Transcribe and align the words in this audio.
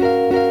Hola, 0.00 0.47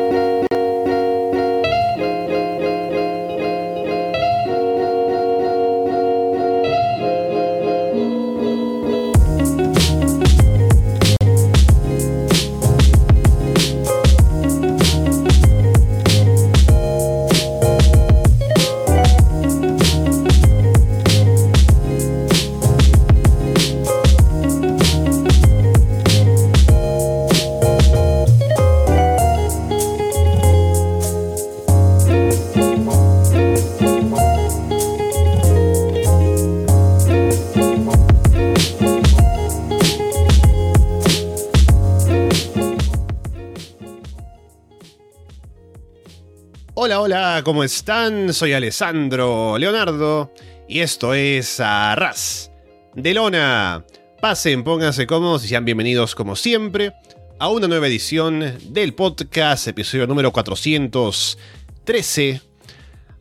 ¿cómo 47.48 47.64
están? 47.64 48.34
Soy 48.34 48.52
Alessandro 48.52 49.58
Leonardo 49.58 50.34
y 50.68 50.82
esto 50.82 51.14
es 51.14 51.62
Arras 51.62 52.52
de 52.94 53.14
Lona. 53.14 53.86
Pasen, 54.20 54.66
pónganse 54.66 55.08
cómodos 55.08 55.46
y 55.46 55.48
sean 55.48 55.64
bienvenidos 55.64 56.14
como 56.14 56.36
siempre 56.36 56.92
a 57.40 57.48
una 57.48 57.70
nueva 57.70 57.88
edición 57.88 58.58
del 58.64 58.94
podcast, 58.96 59.66
episodio 59.66 60.08
número 60.08 60.34
413. 60.34 62.42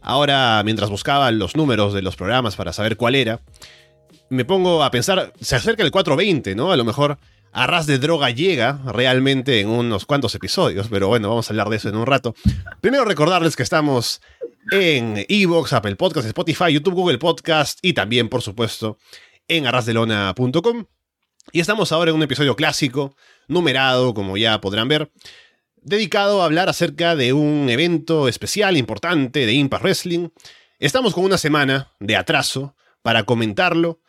Ahora, 0.01 0.61
mientras 0.65 0.91
buscaba 0.91 1.31
los 1.31 1.55
números 1.55 1.95
de 1.95 2.03
los 2.03 2.17
programas 2.17 2.57
para 2.57 2.73
saber 2.73 2.97
cuál 2.97 3.15
era, 3.15 3.43
me 4.29 4.45
pongo 4.45 4.83
a 4.83 4.91
pensar, 4.91 5.35
se 5.41 5.55
acerca 5.55 5.85
el 5.85 5.93
420, 5.93 6.57
¿no? 6.57 6.73
A 6.73 6.77
lo 6.77 6.85
mejor 6.85 7.19
Arras 7.57 7.87
de 7.87 7.99
Droga 7.99 8.29
llega 8.29 8.83
realmente 8.85 9.61
en 9.61 9.69
unos 9.69 10.05
cuantos 10.05 10.35
episodios, 10.35 10.89
pero 10.91 11.09
bueno, 11.09 11.31
vamos 11.31 11.49
a 11.49 11.55
hablar 11.55 11.71
de 11.71 11.77
eso 11.77 11.89
en 11.89 11.97
un 11.97 12.05
rato. 12.05 12.35
Primero 12.83 13.07
recordarles 13.07 13.57
que 13.57 13.63
estamos 13.63 14.21
en 14.71 15.25
Evox, 15.27 15.73
Apple 15.73 15.97
Podcasts, 15.97 16.27
Spotify, 16.27 16.75
YouTube, 16.75 16.93
Google 16.93 17.17
Podcast 17.17 17.79
y 17.81 17.95
también, 17.95 18.29
por 18.29 18.43
supuesto, 18.43 18.99
en 19.49 19.67
arrasdelona.com. 19.67 20.85
Y 21.51 21.61
estamos 21.61 21.93
ahora 21.93 22.11
en 22.11 22.17
un 22.17 22.23
episodio 22.25 22.57
clásico, 22.57 23.17
numerado, 23.49 24.13
como 24.13 24.37
ya 24.37 24.61
podrán 24.61 24.89
ver, 24.89 25.11
dedicado 25.77 26.43
a 26.43 26.45
hablar 26.45 26.69
acerca 26.69 27.17
de 27.17 27.33
un 27.33 27.71
evento 27.71 28.29
especial, 28.29 28.77
importante 28.77 29.47
de 29.47 29.55
Impact 29.55 29.83
Wrestling. 29.83 30.29
Estamos 30.79 31.15
con 31.15 31.25
una 31.25 31.39
semana 31.39 31.91
de 32.01 32.17
atraso 32.17 32.77
para 33.01 33.23
comentarlo 33.23 34.01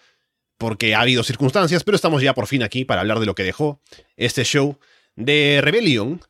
porque 0.58 0.95
ha 0.95 1.02
habido 1.02 1.23
circunstancias, 1.23 1.83
pero 1.83 1.95
estamos 1.95 2.22
ya 2.22 2.33
por 2.33 2.47
fin 2.47 2.63
aquí 2.63 2.86
para 2.86 3.02
hablar 3.02 3.19
de 3.19 3.25
lo 3.25 3.36
que 3.36 3.44
dejó 3.44 3.81
este 4.16 4.44
show 4.44 4.80
de 5.16 5.59
Rebellion, 5.61 6.22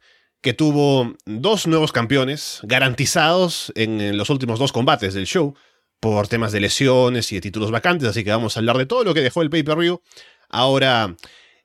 que 0.42 0.54
tuvo 0.54 1.16
dos 1.26 1.68
nuevos 1.68 1.92
campeones 1.92 2.60
garantizados 2.64 3.72
en 3.76 4.18
los 4.18 4.30
últimos 4.30 4.60
dos 4.60 4.72
combates 4.72 5.14
del 5.14 5.26
show 5.26 5.56
por 6.00 6.28
temas 6.28 6.52
de 6.52 6.60
lesiones 6.60 7.32
y 7.32 7.36
de 7.36 7.42
títulos 7.42 7.72
vacantes, 7.72 8.08
así 8.08 8.24
que 8.24 8.30
vamos 8.30 8.56
a 8.56 8.60
hablar 8.60 8.78
de 8.78 8.86
todo 8.86 9.04
lo 9.04 9.14
que 9.14 9.22
dejó 9.22 9.42
el 9.42 9.50
pay-per-view. 9.50 10.02
Ahora, 10.50 11.16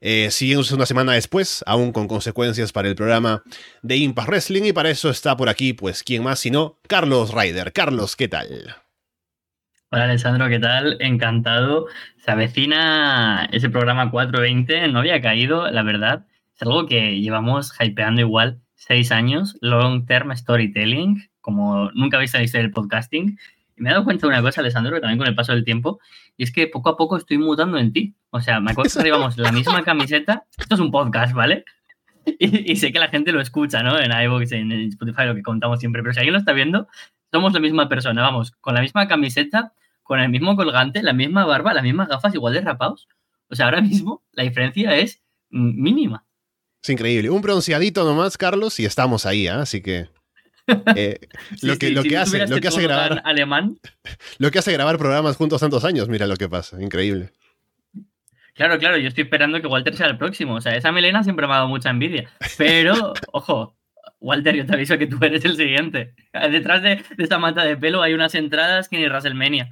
eh, 0.00 0.28
siguiéndose 0.30 0.74
una 0.74 0.86
semana 0.86 1.12
después, 1.12 1.62
aún 1.66 1.92
con 1.92 2.08
consecuencias 2.08 2.72
para 2.72 2.88
el 2.88 2.96
programa 2.96 3.44
de 3.82 3.96
Impact 3.98 4.28
Wrestling, 4.28 4.64
y 4.64 4.72
para 4.72 4.90
eso 4.90 5.10
está 5.10 5.36
por 5.36 5.48
aquí, 5.48 5.74
pues, 5.74 6.02
¿quién 6.02 6.22
más 6.22 6.40
sino 6.40 6.78
Carlos 6.88 7.32
Ryder? 7.32 7.72
Carlos, 7.72 8.16
¿qué 8.16 8.28
tal? 8.28 8.81
Hola 9.94 10.04
Alessandro, 10.04 10.48
¿qué 10.48 10.58
tal? 10.58 10.96
Encantado. 11.00 11.86
Se 12.16 12.30
avecina 12.30 13.46
ese 13.52 13.68
programa 13.68 14.10
420, 14.10 14.88
no 14.88 15.00
había 15.00 15.20
caído, 15.20 15.70
la 15.70 15.82
verdad. 15.82 16.24
Es 16.54 16.62
algo 16.62 16.86
que 16.86 17.20
llevamos 17.20 17.74
hypeando 17.78 18.22
igual 18.22 18.62
seis 18.74 19.12
años, 19.12 19.58
long 19.60 20.06
term 20.06 20.34
storytelling, 20.34 21.28
como 21.42 21.90
nunca 21.92 22.16
habéis 22.16 22.32
visto 22.32 22.58
el 22.58 22.70
podcasting. 22.70 23.38
Y 23.76 23.82
me 23.82 23.90
he 23.90 23.92
dado 23.92 24.04
cuenta 24.04 24.26
de 24.26 24.32
una 24.32 24.40
cosa, 24.40 24.62
Alessandro, 24.62 24.94
que 24.94 25.02
también 25.02 25.18
con 25.18 25.28
el 25.28 25.34
paso 25.34 25.52
del 25.52 25.62
tiempo, 25.62 26.00
y 26.38 26.44
es 26.44 26.52
que 26.52 26.68
poco 26.68 26.88
a 26.88 26.96
poco 26.96 27.18
estoy 27.18 27.36
mutando 27.36 27.76
en 27.76 27.92
ti. 27.92 28.14
O 28.30 28.40
sea, 28.40 28.60
me 28.60 28.70
acuerdo 28.70 28.98
que 28.98 29.04
llevamos 29.04 29.36
la 29.36 29.52
misma 29.52 29.82
camiseta. 29.84 30.46
Esto 30.56 30.76
es 30.76 30.80
un 30.80 30.90
podcast, 30.90 31.34
¿vale? 31.34 31.66
Y, 32.38 32.76
sé 32.76 32.92
que 32.92 32.98
la 32.98 33.08
gente 33.08 33.30
lo 33.30 33.42
escucha, 33.42 33.82
¿no? 33.82 33.98
En 33.98 34.10
iVoox, 34.10 34.52
en 34.52 34.72
Spotify, 34.72 35.26
lo 35.26 35.34
que 35.34 35.42
contamos 35.42 35.80
siempre. 35.80 36.02
Pero 36.02 36.14
si 36.14 36.20
alguien 36.20 36.32
lo 36.32 36.38
está 36.38 36.54
viendo, 36.54 36.88
somos 37.30 37.52
la 37.52 37.60
misma 37.60 37.90
persona, 37.90 38.22
vamos, 38.22 38.52
con 38.52 38.74
la 38.74 38.80
misma 38.80 39.06
camiseta, 39.06 39.74
con 40.02 40.20
el 40.20 40.28
mismo 40.28 40.56
colgante, 40.56 41.02
la 41.02 41.12
misma 41.12 41.44
barba, 41.44 41.74
las 41.74 41.82
mismas 41.82 42.08
gafas, 42.08 42.34
igual 42.34 42.54
de 42.54 42.60
rapados. 42.60 43.08
O 43.48 43.54
sea, 43.54 43.66
ahora 43.66 43.80
mismo 43.80 44.22
la 44.32 44.44
diferencia 44.44 44.96
es 44.96 45.22
mínima. 45.50 46.24
Es 46.82 46.90
increíble. 46.90 47.30
Un 47.30 47.42
bronceadito 47.42 48.04
nomás, 48.04 48.36
Carlos, 48.36 48.80
y 48.80 48.84
estamos 48.84 49.26
ahí, 49.26 49.46
¿eh? 49.46 49.50
así 49.50 49.82
que. 49.82 50.08
Eh, 50.94 51.18
lo, 51.60 51.76
que, 51.76 51.90
lo, 51.90 52.04
que 52.04 52.16
hace, 52.16 52.46
lo 52.46 52.60
que 52.60 52.68
hace 52.68 52.82
grabar 52.82 53.20
alemán 53.24 53.78
lo 54.38 54.52
que 54.52 54.60
hace 54.60 54.72
grabar 54.72 54.96
programas 54.96 55.36
juntos 55.36 55.60
tantos 55.60 55.84
años 55.84 56.08
mira 56.08 56.28
lo 56.28 56.36
que 56.36 56.48
pasa 56.48 56.80
increíble 56.80 57.32
claro 58.54 58.78
claro 58.78 58.96
yo 58.96 59.08
estoy 59.08 59.24
esperando 59.24 59.60
que 59.60 59.66
Walter 59.66 59.96
sea 59.96 60.06
el 60.06 60.18
próximo 60.18 60.54
o 60.54 60.60
sea 60.60 60.76
esa 60.76 60.92
melena 60.92 61.24
siempre 61.24 61.48
me 61.48 61.54
ha 61.54 61.56
dado 61.56 61.68
mucha 61.68 61.90
envidia 61.90 62.30
pero 62.56 63.12
ojo 63.32 63.74
Walter, 64.22 64.54
yo 64.54 64.64
te 64.64 64.74
aviso 64.74 64.96
que 64.98 65.08
tú 65.08 65.18
eres 65.20 65.44
el 65.44 65.56
siguiente. 65.56 66.14
Detrás 66.32 66.82
de, 66.82 67.02
esta 67.18 67.38
mata 67.38 67.64
de 67.64 67.76
pelo 67.76 68.02
hay 68.02 68.14
unas 68.14 68.34
entradas 68.34 68.88
que 68.88 68.96
ni 68.96 69.06
WrestleMania. 69.06 69.68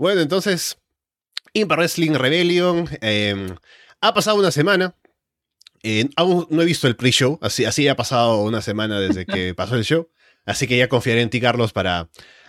Bueno, 0.00 0.22
entonces, 0.22 0.78
Impact 1.52 1.78
Wrestling 1.78 2.14
Rebellion. 2.14 2.88
Em, 3.02 3.54
ha 4.00 4.14
pasado 4.14 4.38
una 4.38 4.50
semana. 4.50 4.94
Eh, 5.82 6.08
aún 6.16 6.46
no 6.48 6.62
he 6.62 6.64
visto 6.64 6.86
el 6.86 6.96
pre-show, 6.96 7.38
así, 7.42 7.66
así 7.66 7.86
ha 7.86 7.96
pasado 7.96 8.42
una 8.44 8.62
semana 8.62 8.98
desde 8.98 9.26
que 9.26 9.54
pasó 9.56 9.74
el 9.76 9.84
show. 9.84 10.08
Así 10.46 10.66
que 10.66 10.78
ya 10.78 10.88
confiaré 10.88 11.20
en 11.20 11.28
ti, 11.28 11.38
Carlos, 11.38 11.74
para 11.74 12.08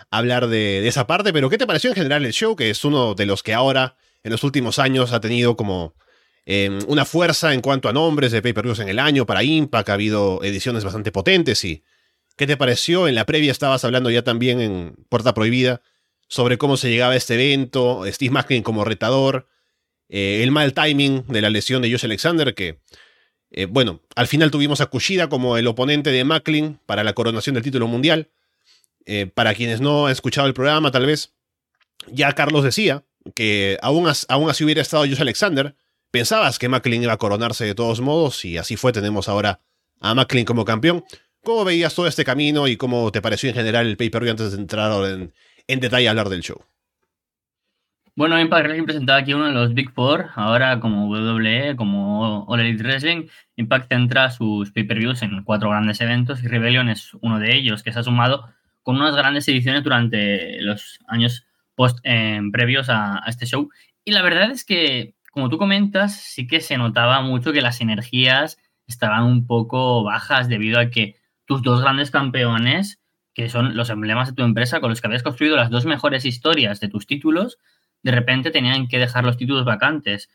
hablar 0.09 0.47
de, 0.47 0.87
esa 0.87 1.07
parte. 1.07 1.33
Pero, 1.33 1.49
¿qué 1.49 1.57
te 1.57 1.67
pareció 1.67 1.89
en 1.89 1.97
general 1.97 2.25
el 2.25 2.31
show? 2.31 2.55
Que 2.55 2.69
es 2.69 2.85
uno 2.85 3.15
de 3.15 3.25
los 3.25 3.43
que 3.43 3.53
ahora, 3.53 3.97
en 4.23 4.31
los 4.31 4.45
últimos 4.45 4.79
años, 4.79 5.11
ha 5.11 5.19
tenido 5.19 5.57
como 5.57 5.93
em, 6.45 6.79
una 6.87 7.03
fuerza 7.03 7.53
en 7.53 7.59
cuanto 7.59 7.89
a 7.89 7.93
nombres 7.93 8.31
de 8.31 8.41
pay-per-views 8.41 8.79
en 8.79 8.87
el 8.87 8.97
año 8.97 9.25
para 9.25 9.43
Impact. 9.43 9.89
Ha 9.89 9.93
habido 9.95 10.41
ediciones 10.41 10.85
bastante 10.85 11.11
potentes. 11.11 11.65
¿Y 11.65 11.83
qué 12.37 12.47
te 12.47 12.55
pareció? 12.55 13.09
En 13.09 13.15
la 13.15 13.25
previa 13.25 13.51
estabas 13.51 13.83
hablando 13.83 14.09
ya 14.09 14.23
también 14.23 14.61
en 14.61 14.95
Puerta 15.09 15.33
Prohibida 15.33 15.81
sobre 16.31 16.57
cómo 16.57 16.77
se 16.77 16.89
llegaba 16.89 17.11
a 17.11 17.17
este 17.17 17.33
evento, 17.33 18.03
Steve 18.07 18.31
Macklin 18.31 18.63
como 18.63 18.85
retador, 18.85 19.49
eh, 20.07 20.39
el 20.43 20.51
mal 20.51 20.73
timing 20.73 21.25
de 21.27 21.41
la 21.41 21.49
lesión 21.49 21.81
de 21.81 21.91
Josh 21.91 22.05
Alexander, 22.05 22.55
que, 22.55 22.79
eh, 23.51 23.65
bueno, 23.65 23.99
al 24.15 24.27
final 24.27 24.49
tuvimos 24.49 24.79
a 24.79 24.85
Kushida 24.85 25.27
como 25.27 25.57
el 25.57 25.67
oponente 25.67 26.09
de 26.09 26.23
Macklin 26.23 26.79
para 26.85 27.03
la 27.03 27.11
coronación 27.11 27.55
del 27.55 27.63
título 27.63 27.85
mundial. 27.87 28.29
Eh, 29.05 29.25
para 29.25 29.53
quienes 29.53 29.81
no 29.81 30.05
han 30.05 30.13
escuchado 30.13 30.47
el 30.47 30.53
programa, 30.53 30.89
tal 30.89 31.05
vez, 31.05 31.33
ya 32.07 32.31
Carlos 32.31 32.63
decía 32.63 33.03
que 33.35 33.77
aún, 33.81 34.09
aún 34.29 34.49
así 34.49 34.63
hubiera 34.63 34.81
estado 34.81 35.03
Josh 35.03 35.19
Alexander, 35.19 35.75
pensabas 36.11 36.59
que 36.59 36.69
Macklin 36.69 37.03
iba 37.03 37.11
a 37.11 37.17
coronarse 37.17 37.65
de 37.65 37.75
todos 37.75 37.99
modos, 37.99 38.45
y 38.45 38.57
así 38.57 38.77
fue, 38.77 38.93
tenemos 38.93 39.27
ahora 39.27 39.59
a 39.99 40.15
Macklin 40.15 40.45
como 40.45 40.63
campeón. 40.63 41.03
¿Cómo 41.43 41.65
veías 41.65 41.93
todo 41.93 42.07
este 42.07 42.23
camino 42.23 42.69
y 42.69 42.77
cómo 42.77 43.11
te 43.11 43.21
pareció 43.21 43.49
en 43.49 43.55
general 43.55 43.85
el 43.85 43.97
pay-per-view 43.97 44.31
antes 44.31 44.53
de 44.53 44.57
entrar 44.59 45.03
en, 45.09 45.33
en 45.67 45.79
detalle 45.79 46.09
hablar 46.09 46.29
del 46.29 46.41
show. 46.41 46.63
Bueno, 48.13 48.39
Impact 48.39 48.65
Wrestling 48.65 48.85
presentaba 48.85 49.19
aquí 49.19 49.33
uno 49.33 49.45
de 49.45 49.53
los 49.53 49.73
Big 49.73 49.89
Four, 49.91 50.31
ahora 50.35 50.79
como 50.81 51.07
WWE, 51.07 51.75
como 51.77 52.43
All 52.45 52.59
Elite 52.59 52.83
Wrestling. 52.83 53.27
Impact 53.55 53.87
centra 53.87 54.29
sus 54.29 54.71
pay-per-views 54.71 55.21
en 55.21 55.43
cuatro 55.43 55.69
grandes 55.69 56.01
eventos 56.01 56.43
y 56.43 56.47
Rebellion 56.47 56.89
es 56.89 57.13
uno 57.21 57.39
de 57.39 57.55
ellos, 57.55 57.83
que 57.83 57.93
se 57.93 57.99
ha 57.99 58.03
sumado 58.03 58.49
con 58.83 58.97
unas 58.97 59.15
grandes 59.15 59.47
ediciones 59.47 59.83
durante 59.83 60.61
los 60.61 60.99
años 61.07 61.45
eh, 62.03 62.41
previos 62.51 62.89
a, 62.89 63.23
este 63.27 63.45
show. 63.45 63.69
Y 64.03 64.11
la 64.11 64.21
verdad 64.21 64.51
es 64.51 64.65
que, 64.65 65.15
como 65.31 65.49
tú 65.49 65.57
comentas, 65.57 66.15
sí 66.15 66.47
que 66.47 66.59
se 66.61 66.77
notaba 66.77 67.21
mucho 67.21 67.53
que 67.53 67.61
las 67.61 67.81
energías 67.81 68.57
estaban 68.87 69.23
un 69.23 69.47
poco 69.47 70.03
bajas 70.03 70.49
debido 70.49 70.79
a 70.79 70.89
que 70.89 71.15
tus 71.45 71.61
dos 71.61 71.81
grandes 71.81 72.11
campeones 72.11 73.00
que 73.33 73.49
son 73.49 73.75
los 73.75 73.89
emblemas 73.89 74.29
de 74.29 74.35
tu 74.35 74.43
empresa 74.43 74.79
con 74.79 74.89
los 74.89 75.01
que 75.01 75.07
habías 75.07 75.23
construido 75.23 75.55
las 75.55 75.69
dos 75.69 75.85
mejores 75.85 76.25
historias 76.25 76.79
de 76.79 76.89
tus 76.89 77.07
títulos, 77.07 77.57
de 78.03 78.11
repente 78.11 78.51
tenían 78.51 78.87
que 78.87 78.99
dejar 78.99 79.23
los 79.23 79.37
títulos 79.37 79.65
vacantes. 79.65 80.29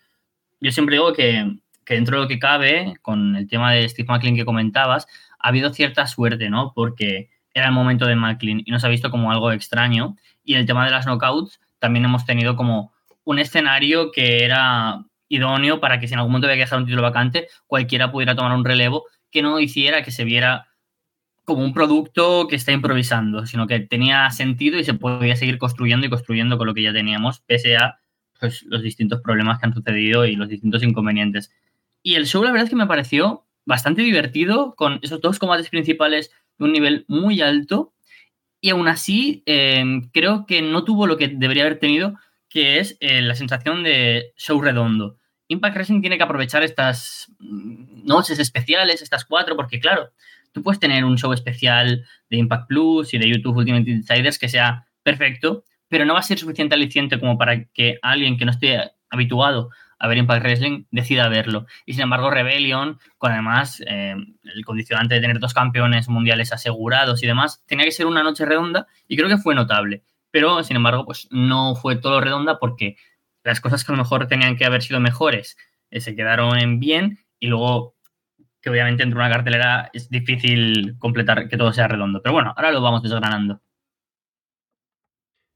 Yo 0.61 0.71
siempre 0.73 0.97
digo 0.97 1.13
que, 1.13 1.59
dentro 1.87 2.17
de 2.17 2.23
lo 2.23 2.29
que 2.29 2.39
cabe, 2.39 2.95
con 3.03 3.37
el 3.37 3.49
tema 3.49 3.73
de 3.73 3.89
Steve 3.89 4.09
McLean 4.09 4.37
que 4.37 4.45
comentabas, 4.45 5.07
ha 5.39 5.49
habido 5.49 5.73
cierta 5.73 6.07
suerte, 6.07 6.49
¿no? 6.49 6.73
Porque 6.75 7.29
era 7.53 7.67
el 7.67 7.73
momento 7.73 8.07
de 8.07 8.17
McLean 8.17 8.63
y 8.65 8.71
nos 8.71 8.85
ha 8.85 8.89
visto 8.89 9.11
como 9.11 9.31
algo 9.31 9.53
extraño. 9.53 10.17
Y 10.45 10.55
el 10.55 10.67
tema 10.67 10.85
de 10.85 10.91
las 10.91 11.07
knockouts, 11.07 11.61
también 11.79 12.05
hemos 12.05 12.25
tenido 12.25 12.57
como 12.57 12.93
un 13.25 13.39
escenario 13.39 14.13
que 14.13 14.45
era 14.45 15.05
idóneo 15.29 15.81
para 15.81 15.99
que 15.99 16.07
si 16.07 16.15
en 16.15 16.21
algún 16.21 16.33
momento 16.33 16.47
había 16.47 16.57
que 16.57 16.65
dejar 16.65 16.79
un 16.79 16.87
título 16.87 17.03
vacante, 17.03 17.49
cualquiera 17.67 18.13
pudiera 18.13 18.37
tomar 18.37 18.57
un 18.57 18.65
relevo 18.65 19.05
que 19.31 19.43
no 19.43 19.59
hiciera 19.59 20.03
que 20.03 20.13
se 20.13 20.25
viera 20.25 20.69
como 21.47 21.65
un 21.65 21.73
producto 21.73 22.49
que 22.49 22.57
está 22.57 22.73
improvisando, 22.73 23.47
sino 23.47 23.69
que 23.69 23.79
tenía 23.79 24.29
sentido 24.31 24.79
y 24.79 24.85
se 24.85 24.95
podía 24.95 25.37
seguir 25.37 25.59
construyendo 25.59 26.05
y 26.05 26.11
construyendo 26.11 26.59
con 26.59 26.67
lo 26.67 26.75
que 26.75 26.83
ya 26.83 26.93
teníamos, 26.93 27.41
pese 27.41 27.77
a 27.77 28.01
pues, 28.41 28.65
los 28.65 28.83
distintos 28.83 29.21
problemas 29.23 29.59
que 29.59 29.67
han 29.67 29.73
sucedido 29.73 30.27
y 30.27 30.35
los 30.35 30.49
distintos 30.49 30.83
inconvenientes. 30.83 31.53
Y 32.03 32.17
el 32.17 32.27
show, 32.27 32.43
la 32.43 32.51
verdad 32.51 32.65
es 32.65 32.71
que 32.71 32.77
me 32.77 32.89
pareció 32.89 33.47
bastante 33.65 34.03
divertido, 34.03 34.75
con 34.75 34.99
esos 35.03 35.21
dos 35.21 35.39
combates 35.39 35.69
principales 35.71 36.33
de 36.59 36.65
un 36.65 36.73
nivel 36.73 37.05
muy 37.07 37.41
alto, 37.41 37.93
y 38.61 38.71
aún 38.71 38.89
así 38.89 39.45
em, 39.47 40.11
creo 40.13 40.47
que 40.47 40.63
no 40.63 40.83
tuvo 40.83 41.07
lo 41.07 41.17
que 41.17 41.29
debería 41.29 41.63
haber 41.63 41.79
tenido, 41.79 42.19
que 42.49 42.81
es 42.81 42.97
eh, 42.99 43.23
la 43.23 43.37
sensación 43.37 43.85
de 43.85 44.33
show 44.37 44.61
redondo. 44.61 45.17
Impact 45.47 45.77
Wrestling 45.77 46.01
tiene 46.01 46.17
que 46.17 46.25
aprovechar 46.25 46.65
estas 46.65 47.33
mm, 47.39 48.05
noches 48.05 48.41
especiales, 48.41 49.01
estas 49.01 49.25
cuatro, 49.25 49.55
porque 49.55 49.79
claro, 49.79 50.11
tú 50.57 50.63
puedes 50.63 50.81
tener 50.81 51.05
un 51.05 51.19
show 51.19 51.35
especial 51.35 52.07
de 52.31 52.37
Impact 52.39 52.67
Plus 52.67 53.13
y 53.13 53.19
de 53.19 53.29
YouTube 53.29 53.59
Ultimate 53.59 53.91
Insiders 53.91 54.39
que 54.39 54.49
sea 54.49 54.87
perfecto, 55.03 55.65
pero 55.87 56.07
no 56.07 56.15
va 56.15 56.21
a 56.21 56.23
ser 56.23 56.39
suficiente 56.39 56.75
aliciente 56.75 57.21
como 57.21 57.37
para 57.37 57.65
que 57.67 57.99
alguien 58.01 58.39
que 58.39 58.47
no 58.47 58.53
esté 58.53 58.91
habituado 59.11 59.69
a 59.99 60.09
ver 60.09 60.17
Impact 60.17 60.43
Wrestling 60.43 60.85
decida 60.91 61.29
verlo. 61.29 61.67
Y 61.85 61.93
sin 61.93 62.05
embargo, 62.05 62.31
Rebellion, 62.31 62.99
con 63.19 63.33
además 63.33 63.83
eh, 63.87 64.15
el 64.45 64.65
condicionante 64.65 65.15
de 65.15 65.21
tener 65.21 65.41
dos 65.41 65.53
campeones 65.53 66.09
mundiales 66.09 66.55
asegurados 66.55 67.23
y 67.23 67.27
demás, 67.27 67.63
tenía 67.67 67.85
que 67.85 67.93
ser 67.93 68.07
una 68.07 68.23
noche 68.23 68.47
redonda 68.47 68.87
y 69.07 69.19
creo 69.19 69.29
que 69.29 69.37
fue 69.37 69.55
notable. 69.55 70.05
Pero, 70.31 70.65
sin 70.65 70.77
embargo, 70.77 71.05
pues 71.05 71.29
no 71.31 71.75
fue 71.75 71.97
todo 71.97 72.23
redonda 72.23 72.59
porque 72.59 72.97
las 73.45 73.61
cosas 73.61 73.85
que 73.85 73.93
a 73.93 73.97
lo 73.97 74.03
mejor 74.03 74.27
tenían 74.27 74.57
que 74.57 74.65
haber 74.65 74.81
sido 74.81 75.01
mejores 75.01 75.59
eh, 75.91 76.01
se 76.01 76.17
quedaron 76.17 76.59
en 76.59 76.81
bien 76.81 77.19
y 77.39 77.49
luego 77.49 77.96
que 78.61 78.71
obviamente 78.71 79.03
entre 79.03 79.19
una 79.19 79.31
cartelera 79.31 79.91
es 79.93 80.09
difícil 80.11 80.97
completar 80.99 81.49
que 81.49 81.57
todo 81.57 81.73
sea 81.73 81.89
redondo. 81.89 82.23
Pero 82.23 82.33
bueno, 82.33 82.53
ahora 82.57 82.73
lo 82.73 82.83
vamos 82.83 83.03
desgranando. 83.03 83.61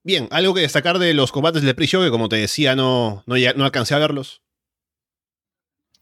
Bien, 0.03 0.29
algo 0.31 0.55
que 0.55 0.63
destacar 0.63 0.99
de 0.99 1.13
los 1.13 1.31
combates 1.31 1.63
del 1.63 1.75
pre-show, 1.75 2.03
que 2.03 2.11
como 2.11 2.29
te 2.29 2.37
decía, 2.37 2.75
no, 2.75 3.23
no, 3.27 3.35
no 3.57 3.65
alcancé 3.65 3.95
a 3.95 3.99
verlos. 3.99 4.43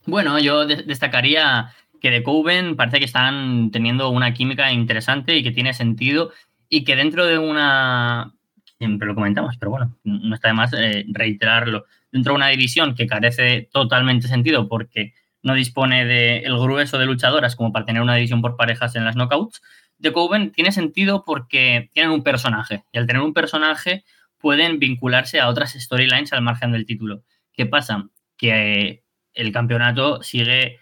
Bueno, 0.05 0.39
yo 0.39 0.65
destacaría 0.65 1.73
que 1.99 2.09
de 2.09 2.23
Coven 2.23 2.75
parece 2.75 2.99
que 2.99 3.05
están 3.05 3.71
teniendo 3.71 4.09
una 4.09 4.33
química 4.33 4.71
interesante 4.71 5.35
y 5.35 5.43
que 5.43 5.51
tiene 5.51 5.73
sentido 5.73 6.31
y 6.69 6.83
que 6.83 6.95
dentro 6.95 7.25
de 7.25 7.37
una 7.37 8.33
siempre 8.77 9.07
lo 9.07 9.15
comentamos, 9.15 9.57
pero 9.57 9.71
bueno, 9.71 9.97
no 10.03 10.33
está 10.33 10.47
de 10.47 10.53
más 10.53 10.71
eh, 10.73 11.05
reiterarlo. 11.09 11.85
Dentro 12.11 12.33
de 12.33 12.37
una 12.37 12.47
división 12.47 12.95
que 12.95 13.07
carece 13.07 13.69
totalmente 13.71 14.27
sentido 14.27 14.67
porque 14.69 15.13
no 15.41 15.53
dispone 15.53 16.05
del 16.05 16.57
grueso 16.57 16.97
de 16.97 17.05
luchadoras 17.05 17.55
como 17.55 17.71
para 17.71 17.85
tener 17.85 18.01
una 18.01 18.15
división 18.15 18.41
por 18.41 18.57
parejas 18.57 18.95
en 18.95 19.05
las 19.05 19.15
knockouts, 19.15 19.61
The 20.01 20.11
Coven 20.13 20.51
tiene 20.51 20.71
sentido 20.71 21.23
porque 21.25 21.89
tienen 21.93 22.11
un 22.11 22.23
personaje 22.23 22.83
y 22.91 22.97
al 22.97 23.07
tener 23.07 23.21
un 23.21 23.33
personaje 23.33 24.03
pueden 24.37 24.79
vincularse 24.79 25.39
a 25.39 25.49
otras 25.49 25.73
storylines 25.73 26.33
al 26.33 26.41
margen 26.41 26.71
del 26.71 26.85
título. 26.85 27.23
¿Qué 27.53 27.65
pasa? 27.65 28.09
Que 28.37 29.03
el 29.33 29.51
campeonato 29.51 30.23
sigue 30.23 30.79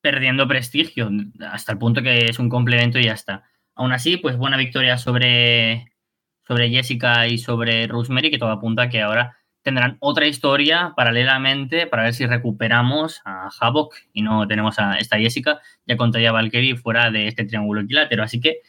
perdiendo 0.00 0.48
prestigio 0.48 1.10
hasta 1.50 1.72
el 1.72 1.78
punto 1.78 2.02
que 2.02 2.26
es 2.26 2.38
un 2.38 2.48
complemento 2.48 2.98
y 2.98 3.04
ya 3.04 3.12
está. 3.12 3.44
Aún 3.74 3.92
así, 3.92 4.16
pues 4.16 4.36
buena 4.36 4.56
victoria 4.56 4.96
sobre 4.98 5.94
sobre 6.46 6.70
Jessica 6.70 7.26
y 7.26 7.38
sobre 7.38 7.86
Rosemary, 7.86 8.30
que 8.30 8.38
todo 8.38 8.50
apunta 8.50 8.82
a 8.82 8.88
que 8.88 9.00
ahora 9.00 9.38
tendrán 9.64 9.96
otra 10.00 10.26
historia 10.26 10.92
paralelamente 10.94 11.86
para 11.86 12.04
ver 12.04 12.14
si 12.14 12.26
recuperamos 12.26 13.22
a 13.24 13.48
Havok 13.58 13.94
y 14.12 14.20
no 14.20 14.46
tenemos 14.46 14.78
a 14.78 14.98
esta 14.98 15.18
Jessica, 15.18 15.58
ya 15.86 15.96
contaría 15.96 16.32
Valkyrie 16.32 16.76
fuera 16.76 17.10
de 17.10 17.28
este 17.28 17.46
triángulo 17.46 17.80
equilátero. 17.80 18.22
Así 18.22 18.40
que 18.40 18.60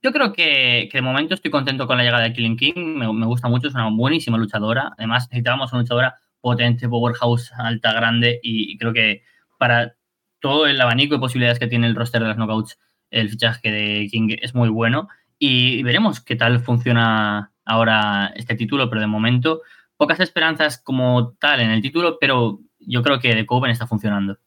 yo 0.00 0.12
creo 0.12 0.32
que, 0.32 0.88
de 0.90 1.02
momento 1.02 1.34
estoy 1.34 1.50
contento 1.50 1.88
con 1.88 1.98
la 1.98 2.04
llegada 2.04 2.22
de 2.22 2.32
Killing 2.32 2.56
King, 2.56 2.96
me, 2.96 3.26
gusta 3.26 3.48
mucho, 3.48 3.68
es 3.68 3.74
una 3.74 3.90
buenísima 3.90 4.38
luchadora. 4.38 4.92
Además, 4.96 5.24
necesitábamos 5.30 5.72
una 5.72 5.82
luchadora 5.82 6.20
potente, 6.40 6.88
powerhouse, 6.88 7.52
alta, 7.58 7.92
grande 7.92 8.38
y 8.40 8.78
creo 8.78 8.92
que 8.92 9.24
para 9.58 9.96
todo 10.38 10.66
el 10.66 10.80
abanico 10.80 11.16
de 11.16 11.20
posibilidades 11.20 11.58
que 11.58 11.66
tiene 11.66 11.88
el 11.88 11.96
roster 11.96 12.22
de 12.22 12.28
las 12.28 12.36
knockouts, 12.36 12.78
el 13.10 13.28
fichaje 13.28 13.70
de 13.70 14.06
King 14.08 14.36
es 14.40 14.54
muy 14.54 14.68
bueno 14.68 15.08
y 15.40 15.82
veremos 15.82 16.20
qué 16.20 16.36
tal 16.36 16.60
funciona 16.60 17.52
ahora 17.64 18.32
este 18.36 18.54
título, 18.54 18.88
pero 18.88 19.00
de 19.00 19.08
momento 19.08 19.62
pocas 20.00 20.18
esperanzas 20.20 20.78
como 20.78 21.34
tal 21.34 21.60
en 21.60 21.68
el 21.68 21.82
título, 21.82 22.16
pero 22.18 22.60
yo 22.78 23.02
creo 23.02 23.20
que 23.20 23.34
The 23.34 23.44
Coven 23.44 23.70
está 23.70 23.86
funcionando. 23.86 24.38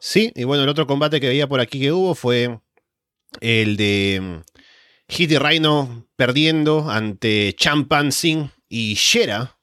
Sí, 0.00 0.32
y 0.34 0.44
bueno, 0.44 0.62
el 0.62 0.70
otro 0.70 0.86
combate 0.86 1.20
que 1.20 1.28
veía 1.28 1.46
por 1.46 1.60
aquí 1.60 1.78
que 1.78 1.92
hubo 1.92 2.14
fue 2.14 2.60
el 3.42 3.76
de 3.76 4.42
Hit 5.06 5.32
y 5.32 5.36
Rhino 5.36 6.06
perdiendo 6.16 6.90
ante 6.90 7.54
Champan 7.54 8.10
Singh 8.10 8.48
y 8.70 8.94
Shera. 8.94 9.58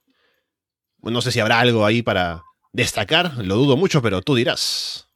no 1.02 1.22
sé 1.22 1.32
si 1.32 1.40
habrá 1.40 1.62
algo 1.62 1.88
ahí 1.88 2.04
para 2.04 2.44
destacar, 2.74 3.44
lo 3.44 3.56
dudo 3.56 3.76
mucho, 3.76 4.04
pero 4.04 4.22
tú 4.22 4.36
dirás 4.36 5.10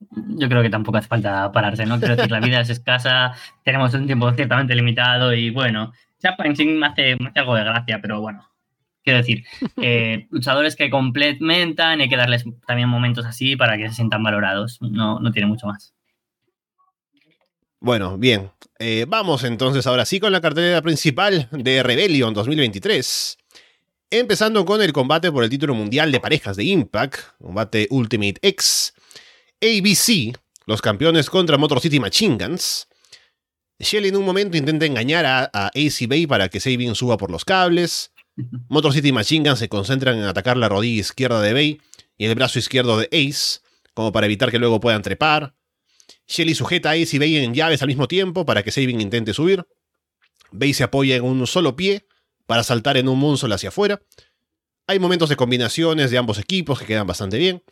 yo 0.00 0.48
creo 0.48 0.62
que 0.62 0.70
tampoco 0.70 0.98
hace 0.98 1.08
falta 1.08 1.50
pararse, 1.52 1.86
¿no? 1.86 1.98
Quiero 1.98 2.16
decir, 2.16 2.30
la 2.30 2.40
vida 2.40 2.60
es 2.60 2.70
escasa, 2.70 3.32
tenemos 3.64 3.94
un 3.94 4.06
tiempo 4.06 4.30
ciertamente 4.32 4.74
limitado 4.74 5.32
y 5.32 5.50
bueno, 5.50 5.92
Chapman 6.26 6.54
me 6.78 6.86
hace, 6.86 7.16
me 7.16 7.28
hace 7.28 7.40
algo 7.40 7.54
de 7.54 7.64
gracia, 7.64 8.00
pero 8.00 8.20
bueno, 8.20 8.48
quiero 9.02 9.18
decir, 9.18 9.44
eh, 9.82 10.26
luchadores 10.30 10.76
que 10.76 10.90
complementan, 10.90 12.00
hay 12.00 12.08
que 12.08 12.16
darles 12.16 12.44
también 12.66 12.88
momentos 12.88 13.24
así 13.24 13.56
para 13.56 13.76
que 13.76 13.88
se 13.88 13.94
sientan 13.94 14.22
valorados, 14.22 14.78
no, 14.80 15.20
no 15.20 15.32
tiene 15.32 15.46
mucho 15.46 15.66
más. 15.66 15.94
Bueno, 17.78 18.18
bien, 18.18 18.50
eh, 18.78 19.04
vamos 19.06 19.44
entonces 19.44 19.86
ahora 19.86 20.04
sí 20.04 20.18
con 20.18 20.32
la 20.32 20.40
cartelera 20.40 20.82
principal 20.82 21.48
de 21.52 21.82
Rebellion 21.82 22.34
2023. 22.34 23.38
Empezando 24.10 24.64
con 24.64 24.82
el 24.82 24.92
combate 24.92 25.30
por 25.30 25.44
el 25.44 25.50
título 25.50 25.74
mundial 25.74 26.10
de 26.10 26.20
parejas 26.20 26.56
de 26.56 26.64
Impact, 26.64 27.16
combate 27.40 27.86
Ultimate 27.90 28.36
X 28.40 28.94
ABC, 29.60 30.36
los 30.66 30.82
campeones 30.82 31.30
contra 31.30 31.58
Motor 31.58 31.80
City 31.80 32.00
Machine 32.00 32.36
Guns. 32.38 32.88
Shelly 33.78 34.08
en 34.08 34.16
un 34.16 34.24
momento 34.24 34.56
intenta 34.56 34.86
engañar 34.86 35.26
a, 35.26 35.44
AC 35.52 36.08
Bay 36.08 36.26
para 36.26 36.48
que 36.48 36.60
Sabin 36.60 36.94
suba 36.94 37.16
por 37.16 37.30
los 37.30 37.44
cables. 37.44 38.12
Motor 38.68 38.92
City 38.92 39.12
Machine 39.12 39.48
Guns 39.48 39.58
se 39.58 39.68
concentran 39.68 40.18
en 40.18 40.24
atacar 40.24 40.56
la 40.56 40.68
rodilla 40.68 41.00
izquierda 41.00 41.40
de 41.42 41.52
Bay 41.52 41.80
y 42.16 42.26
el 42.26 42.34
brazo 42.34 42.58
izquierdo 42.58 42.98
de 42.98 43.06
Ace, 43.06 43.60
como 43.94 44.12
para 44.12 44.26
evitar 44.26 44.50
que 44.50 44.58
luego 44.58 44.80
puedan 44.80 45.02
trepar. 45.02 45.54
Shelly 46.26 46.54
sujeta 46.54 46.90
a 46.90 46.92
Ace 46.92 47.16
y 47.16 47.18
Bay 47.18 47.36
en 47.36 47.54
llaves 47.54 47.82
al 47.82 47.88
mismo 47.88 48.08
tiempo 48.08 48.46
para 48.46 48.62
que 48.62 48.70
Sabin 48.70 49.00
intente 49.00 49.34
subir. 49.34 49.66
Bay 50.50 50.72
se 50.72 50.84
apoya 50.84 51.16
en 51.16 51.24
un 51.24 51.46
solo 51.46 51.76
pie 51.76 52.06
para 52.46 52.62
saltar 52.62 52.96
en 52.96 53.08
un 53.08 53.18
moonsault 53.18 53.54
hacia 53.54 53.68
afuera. 53.68 54.00
Hay 54.86 54.98
momentos 54.98 55.28
de 55.28 55.36
combinaciones 55.36 56.10
de 56.10 56.18
ambos 56.18 56.38
equipos 56.38 56.78
que 56.78 56.86
quedan 56.86 57.06
bastante 57.06 57.38
bien. 57.38 57.62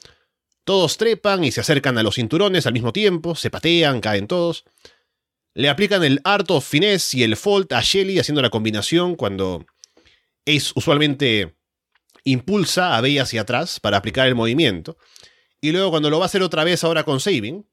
Todos 0.64 0.96
trepan 0.96 1.44
y 1.44 1.52
se 1.52 1.61
acercan 1.61 1.96
a 1.99 2.02
los 2.02 2.16
cinturones 2.16 2.66
al 2.66 2.73
mismo 2.73 2.92
tiempo, 2.92 3.34
se 3.34 3.50
patean, 3.50 4.00
caen 4.00 4.26
todos. 4.26 4.64
Le 5.54 5.68
aplican 5.68 6.02
el 6.02 6.20
Art 6.25 6.50
of 6.50 6.68
Finesse 6.68 7.14
y 7.14 7.23
el 7.23 7.37
Fault 7.37 7.73
a 7.73 7.80
Shelly 7.80 8.18
haciendo 8.18 8.42
la 8.42 8.50
combinación 8.50 9.14
cuando 9.14 9.64
Ace 10.46 10.73
usualmente 10.75 11.54
impulsa 12.25 12.96
a 12.96 13.00
Bey 13.00 13.18
hacia 13.18 13.42
atrás 13.42 13.78
para 13.80 13.96
aplicar 13.96 14.26
el 14.26 14.34
movimiento. 14.34 14.99
Y 15.61 15.73
luego 15.73 15.90
cuando 15.90 16.11
lo 16.11 16.18
va 16.18 16.25
a 16.25 16.26
hacer 16.26 16.42
otra 16.42 16.64
vez 16.64 16.82
ahora 16.84 17.04
con 17.04 17.20
Saving, 17.20 17.66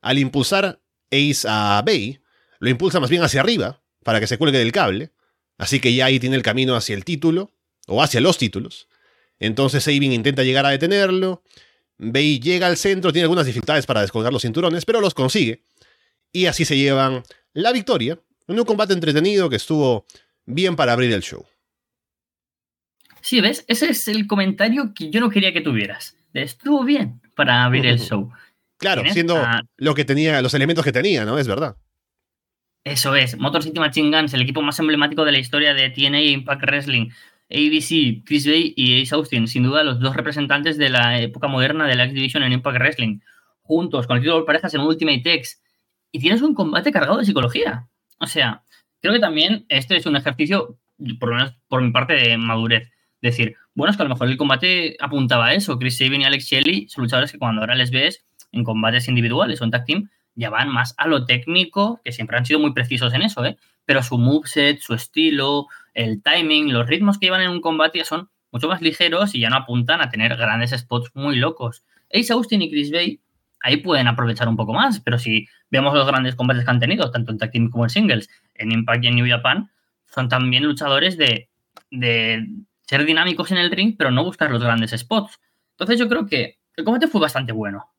al 0.00 0.18
impulsar 0.18 0.80
Ace 1.10 1.46
a 1.46 1.82
Bey, 1.84 2.20
lo 2.58 2.70
impulsa 2.70 3.00
más 3.00 3.10
bien 3.10 3.22
hacia 3.22 3.40
arriba 3.40 3.82
para 4.02 4.18
que 4.18 4.26
se 4.26 4.38
cuelgue 4.38 4.58
del 4.58 4.72
cable. 4.72 5.12
Así 5.58 5.78
que 5.78 5.94
ya 5.94 6.06
ahí 6.06 6.18
tiene 6.18 6.36
el 6.36 6.42
camino 6.42 6.74
hacia 6.74 6.94
el 6.94 7.04
título, 7.04 7.50
o 7.86 8.02
hacia 8.02 8.20
los 8.20 8.38
títulos. 8.38 8.88
Entonces 9.38 9.84
Saving 9.84 10.12
intenta 10.12 10.42
llegar 10.42 10.66
a 10.66 10.70
detenerlo, 10.70 11.42
Bey 11.98 12.40
llega 12.40 12.66
al 12.66 12.76
centro, 12.76 13.12
tiene 13.12 13.24
algunas 13.24 13.46
dificultades 13.46 13.86
para 13.86 14.02
descolgar 14.02 14.32
los 14.32 14.42
cinturones, 14.42 14.84
pero 14.84 15.00
los 15.00 15.14
consigue. 15.14 15.64
Y 16.32 16.46
así 16.46 16.64
se 16.64 16.76
llevan 16.76 17.22
la 17.52 17.72
victoria 17.72 18.18
en 18.46 18.58
un 18.58 18.64
combate 18.64 18.92
entretenido 18.92 19.48
que 19.48 19.56
estuvo 19.56 20.06
bien 20.44 20.76
para 20.76 20.92
abrir 20.92 21.12
el 21.12 21.22
show. 21.22 21.44
Sí, 23.20 23.40
¿ves? 23.40 23.64
Ese 23.66 23.90
es 23.90 24.06
el 24.08 24.26
comentario 24.26 24.92
que 24.94 25.10
yo 25.10 25.20
no 25.20 25.30
quería 25.30 25.52
que 25.52 25.60
tuvieras. 25.60 26.16
Estuvo 26.32 26.84
bien 26.84 27.20
para 27.34 27.64
abrir 27.64 27.86
el 27.86 27.98
show. 27.98 28.30
Claro, 28.76 29.02
siendo 29.10 29.42
lo 29.78 29.94
que 29.94 30.04
tenía, 30.04 30.42
los 30.42 30.54
elementos 30.54 30.84
que 30.84 30.92
tenía, 30.92 31.24
¿no? 31.24 31.38
Es 31.38 31.48
verdad. 31.48 31.76
Eso 32.84 33.16
es. 33.16 33.36
Motor 33.36 33.62
City 33.62 33.80
Machine 33.80 34.16
Guns, 34.16 34.34
el 34.34 34.42
equipo 34.42 34.62
más 34.62 34.78
emblemático 34.78 35.24
de 35.24 35.32
la 35.32 35.38
historia 35.38 35.74
de 35.74 35.90
TNA 35.90 36.20
Impact 36.20 36.62
Wrestling. 36.62 37.10
ABC, 37.48 38.24
Chris 38.24 38.46
Bay 38.46 38.74
y 38.76 39.02
Ace 39.02 39.14
Austin, 39.14 39.46
sin 39.46 39.62
duda 39.62 39.84
los 39.84 40.00
dos 40.00 40.16
representantes 40.16 40.78
de 40.78 40.88
la 40.88 41.20
época 41.20 41.46
moderna 41.46 41.86
de 41.86 41.94
la 41.94 42.04
X 42.04 42.14
Division 42.14 42.42
en 42.42 42.52
Impact 42.52 42.78
Wrestling, 42.78 43.20
juntos, 43.62 44.06
con 44.06 44.16
el 44.16 44.22
título 44.22 44.40
de 44.40 44.46
parejas 44.46 44.74
en 44.74 44.80
Ultimate 44.80 45.22
X, 45.34 45.62
y 46.16 46.18
tienes 46.18 46.40
un 46.40 46.54
combate 46.54 46.92
cargado 46.92 47.18
de 47.18 47.26
psicología. 47.26 47.88
O 48.18 48.26
sea, 48.26 48.62
creo 49.02 49.12
que 49.12 49.20
también 49.20 49.66
este 49.68 49.96
es 49.96 50.06
un 50.06 50.16
ejercicio, 50.16 50.78
por 51.20 51.28
lo 51.28 51.34
menos 51.36 51.58
por 51.68 51.82
mi 51.82 51.90
parte, 51.90 52.14
de 52.14 52.38
madurez. 52.38 52.90
Decir, 53.20 53.54
bueno, 53.74 53.90
es 53.90 53.98
que 53.98 54.02
a 54.02 54.06
lo 54.06 54.14
mejor 54.14 54.28
el 54.28 54.38
combate 54.38 54.96
apuntaba 54.98 55.48
a 55.48 55.52
eso. 55.52 55.78
Chris 55.78 55.98
Sabin 55.98 56.22
y 56.22 56.24
Alex 56.24 56.46
Shelley 56.46 56.88
son 56.88 57.04
luchadores 57.04 57.32
que 57.32 57.38
cuando 57.38 57.60
ahora 57.60 57.74
les 57.74 57.90
ves 57.90 58.24
en 58.50 58.64
combates 58.64 59.08
individuales 59.08 59.60
o 59.60 59.64
en 59.64 59.70
tag 59.72 59.84
team, 59.84 60.08
ya 60.34 60.48
van 60.48 60.70
más 60.70 60.94
a 60.96 61.06
lo 61.06 61.26
técnico, 61.26 62.00
que 62.02 62.12
siempre 62.12 62.38
han 62.38 62.46
sido 62.46 62.60
muy 62.60 62.72
precisos 62.72 63.12
en 63.12 63.20
eso, 63.20 63.44
¿eh? 63.44 63.58
Pero 63.84 64.02
su 64.02 64.16
moveset, 64.16 64.80
su 64.80 64.94
estilo, 64.94 65.66
el 65.92 66.22
timing, 66.22 66.72
los 66.72 66.86
ritmos 66.86 67.18
que 67.18 67.26
llevan 67.26 67.42
en 67.42 67.50
un 67.50 67.60
combate 67.60 67.98
ya 67.98 68.06
son 68.06 68.30
mucho 68.50 68.68
más 68.68 68.80
ligeros 68.80 69.34
y 69.34 69.40
ya 69.40 69.50
no 69.50 69.56
apuntan 69.56 70.00
a 70.00 70.08
tener 70.08 70.34
grandes 70.34 70.70
spots 70.70 71.10
muy 71.12 71.36
locos. 71.36 71.84
Ace 72.10 72.32
Austin 72.32 72.62
y 72.62 72.70
Chris 72.70 72.90
Bay 72.90 73.20
ahí 73.66 73.78
pueden 73.78 74.06
aprovechar 74.06 74.48
un 74.48 74.56
poco 74.56 74.72
más, 74.72 75.00
pero 75.00 75.18
si 75.18 75.48
vemos 75.70 75.92
los 75.92 76.06
grandes 76.06 76.36
combates 76.36 76.64
que 76.64 76.70
han 76.70 76.78
tenido, 76.78 77.10
tanto 77.10 77.32
en 77.32 77.38
tag 77.38 77.50
team 77.50 77.68
como 77.68 77.84
en 77.84 77.90
singles, 77.90 78.30
en 78.54 78.70
Impact 78.70 79.02
y 79.02 79.08
en 79.08 79.16
New 79.16 79.28
Japan, 79.28 79.68
son 80.06 80.28
también 80.28 80.62
luchadores 80.62 81.18
de, 81.18 81.50
ser 81.90 83.04
dinámicos 83.04 83.50
en 83.50 83.58
el 83.58 83.72
ring, 83.72 83.96
pero 83.98 84.12
no 84.12 84.22
buscar 84.22 84.52
los 84.52 84.62
grandes 84.62 84.92
spots. 84.92 85.40
Entonces 85.72 85.98
yo 85.98 86.08
creo 86.08 86.26
que 86.26 86.58
el 86.76 86.84
combate 86.84 87.08
fue 87.08 87.20
bastante 87.20 87.50
bueno, 87.50 87.90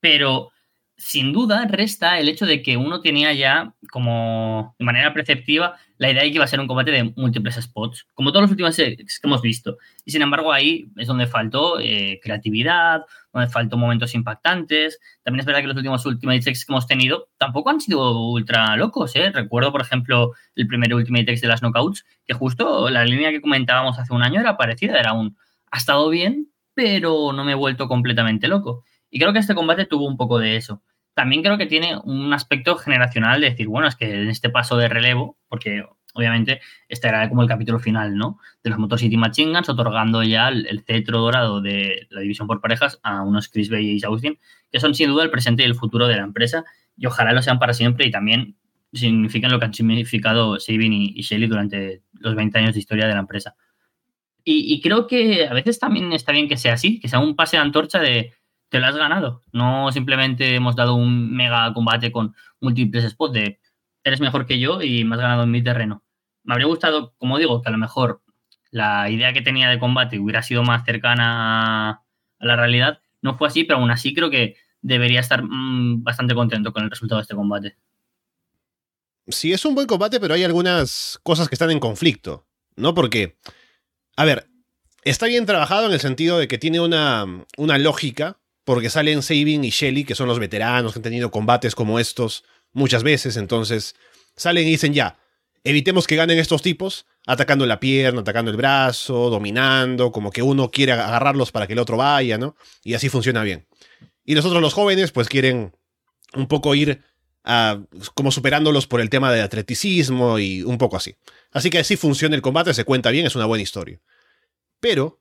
pero 0.00 0.52
sin 0.96 1.34
duda 1.34 1.66
resta 1.66 2.18
el 2.18 2.30
hecho 2.30 2.46
de 2.46 2.62
que 2.62 2.78
uno 2.78 3.02
tenía 3.02 3.34
ya 3.34 3.74
como 3.90 4.74
de 4.78 4.86
manera 4.86 5.12
perceptiva 5.12 5.76
la 6.00 6.10
idea 6.10 6.22
de 6.22 6.30
que 6.30 6.36
iba 6.36 6.44
a 6.44 6.48
ser 6.48 6.60
un 6.60 6.66
combate 6.66 6.92
de 6.92 7.12
múltiples 7.14 7.56
spots, 7.56 8.06
como 8.14 8.32
todos 8.32 8.44
los 8.44 8.50
últimos 8.50 8.74
que 8.74 8.96
hemos 9.22 9.42
visto. 9.42 9.76
Y 10.02 10.12
sin 10.12 10.22
embargo 10.22 10.50
ahí 10.50 10.86
es 10.96 11.06
donde 11.06 11.26
faltó 11.26 11.78
eh, 11.78 12.18
creatividad, 12.22 13.02
donde 13.34 13.50
faltó 13.50 13.76
momentos 13.76 14.14
impactantes. 14.14 14.98
También 15.22 15.40
es 15.40 15.46
verdad 15.46 15.60
que 15.60 15.66
los 15.66 15.76
últimos 15.76 16.06
Ultimate 16.06 16.38
X 16.38 16.64
que 16.64 16.72
hemos 16.72 16.86
tenido 16.86 17.28
tampoco 17.36 17.68
han 17.68 17.82
sido 17.82 18.18
ultra 18.30 18.74
locos. 18.78 19.14
¿eh? 19.14 19.30
Recuerdo, 19.30 19.72
por 19.72 19.82
ejemplo, 19.82 20.32
el 20.54 20.66
primer 20.66 20.94
Ultimate 20.94 21.32
X 21.32 21.42
de 21.42 21.48
las 21.48 21.60
Knockouts, 21.60 22.06
que 22.26 22.32
justo 22.32 22.88
la 22.88 23.04
línea 23.04 23.30
que 23.30 23.42
comentábamos 23.42 23.98
hace 23.98 24.14
un 24.14 24.22
año 24.22 24.40
era 24.40 24.56
parecida, 24.56 24.98
era 24.98 25.12
un 25.12 25.36
ha 25.70 25.76
estado 25.76 26.08
bien, 26.08 26.48
pero 26.72 27.34
no 27.34 27.44
me 27.44 27.52
he 27.52 27.56
vuelto 27.56 27.88
completamente 27.88 28.48
loco. 28.48 28.84
Y 29.10 29.18
creo 29.18 29.34
que 29.34 29.40
este 29.40 29.54
combate 29.54 29.84
tuvo 29.84 30.06
un 30.06 30.16
poco 30.16 30.38
de 30.38 30.56
eso 30.56 30.82
también 31.14 31.42
creo 31.42 31.58
que 31.58 31.66
tiene 31.66 31.98
un 32.04 32.32
aspecto 32.32 32.76
generacional 32.76 33.40
de 33.40 33.50
decir, 33.50 33.68
bueno, 33.68 33.88
es 33.88 33.96
que 33.96 34.22
en 34.22 34.28
este 34.28 34.50
paso 34.50 34.76
de 34.76 34.88
relevo, 34.88 35.36
porque 35.48 35.84
obviamente 36.14 36.60
este 36.88 37.08
era 37.08 37.28
como 37.28 37.42
el 37.42 37.48
capítulo 37.48 37.78
final, 37.78 38.16
¿no? 38.16 38.38
De 38.62 38.70
los 38.70 38.78
Motor 38.78 38.98
City 38.98 39.16
Machine 39.16 39.52
Guns, 39.52 39.68
otorgando 39.68 40.22
ya 40.22 40.48
el, 40.48 40.82
cetro 40.86 41.20
dorado 41.20 41.60
de 41.60 42.06
la 42.10 42.20
división 42.20 42.46
por 42.46 42.60
parejas 42.60 42.98
a 43.02 43.22
unos 43.22 43.48
Chris 43.48 43.70
Bay 43.70 43.98
y 43.98 44.04
Austin, 44.04 44.38
que 44.70 44.80
son 44.80 44.94
sin 44.94 45.10
duda 45.10 45.24
el 45.24 45.30
presente 45.30 45.62
y 45.62 45.66
el 45.66 45.74
futuro 45.74 46.08
de 46.08 46.16
la 46.16 46.22
empresa, 46.22 46.64
y 46.96 47.06
ojalá 47.06 47.32
lo 47.32 47.42
sean 47.42 47.58
para 47.58 47.72
siempre 47.72 48.06
y 48.06 48.10
también 48.10 48.56
significan 48.92 49.52
lo 49.52 49.58
que 49.58 49.66
han 49.66 49.74
significado 49.74 50.58
Sabin 50.58 50.92
y, 50.92 51.12
y 51.14 51.22
Shelly 51.22 51.46
durante 51.46 52.02
los 52.12 52.34
20 52.34 52.58
años 52.58 52.74
de 52.74 52.80
historia 52.80 53.06
de 53.06 53.14
la 53.14 53.20
empresa. 53.20 53.54
Y, 54.42 54.72
y, 54.72 54.80
creo 54.80 55.06
que 55.06 55.46
a 55.46 55.52
veces 55.52 55.78
también 55.78 56.12
está 56.12 56.32
bien 56.32 56.48
que 56.48 56.56
sea 56.56 56.72
así, 56.72 56.98
que 56.98 57.08
sea 57.08 57.18
un 57.18 57.36
pase 57.36 57.56
de 57.56 57.62
antorcha 57.62 58.00
de 58.00 58.32
te 58.70 58.78
lo 58.80 58.86
has 58.86 58.96
ganado. 58.96 59.42
No 59.52 59.92
simplemente 59.92 60.54
hemos 60.54 60.76
dado 60.76 60.94
un 60.94 61.34
mega 61.34 61.72
combate 61.74 62.10
con 62.10 62.34
múltiples 62.60 63.10
spots 63.10 63.34
de 63.34 63.60
eres 64.02 64.20
mejor 64.20 64.46
que 64.46 64.58
yo 64.58 64.80
y 64.80 65.04
me 65.04 65.16
has 65.16 65.20
ganado 65.20 65.42
en 65.42 65.50
mi 65.50 65.62
terreno. 65.62 66.02
Me 66.44 66.54
habría 66.54 66.68
gustado, 66.68 67.14
como 67.18 67.38
digo, 67.38 67.60
que 67.60 67.68
a 67.68 67.72
lo 67.72 67.78
mejor 67.78 68.22
la 68.70 69.10
idea 69.10 69.32
que 69.32 69.42
tenía 69.42 69.68
de 69.68 69.78
combate 69.78 70.18
hubiera 70.18 70.42
sido 70.42 70.62
más 70.62 70.84
cercana 70.84 71.90
a 71.90 72.04
la 72.38 72.56
realidad. 72.56 73.02
No 73.20 73.36
fue 73.36 73.48
así, 73.48 73.64
pero 73.64 73.78
aún 73.78 73.90
así 73.90 74.14
creo 74.14 74.30
que 74.30 74.56
debería 74.80 75.20
estar 75.20 75.42
mm, 75.42 76.02
bastante 76.02 76.34
contento 76.34 76.72
con 76.72 76.84
el 76.84 76.90
resultado 76.90 77.18
de 77.18 77.22
este 77.22 77.34
combate. 77.34 77.76
Sí, 79.26 79.52
es 79.52 79.64
un 79.64 79.74
buen 79.74 79.86
combate, 79.86 80.18
pero 80.18 80.34
hay 80.34 80.44
algunas 80.44 81.20
cosas 81.22 81.48
que 81.48 81.54
están 81.54 81.70
en 81.70 81.78
conflicto, 81.80 82.46
¿no? 82.76 82.94
Porque, 82.94 83.38
a 84.16 84.24
ver, 84.24 84.48
está 85.04 85.26
bien 85.26 85.44
trabajado 85.44 85.86
en 85.86 85.92
el 85.92 86.00
sentido 86.00 86.38
de 86.38 86.48
que 86.48 86.58
tiene 86.58 86.80
una, 86.80 87.26
una 87.58 87.78
lógica 87.78 88.39
porque 88.64 88.90
salen 88.90 89.22
Sabin 89.22 89.64
y 89.64 89.70
Shelly, 89.70 90.04
que 90.04 90.14
son 90.14 90.28
los 90.28 90.38
veteranos 90.38 90.92
que 90.92 90.98
han 90.98 91.02
tenido 91.02 91.30
combates 91.30 91.74
como 91.74 91.98
estos 91.98 92.44
muchas 92.72 93.02
veces, 93.02 93.36
entonces 93.36 93.94
salen 94.36 94.66
y 94.66 94.70
dicen 94.70 94.94
ya, 94.94 95.18
evitemos 95.64 96.06
que 96.06 96.16
ganen 96.16 96.38
estos 96.38 96.62
tipos, 96.62 97.06
atacando 97.26 97.66
la 97.66 97.80
pierna, 97.80 98.20
atacando 98.20 98.50
el 98.50 98.56
brazo, 98.56 99.30
dominando, 99.30 100.12
como 100.12 100.30
que 100.30 100.42
uno 100.42 100.70
quiere 100.70 100.92
agarrarlos 100.92 101.52
para 101.52 101.66
que 101.66 101.74
el 101.74 101.78
otro 101.78 101.96
vaya, 101.96 102.38
¿no? 102.38 102.56
Y 102.82 102.94
así 102.94 103.08
funciona 103.08 103.42
bien. 103.42 103.66
Y 104.24 104.34
nosotros 104.34 104.62
los 104.62 104.74
jóvenes 104.74 105.12
pues 105.12 105.28
quieren 105.28 105.72
un 106.34 106.46
poco 106.46 106.74
ir 106.74 107.02
a, 107.44 107.80
como 108.14 108.30
superándolos 108.30 108.86
por 108.86 109.00
el 109.00 109.10
tema 109.10 109.32
del 109.32 109.42
atleticismo 109.42 110.38
y 110.38 110.62
un 110.62 110.78
poco 110.78 110.96
así. 110.96 111.16
Así 111.50 111.70
que 111.70 111.78
así 111.78 111.96
funciona 111.96 112.36
el 112.36 112.42
combate, 112.42 112.74
se 112.74 112.84
cuenta 112.84 113.10
bien, 113.10 113.26
es 113.26 113.34
una 113.34 113.46
buena 113.46 113.62
historia. 113.62 114.00
Pero 114.80 115.19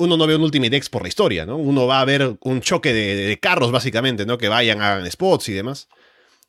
uno 0.00 0.16
no 0.16 0.26
ve 0.26 0.34
un 0.34 0.42
Ultimate 0.42 0.74
X 0.76 0.88
por 0.88 1.02
la 1.02 1.08
historia, 1.08 1.44
¿no? 1.44 1.58
Uno 1.58 1.86
va 1.86 2.00
a 2.00 2.04
ver 2.06 2.38
un 2.40 2.62
choque 2.62 2.94
de, 2.94 3.38
carros, 3.38 3.70
básicamente, 3.70 4.24
¿no? 4.24 4.38
Que 4.38 4.48
vayan, 4.48 4.80
a 4.80 5.08
spots 5.10 5.50
y 5.50 5.52
demás. 5.52 5.88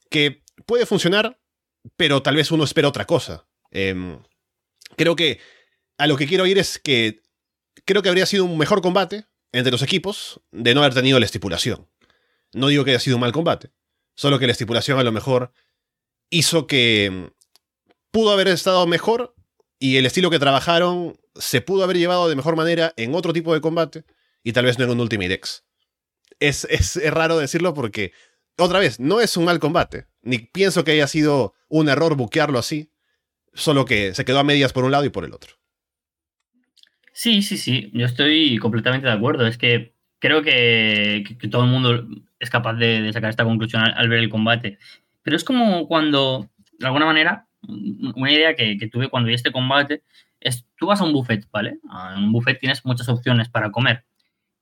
Que 0.09 0.41
puede 0.65 0.85
funcionar, 0.85 1.37
pero 1.97 2.21
tal 2.21 2.37
vez 2.37 2.49
uno 2.51 2.63
espera 2.63 2.87
otra 2.87 3.05
cosa. 3.05 3.45
Em, 3.69 4.19
creo 4.95 5.17
que 5.17 5.39
a 5.97 6.07
lo 6.07 6.15
que 6.15 6.27
quiero 6.27 6.45
ir 6.45 6.57
es 6.59 6.79
que 6.79 7.23
creo 7.83 8.01
que 8.01 8.07
habría 8.07 8.25
sido 8.25 8.45
un 8.45 8.57
mejor 8.57 8.81
combate 8.81 9.25
entre 9.51 9.73
los 9.73 9.81
equipos 9.81 10.39
de 10.51 10.73
no 10.73 10.79
haber 10.79 10.93
tenido 10.93 11.19
la 11.19 11.25
estipulación. 11.25 11.89
No 12.53 12.69
digo 12.69 12.85
que 12.85 12.91
haya 12.91 12.99
sido 13.01 13.17
un 13.17 13.21
mal 13.21 13.33
combate, 13.33 13.71
solo 14.15 14.39
que 14.39 14.45
la 14.45 14.53
estipulación 14.53 14.97
a 14.97 15.03
lo 15.03 15.11
mejor 15.11 15.51
hizo 16.29 16.67
que 16.67 17.05
em, 17.05 17.31
pudo 18.11 18.31
haber 18.31 18.47
estado 18.47 18.87
mejor 18.87 19.35
y 19.81 19.97
el 19.97 20.05
estilo 20.05 20.29
que 20.29 20.37
trabajaron 20.37 21.17
se 21.33 21.59
pudo 21.59 21.83
haber 21.83 21.97
llevado 21.97 22.29
de 22.29 22.35
mejor 22.35 22.55
manera 22.55 22.93
en 22.97 23.15
otro 23.15 23.33
tipo 23.33 23.51
de 23.51 23.61
combate 23.61 24.05
y 24.43 24.53
tal 24.53 24.65
vez 24.65 24.77
no 24.77 24.85
en 24.85 24.91
un 24.91 24.99
Ultimate 24.99 25.33
X. 25.33 25.63
Es, 26.39 26.67
es, 26.69 26.99
raro 27.11 27.39
decirlo 27.39 27.73
porque, 27.73 28.13
otra 28.59 28.77
vez, 28.77 28.99
no 28.99 29.21
es 29.21 29.35
un 29.37 29.45
mal 29.45 29.59
combate. 29.59 30.05
Ni 30.21 30.37
pienso 30.37 30.83
que 30.83 30.91
haya 30.91 31.07
sido 31.07 31.55
un 31.67 31.89
error 31.89 32.15
buquearlo 32.15 32.59
así, 32.59 32.91
solo 33.55 33.85
que 33.85 34.13
se 34.13 34.23
quedó 34.23 34.37
a 34.37 34.43
medias 34.43 34.71
por 34.71 34.83
un 34.83 34.91
lado 34.91 35.03
y 35.03 35.09
por 35.09 35.25
el 35.25 35.33
otro. 35.33 35.55
Sí, 37.11 37.41
sí, 37.41 37.57
sí, 37.57 37.89
yo 37.91 38.05
estoy 38.05 38.59
completamente 38.59 39.07
de 39.07 39.13
acuerdo. 39.13 39.47
Es 39.47 39.57
que 39.57 39.95
creo 40.19 40.43
que, 40.43 41.23
todo 41.49 41.63
el 41.63 41.71
mundo 41.71 42.07
es 42.39 42.51
capaz 42.51 42.75
de, 42.75 43.11
sacar 43.13 43.31
esta 43.31 43.45
conclusión 43.45 43.81
al, 43.81 44.09
ver 44.09 44.19
el 44.19 44.29
combate. 44.29 44.77
Pero 45.23 45.35
es 45.35 45.43
como 45.43 45.87
cuando, 45.87 46.51
de 46.77 46.85
alguna 46.85 47.07
manera, 47.07 47.47
una 47.67 48.31
idea 48.31 48.55
que, 48.55 48.89
tuve 48.91 49.09
cuando 49.09 49.27
vi 49.27 49.33
este 49.33 49.51
combate 49.51 50.03
es, 50.39 50.65
tú 50.77 50.87
vas 50.87 51.01
a 51.01 51.03
un 51.03 51.13
buffet, 51.13 51.47
¿vale? 51.51 51.79
En 52.15 52.23
un 52.23 52.31
buffet 52.31 52.59
tienes 52.59 52.85
muchas 52.85 53.09
opciones 53.09 53.49
para 53.49 53.71
comer. 53.71 54.05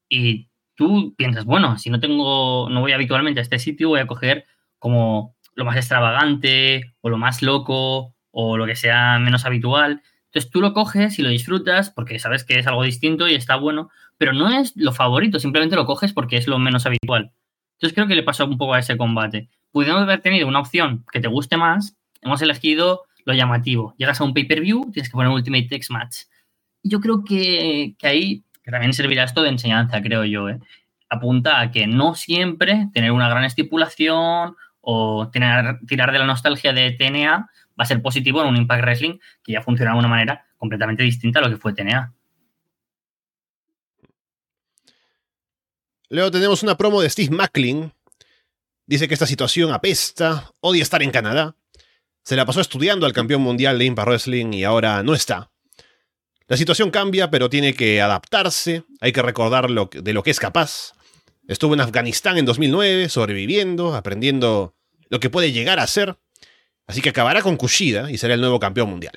Y 0.09 0.49
tú 0.75 1.13
piensas, 1.17 1.45
bueno, 1.45 1.77
si 1.77 1.89
no 1.89 1.99
tengo, 1.99 2.69
no 2.69 2.81
voy 2.81 2.91
habitualmente 2.91 3.39
a 3.39 3.43
este 3.43 3.59
sitio, 3.59 3.89
voy 3.89 3.99
a 3.99 4.07
coger 4.07 4.45
como 4.77 5.35
lo 5.55 5.65
más 5.65 5.75
extravagante 5.75 6.95
o 7.01 7.09
lo 7.09 7.17
más 7.17 7.41
loco 7.41 8.15
o 8.31 8.57
lo 8.57 8.65
que 8.65 8.75
sea 8.75 9.19
menos 9.19 9.45
habitual. 9.45 10.01
Entonces 10.25 10.51
tú 10.51 10.61
lo 10.61 10.73
coges 10.73 11.19
y 11.19 11.21
lo 11.21 11.29
disfrutas 11.29 11.89
porque 11.89 12.19
sabes 12.19 12.43
que 12.43 12.59
es 12.59 12.67
algo 12.67 12.83
distinto 12.83 13.27
y 13.27 13.35
está 13.35 13.55
bueno, 13.55 13.89
pero 14.17 14.33
no 14.33 14.49
es 14.49 14.73
lo 14.75 14.93
favorito, 14.93 15.39
simplemente 15.39 15.75
lo 15.75 15.85
coges 15.85 16.13
porque 16.13 16.37
es 16.37 16.47
lo 16.47 16.59
menos 16.59 16.85
habitual. 16.85 17.31
Entonces 17.73 17.95
creo 17.95 18.07
que 18.07 18.15
le 18.15 18.23
pasó 18.23 18.45
un 18.45 18.57
poco 18.57 18.73
a 18.73 18.79
ese 18.79 18.97
combate. 18.97 19.49
Pudiendo 19.71 19.99
haber 19.99 20.21
tenido 20.21 20.47
una 20.47 20.59
opción 20.59 21.05
que 21.11 21.19
te 21.19 21.27
guste 21.27 21.57
más, 21.57 21.98
hemos 22.21 22.41
elegido 22.41 23.05
lo 23.25 23.33
llamativo. 23.33 23.93
Llegas 23.97 24.19
a 24.21 24.23
un 24.23 24.33
pay-per-view, 24.33 24.91
tienes 24.91 25.09
que 25.09 25.13
poner 25.13 25.31
Ultimate 25.31 25.67
Text 25.69 25.91
Match. 25.91 26.17
Yo 26.83 26.99
creo 26.99 27.23
que, 27.23 27.95
ahí, 28.01 28.43
también 28.63 28.93
servirá 28.93 29.23
esto 29.23 29.41
de 29.41 29.49
enseñanza, 29.49 30.01
creo 30.01 30.25
yo, 30.25 30.49
¿eh? 30.49 30.59
apunta 31.09 31.59
a 31.59 31.71
que 31.71 31.87
no 31.87 32.15
siempre 32.15 32.87
tener 32.93 33.11
una 33.11 33.29
gran 33.29 33.43
estipulación 33.43 34.55
o 34.81 35.29
tirar 35.31 36.11
de 36.11 36.19
la 36.19 36.25
nostalgia 36.25 36.71
de 36.71 36.91
TNA 36.91 37.49
va 37.79 37.83
a 37.83 37.85
ser 37.85 38.01
positivo 38.01 38.41
en 38.41 38.49
un 38.49 38.57
Impact 38.57 38.83
Wrestling 38.83 39.17
que 39.43 39.53
ya 39.53 39.61
funciona 39.61 39.93
de 39.93 39.99
una 39.99 40.07
manera 40.07 40.45
completamente 40.57 41.03
distinta 41.03 41.39
a 41.39 41.41
lo 41.41 41.49
que 41.49 41.57
fue 41.57 41.73
TNA. 41.73 42.13
Luego 46.09 46.31
tenemos 46.31 46.63
una 46.63 46.75
promo 46.75 47.01
de 47.01 47.09
Steve 47.09 47.35
Macklin. 47.35 47.91
Dice 48.85 49.07
que 49.07 49.13
esta 49.13 49.27
situación 49.27 49.71
apesta, 49.71 50.51
odia 50.59 50.81
estar 50.81 51.03
en 51.03 51.11
Canadá 51.11 51.55
se 52.23 52.35
la 52.35 52.45
pasó 52.45 52.61
estudiando 52.61 53.05
al 53.05 53.13
campeón 53.13 53.41
mundial 53.41 53.79
de 53.79 53.85
Impact 53.85 54.07
Wrestling 54.07 54.53
y 54.53 54.63
ahora 54.63 55.03
no 55.03 55.13
está. 55.13 55.51
La 56.47 56.57
situación 56.57 56.89
cambia, 56.89 57.29
pero 57.29 57.49
tiene 57.49 57.73
que 57.73 58.01
adaptarse, 58.01 58.83
hay 59.01 59.11
que 59.11 59.21
recordar 59.21 59.69
lo, 59.69 59.89
de 59.91 60.13
lo 60.13 60.23
que 60.23 60.31
es 60.31 60.39
capaz. 60.39 60.93
Estuvo 61.47 61.73
en 61.73 61.81
Afganistán 61.81 62.37
en 62.37 62.45
2009, 62.45 63.09
sobreviviendo, 63.09 63.95
aprendiendo 63.95 64.75
lo 65.09 65.19
que 65.19 65.29
puede 65.29 65.51
llegar 65.51 65.79
a 65.79 65.87
ser. 65.87 66.17
Así 66.87 67.01
que 67.01 67.09
acabará 67.09 67.41
con 67.41 67.55
Kushida 67.55 68.09
y 68.09 68.17
será 68.17 68.33
el 68.33 68.41
nuevo 68.41 68.59
campeón 68.59 68.89
mundial. 68.89 69.13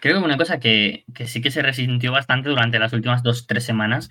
Creo 0.00 0.18
que 0.18 0.24
una 0.24 0.36
cosa 0.36 0.60
que, 0.60 1.04
sí 1.26 1.40
que 1.40 1.50
se 1.50 1.62
resintió 1.62 2.12
bastante 2.12 2.48
durante 2.48 2.78
las 2.78 2.92
últimas 2.92 3.22
dos, 3.22 3.46
tres 3.46 3.64
semanas 3.64 4.10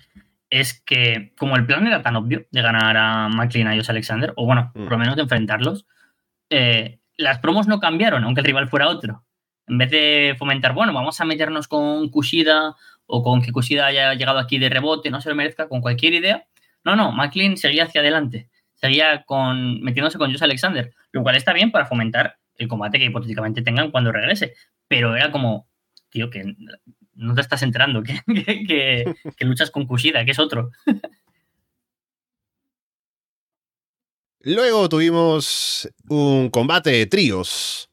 es 0.50 0.82
que 0.84 1.32
como 1.36 1.56
el 1.56 1.66
plan 1.66 1.86
era 1.86 2.02
tan 2.02 2.16
obvio 2.16 2.46
de 2.50 2.62
ganar 2.62 2.96
a 2.96 3.28
McLean 3.28 3.74
y 3.74 3.78
a 3.78 3.82
Alexander, 3.86 4.32
o 4.36 4.44
bueno, 4.46 4.72
mm. 4.74 4.82
por 4.82 4.92
lo 4.92 4.98
menos 4.98 5.16
de 5.16 5.22
enfrentarlos, 5.22 5.86
eh, 6.50 6.98
las 7.16 7.38
promos 7.38 7.66
no 7.66 7.80
cambiaron, 7.80 8.24
aunque 8.24 8.40
el 8.40 8.46
rival 8.46 8.68
fuera 8.68 8.88
otro. 8.88 9.24
En 9.66 9.78
vez 9.78 9.90
de 9.90 10.36
fomentar, 10.38 10.74
bueno, 10.74 10.92
vamos 10.92 11.20
a 11.20 11.24
meternos 11.24 11.68
con 11.68 12.08
Kushida 12.10 12.74
o 13.06 13.22
con 13.22 13.42
que 13.42 13.52
Kushida 13.52 13.86
haya 13.86 14.14
llegado 14.14 14.38
aquí 14.38 14.58
de 14.58 14.68
rebote, 14.68 15.10
no 15.10 15.20
se 15.20 15.28
lo 15.28 15.34
merezca, 15.34 15.68
con 15.68 15.80
cualquier 15.80 16.14
idea. 16.14 16.46
No, 16.84 16.96
no, 16.96 17.12
McLean 17.12 17.56
seguía 17.56 17.84
hacia 17.84 18.00
adelante. 18.00 18.48
Seguía 18.74 19.24
con, 19.24 19.80
metiéndose 19.80 20.18
con 20.18 20.30
Josh 20.30 20.42
Alexander, 20.42 20.92
lo 21.12 21.22
cual 21.22 21.36
está 21.36 21.52
bien 21.52 21.70
para 21.70 21.86
fomentar 21.86 22.36
el 22.56 22.68
combate 22.68 22.98
que 22.98 23.06
hipotéticamente 23.06 23.62
tengan 23.62 23.90
cuando 23.90 24.12
regrese. 24.12 24.54
Pero 24.88 25.16
era 25.16 25.30
como, 25.30 25.66
tío, 26.10 26.28
que 26.28 26.54
no 27.14 27.34
te 27.34 27.40
estás 27.40 27.62
enterando, 27.62 28.02
que, 28.26 29.14
que 29.36 29.44
luchas 29.44 29.70
con 29.70 29.86
Kushida, 29.86 30.24
que 30.24 30.32
es 30.32 30.38
otro. 30.38 30.70
Luego 34.46 34.90
tuvimos 34.90 35.88
un 36.06 36.50
combate 36.50 36.90
de 36.90 37.06
tríos. 37.06 37.88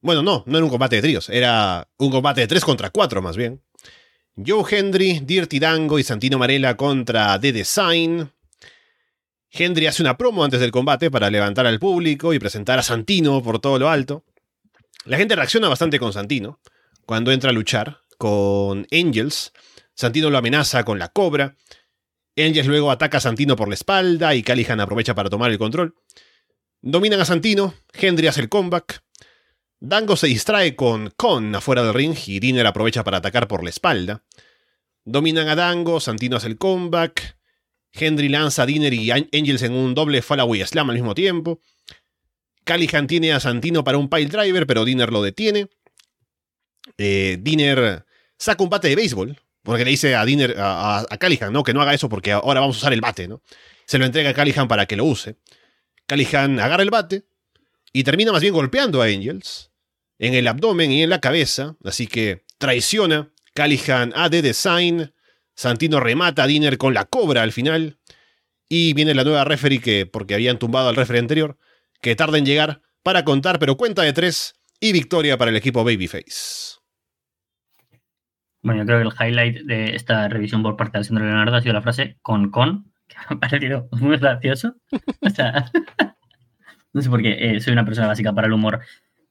Bueno, 0.00 0.24
no, 0.24 0.42
no 0.44 0.58
era 0.58 0.64
un 0.64 0.70
combate 0.70 0.96
de 0.96 1.02
tríos, 1.02 1.30
era 1.30 1.88
un 1.98 2.10
combate 2.10 2.40
de 2.40 2.48
3 2.48 2.64
contra 2.64 2.90
4 2.90 3.22
más 3.22 3.36
bien. 3.36 3.62
Joe 4.36 4.64
Hendry, 4.68 5.20
Dirty 5.20 5.60
Dango 5.60 6.00
y 6.00 6.02
Santino 6.02 6.36
Marella 6.36 6.76
contra 6.76 7.38
The 7.38 7.52
Design. 7.52 8.28
Hendry 9.50 9.86
hace 9.86 10.02
una 10.02 10.16
promo 10.16 10.42
antes 10.42 10.58
del 10.58 10.72
combate 10.72 11.12
para 11.12 11.30
levantar 11.30 11.64
al 11.64 11.78
público 11.78 12.34
y 12.34 12.40
presentar 12.40 12.80
a 12.80 12.82
Santino 12.82 13.40
por 13.40 13.60
todo 13.60 13.78
lo 13.78 13.88
alto. 13.88 14.24
La 15.04 15.16
gente 15.16 15.36
reacciona 15.36 15.68
bastante 15.68 16.00
con 16.00 16.12
Santino 16.12 16.58
cuando 17.06 17.30
entra 17.30 17.50
a 17.50 17.52
luchar 17.52 18.00
con 18.18 18.84
Angels. 18.90 19.52
Santino 19.94 20.28
lo 20.28 20.38
amenaza 20.38 20.82
con 20.82 20.98
la 20.98 21.10
cobra. 21.10 21.54
Angels 22.36 22.66
luego 22.66 22.90
ataca 22.90 23.18
a 23.18 23.20
Santino 23.20 23.56
por 23.56 23.68
la 23.68 23.74
espalda 23.74 24.34
y 24.34 24.42
Callihan 24.42 24.80
aprovecha 24.80 25.14
para 25.14 25.30
tomar 25.30 25.50
el 25.50 25.58
control. 25.58 25.94
Dominan 26.82 27.20
a 27.20 27.24
Santino, 27.24 27.74
Hendry 27.92 28.26
hace 28.26 28.40
el 28.40 28.48
comeback. 28.48 29.02
Dango 29.80 30.16
se 30.16 30.26
distrae 30.26 30.76
con 30.76 31.10
Con 31.16 31.54
afuera 31.54 31.82
del 31.84 31.94
ring 31.94 32.16
y 32.26 32.40
Dinner 32.40 32.66
aprovecha 32.66 33.04
para 33.04 33.18
atacar 33.18 33.48
por 33.48 33.62
la 33.62 33.70
espalda. 33.70 34.24
Dominan 35.04 35.48
a 35.48 35.54
Dango, 35.54 36.00
Santino 36.00 36.36
hace 36.36 36.48
el 36.48 36.58
comeback. 36.58 37.38
Hendry 37.92 38.28
lanza 38.28 38.64
a 38.64 38.66
Dinner 38.66 38.92
y 38.92 39.10
Angels 39.10 39.62
en 39.62 39.72
un 39.72 39.94
doble 39.94 40.22
Fallaway 40.22 40.66
Slam 40.66 40.90
al 40.90 40.96
mismo 40.96 41.14
tiempo. 41.14 41.60
Callihan 42.64 43.06
tiene 43.06 43.32
a 43.32 43.40
Santino 43.40 43.84
para 43.84 43.98
un 43.98 44.08
pile 44.08 44.26
driver, 44.26 44.66
pero 44.66 44.84
Dinner 44.84 45.12
lo 45.12 45.22
detiene. 45.22 45.68
Eh, 46.98 47.38
Dinner 47.40 48.04
saca 48.38 48.64
un 48.64 48.70
bate 48.70 48.88
de 48.88 48.96
béisbol, 48.96 49.38
porque 49.64 49.84
le 49.84 49.90
dice 49.90 50.14
a 50.14 50.24
Dinner, 50.24 50.54
a, 50.58 51.00
a, 51.00 51.50
¿no? 51.50 51.64
Que 51.64 51.74
no 51.74 51.82
haga 51.82 51.94
eso 51.94 52.08
porque 52.08 52.30
ahora 52.32 52.60
vamos 52.60 52.76
a 52.76 52.78
usar 52.78 52.92
el 52.92 53.00
bate, 53.00 53.26
¿no? 53.26 53.42
Se 53.86 53.98
lo 53.98 54.04
entrega 54.04 54.30
a 54.30 54.34
Callihan 54.34 54.68
para 54.68 54.86
que 54.86 54.94
lo 54.94 55.04
use. 55.04 55.36
Callihan 56.06 56.60
agarra 56.60 56.82
el 56.82 56.90
bate 56.90 57.24
y 57.92 58.04
termina 58.04 58.30
más 58.30 58.42
bien 58.42 58.54
golpeando 58.54 59.02
a 59.02 59.06
Angels 59.06 59.70
en 60.18 60.34
el 60.34 60.46
abdomen 60.46 60.92
y 60.92 61.02
en 61.02 61.10
la 61.10 61.20
cabeza, 61.20 61.76
así 61.82 62.06
que 62.06 62.44
traiciona 62.58 63.32
Callihan 63.54 64.12
a 64.14 64.28
The 64.28 64.42
Design, 64.42 65.12
Santino 65.54 65.98
remata 65.98 66.44
a 66.44 66.46
Dinner 66.46 66.76
con 66.76 66.92
la 66.92 67.06
cobra 67.06 67.42
al 67.42 67.52
final, 67.52 67.98
y 68.68 68.92
viene 68.92 69.14
la 69.14 69.24
nueva 69.24 69.44
referee 69.44 69.80
que, 69.80 70.06
porque 70.06 70.34
habían 70.34 70.58
tumbado 70.58 70.88
al 70.88 70.96
referee 70.96 71.20
anterior, 71.20 71.58
que 72.00 72.16
tarda 72.16 72.38
en 72.38 72.46
llegar 72.46 72.82
para 73.02 73.24
contar, 73.24 73.58
pero 73.58 73.76
cuenta 73.76 74.02
de 74.02 74.12
tres, 74.12 74.54
y 74.80 74.92
victoria 74.92 75.38
para 75.38 75.50
el 75.50 75.56
equipo 75.56 75.84
Babyface. 75.84 76.73
Bueno, 78.64 78.80
yo 78.80 78.86
creo 78.86 78.98
que 78.98 79.08
el 79.08 79.28
highlight 79.28 79.66
de 79.66 79.94
esta 79.94 80.26
revisión 80.26 80.62
por 80.62 80.74
parte 80.74 80.92
de 80.92 80.98
Alessandro 81.00 81.26
Leonardo 81.26 81.54
ha 81.54 81.60
sido 81.60 81.74
la 81.74 81.82
frase 81.82 82.16
con 82.22 82.50
con, 82.50 82.90
que 83.06 83.16
me 83.18 83.36
ha 83.36 83.38
parecido 83.40 83.88
muy 83.92 84.16
gracioso. 84.16 84.74
O 85.20 85.28
sea, 85.28 85.70
no 86.94 87.02
sé 87.02 87.10
por 87.10 87.20
qué 87.20 87.36
eh, 87.38 87.60
soy 87.60 87.74
una 87.74 87.84
persona 87.84 88.06
básica 88.06 88.32
para 88.32 88.46
el 88.46 88.54
humor. 88.54 88.80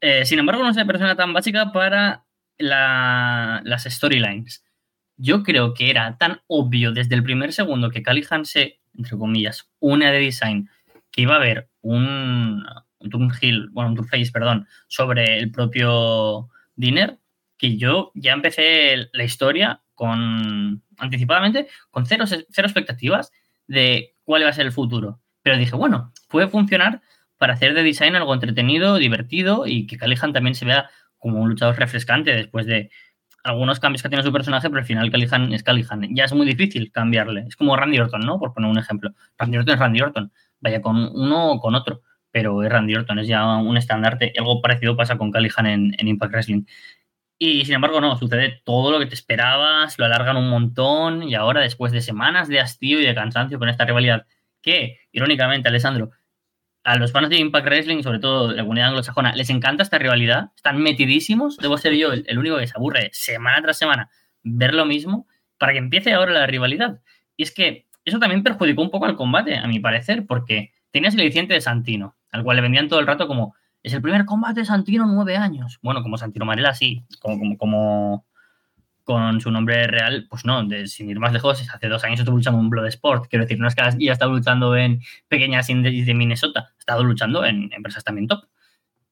Eh, 0.01 0.23
sin 0.25 0.37
embargo, 0.37 0.61
no 0.61 0.71
soy 0.71 0.83
una 0.83 0.91
persona 0.91 1.15
tan 1.15 1.33
básica 1.33 1.71
para 1.71 2.25
las 2.59 3.83
storylines. 3.85 4.63
Yo 5.17 5.41
creo 5.41 5.73
que 5.73 5.89
era 5.89 6.15
tan 6.19 6.41
obvio 6.45 6.91
desde 6.91 7.15
el 7.15 7.23
primer 7.23 7.53
segundo 7.53 7.89
que 7.89 8.03
Callihan 8.03 8.45
se, 8.45 8.81
entre 8.93 9.17
comillas, 9.17 9.67
une 9.79 10.11
de 10.11 10.19
design, 10.19 10.69
que 11.11 11.23
iba 11.23 11.33
a 11.33 11.37
haber 11.37 11.69
un, 11.81 12.63
un 12.99 13.33
hill, 13.41 13.69
bueno, 13.71 13.93
un 13.93 14.07
face, 14.07 14.31
perdón, 14.31 14.67
sobre 14.87 15.39
el 15.39 15.49
propio 15.51 16.49
Dinner, 16.75 17.17
que 17.63 17.77
yo 17.77 18.11
ya 18.13 18.33
empecé 18.33 19.07
la 19.13 19.23
historia 19.23 19.81
con 19.93 20.83
anticipadamente 20.97 21.67
con 21.91 22.05
cero, 22.05 22.25
cero 22.27 22.67
expectativas 22.67 23.31
de 23.67 24.15
cuál 24.25 24.41
iba 24.41 24.49
a 24.49 24.53
ser 24.53 24.65
el 24.65 24.73
futuro. 24.73 25.21
Pero 25.43 25.57
dije, 25.57 25.73
bueno, 25.73 26.11
puede 26.27 26.49
funcionar 26.49 27.01
para 27.37 27.53
hacer 27.53 27.73
de 27.73 27.83
design 27.83 28.17
algo 28.17 28.33
entretenido, 28.33 28.97
divertido 28.97 29.65
y 29.65 29.87
que 29.87 29.95
Callihan 29.95 30.33
también 30.33 30.55
se 30.55 30.65
vea 30.65 30.89
como 31.17 31.39
un 31.39 31.47
luchador 31.47 31.79
refrescante 31.79 32.35
después 32.35 32.65
de 32.65 32.91
algunos 33.45 33.79
cambios 33.79 34.03
que 34.03 34.09
tiene 34.09 34.25
su 34.25 34.33
personaje, 34.33 34.69
pero 34.69 34.81
al 34.81 34.85
final 34.85 35.09
Callihan 35.09 35.53
es 35.53 35.63
Callihan. 35.63 36.13
Ya 36.13 36.25
es 36.25 36.33
muy 36.33 36.45
difícil 36.45 36.91
cambiarle. 36.91 37.45
Es 37.47 37.55
como 37.55 37.77
Randy 37.77 37.97
Orton, 37.97 38.25
¿no? 38.25 38.39
Por 38.39 38.53
poner 38.53 38.69
un 38.69 38.77
ejemplo. 38.77 39.11
Randy 39.37 39.59
Orton 39.59 39.73
es 39.75 39.79
Randy 39.79 40.01
Orton. 40.01 40.33
Vaya 40.59 40.81
con 40.81 40.97
uno 40.97 41.51
o 41.51 41.59
con 41.61 41.75
otro. 41.75 42.01
Pero 42.29 42.61
es 42.61 42.69
Randy 42.69 42.95
Orton, 42.95 43.19
es 43.19 43.27
ya 43.27 43.45
un 43.55 43.77
estandarte. 43.77 44.33
Algo 44.37 44.61
parecido 44.61 44.97
pasa 44.97 45.17
con 45.17 45.31
Callihan 45.31 45.65
en 45.65 46.07
Impact 46.09 46.33
Wrestling. 46.33 46.63
Y 47.45 47.65
sin 47.65 47.75
embargo, 47.75 47.99
no, 47.99 48.17
sucede 48.17 48.61
todo 48.63 48.89
lo 48.89 48.99
que 48.99 49.05
te 49.05 49.15
esperabas, 49.15 49.99
lo 49.99 50.05
alargan 50.05 50.37
un 50.37 50.49
montón 50.49 51.23
y 51.23 51.35
ahora, 51.35 51.59
después 51.59 51.91
de 51.91 51.99
semanas 51.99 52.47
de 52.47 52.61
hastío 52.61 53.01
y 53.01 53.05
de 53.05 53.13
cansancio 53.13 53.59
con 53.59 53.67
esta 53.67 53.83
rivalidad, 53.83 54.25
que, 54.61 54.99
irónicamente, 55.11 55.67
Alessandro, 55.67 56.11
a 56.85 56.95
los 56.95 57.11
fans 57.11 57.29
de 57.29 57.39
Impact 57.39 57.65
Wrestling, 57.65 58.01
sobre 58.01 58.19
todo 58.19 58.47
de 58.47 58.55
la 58.55 58.61
comunidad 58.61 58.87
anglosajona, 58.87 59.35
les 59.35 59.49
encanta 59.49 59.83
esta 59.83 59.97
rivalidad, 59.97 60.51
están 60.55 60.81
metidísimos, 60.81 61.57
debo 61.57 61.77
ser 61.77 61.95
yo 61.95 62.13
el, 62.13 62.37
único 62.37 62.57
que 62.59 62.67
se 62.67 62.77
aburre 62.77 63.09
semana 63.11 63.61
tras 63.61 63.77
semana 63.77 64.09
ver 64.43 64.73
lo 64.73 64.85
mismo, 64.85 65.27
para 65.57 65.73
que 65.73 65.79
empiece 65.79 66.13
ahora 66.13 66.31
la 66.31 66.47
rivalidad. 66.47 67.01
Y 67.35 67.43
es 67.43 67.51
que 67.53 67.87
eso 68.05 68.19
también 68.19 68.43
perjudicó 68.43 68.81
un 68.81 68.89
poco 68.89 69.05
al 69.05 69.17
combate, 69.17 69.57
a 69.57 69.67
mi 69.67 69.81
parecer, 69.81 70.25
porque 70.25 70.71
tenías 70.91 71.13
el 71.13 71.19
aliciente 71.19 71.55
de 71.55 71.59
Santino, 71.59 72.15
al 72.31 72.45
cual 72.45 72.55
le 72.55 72.61
vendían 72.61 72.87
todo 72.87 73.01
el 73.01 73.07
rato 73.07 73.27
como 73.27 73.53
es 73.83 73.93
el 73.93 74.01
primer 74.01 74.25
combate 74.25 74.61
de 74.61 74.65
Santino 74.65 75.03
en 75.03 75.13
nueve 75.13 75.35
años. 75.35 75.77
Bueno, 75.81 76.01
como 76.01 76.17
Santino 76.17 76.45
Marella, 76.45 76.73
sí. 76.73 77.03
Como, 77.19 77.57
como, 77.57 78.25
con 79.03 79.41
su 79.41 79.51
nombre 79.51 79.85
real, 79.87 80.25
pues 80.29 80.45
no, 80.45 80.65
sin 80.85 81.09
ir 81.09 81.19
más 81.19 81.33
lejos, 81.33 81.61
hace 81.69 81.87
dos 81.87 82.03
años 82.03 82.19
estuvo 82.19 82.37
luchando 82.37 82.59
en 82.59 82.69
Bloodsport. 82.69 83.27
Quiero 83.27 83.43
decir, 83.43 83.59
no 83.59 83.67
es 83.67 83.75
que 83.75 83.83
ya 83.99 84.13
estado 84.13 84.31
luchando 84.31 84.75
en 84.75 85.01
pequeñas 85.27 85.69
indies 85.69 86.05
de 86.05 86.13
Minnesota, 86.13 86.69
ha 86.73 86.79
estado 86.79 87.03
luchando 87.03 87.45
en 87.45 87.69
empresas 87.73 88.03
también 88.03 88.27
top. 88.27 88.45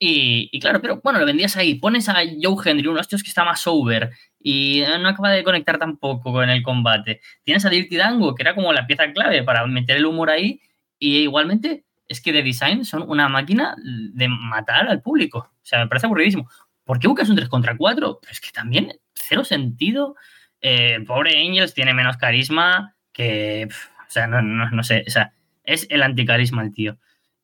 Y, 0.03 0.60
claro, 0.60 0.81
pero 0.81 0.99
bueno, 1.03 1.19
lo 1.19 1.27
vendías 1.27 1.55
ahí. 1.57 1.75
Pones 1.75 2.10
a 2.10 2.15
Joe 2.41 2.55
Hendry, 2.65 2.88
uno 2.88 2.95
de 2.95 3.01
estos 3.01 3.21
que 3.21 3.29
está 3.29 3.45
más 3.45 3.67
over 3.67 4.10
y 4.39 4.84
no 4.99 5.07
acaba 5.07 5.29
de 5.29 5.43
conectar 5.43 5.77
tampoco 5.77 6.31
con 6.31 6.49
el 6.49 6.63
combate. 6.63 7.21
Tienes 7.43 7.65
a 7.65 7.69
Dirty 7.69 7.97
Dango, 7.97 8.34
que 8.34 8.41
era 8.41 8.55
como 8.55 8.73
la 8.73 8.88
pieza 8.88 9.13
clave 9.13 9.43
para 9.43 9.67
meter 9.67 9.97
el 9.97 10.07
humor 10.07 10.31
ahí. 10.31 10.60
Y 10.97 11.17
igualmente 11.19 11.86
es 12.12 12.19
que 12.19 12.34
de 12.34 12.43
design 12.43 12.84
son 12.84 13.10
una 13.10 13.30
máquina 13.30 13.74
de 13.78 14.28
matar 14.28 14.89
al 14.89 15.02
público. 15.02 15.50
O 15.54 15.65
sea, 15.65 15.80
me 15.80 15.88
parece 15.88 16.08
aburridísimo. 16.08 16.50
¿Por 16.84 17.00
qué 17.00 17.08
buscas 17.08 17.30
un 17.30 17.38
3 17.38 17.47
contra 17.47 17.78
4? 17.78 18.19
Pero 18.21 18.32
es 18.32 18.41
que 18.41 18.52
también, 18.52 19.00
cero 19.13 19.45
sentido. 19.45 20.15
Eh, 20.60 21.00
pobre 21.08 21.39
Angels 21.41 21.74
tiene 21.74 21.93
menos 21.93 22.17
carisma 22.17 22.95
que. 23.13 23.69
o 23.71 24.12
sea, 24.12 24.28
no, 24.28 24.41
no, 24.41 24.84
sé. 24.84 25.06
O 25.08 25.10
sea, 25.10 25.34
es 25.63 25.88
el 25.89 26.04
anticarisma 26.04 26.63
el 26.63 26.74
tío. 26.74 26.97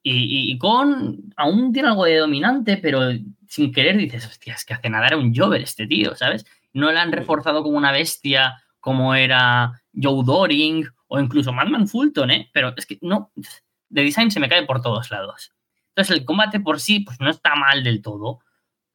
Y, 0.04 0.58
con. 0.58 1.34
Aún 1.38 1.72
tiene 1.72 1.88
algo 1.88 2.04
de 2.04 2.18
dominante, 2.18 2.76
pero 2.76 3.10
sin 3.48 3.72
querer 3.72 3.96
dices, 3.96 4.26
hostia, 4.26 4.54
es 4.54 4.66
que 4.66 4.74
hace 4.74 4.90
nada 4.90 5.08
era 5.08 5.18
un 5.18 5.34
Jover 5.34 5.62
este 5.62 5.88
tío, 5.88 6.14
¿sabes? 6.16 6.46
No 6.74 6.92
le 6.92 7.00
han 7.00 7.14
reforzado 7.14 7.64
como 7.64 7.78
una 7.78 7.94
bestia 7.94 8.58
como 8.82 9.16
era 9.16 9.82
Joe 9.94 10.24
Doring 10.26 10.88
o 11.08 11.20
incluso 11.20 11.54
Madman 11.54 11.88
Fulton, 11.88 12.32
¿eh? 12.32 12.50
Pero 12.54 12.74
es 12.76 12.86
que 12.86 12.98
no 13.02 13.32
de 13.90 14.04
design 14.04 14.32
se 14.32 14.40
me 14.40 14.50
cae 14.50 14.66
por 14.66 14.82
todos 14.82 15.12
lados. 15.12 15.54
Entonces 15.90 16.18
el 16.18 16.26
combate 16.26 16.60
por 16.60 16.80
sí 16.80 17.00
pues 17.02 17.20
no 17.20 17.30
está 17.30 17.56
mal 17.56 17.84
del 17.84 18.02
todo, 18.02 18.40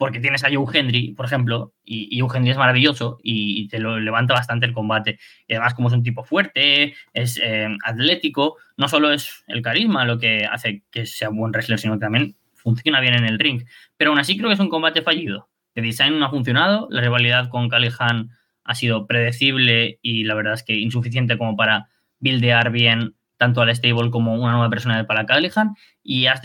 porque 0.03 0.19
tienes 0.19 0.43
a 0.43 0.49
Joe 0.53 0.67
Hendry, 0.73 1.15
por 1.15 1.27
ejemplo, 1.27 1.75
y, 1.85 2.19
Joe 2.19 2.29
Hendry 2.37 2.51
es 2.51 2.57
maravilloso 2.57 3.19
y, 3.23 3.69
te 3.69 3.79
lo 3.79 4.01
levanta 4.01 4.35
bastante 4.35 4.67
el 4.67 4.73
combate. 4.73 5.21
Y 5.47 5.55
además 5.55 5.75
como 5.75 5.87
es 5.87 5.95
un 5.95 6.03
tipo 6.03 6.25
fuerte, 6.25 6.95
es 7.13 7.39
eh, 7.41 7.69
atlético, 7.85 8.57
no 8.77 8.89
solo 8.89 9.13
es 9.13 9.45
el 9.47 9.63
carisma 9.63 10.05
lo 10.05 10.19
que 10.19 10.45
hace 10.45 10.83
que 10.91 11.07
sea 11.07 11.29
buen 11.29 11.53
wrestler, 11.53 11.79
sino 11.79 11.95
que 11.95 12.01
también 12.01 12.37
funciona 12.55 12.99
bien 12.99 13.15
en 13.15 13.27
el 13.27 13.39
ring. 13.39 13.65
Pero 13.97 14.11
aún 14.11 14.19
así 14.19 14.37
creo 14.37 14.49
que 14.49 14.55
es 14.55 14.61
un 14.61 14.71
combate 14.71 15.03
fallido. 15.03 15.49
De 15.77 15.83
design 15.83 16.19
no 16.19 16.27
ha 16.27 16.31
funcionado, 16.31 16.89
la 16.91 17.01
rivalidad 17.01 17.49
con 17.49 17.69
Callihan 17.69 18.31
ha 18.65 18.75
sido 18.75 19.07
predecible 19.07 20.01
y 20.03 20.25
la 20.25 20.35
verdad 20.35 20.55
es 20.55 20.65
que 20.65 20.75
insuficiente 20.75 21.39
como 21.39 21.57
para 21.57 21.89
buildear 22.19 22.73
bien 22.73 23.15
tanto 23.43 23.61
al 23.61 23.75
stable 23.75 24.13
como 24.13 24.35
una 24.37 24.53
nueva 24.53 24.71
persona 24.71 25.05
para 25.05 25.27
Callihan 25.27 25.75
y 26.01 26.27
has 26.27 26.41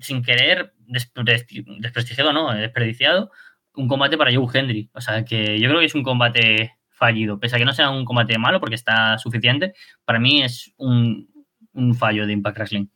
sin 0.00 0.22
querer 0.22 0.72
desprestigiado, 0.86 2.32
no, 2.32 2.50
desperdiciado 2.54 3.30
un 3.74 3.88
combate 3.88 4.16
para 4.16 4.34
Joe 4.34 4.46
Hendry. 4.50 4.88
O 4.94 5.02
sea 5.02 5.22
que 5.26 5.60
yo 5.60 5.68
creo 5.68 5.80
que 5.80 5.84
es 5.84 5.94
un 5.94 6.02
combate 6.02 6.76
fallido, 6.88 7.38
pese 7.38 7.56
a 7.56 7.58
que 7.58 7.66
no 7.66 7.74
sea 7.74 7.90
un 7.90 8.06
combate 8.06 8.38
malo 8.38 8.58
porque 8.58 8.74
está 8.74 9.18
suficiente, 9.18 9.74
para 10.06 10.18
mí 10.18 10.42
es 10.42 10.72
un, 10.78 11.28
un 11.74 11.94
fallo 11.94 12.26
de 12.26 12.32
Impact 12.32 12.56
Wrestling. 12.56 12.86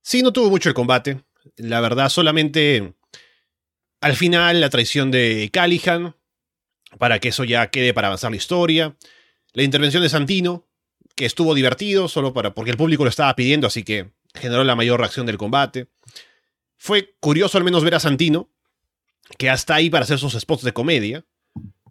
Sí, 0.00 0.22
no 0.22 0.32
tuvo 0.32 0.48
mucho 0.48 0.70
el 0.70 0.74
combate. 0.74 1.20
La 1.58 1.82
verdad, 1.82 2.08
solamente 2.08 2.94
al 4.00 4.16
final, 4.16 4.62
la 4.62 4.70
traición 4.70 5.10
de 5.10 5.50
Callihan, 5.52 6.16
para 6.98 7.18
que 7.18 7.28
eso 7.28 7.44
ya 7.44 7.68
quede 7.68 7.92
para 7.92 8.06
avanzar 8.06 8.30
la 8.30 8.38
historia. 8.38 8.96
La 9.54 9.62
intervención 9.62 10.02
de 10.02 10.08
Santino, 10.08 10.66
que 11.14 11.24
estuvo 11.24 11.54
divertido, 11.54 12.08
solo 12.08 12.32
para, 12.32 12.54
porque 12.54 12.72
el 12.72 12.76
público 12.76 13.04
lo 13.04 13.10
estaba 13.10 13.34
pidiendo, 13.36 13.66
así 13.66 13.84
que 13.84 14.10
generó 14.34 14.64
la 14.64 14.74
mayor 14.74 14.98
reacción 15.00 15.26
del 15.26 15.38
combate. 15.38 15.88
Fue 16.76 17.14
curioso 17.20 17.56
al 17.56 17.64
menos 17.64 17.84
ver 17.84 17.94
a 17.94 18.00
Santino, 18.00 18.50
que 19.38 19.48
hasta 19.48 19.76
ahí 19.76 19.90
para 19.90 20.04
hacer 20.04 20.18
sus 20.18 20.34
spots 20.34 20.64
de 20.64 20.72
comedia, 20.72 21.24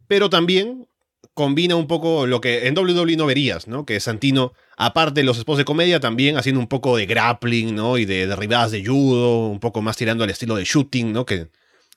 pero 0.08 0.30
también 0.30 0.88
combina 1.34 1.76
un 1.76 1.88
poco 1.88 2.28
lo 2.28 2.42
que 2.42 2.68
en 2.68 2.78
WWE 2.78 3.16
no 3.16 3.26
verías, 3.26 3.68
¿no? 3.68 3.86
Que 3.86 4.00
Santino, 4.00 4.54
aparte 4.78 5.22
de 5.22 5.26
los 5.26 5.38
spots 5.38 5.60
de 5.60 5.66
comedia, 5.66 6.00
también 6.00 6.38
haciendo 6.38 6.60
un 6.60 6.68
poco 6.68 6.98
de 6.98 7.06
grappling, 7.06 7.74
¿no? 7.74 7.98
Y 7.98 8.06
de 8.06 8.28
derribadas 8.28 8.72
de 8.72 8.86
judo, 8.86 9.48
un 9.48 9.60
poco 9.60 9.82
más 9.82 9.98
tirando 9.98 10.24
al 10.24 10.30
estilo 10.30 10.56
de 10.56 10.66
shooting, 10.66 11.14
¿no? 11.14 11.26
Que 11.26 11.48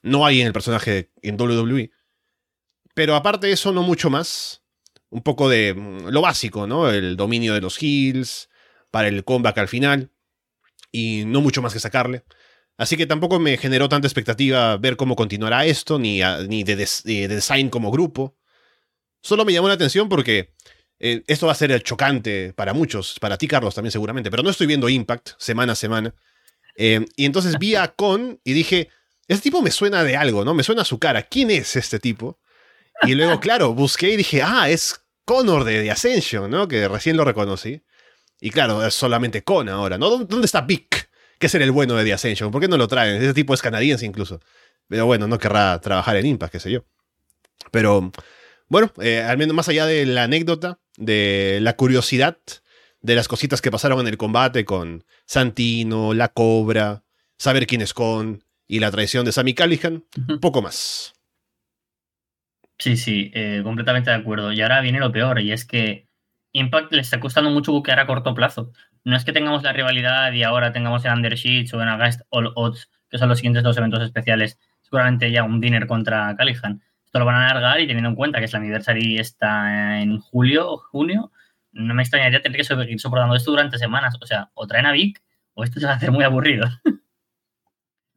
no 0.01 0.25
hay 0.25 0.41
en 0.41 0.47
el 0.47 0.53
personaje 0.53 1.11
en 1.21 1.39
WWE. 1.39 1.91
Pero 2.93 3.15
aparte 3.15 3.47
de 3.47 3.53
eso, 3.53 3.71
no 3.71 3.83
mucho 3.83 4.09
más. 4.09 4.63
Un 5.09 5.21
poco 5.21 5.49
de 5.49 5.73
mm, 5.73 6.07
lo 6.09 6.21
básico, 6.21 6.67
¿no? 6.67 6.89
El 6.89 7.15
dominio 7.15 7.53
de 7.53 7.61
los 7.61 7.81
heels, 7.81 8.49
para 8.91 9.07
el 9.07 9.23
comeback 9.23 9.57
al 9.57 9.67
final. 9.67 10.11
Y 10.91 11.23
no 11.25 11.41
mucho 11.41 11.61
más 11.61 11.73
que 11.73 11.79
sacarle. 11.79 12.23
Así 12.77 12.95
que 12.95 13.07
tampoco 13.07 13.39
me 13.39 13.57
generó 13.57 13.89
tanta 13.89 14.07
expectativa 14.07 14.77
ver 14.77 14.97
cómo 14.97 15.15
continuará 15.15 15.65
esto, 15.65 15.97
ni, 15.97 16.21
ni 16.47 16.63
de, 16.63 16.75
design 16.75 17.69
como 17.69 17.91
grupo. 17.91 18.37
Solo 19.21 19.45
me 19.45 19.53
llamó 19.53 19.67
la 19.67 19.73
atención 19.73 20.09
porque 20.09 20.53
eh, 20.99 21.23
esto 21.27 21.47
va 21.47 21.53
a 21.53 21.55
ser 21.55 21.81
chocante 21.81 22.53
para 22.53 22.73
muchos, 22.73 23.19
para 23.19 23.37
ti 23.37 23.47
Carlos 23.47 23.73
también 23.73 23.91
seguramente, 23.91 24.29
pero 24.29 24.43
no 24.43 24.51
estoy 24.51 24.67
viendo 24.67 24.89
Impact 24.89 25.31
semana 25.39 25.73
a 25.73 25.75
semana. 25.75 26.13
Eh, 26.75 27.03
y 27.15 27.25
entonces 27.25 27.57
vi 27.57 27.73
a 27.73 27.87
Con 27.95 28.39
y 28.43 28.53
dije, 28.53 28.89
este 29.27 29.43
tipo 29.43 29.63
me 29.63 29.71
suena 29.71 30.03
de 30.03 30.15
algo, 30.15 30.45
¿no? 30.45 30.53
Me 30.53 30.63
suena 30.63 30.83
a 30.83 30.85
su 30.85 30.99
cara. 30.99 31.23
¿Quién 31.23 31.49
es 31.49 31.75
este 31.75 31.99
tipo? 31.99 32.39
Y 33.03 33.15
luego, 33.15 33.39
claro, 33.39 33.73
busqué 33.73 34.11
y 34.11 34.17
dije, 34.17 34.41
ah, 34.41 34.69
es 34.69 35.01
Connor 35.25 35.63
de 35.63 35.83
The 35.83 35.91
Ascension, 35.91 36.49
¿no? 36.49 36.67
Que 36.67 36.87
recién 36.87 37.17
lo 37.17 37.23
reconocí. 37.23 37.81
Y 38.39 38.49
claro, 38.49 38.85
es 38.85 38.93
solamente 38.93 39.43
Con 39.43 39.69
ahora, 39.69 39.97
¿no? 39.97 40.09
¿Dónde 40.09 40.45
está 40.45 40.61
Vic? 40.61 41.09
Que 41.39 41.47
es 41.47 41.55
el 41.55 41.71
bueno 41.71 41.95
de 41.95 42.03
The 42.03 42.13
Ascension. 42.13 42.51
¿Por 42.51 42.61
qué 42.61 42.67
no 42.67 42.77
lo 42.77 42.87
traen? 42.87 43.21
Ese 43.21 43.33
tipo 43.33 43.53
es 43.53 43.61
canadiense 43.61 44.05
incluso. 44.05 44.39
Pero 44.87 45.05
bueno, 45.05 45.27
no 45.27 45.37
querrá 45.37 45.79
trabajar 45.81 46.15
en 46.15 46.25
Impact, 46.25 46.53
qué 46.53 46.59
sé 46.59 46.71
yo. 46.71 46.85
Pero 47.71 48.11
bueno, 48.67 48.91
eh, 49.01 49.21
al 49.21 49.37
menos 49.37 49.55
más 49.55 49.67
allá 49.69 49.85
de 49.85 50.05
la 50.05 50.23
anécdota, 50.23 50.79
de 50.95 51.59
la 51.61 51.75
curiosidad 51.75 52.37
de 53.01 53.15
las 53.15 53.27
cositas 53.27 53.61
que 53.61 53.71
pasaron 53.71 53.99
en 54.01 54.07
el 54.07 54.17
combate 54.17 54.65
con 54.65 55.05
Santino, 55.25 56.13
la 56.13 56.29
Cobra, 56.29 57.03
saber 57.37 57.67
quién 57.67 57.81
es 57.81 57.93
Con 57.93 58.43
y 58.67 58.79
la 58.79 58.91
traición 58.91 59.25
de 59.25 59.31
Sammy 59.31 59.53
Callihan, 59.53 60.05
poco 60.41 60.61
más. 60.61 61.13
Sí, 62.79 62.95
sí, 62.97 63.31
eh, 63.33 63.61
completamente 63.63 64.11
de 64.11 64.15
acuerdo. 64.17 64.51
Y 64.51 64.61
ahora 64.61 64.81
viene 64.81 64.99
lo 64.99 65.11
peor, 65.11 65.39
y 65.39 65.51
es 65.51 65.65
que 65.65 66.07
Impact 66.53 66.93
le 66.93 67.01
está 67.01 67.19
costando 67.19 67.49
mucho 67.49 67.71
buquear 67.71 67.99
a 67.99 68.07
corto 68.07 68.33
plazo. 68.33 68.71
No 69.03 69.15
es 69.15 69.25
que 69.25 69.33
tengamos 69.33 69.63
la 69.63 69.73
rivalidad 69.73 70.31
y 70.33 70.43
ahora 70.43 70.71
tengamos 70.71 71.05
el 71.05 71.13
Undersheets 71.13 71.73
o 71.73 71.81
en 71.81 71.87
Against 71.89 72.21
All 72.29 72.51
Odds, 72.55 72.89
que 73.09 73.17
son 73.17 73.29
los 73.29 73.39
siguientes 73.39 73.63
dos 73.63 73.77
eventos 73.77 74.01
especiales, 74.01 74.59
seguramente 74.81 75.31
ya 75.31 75.43
un 75.43 75.61
dinner 75.61 75.87
contra 75.87 76.35
Callihan. 76.35 76.81
Esto 77.05 77.19
lo 77.19 77.25
van 77.25 77.35
a 77.35 77.49
alargar 77.49 77.79
y 77.79 77.87
teniendo 77.87 78.09
en 78.09 78.15
cuenta 78.15 78.39
que 78.39 78.45
es 78.45 78.53
la 78.53 78.59
anniversary 78.59 79.17
está 79.17 80.01
en 80.01 80.19
julio 80.19 80.71
o 80.71 80.77
junio, 80.77 81.31
no 81.71 81.93
me 81.93 82.01
extrañaría 82.03 82.41
tener 82.41 82.57
que 82.57 82.63
seguir 82.63 82.99
soportando 82.99 83.35
esto 83.35 83.51
durante 83.51 83.77
semanas. 83.77 84.15
O 84.21 84.25
sea, 84.25 84.49
o 84.53 84.67
traen 84.67 84.85
a 84.87 84.91
Vic 84.91 85.21
o 85.53 85.63
esto 85.63 85.79
se 85.79 85.85
va 85.85 85.93
a 85.93 85.95
hacer 85.95 86.11
muy 86.11 86.23
aburrido. 86.23 86.67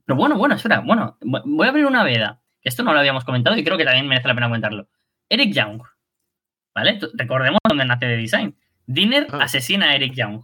Pero 0.05 0.16
bueno, 0.16 0.37
bueno, 0.37 0.57
espera, 0.57 0.81
bueno, 0.81 1.16
voy 1.20 1.66
a 1.66 1.70
abrir 1.70 1.87
una 1.87 2.03
veda, 2.03 2.39
esto 2.62 2.83
no 2.83 2.92
lo 2.92 2.99
habíamos 2.99 3.25
comentado 3.25 3.57
y 3.57 3.64
creo 3.64 3.77
que 3.77 3.85
también 3.85 4.07
merece 4.07 4.29
la 4.29 4.35
pena 4.35 4.46
comentarlo. 4.46 4.88
Eric 5.29 5.53
Young, 5.53 5.83
¿vale? 6.75 6.99
Recordemos 7.14 7.59
dónde 7.68 7.85
nace 7.85 8.07
The 8.07 8.16
Design. 8.16 8.57
Dinner 8.87 9.27
ah. 9.31 9.44
asesina 9.44 9.90
a 9.90 9.94
Eric 9.94 10.14
Young. 10.14 10.42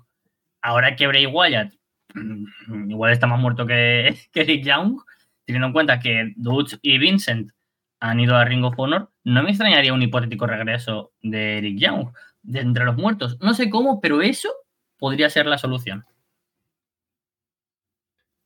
Ahora 0.62 0.96
que 0.96 1.06
Bray 1.06 1.26
Wyatt 1.26 1.74
mm, 2.14 2.90
igual 2.90 3.12
está 3.12 3.26
más 3.26 3.40
muerto 3.40 3.66
que, 3.66 4.16
Eric 4.34 4.64
Young, 4.64 5.00
teniendo 5.44 5.68
en 5.68 5.72
cuenta 5.72 6.00
que 6.00 6.32
Dutch 6.36 6.76
y 6.82 6.98
Vincent 6.98 7.50
han 8.00 8.20
ido 8.20 8.36
a 8.36 8.44
Ring 8.44 8.64
of 8.64 8.78
Honor, 8.78 9.10
no 9.24 9.42
me 9.42 9.50
extrañaría 9.50 9.92
un 9.92 10.02
hipotético 10.02 10.46
regreso 10.46 11.12
de 11.22 11.58
Eric 11.58 11.78
Young 11.78 12.08
de 12.42 12.60
entre 12.60 12.84
los 12.84 12.96
muertos. 12.96 13.38
No 13.40 13.54
sé 13.54 13.68
cómo, 13.70 14.00
pero 14.00 14.22
eso 14.22 14.48
podría 14.98 15.28
ser 15.30 15.46
la 15.46 15.58
solución. 15.58 16.04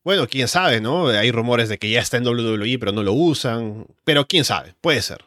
Bueno, 0.02 0.26
quién 0.28 0.48
sabe, 0.48 0.80
¿no? 0.80 1.08
Hay 1.08 1.30
rumores 1.30 1.68
de 1.68 1.78
que 1.78 1.90
ya 1.90 2.00
está 2.00 2.16
en 2.16 2.26
WWE, 2.26 2.78
pero 2.78 2.92
no 2.92 3.02
lo 3.02 3.12
usan. 3.12 3.86
Pero 4.04 4.26
quién 4.26 4.44
sabe, 4.44 4.74
puede 4.80 5.02
ser. 5.02 5.24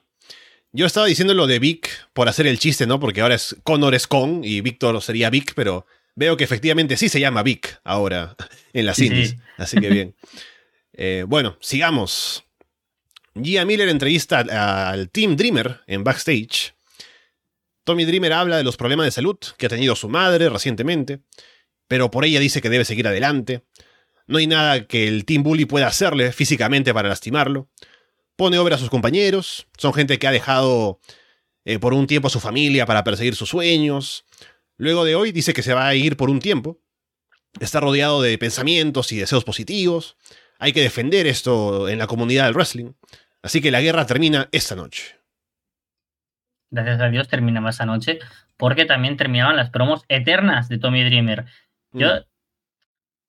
Yo 0.71 0.87
estaba 0.87 1.05
diciendo 1.05 1.35
lo 1.35 1.45
de 1.45 1.59
Vic 1.59 1.89
por 2.13 2.27
hacer 2.27 2.47
el 2.47 2.57
chiste, 2.57 2.87
¿no? 2.87 2.99
Porque 2.99 3.21
ahora 3.21 3.35
es 3.35 3.55
Connor 3.63 3.93
es 3.93 4.07
Con 4.07 4.43
y 4.43 4.61
Víctor 4.61 4.99
sería 5.03 5.29
Vic, 5.29 5.53
pero 5.55 5.85
veo 6.15 6.35
que 6.35 6.43
efectivamente 6.43 6.97
sí 6.97 7.09
se 7.09 7.19
llama 7.19 7.43
Vic 7.43 7.79
ahora 7.83 8.35
en 8.73 8.87
las 8.87 8.97
indies. 8.97 9.35
Así 9.57 9.77
que 9.79 9.89
bien. 9.89 10.15
Eh, 10.93 11.25
bueno, 11.27 11.57
sigamos. 11.59 12.43
Gia 13.35 13.65
Miller 13.65 13.89
entrevista 13.89 14.39
al 14.39 15.09
Team 15.09 15.35
Dreamer 15.35 15.81
en 15.87 16.03
backstage. 16.03 16.73
Tommy 17.83 18.05
Dreamer 18.05 18.33
habla 18.33 18.57
de 18.57 18.63
los 18.63 18.77
problemas 18.77 19.05
de 19.05 19.11
salud 19.11 19.37
que 19.57 19.65
ha 19.65 19.69
tenido 19.69 19.95
su 19.95 20.07
madre 20.07 20.49
recientemente, 20.49 21.19
pero 21.87 22.09
por 22.11 22.25
ella 22.25 22.39
dice 22.39 22.61
que 22.61 22.69
debe 22.69 22.85
seguir 22.85 23.07
adelante. 23.07 23.63
No 24.27 24.37
hay 24.37 24.47
nada 24.47 24.85
que 24.87 25.07
el 25.07 25.25
Team 25.25 25.43
Bully 25.43 25.65
pueda 25.65 25.87
hacerle 25.87 26.31
físicamente 26.31 26.93
para 26.93 27.09
lastimarlo. 27.09 27.67
Pone 28.35 28.57
obra 28.57 28.75
a 28.75 28.79
sus 28.79 28.89
compañeros. 28.89 29.67
Son 29.77 29.93
gente 29.93 30.17
que 30.17 30.27
ha 30.27 30.31
dejado 30.31 30.99
eh, 31.65 31.79
por 31.79 31.93
un 31.93 32.07
tiempo 32.07 32.27
a 32.27 32.31
su 32.31 32.39
familia 32.39 32.85
para 32.85 33.03
perseguir 33.03 33.35
sus 33.35 33.49
sueños. 33.49 34.25
Luego 34.77 35.05
de 35.05 35.15
hoy 35.15 35.31
dice 35.31 35.53
que 35.53 35.61
se 35.61 35.73
va 35.73 35.87
a 35.87 35.95
ir 35.95 36.17
por 36.17 36.29
un 36.29 36.39
tiempo. 36.39 36.79
Está 37.59 37.79
rodeado 37.79 38.21
de 38.21 38.37
pensamientos 38.37 39.11
y 39.11 39.17
deseos 39.17 39.43
positivos. 39.43 40.17
Hay 40.57 40.73
que 40.73 40.81
defender 40.81 41.27
esto 41.27 41.89
en 41.89 41.99
la 41.99 42.07
comunidad 42.07 42.45
del 42.45 42.55
wrestling. 42.55 42.93
Así 43.41 43.61
que 43.61 43.71
la 43.71 43.81
guerra 43.81 44.05
termina 44.05 44.47
esta 44.51 44.75
noche. 44.75 45.17
Gracias 46.71 47.01
a 47.01 47.09
Dios 47.09 47.27
terminaba 47.27 47.69
esa 47.69 47.85
noche, 47.85 48.19
porque 48.57 48.85
también 48.85 49.15
terminaban 49.15 49.57
las 49.57 49.69
promos 49.69 50.05
eternas 50.07 50.69
de 50.69 50.79
Tommy 50.79 51.03
Dreamer. 51.03 51.45
Yo 51.91 52.07
mm 52.07 52.32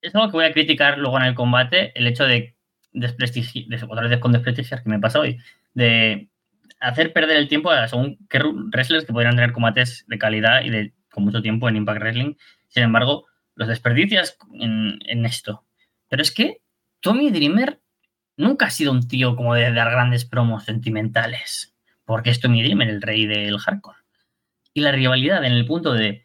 es 0.04 0.14
algo 0.14 0.28
que 0.28 0.36
voy 0.36 0.44
a 0.44 0.52
criticar 0.52 0.98
luego 0.98 1.16
en 1.18 1.24
el 1.24 1.34
combate, 1.34 1.92
el 1.98 2.06
hecho 2.06 2.24
de 2.24 2.54
desprestigiar, 2.92 3.84
otra 3.88 4.06
vez 4.06 4.18
con 4.18 4.32
desprestigiar 4.32 4.82
que 4.82 4.90
me 4.90 5.00
pasa 5.00 5.18
hoy, 5.18 5.38
de 5.72 6.28
hacer 6.78 7.12
perder 7.12 7.38
el 7.38 7.48
tiempo 7.48 7.70
a 7.70 7.88
según 7.88 8.18
qué 8.28 8.38
wrestlers 8.38 9.06
que 9.06 9.12
podrían 9.12 9.34
tener 9.34 9.52
combates 9.52 10.04
de 10.06 10.18
calidad 10.18 10.62
y 10.62 10.70
de 10.70 10.92
con 11.10 11.24
mucho 11.24 11.40
tiempo 11.40 11.68
en 11.68 11.76
Impact 11.76 12.00
Wrestling. 12.00 12.34
Sin 12.68 12.82
embargo, 12.82 13.26
los 13.54 13.68
desperdicias 13.68 14.36
en, 14.52 14.98
en 15.06 15.24
esto. 15.24 15.64
Pero 16.08 16.22
es 16.22 16.32
que 16.32 16.60
Tommy 17.00 17.30
Dreamer 17.30 17.80
nunca 18.36 18.66
ha 18.66 18.70
sido 18.70 18.92
un 18.92 19.06
tío 19.06 19.36
como 19.36 19.54
de 19.54 19.72
dar 19.72 19.90
grandes 19.90 20.24
promos 20.24 20.64
sentimentales. 20.64 21.74
Porque 22.04 22.30
es 22.30 22.40
Tommy 22.40 22.62
Dreamer, 22.62 22.88
el 22.88 23.00
rey 23.00 23.26
del 23.26 23.58
hardcore. 23.58 23.98
Y 24.74 24.80
la 24.80 24.92
rivalidad 24.92 25.44
en 25.44 25.52
el 25.52 25.64
punto 25.66 25.92
de 25.92 26.23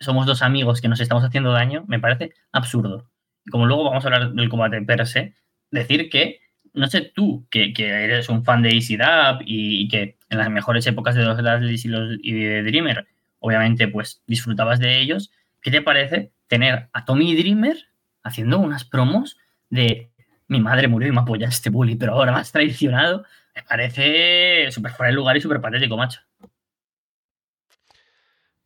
somos 0.00 0.26
dos 0.26 0.42
amigos 0.42 0.80
que 0.80 0.88
nos 0.88 1.00
estamos 1.00 1.24
haciendo 1.24 1.52
daño, 1.52 1.84
me 1.88 1.98
parece 1.98 2.32
absurdo. 2.52 3.08
Como 3.50 3.66
luego 3.66 3.84
vamos 3.84 4.04
a 4.04 4.08
hablar 4.08 4.32
del 4.32 4.48
combate 4.48 4.80
per 4.82 5.06
se, 5.06 5.34
decir 5.70 6.08
que, 6.10 6.40
no 6.74 6.86
sé 6.86 7.00
tú, 7.14 7.46
que, 7.50 7.72
eres 7.76 8.28
un 8.28 8.44
fan 8.44 8.62
de 8.62 8.70
Easy 8.70 8.96
Dub 8.96 9.42
y, 9.44 9.88
que 9.88 10.16
en 10.28 10.38
las 10.38 10.50
mejores 10.50 10.86
épocas 10.86 11.14
de 11.14 11.24
los 11.24 11.36
Dudleys 11.38 11.84
y, 11.84 12.32
de 12.32 12.62
Dreamer, 12.62 13.06
obviamente, 13.40 13.88
pues 13.88 14.22
disfrutabas 14.26 14.78
de 14.78 15.00
ellos, 15.00 15.30
¿qué 15.62 15.70
te 15.70 15.82
parece 15.82 16.32
tener 16.46 16.88
a 16.92 17.04
Tommy 17.04 17.34
Dreamer 17.34 17.88
haciendo 18.22 18.58
unas 18.58 18.84
promos 18.84 19.38
de 19.70 20.10
mi 20.46 20.60
madre 20.60 20.88
murió 20.88 21.08
y 21.08 21.12
me 21.12 21.20
apoya 21.20 21.48
este 21.48 21.70
bully, 21.70 21.96
pero 21.96 22.14
ahora 22.14 22.32
me 22.32 22.38
has 22.38 22.52
traicionado? 22.52 23.24
Me 23.54 23.62
parece 23.62 24.70
súper 24.70 24.92
fuera 24.92 25.10
de 25.10 25.16
lugar 25.16 25.36
y 25.36 25.40
súper 25.40 25.60
patético, 25.60 25.96
macho. 25.96 26.20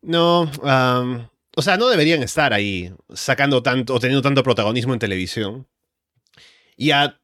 No, 0.02 0.50
o 1.56 1.62
sea, 1.62 1.76
no 1.76 1.88
deberían 1.88 2.22
estar 2.22 2.52
ahí 2.52 2.92
sacando 3.14 3.62
tanto 3.62 3.94
o 3.94 4.00
teniendo 4.00 4.22
tanto 4.22 4.42
protagonismo 4.42 4.92
en 4.92 4.98
televisión. 4.98 5.68
Ya 6.76 7.20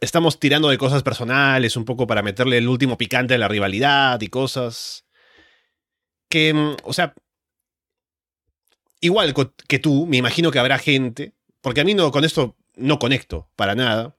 estamos 0.00 0.40
tirando 0.40 0.68
de 0.68 0.78
cosas 0.78 1.02
personales 1.02 1.76
un 1.76 1.84
poco 1.84 2.06
para 2.06 2.22
meterle 2.22 2.58
el 2.58 2.68
último 2.68 2.98
picante 2.98 3.34
a 3.34 3.38
la 3.38 3.48
rivalidad 3.48 4.20
y 4.20 4.28
cosas 4.28 5.06
que, 6.28 6.54
mm, 6.54 6.76
o 6.84 6.92
sea, 6.92 7.14
igual 9.00 9.34
que 9.68 9.78
tú, 9.78 10.06
me 10.06 10.16
imagino 10.16 10.50
que 10.50 10.58
habrá 10.58 10.78
gente, 10.78 11.34
porque 11.60 11.80
a 11.82 11.84
mí 11.84 11.94
no 11.94 12.10
con 12.10 12.24
esto 12.24 12.56
no 12.76 12.98
conecto 12.98 13.50
para 13.56 13.74
nada. 13.74 14.16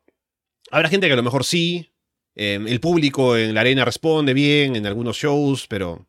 Habrá 0.72 0.90
gente 0.90 1.08
que 1.08 1.14
a 1.14 1.18
lo 1.18 1.24
mejor 1.24 1.44
sí, 1.44 1.94
em, 2.36 2.68
el 2.68 2.80
público 2.80 3.38
en 3.38 3.54
la 3.54 3.62
arena 3.62 3.86
responde 3.86 4.34
bien 4.34 4.76
en 4.76 4.86
algunos 4.86 5.18
shows, 5.18 5.68
pero 5.68 6.08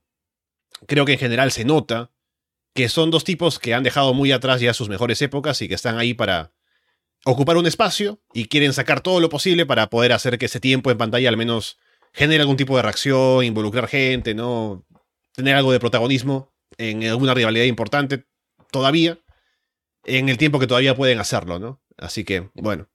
creo 0.86 1.04
que 1.04 1.12
en 1.12 1.18
general 1.18 1.52
se 1.52 1.64
nota 1.64 2.10
que 2.74 2.88
son 2.88 3.10
dos 3.10 3.24
tipos 3.24 3.58
que 3.58 3.74
han 3.74 3.82
dejado 3.82 4.14
muy 4.14 4.32
atrás 4.32 4.60
ya 4.60 4.74
sus 4.74 4.88
mejores 4.88 5.20
épocas 5.22 5.60
y 5.62 5.68
que 5.68 5.74
están 5.74 5.98
ahí 5.98 6.14
para 6.14 6.52
ocupar 7.24 7.56
un 7.56 7.66
espacio 7.66 8.20
y 8.32 8.46
quieren 8.46 8.72
sacar 8.72 9.00
todo 9.00 9.20
lo 9.20 9.28
posible 9.28 9.66
para 9.66 9.90
poder 9.90 10.12
hacer 10.12 10.38
que 10.38 10.46
ese 10.46 10.60
tiempo 10.60 10.90
en 10.90 10.98
pantalla 10.98 11.28
al 11.28 11.36
menos 11.36 11.78
genere 12.12 12.40
algún 12.40 12.56
tipo 12.56 12.76
de 12.76 12.82
reacción, 12.82 13.44
involucrar 13.44 13.88
gente, 13.88 14.34
¿no? 14.34 14.84
Tener 15.34 15.54
algo 15.54 15.72
de 15.72 15.80
protagonismo 15.80 16.52
en 16.78 17.04
alguna 17.04 17.34
rivalidad 17.34 17.64
importante 17.64 18.24
todavía, 18.70 19.18
en 20.04 20.28
el 20.28 20.38
tiempo 20.38 20.58
que 20.58 20.66
todavía 20.66 20.96
pueden 20.96 21.20
hacerlo, 21.20 21.58
¿no? 21.58 21.80
Así 21.96 22.24
que, 22.24 22.50
bueno. 22.54 22.88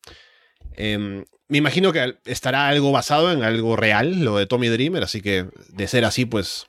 Em, 0.76 1.26
me 1.47 1.60
imagino 1.60 1.93
que 1.93 2.17
estará 2.26 2.67
algo 2.67 2.91
basado 2.91 3.32
en 3.32 3.43
algo 3.43 3.76
real, 3.76 4.23
lo 4.23 4.38
de 4.38 4.45
Tommy 4.45 4.67
Dreamer, 4.67 5.04
así 5.04 5.21
que 5.21 5.47
de 5.69 5.88
ser 5.88 6.04
así, 6.04 6.26
pues 6.26 6.67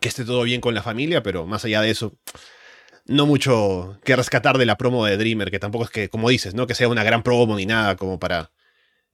que 0.00 0.08
esté 0.08 0.24
todo 0.24 0.42
bien 0.42 0.60
con 0.60 0.74
la 0.74 0.82
familia, 0.82 1.22
pero 1.22 1.46
más 1.46 1.64
allá 1.64 1.80
de 1.82 1.90
eso, 1.90 2.14
no 3.06 3.26
mucho 3.26 3.98
que 4.04 4.16
rescatar 4.16 4.58
de 4.58 4.66
la 4.66 4.76
promo 4.76 5.04
de 5.04 5.16
Dreamer, 5.16 5.50
que 5.50 5.58
tampoco 5.58 5.84
es 5.84 5.90
que, 5.90 6.08
como 6.08 6.28
dices, 6.28 6.54
no 6.54 6.66
que 6.66 6.74
sea 6.74 6.88
una 6.88 7.04
gran 7.04 7.22
promo 7.22 7.56
ni 7.56 7.66
nada 7.66 7.96
como 7.96 8.18
para 8.18 8.50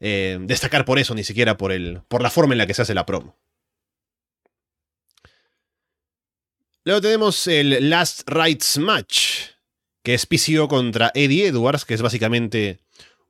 eh, 0.00 0.38
destacar 0.42 0.84
por 0.84 0.98
eso, 0.98 1.14
ni 1.14 1.24
siquiera 1.24 1.56
por, 1.56 1.72
el, 1.72 2.02
por 2.08 2.22
la 2.22 2.30
forma 2.30 2.54
en 2.54 2.58
la 2.58 2.66
que 2.66 2.74
se 2.74 2.82
hace 2.82 2.94
la 2.94 3.06
promo. 3.06 3.36
Luego 6.84 7.00
tenemos 7.00 7.46
el 7.48 7.90
Last 7.90 8.28
Rights 8.28 8.78
Match, 8.78 9.50
que 10.04 10.14
es 10.14 10.24
PCO 10.24 10.68
contra 10.68 11.10
Eddie 11.14 11.48
Edwards, 11.48 11.84
que 11.84 11.94
es 11.94 12.02
básicamente 12.02 12.78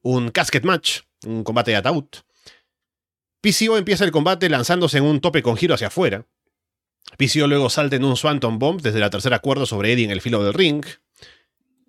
un 0.03 0.31
casket 0.31 0.63
match, 0.65 1.01
un 1.25 1.43
combate 1.43 1.71
de 1.71 1.79
ataúd. 1.79 2.05
PCO 3.41 3.79
empieza 3.79 4.05
el 4.05 4.11
combate 4.11 4.51
lanzándose 4.51 4.99
en 4.99 5.05
un 5.05 5.21
tope 5.21 5.43
con 5.43 5.57
giro 5.57 5.75
hacia 5.75 5.87
afuera. 5.87 6.27
PCO 7.17 7.47
luego 7.47 7.71
salta 7.71 7.97
en 7.97 8.05
un 8.05 8.17
Swanton 8.17 8.59
Bomb 8.59 8.81
desde 8.83 9.01
la 9.01 9.11
tercera 9.11 9.39
cuerda 9.39 9.67
sobre 9.67 9.93
Eddie 9.93 10.05
en 10.05 10.11
el 10.11 10.21
filo 10.21 10.43
del 10.43 10.55
ring. 10.55 10.85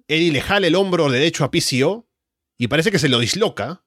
Eddie 0.08 0.32
le 0.32 0.42
jala 0.42 0.68
el 0.68 0.76
hombro 0.76 1.10
derecho 1.10 1.44
a 1.44 1.52
PCO 1.52 2.08
y 2.58 2.68
parece 2.68 2.92
que 2.92 3.00
se 3.00 3.10
lo 3.10 3.20
disloca. 3.20 3.84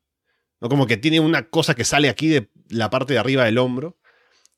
¿no? 0.60 0.68
Como 0.68 0.86
que 0.86 0.96
tiene 0.96 1.20
una 1.20 1.48
cosa 1.48 1.74
que 1.74 1.84
sale 1.84 2.08
aquí 2.08 2.28
de 2.28 2.50
la 2.68 2.90
parte 2.90 3.14
de 3.14 3.18
arriba 3.18 3.44
del 3.44 3.58
hombro. 3.58 3.98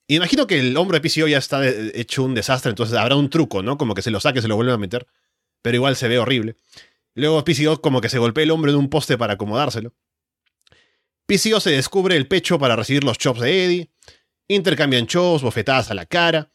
imagino 0.09 0.47
que 0.47 0.59
el 0.59 0.77
hombro 0.77 0.99
de 0.99 1.09
PCO 1.09 1.29
ya 1.29 1.39
está 1.39 1.67
hecho 1.69 2.25
un 2.25 2.35
desastre, 2.35 2.71
entonces 2.71 2.97
habrá 2.97 3.17
un 3.17 3.31
truco, 3.31 3.63
¿no? 3.63 3.79
Como 3.79 3.95
que 3.95 4.03
se 4.03 4.11
lo 4.11 4.21
saque, 4.21 4.43
se 4.43 4.49
lo 4.49 4.57
vuelve 4.57 4.73
a 4.73 4.79
meter. 4.79 5.07
Pero 5.63 5.77
igual 5.77 5.95
se 5.97 6.09
ve 6.09 6.19
horrible. 6.19 6.57
Luego 7.15 7.45
PCO 7.45 7.81
como 7.81 8.01
que 8.01 8.09
se 8.09 8.19
golpea 8.19 8.45
el 8.45 8.51
hombro 8.51 8.71
en 8.71 8.79
un 8.79 8.89
poste 8.89 9.17
para 9.17 9.35
acomodárselo. 9.35 9.95
PCO 11.27 11.61
se 11.61 11.71
descubre 11.71 12.17
el 12.17 12.27
pecho 12.27 12.59
para 12.59 12.75
recibir 12.75 13.05
los 13.05 13.19
chops 13.19 13.41
de 13.41 13.65
Eddie. 13.65 13.91
Intercambian 14.49 15.07
chops, 15.07 15.43
bofetadas 15.43 15.91
a 15.91 15.95
la 15.95 16.07
cara. 16.07 16.52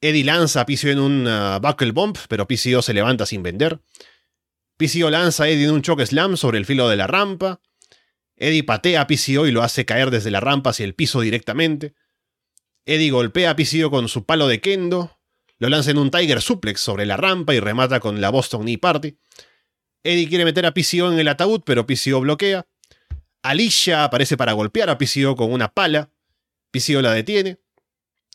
Eddie 0.00 0.24
lanza 0.24 0.62
a 0.62 0.66
PCO 0.66 0.88
en 0.88 0.98
un 0.98 1.26
uh, 1.26 1.60
buckle 1.60 1.92
bump, 1.92 2.18
pero 2.28 2.46
PCO 2.46 2.82
se 2.82 2.94
levanta 2.94 3.26
sin 3.26 3.42
vender. 3.42 3.80
PCO 4.76 5.10
lanza 5.10 5.44
a 5.44 5.48
Eddie 5.48 5.66
en 5.66 5.72
un 5.72 5.82
choke 5.82 6.06
slam 6.06 6.36
sobre 6.36 6.58
el 6.58 6.64
filo 6.64 6.88
de 6.88 6.96
la 6.96 7.06
rampa. 7.06 7.60
Eddie 8.36 8.64
patea 8.64 9.02
a 9.02 9.06
PCO 9.06 9.46
y 9.46 9.50
lo 9.50 9.62
hace 9.62 9.84
caer 9.84 10.10
desde 10.10 10.30
la 10.30 10.40
rampa 10.40 10.70
hacia 10.70 10.84
el 10.84 10.94
piso 10.94 11.20
directamente. 11.20 11.94
Eddie 12.86 13.10
golpea 13.10 13.50
a 13.50 13.56
PCO 13.56 13.90
con 13.90 14.08
su 14.08 14.24
palo 14.24 14.48
de 14.48 14.62
kendo. 14.62 15.18
Lo 15.58 15.68
lanza 15.68 15.90
en 15.90 15.98
un 15.98 16.10
Tiger 16.10 16.40
Suplex 16.40 16.80
sobre 16.80 17.04
la 17.04 17.18
rampa 17.18 17.54
y 17.54 17.60
remata 17.60 18.00
con 18.00 18.22
la 18.22 18.30
Boston 18.30 18.62
Knee 18.62 18.78
Party. 18.78 19.18
Eddie 20.02 20.28
quiere 20.28 20.46
meter 20.46 20.64
a 20.64 20.72
PCO 20.72 21.12
en 21.12 21.18
el 21.18 21.28
ataúd, 21.28 21.60
pero 21.66 21.86
PCO 21.86 22.20
bloquea. 22.20 22.66
Alicia 23.42 24.04
aparece 24.04 24.38
para 24.38 24.54
golpear 24.54 24.88
a 24.88 24.96
PCO 24.96 25.36
con 25.36 25.52
una 25.52 25.74
pala. 25.74 26.10
PCO 26.70 27.02
la 27.02 27.12
detiene. 27.12 27.58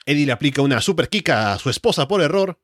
Eddie 0.05 0.25
le 0.25 0.31
aplica 0.31 0.61
una 0.61 0.81
super 0.81 1.09
kick 1.09 1.29
a 1.29 1.57
su 1.57 1.69
esposa 1.69 2.07
por 2.07 2.21
error. 2.21 2.59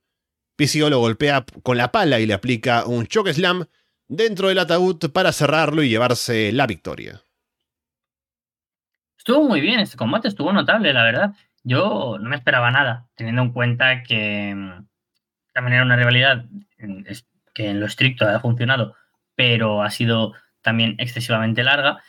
PCO 0.56 0.90
lo 0.90 1.00
golpea 1.00 1.46
con 1.64 1.78
la 1.78 1.92
pala 1.92 2.20
y 2.20 2.26
le 2.26 2.34
aplica 2.34 2.86
un 2.86 3.08
choke 3.08 3.34
slam 3.34 3.66
dentro 4.08 4.50
del 4.50 4.60
ataúd 4.60 5.12
para 5.12 5.32
cerrarlo 5.32 5.84
y 5.84 5.90
llevarse 5.90 6.52
la 6.52 6.68
victoria. 6.68 7.22
Estuvo 9.18 9.48
muy 9.48 9.62
bien 9.62 9.80
este 9.80 9.98
combate, 9.98 10.28
estuvo 10.28 10.52
notable, 10.52 10.94
la 10.94 11.04
verdad. 11.04 11.32
Yo 11.64 12.18
no 12.20 12.30
me 12.30 12.36
esperaba 12.36 12.72
nada, 12.72 13.08
teniendo 13.16 13.42
en 13.44 13.52
cuenta 13.52 14.04
que 14.04 14.54
mm, 14.56 14.88
también 15.54 15.76
era 15.76 15.86
una 15.86 15.96
rivalidad 15.96 16.46
que 17.54 17.70
en 17.70 17.80
lo 17.80 17.86
estricto 17.86 18.28
ha 18.28 18.40
funcionado, 18.40 18.96
pero 19.36 19.84
ha 19.84 19.92
sido 19.92 20.34
también 20.62 20.96
excesivamente 21.00 21.64
larga. 21.64 22.02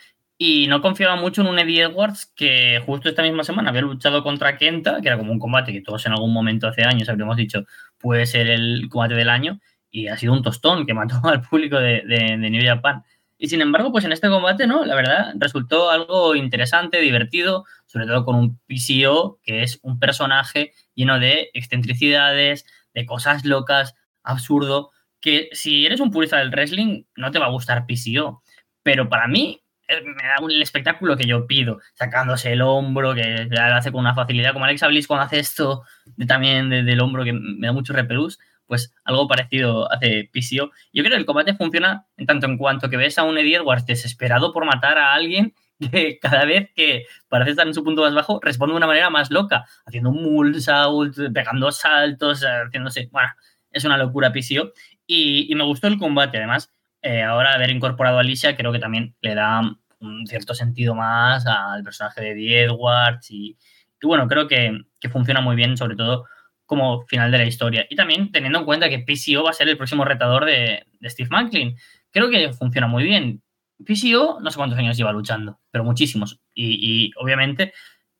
Y 0.45 0.67
no 0.67 0.81
confiaba 0.81 1.15
mucho 1.15 1.39
en 1.39 1.47
un 1.47 1.57
Eddie 1.57 1.83
Edwards 1.83 2.25
que 2.35 2.83
justo 2.85 3.07
esta 3.07 3.21
misma 3.21 3.45
semana 3.45 3.69
había 3.69 3.81
luchado 3.81 4.23
contra 4.23 4.57
Kenta, 4.57 4.99
que 4.99 5.07
era 5.07 5.17
como 5.17 5.31
un 5.31 5.39
combate 5.39 5.71
que 5.71 5.79
todos 5.79 6.05
en 6.05 6.11
algún 6.11 6.33
momento 6.33 6.67
hace 6.67 6.83
años 6.83 7.07
habríamos 7.07 7.37
dicho 7.37 7.63
puede 7.97 8.25
ser 8.25 8.49
el 8.49 8.89
combate 8.89 9.13
del 9.13 9.29
año, 9.29 9.61
y 9.89 10.09
ha 10.09 10.17
sido 10.17 10.33
un 10.33 10.43
tostón 10.43 10.85
que 10.85 10.93
mató 10.93 11.21
al 11.23 11.43
público 11.43 11.77
de, 11.79 12.01
de, 12.01 12.49
New 12.49 12.61
Japan. 12.61 13.03
Y 13.37 13.47
sin 13.47 13.61
embargo, 13.61 13.93
pues 13.93 14.03
en 14.03 14.11
este 14.11 14.27
combate, 14.27 14.67
¿no? 14.67 14.83
La 14.83 14.95
verdad, 14.95 15.33
resultó 15.37 15.89
algo 15.89 16.35
interesante, 16.35 16.99
divertido, 16.99 17.63
sobre 17.85 18.05
todo 18.05 18.25
con 18.25 18.35
un 18.35 18.59
PCO 18.67 19.39
que 19.43 19.63
es 19.63 19.79
un 19.81 19.97
personaje 19.97 20.73
lleno 20.93 21.19
de 21.19 21.51
excentricidades, 21.53 22.65
de 22.93 23.05
cosas 23.05 23.45
locas, 23.45 23.95
absurdo, 24.23 24.91
que 25.21 25.47
si 25.53 25.85
eres 25.85 26.01
un 26.01 26.11
purista 26.11 26.39
del 26.39 26.49
wrestling, 26.49 27.03
no 27.15 27.31
te 27.31 27.39
va 27.39 27.45
a 27.45 27.51
gustar 27.51 27.85
PCO. 27.85 28.43
Pero 28.83 29.07
para 29.07 29.29
mí, 29.29 29.62
me 29.89 30.23
da 30.23 30.35
el 30.47 30.61
espectáculo 30.61 31.17
que 31.17 31.25
yo 31.25 31.47
pido, 31.47 31.79
sacándose 31.93 32.53
el 32.53 32.61
hombro, 32.61 33.13
que 33.13 33.47
lo 33.49 33.61
hace 33.61 33.91
con 33.91 34.01
una 34.01 34.15
facilidad, 34.15 34.53
como 34.53 34.65
Alexa 34.65 34.87
Bliss 34.87 35.07
cuando 35.07 35.25
hace 35.25 35.39
esto 35.39 35.83
de, 36.15 36.25
también 36.25 36.69
del 36.69 37.01
hombro, 37.01 37.23
que 37.23 37.33
me 37.33 37.67
da 37.67 37.73
mucho 37.73 37.93
repelús 37.93 38.39
pues 38.65 38.93
algo 39.03 39.27
parecido 39.27 39.91
hace 39.91 40.29
PCO. 40.31 40.71
Yo 40.93 41.03
creo 41.03 41.11
que 41.11 41.17
el 41.17 41.25
combate 41.25 41.53
funciona 41.53 42.07
en 42.17 42.25
tanto 42.25 42.47
en 42.47 42.57
cuanto 42.57 42.89
que 42.89 42.97
ves 42.97 43.17
a 43.17 43.23
un 43.23 43.37
Eddie 43.37 43.57
Edwards 43.57 43.85
desesperado 43.85 44.53
por 44.53 44.65
matar 44.65 44.97
a 44.97 45.13
alguien 45.13 45.53
que 45.91 46.17
cada 46.19 46.45
vez 46.45 46.69
que 46.75 47.05
parece 47.27 47.51
estar 47.51 47.67
en 47.67 47.73
su 47.73 47.83
punto 47.83 48.01
más 48.01 48.13
bajo, 48.13 48.39
responde 48.41 48.73
de 48.73 48.77
una 48.77 48.87
manera 48.87 49.09
más 49.09 49.31
loca, 49.31 49.65
haciendo 49.85 50.09
un 50.09 50.23
mulsault, 50.23 51.15
pegando 51.33 51.71
saltos, 51.71 52.43
haciéndose. 52.43 53.09
Bueno, 53.11 53.29
es 53.71 53.83
una 53.83 53.97
locura 53.97 54.31
PCO. 54.31 54.71
Y, 55.05 55.53
me 55.53 55.63
gustó 55.63 55.87
el 55.87 55.97
combate, 55.97 56.37
además. 56.37 56.72
Eh, 57.03 57.21
ahora 57.21 57.53
haber 57.53 57.69
incorporado 57.69 58.17
a 58.17 58.21
Alicia 58.21 58.55
creo 58.55 58.71
que 58.71 58.79
también 58.79 59.15
le 59.21 59.35
da 59.35 59.61
un 59.99 60.25
cierto 60.25 60.53
sentido 60.55 60.95
más 60.95 61.45
al 61.45 61.83
personaje 61.83 62.21
de 62.21 62.63
Edwards. 62.63 63.29
Y, 63.29 63.57
bueno, 64.01 64.27
creo 64.27 64.47
que, 64.47 64.81
que 64.99 65.09
funciona 65.09 65.41
muy 65.41 65.55
bien, 65.55 65.77
sobre 65.77 65.95
todo 65.95 66.25
como 66.65 67.05
final 67.05 67.31
de 67.31 67.37
la 67.37 67.45
historia. 67.45 67.85
Y 67.89 67.95
también 67.95 68.31
teniendo 68.31 68.59
en 68.59 68.65
cuenta 68.65 68.89
que 68.89 68.99
PCO 68.99 69.43
va 69.43 69.51
a 69.51 69.53
ser 69.53 69.69
el 69.69 69.77
próximo 69.77 70.05
retador 70.05 70.45
de, 70.45 70.85
Steve 71.03 71.29
Macklin. 71.29 71.75
Creo 72.11 72.29
que 72.29 72.51
funciona 72.53 72.87
muy 72.87 73.03
bien. 73.03 73.43
PCO 73.85 74.39
no 74.41 74.49
sé 74.49 74.57
cuántos 74.57 74.79
años 74.79 74.97
lleva 74.97 75.11
luchando, 75.11 75.59
pero 75.71 75.83
muchísimos. 75.83 76.39
Y, 76.53 77.11
obviamente 77.17 77.73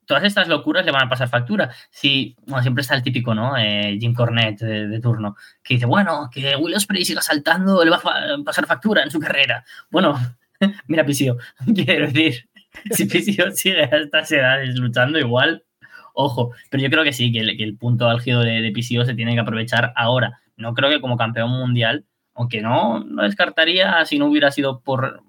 todas 0.05 0.23
estas 0.23 0.47
locuras 0.47 0.85
le 0.85 0.91
van 0.91 1.03
a 1.03 1.09
pasar 1.09 1.29
factura. 1.29 1.71
Si, 1.89 2.35
bueno, 2.45 2.61
siempre 2.61 2.81
está 2.81 2.95
el 2.95 3.03
típico, 3.03 3.33
¿no? 3.33 3.57
Eh, 3.57 3.97
Jim 3.99 4.13
Cornette 4.13 4.65
de, 4.65 4.99
turno, 4.99 5.35
que 5.63 5.75
dice, 5.75 5.85
bueno, 5.85 6.29
que 6.31 6.55
Will 6.55 6.75
Ospreay 6.75 7.05
siga 7.05 7.21
saltando, 7.21 7.83
le 7.83 7.91
va 7.91 7.97
a 7.97 8.43
pasar 8.43 8.65
factura 8.65 9.03
en 9.03 9.11
su 9.11 9.19
carrera. 9.19 9.63
Bueno, 9.89 10.15
mira 10.87 11.05
PCO, 11.05 11.37
quiero 11.75 12.07
decir, 12.07 12.47
si 12.91 13.05
PCO 13.05 13.51
sigue 13.51 13.83
a 13.83 13.97
estas 13.97 14.31
edades 14.31 14.75
luchando 14.75 15.19
igual, 15.19 15.63
Ojo, 16.15 16.51
pero 16.69 16.83
yo 16.83 16.91
creo 16.91 17.03
que 17.03 17.11
sí, 17.11 17.31
que 17.31 17.39
el, 17.39 17.75
punto 17.75 18.07
álgido 18.07 18.41
de, 18.41 18.61
de, 18.61 18.71
PCO 18.71 19.03
se 19.03 19.15
tiene 19.15 19.33
que 19.33 19.39
aprovechar 19.39 19.93
ahora. 19.95 20.41
No 20.55 20.75
creo 20.75 20.91
que 20.91 21.01
como 21.01 21.17
campeón 21.17 21.49
mundial, 21.49 22.05
aunque 22.35 22.61
no, 22.61 23.03
no 23.03 23.23
descartaría 23.23 24.03
si 24.05 24.19
no 24.19 24.27
hubiera 24.27 24.51
sido 24.51 24.81
por, 24.81 25.23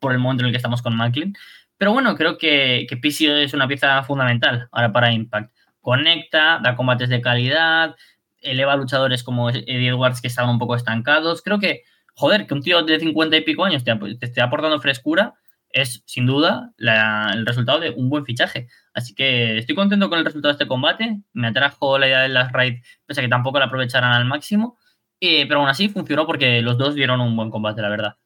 por 0.00 0.12
el 0.12 0.18
momento 0.18 0.42
en 0.42 0.46
el 0.46 0.52
que 0.52 0.56
estamos 0.56 0.82
con 0.82 0.96
Macklin. 0.96 1.34
Pero 1.82 1.94
bueno, 1.94 2.14
creo 2.14 2.38
que, 2.38 2.86
que 2.88 3.00
es 3.42 3.54
una 3.54 3.66
pieza 3.66 4.04
fundamental 4.04 4.68
ahora 4.70 4.92
para 4.92 5.10
Impact. 5.10 5.52
Conecta, 5.80 6.60
da 6.62 6.76
combates 6.76 7.08
de 7.08 7.20
calidad, 7.20 7.96
eleva 8.38 8.76
luchadores 8.76 9.24
como 9.24 9.50
Eddie 9.50 9.88
Edwards 9.88 10.20
que 10.20 10.28
estaban 10.28 10.50
un 10.50 10.60
poco 10.60 10.76
estancados. 10.76 11.42
Creo 11.42 11.58
que, 11.58 11.82
joder, 12.14 12.46
que 12.46 12.54
un 12.54 12.62
tío 12.62 12.84
de 12.84 13.00
50 13.00 13.36
y 13.36 13.40
pico 13.40 13.64
años 13.64 13.82
te, 13.82 13.96
te 13.96 14.26
esté 14.26 14.40
aportando 14.40 14.80
frescura 14.80 15.34
es 15.70 16.04
sin 16.06 16.24
duda 16.24 16.70
el 16.78 17.44
resultado 17.44 17.80
de 17.80 17.90
un 17.90 18.08
buen 18.08 18.24
fichaje. 18.24 18.68
Así 18.94 19.12
que 19.16 19.58
estoy 19.58 19.74
contento 19.74 20.08
con 20.08 20.20
el 20.20 20.24
resultado 20.24 20.52
de 20.52 20.58
este 20.62 20.68
combate. 20.68 21.20
Me 21.32 21.48
atrajo 21.48 21.98
la 21.98 22.06
idea 22.06 22.20
de 22.20 22.28
las 22.28 22.52
raids, 22.52 22.86
pese 23.06 23.22
a 23.22 23.24
que 23.24 23.28
tampoco 23.28 23.58
la 23.58 23.64
aprovecharan 23.64 24.12
al 24.12 24.24
máximo. 24.24 24.78
Pero 25.18 25.58
aún 25.58 25.68
así 25.68 25.88
funcionó 25.88 26.28
porque 26.28 26.62
los 26.62 26.78
dos 26.78 26.94
dieron 26.94 27.20
un 27.20 27.34
buen 27.34 27.50
combate, 27.50 27.82
la 27.82 27.88
verdad. 27.88 28.18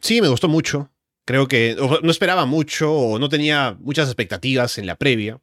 Sí, 0.00 0.20
me 0.20 0.26
gustó 0.26 0.48
mucho. 0.48 0.90
Creo 1.24 1.46
que 1.46 1.76
no 2.02 2.10
esperaba 2.10 2.46
mucho 2.46 2.92
o 2.92 3.18
no 3.18 3.28
tenía 3.28 3.76
muchas 3.80 4.08
expectativas 4.08 4.78
en 4.78 4.86
la 4.86 4.96
previa. 4.96 5.40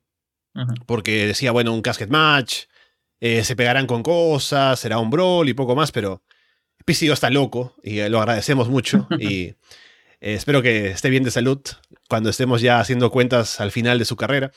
Porque 0.86 1.26
decía, 1.28 1.52
bueno, 1.52 1.74
un 1.74 1.82
casket 1.82 2.10
match, 2.10 2.66
eh, 3.22 3.44
se 3.46 3.56
pegarán 3.56 3.88
con 3.88 4.04
cosas, 4.04 4.80
será 4.80 5.00
un 5.00 5.10
brawl 5.10 5.48
y 5.48 5.54
poco 5.54 5.76
más, 5.76 5.92
pero 5.92 6.22
PCO 6.86 7.14
está 7.14 7.30
loco 7.30 7.76
y 7.82 8.08
lo 8.10 8.20
agradecemos 8.20 8.68
mucho. 8.68 9.08
y 9.20 9.44
eh, 9.44 9.56
espero 10.20 10.62
que 10.62 10.88
esté 10.88 11.10
bien 11.10 11.24
de 11.24 11.32
salud 11.32 11.62
cuando 12.10 12.30
estemos 12.30 12.62
ya 12.62 12.80
haciendo 12.80 13.10
cuentas 13.10 13.62
al 13.62 13.72
final 13.72 14.00
de 14.00 14.06
su 14.06 14.18
carrera. 14.18 14.52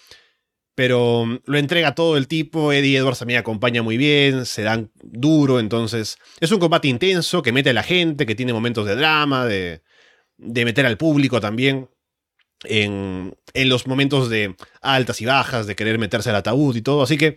pero 0.74 1.26
mm, 1.26 1.40
lo 1.44 1.58
entrega 1.58 1.94
todo 1.94 2.16
el 2.16 2.26
tipo. 2.26 2.72
Eddie 2.72 2.98
Edwards 2.98 3.24
mí 3.26 3.36
acompaña 3.36 3.82
muy 3.82 3.96
bien, 3.96 4.46
se 4.46 4.62
dan 4.62 4.90
duro, 5.02 5.60
entonces 5.60 6.16
es 6.40 6.50
un 6.50 6.58
combate 6.58 6.88
intenso 6.88 7.42
que 7.42 7.52
mete 7.52 7.70
a 7.70 7.74
la 7.74 7.84
gente, 7.84 8.26
que 8.26 8.34
tiene 8.34 8.52
momentos 8.52 8.86
de 8.86 8.96
drama, 8.96 9.44
de, 9.46 9.82
de 10.42 10.64
meter 10.64 10.86
al 10.86 10.98
público 10.98 11.40
también. 11.40 11.88
En, 12.64 13.36
en, 13.54 13.68
los 13.68 13.88
momentos 13.88 14.30
de 14.30 14.54
altas 14.80 15.20
y 15.20 15.24
bajas, 15.24 15.66
de 15.66 15.74
querer 15.74 15.98
meterse 15.98 16.30
al 16.30 16.36
ataúd 16.36 16.76
y 16.76 16.82
todo. 16.82 17.02
Así 17.02 17.18
que 17.18 17.36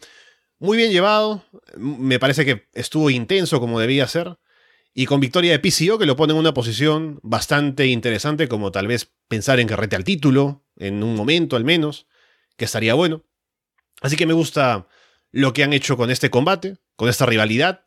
muy 0.59 0.77
bien 0.77 0.91
llevado. 0.91 1.43
Me 1.77 2.19
parece 2.19 2.45
que 2.45 2.67
estuvo 2.73 3.09
intenso 3.09 3.59
como 3.59 3.79
debía 3.79 4.07
ser. 4.07 4.37
Y 4.93 5.07
con 5.07 5.19
victoria 5.19 5.51
de 5.51 5.59
PCO 5.59 5.97
que 5.97 6.05
lo 6.05 6.15
pone 6.15 6.31
en 6.33 6.39
una 6.39 6.53
posición 6.53 7.19
bastante 7.21 7.87
interesante, 7.87 8.47
como 8.47 8.71
tal 8.71 8.87
vez 8.87 9.11
pensar 9.27 9.59
en 9.59 9.67
que 9.67 9.75
rete 9.75 9.97
al 9.97 10.05
título, 10.05 10.63
en 10.77 11.03
un 11.03 11.15
momento 11.15 11.57
al 11.57 11.65
menos 11.65 12.07
que 12.55 12.65
estaría 12.65 12.93
bueno. 12.93 13.23
Así 14.01 14.15
que 14.15 14.25
me 14.25 14.33
gusta 14.33 14.87
lo 15.31 15.51
que 15.51 15.63
han 15.63 15.73
hecho 15.73 15.97
con 15.97 16.11
este 16.11 16.29
combate, 16.29 16.77
con 16.95 17.09
esta 17.09 17.25
rivalidad, 17.25 17.83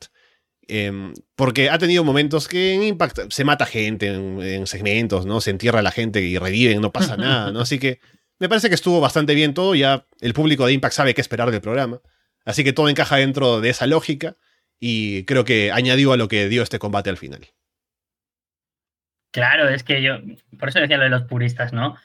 em, 0.69 1.13
porque 1.35 1.71
ha 1.71 1.79
tenido 1.79 2.05
momentos 2.05 2.49
que 2.49 2.75
en 2.75 2.83
Impact 2.83 3.31
se 3.31 3.45
mata 3.45 3.67
gente 3.67 4.09
en, 4.09 4.67
segmentos, 4.67 5.27
¿no? 5.27 5.41
Se 5.41 5.51
entierra 5.51 5.83
la 5.83 5.91
gente 5.91 6.21
y 6.21 6.39
reviven, 6.39 6.81
no 6.81 6.93
pasa 6.93 7.17
nada, 7.17 7.51
¿no? 7.51 7.61
Así 7.61 7.79
que 7.79 8.01
me 8.39 8.49
parece 8.49 8.69
que 8.69 8.75
estuvo 8.75 9.01
bastante 9.01 9.35
bien 9.35 9.55
todo, 9.55 9.75
ya 9.75 10.07
el 10.21 10.35
público 10.35 10.67
de 10.67 10.73
Impact 10.75 10.95
sabe 10.95 11.15
qué 11.15 11.21
esperar 11.21 11.51
del 11.51 11.61
programa. 11.61 12.01
Así 12.45 12.65
que 12.65 12.73
todo 12.73 12.89
encaja 12.89 13.17
dentro 13.17 13.61
de 13.61 13.71
esa 13.71 13.87
lógica 13.87 14.37
y 14.79 15.25
creo 15.25 15.45
que 15.45 15.73
añadió 15.73 16.13
a 16.13 16.17
lo 16.17 16.29
que 16.29 16.49
dio 16.49 16.63
este 16.63 16.79
combate 16.79 17.11
al 17.11 17.17
final. 17.17 17.49
Claro, 19.33 19.69
es 19.69 19.83
que 19.83 20.03
yo, 20.03 20.19
por 20.59 20.69
eso 20.69 20.79
decía 20.79 20.97
lo 20.97 21.05
de 21.05 21.11
los 21.11 21.25
puristas, 21.25 21.73
¿no? 21.73 21.97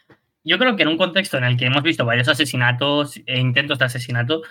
yo 0.43 0.57
creo 0.57 0.75
que 0.75 0.83
en 0.83 0.89
un 0.89 0.97
contexto 0.97 1.37
en 1.37 1.45
el 1.45 1.57
que 1.57 1.65
hemos 1.65 1.83
visto 1.83 2.05
varios 2.05 2.27
asesinatos 2.27 3.21
e 3.25 3.39
intentos 3.39 3.79
de 3.79 3.85
asesinato, 3.85 4.41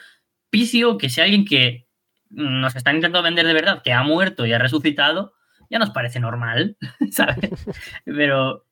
Pisio, 0.50 0.98
que 0.98 1.08
sea 1.08 1.24
alguien 1.24 1.44
que 1.44 1.86
nos 2.32 2.74
está 2.74 2.90
intentando 2.90 3.22
vender 3.22 3.46
de 3.46 3.54
verdad, 3.54 3.82
que 3.82 3.92
ha 3.92 4.02
muerto 4.02 4.46
y 4.46 4.52
ha 4.52 4.58
resucitado, 4.58 5.34
ya 5.70 5.78
nos 5.78 5.90
parece 5.90 6.20
normal, 6.20 6.76
¿sabes? 7.10 7.50
Pero 8.04 8.64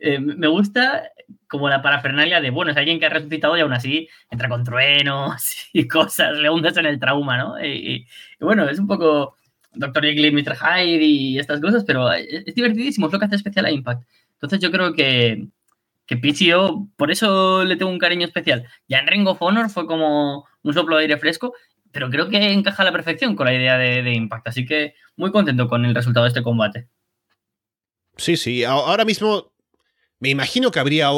eh, 0.00 0.18
me 0.18 0.48
gusta 0.48 1.10
como 1.48 1.68
la 1.68 1.82
parafernalia 1.82 2.40
de, 2.40 2.50
bueno, 2.50 2.70
es 2.70 2.76
alguien 2.76 2.98
que 2.98 3.06
ha 3.06 3.10
resucitado 3.10 3.56
y 3.56 3.60
aún 3.60 3.72
así 3.72 4.08
entra 4.30 4.48
con 4.48 4.64
truenos 4.64 5.68
y 5.72 5.86
cosas, 5.88 6.36
le 6.36 6.50
hundes 6.50 6.76
en 6.76 6.86
el 6.86 6.98
trauma, 6.98 7.38
¿no? 7.38 7.64
Y, 7.64 8.06
bueno, 8.40 8.68
es 8.68 8.78
un 8.78 8.86
poco 8.86 9.36
Dr. 9.72 10.04
Jekyll 10.04 10.26
y 10.26 10.32
Mr. 10.32 10.56
Hyde 10.56 11.04
y 11.04 11.38
estas 11.38 11.60
cosas, 11.60 11.84
pero 11.84 12.12
es 12.12 12.54
divertidísimo, 12.54 13.06
es 13.06 13.12
lo 13.12 13.18
que 13.18 13.24
hace 13.26 13.36
especial 13.36 13.66
a 13.66 13.70
Impact. 13.70 14.04
Entonces 14.34 14.60
yo 14.60 14.70
creo 14.70 14.92
que, 14.92 15.46
que 16.06 16.16
PCO, 16.16 16.88
por 16.96 17.10
eso 17.10 17.64
le 17.64 17.76
tengo 17.76 17.90
un 17.90 17.98
cariño 17.98 18.26
especial. 18.26 18.66
Ya 18.88 18.98
en 18.98 19.06
Ring 19.06 19.26
of 19.26 19.40
Honor 19.40 19.70
fue 19.70 19.86
como 19.86 20.46
un 20.62 20.74
soplo 20.74 20.96
de 20.96 21.02
aire 21.02 21.18
fresco, 21.18 21.54
pero 21.94 22.10
creo 22.10 22.28
que 22.28 22.52
encaja 22.52 22.82
a 22.82 22.86
la 22.86 22.92
perfección 22.92 23.36
con 23.36 23.46
la 23.46 23.54
idea 23.54 23.78
de, 23.78 24.12
Impact. 24.12 24.48
Así 24.48 24.66
que 24.66 24.94
muy 25.16 25.30
contento 25.30 25.68
con 25.68 25.84
el 25.84 25.94
resultado 25.94 26.24
de 26.24 26.28
este 26.28 26.42
combate. 26.42 26.88
Sí, 28.16 28.36
sí. 28.36 28.64
Ahora 28.64 29.04
mismo 29.04 29.52
me 30.18 30.28
imagino 30.28 30.72
que 30.72 30.80
habría. 30.80 31.10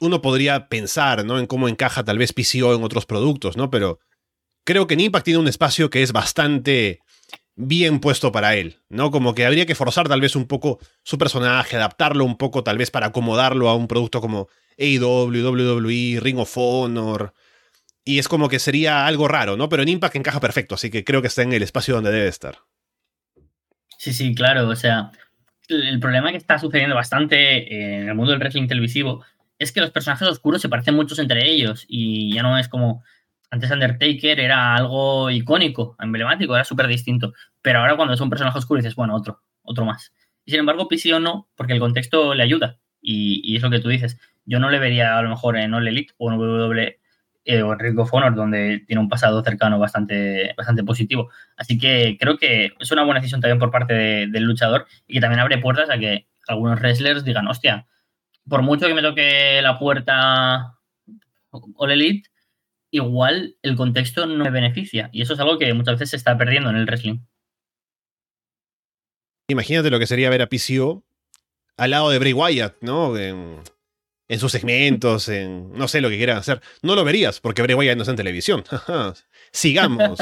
Uno 0.00 0.20
podría 0.22 0.68
pensar, 0.68 1.24
¿no? 1.24 1.38
En 1.38 1.46
cómo 1.46 1.68
encaja 1.68 2.02
tal 2.02 2.18
vez 2.18 2.32
PCO 2.32 2.74
en 2.74 2.82
otros 2.82 3.06
productos, 3.06 3.56
¿no? 3.56 3.70
Pero 3.70 4.00
creo 4.64 4.86
que 4.86 4.94
en 4.94 5.00
Impact 5.00 5.24
tiene 5.26 5.40
un 5.40 5.48
espacio 5.48 5.90
que 5.90 6.02
es 6.02 6.12
bastante 6.12 7.00
bien 7.54 8.00
puesto 8.00 8.32
para 8.32 8.54
él, 8.56 8.80
¿no? 8.88 9.10
Como 9.10 9.34
que 9.34 9.46
habría 9.46 9.66
que 9.66 9.74
forzar 9.74 10.08
tal 10.08 10.20
vez 10.20 10.34
un 10.34 10.46
poco 10.46 10.78
su 11.02 11.18
personaje, 11.18 11.76
adaptarlo 11.76 12.24
un 12.24 12.36
poco 12.36 12.62
tal 12.62 12.78
vez 12.78 12.90
para 12.90 13.06
acomodarlo 13.06 13.68
a 13.68 13.74
un 13.74 13.88
producto 13.88 14.20
como 14.20 14.48
AEW, 14.78 15.30
WWE, 15.30 16.20
Ring 16.20 16.38
of 16.38 16.52
Honor. 16.56 17.32
Y 18.08 18.20
es 18.20 18.28
como 18.28 18.48
que 18.48 18.60
sería 18.60 19.04
algo 19.04 19.26
raro, 19.26 19.56
¿no? 19.56 19.68
Pero 19.68 19.82
en 19.82 19.88
Impact 19.88 20.14
encaja 20.14 20.38
perfecto, 20.38 20.76
así 20.76 20.90
que 20.90 21.02
creo 21.02 21.20
que 21.20 21.26
está 21.26 21.42
en 21.42 21.52
el 21.52 21.64
espacio 21.64 21.92
donde 21.92 22.12
debe 22.12 22.28
estar. 22.28 22.60
Sí, 23.98 24.12
sí, 24.12 24.32
claro. 24.32 24.68
O 24.68 24.76
sea, 24.76 25.10
el 25.68 25.98
problema 25.98 26.30
que 26.30 26.36
está 26.36 26.56
sucediendo 26.60 26.94
bastante 26.94 27.96
en 27.98 28.08
el 28.08 28.14
mundo 28.14 28.30
del 28.30 28.38
wrestling 28.38 28.68
televisivo 28.68 29.24
es 29.58 29.72
que 29.72 29.80
los 29.80 29.90
personajes 29.90 30.28
oscuros 30.28 30.62
se 30.62 30.68
parecen 30.68 30.94
muchos 30.94 31.18
entre 31.18 31.50
ellos 31.50 31.84
y 31.88 32.32
ya 32.32 32.44
no 32.44 32.56
es 32.56 32.68
como 32.68 33.02
antes 33.50 33.72
Undertaker 33.72 34.38
era 34.38 34.76
algo 34.76 35.28
icónico, 35.28 35.96
emblemático, 35.98 36.54
era 36.54 36.64
súper 36.64 36.86
distinto. 36.86 37.32
Pero 37.60 37.80
ahora 37.80 37.96
cuando 37.96 38.14
es 38.14 38.20
un 38.20 38.30
personaje 38.30 38.58
oscuro 38.58 38.78
dices, 38.78 38.94
bueno, 38.94 39.16
otro, 39.16 39.42
otro 39.62 39.84
más. 39.84 40.12
Y 40.44 40.52
sin 40.52 40.60
embargo, 40.60 40.86
PCO 40.86 41.18
no, 41.18 41.48
porque 41.56 41.72
el 41.72 41.80
contexto 41.80 42.34
le 42.34 42.44
ayuda. 42.44 42.78
Y, 43.00 43.56
es 43.56 43.62
lo 43.62 43.70
que 43.70 43.80
tú 43.80 43.88
dices. 43.88 44.16
Yo 44.44 44.60
no 44.60 44.70
le 44.70 44.78
vería 44.78 45.18
a 45.18 45.22
lo 45.22 45.30
mejor 45.30 45.56
en 45.56 45.74
All 45.74 45.88
Elite 45.88 46.14
o 46.18 46.30
en 46.30 46.38
WWE 46.38 47.00
eh, 47.48 47.62
o 47.62 47.76
Ring 47.76 47.96
of 48.00 48.12
Honor, 48.12 48.34
donde 48.34 48.82
tiene 48.88 49.00
un 49.00 49.08
pasado 49.08 49.42
cercano 49.44 49.78
bastante, 49.78 50.52
bastante 50.56 50.82
positivo. 50.82 51.30
Así 51.56 51.78
que 51.78 52.16
creo 52.18 52.38
que 52.38 52.72
es 52.78 52.90
una 52.90 53.04
buena 53.04 53.20
decisión 53.20 53.40
también 53.40 53.60
por 53.60 53.70
parte 53.70 53.94
del 53.94 54.42
luchador 54.42 54.86
y 55.06 55.14
que 55.14 55.20
también 55.20 55.38
abre 55.38 55.58
puertas 55.58 55.88
a 55.88 55.96
que 55.96 56.26
algunos 56.48 56.80
wrestlers 56.80 57.24
digan, 57.24 57.46
hostia, 57.46 57.86
por 58.48 58.62
mucho 58.62 58.88
que 58.88 58.94
me 58.94 59.02
toque 59.02 59.60
la 59.62 59.78
puerta 59.78 60.74
All 61.50 61.92
Elite, 61.92 62.28
igual 62.90 63.56
el 63.62 63.76
contexto 63.76 64.26
no 64.26 64.42
me 64.42 64.50
beneficia. 64.50 65.08
Y 65.12 65.22
eso 65.22 65.34
es 65.34 65.40
algo 65.40 65.56
que 65.56 65.72
muchas 65.72 65.94
veces 65.94 66.10
se 66.10 66.16
está 66.16 66.36
perdiendo 66.36 66.70
en 66.70 66.76
el 66.76 66.86
wrestling. 66.86 67.20
Imagínate 69.48 69.90
lo 69.90 70.00
que 70.00 70.08
sería 70.08 70.30
ver 70.30 70.42
a 70.42 70.48
PCO 70.48 71.04
al 71.76 71.90
lado 71.90 72.10
de 72.10 72.18
Bray 72.18 72.32
Wyatt, 72.32 72.74
¿no? 72.80 73.14
Sus 74.28 74.52
segmentos, 74.52 75.28
en 75.28 75.72
no 75.72 75.88
sé 75.88 76.00
lo 76.00 76.08
que 76.08 76.16
quieran 76.16 76.38
hacer. 76.38 76.60
No 76.82 76.94
lo 76.94 77.04
verías 77.04 77.40
porque 77.40 77.62
Bray 77.62 77.74
Wyatt 77.74 77.96
no 77.96 78.02
está 78.02 78.12
en 78.12 78.16
televisión. 78.16 78.64
Sigamos. 79.52 80.18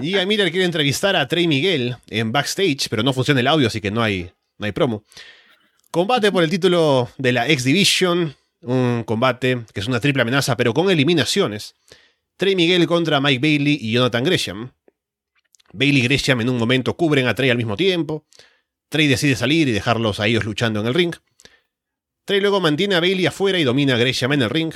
Y 0.00 0.18
a 0.18 0.26
Miller 0.26 0.50
quiere 0.50 0.64
entrevistar 0.64 1.14
a 1.14 1.28
Trey 1.28 1.46
Miguel 1.46 1.96
en 2.08 2.32
backstage, 2.32 2.88
pero 2.88 3.02
no 3.02 3.12
funciona 3.12 3.40
el 3.40 3.46
audio, 3.46 3.68
así 3.68 3.80
que 3.80 3.90
no 3.90 4.02
hay, 4.02 4.30
no 4.58 4.66
hay 4.66 4.72
promo. 4.72 5.04
Combate 5.90 6.32
por 6.32 6.42
el 6.42 6.50
título 6.50 7.08
de 7.18 7.32
la 7.32 7.48
X 7.48 7.64
Division 7.64 8.34
un 8.64 9.04
combate 9.04 9.64
que 9.72 9.80
es 9.80 9.86
una 9.86 10.00
triple 10.00 10.22
amenaza, 10.22 10.56
pero 10.56 10.74
con 10.74 10.90
eliminaciones. 10.90 11.74
Trey 12.36 12.56
Miguel 12.56 12.86
contra 12.86 13.20
Mike 13.20 13.40
Bailey 13.40 13.78
y 13.80 13.92
Jonathan 13.92 14.24
Gresham. 14.24 14.72
Bailey 15.72 16.00
y 16.00 16.04
Gresham 16.04 16.40
en 16.40 16.48
un 16.48 16.58
momento 16.58 16.96
cubren 16.96 17.26
a 17.26 17.34
Trey 17.34 17.50
al 17.50 17.56
mismo 17.56 17.76
tiempo. 17.76 18.24
Trey 18.88 19.06
decide 19.06 19.36
salir 19.36 19.68
y 19.68 19.72
dejarlos 19.72 20.20
a 20.20 20.26
ellos 20.26 20.44
luchando 20.44 20.80
en 20.80 20.86
el 20.86 20.94
ring. 20.94 21.14
Trey 22.24 22.40
luego 22.40 22.60
mantiene 22.60 22.94
a 22.94 23.00
Bailey 23.00 23.26
afuera 23.26 23.58
y 23.58 23.64
domina 23.64 23.94
a 23.94 23.98
Gresham 23.98 24.32
en 24.32 24.42
el 24.42 24.50
ring. 24.50 24.72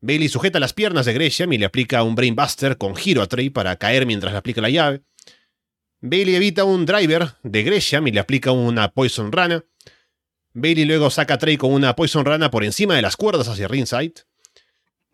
Bailey 0.00 0.28
sujeta 0.28 0.58
las 0.58 0.72
piernas 0.72 1.06
de 1.06 1.12
Gresham 1.12 1.52
y 1.52 1.58
le 1.58 1.66
aplica 1.66 2.02
un 2.02 2.14
Brainbuster 2.14 2.78
con 2.78 2.96
giro 2.96 3.22
a 3.22 3.26
Trey 3.26 3.50
para 3.50 3.76
caer 3.76 4.06
mientras 4.06 4.32
le 4.32 4.38
aplica 4.38 4.60
la 4.60 4.70
llave. 4.70 5.02
Bailey 6.00 6.34
evita 6.34 6.64
un 6.64 6.86
driver 6.86 7.34
de 7.42 7.62
Gresham 7.62 8.06
y 8.08 8.12
le 8.12 8.20
aplica 8.20 8.50
una 8.50 8.92
Poison 8.92 9.30
Rana. 9.30 9.64
Bailey 10.52 10.84
luego 10.84 11.10
saca 11.10 11.34
a 11.34 11.38
Trey 11.38 11.56
con 11.56 11.72
una 11.72 11.94
Poison 11.94 12.24
Rana 12.24 12.50
por 12.50 12.64
encima 12.64 12.94
de 12.94 13.02
las 13.02 13.16
cuerdas 13.16 13.48
hacia 13.48 13.68
ringside. 13.68 14.14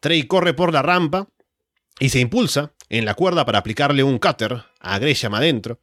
Trey 0.00 0.24
corre 0.24 0.54
por 0.54 0.72
la 0.72 0.82
rampa 0.82 1.28
y 1.98 2.08
se 2.08 2.20
impulsa 2.20 2.74
en 2.88 3.04
la 3.04 3.14
cuerda 3.14 3.44
para 3.44 3.58
aplicarle 3.58 4.02
un 4.02 4.18
cutter 4.18 4.64
a 4.80 4.98
Gresham 4.98 5.34
adentro. 5.34 5.80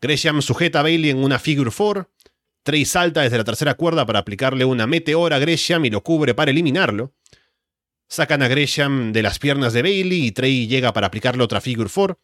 Gresham 0.00 0.42
sujeta 0.42 0.80
a 0.80 0.82
Bailey 0.82 1.10
en 1.10 1.18
una 1.18 1.38
figure 1.38 1.70
4. 1.76 2.08
Trey 2.66 2.84
salta 2.84 3.22
desde 3.22 3.38
la 3.38 3.44
tercera 3.44 3.74
cuerda 3.74 4.04
para 4.06 4.18
aplicarle 4.18 4.64
una 4.64 4.88
meteora 4.88 5.36
a 5.36 5.38
Gresham 5.38 5.84
y 5.84 5.90
lo 5.90 6.02
cubre 6.02 6.34
para 6.34 6.50
eliminarlo. 6.50 7.14
Sacan 8.08 8.42
a 8.42 8.48
Gresham 8.48 9.12
de 9.12 9.22
las 9.22 9.38
piernas 9.38 9.72
de 9.72 9.82
Bailey 9.82 10.26
y 10.26 10.32
Trey 10.32 10.66
llega 10.66 10.92
para 10.92 11.06
aplicarle 11.06 11.44
otra 11.44 11.60
figure 11.60 11.88
4. 11.88 12.18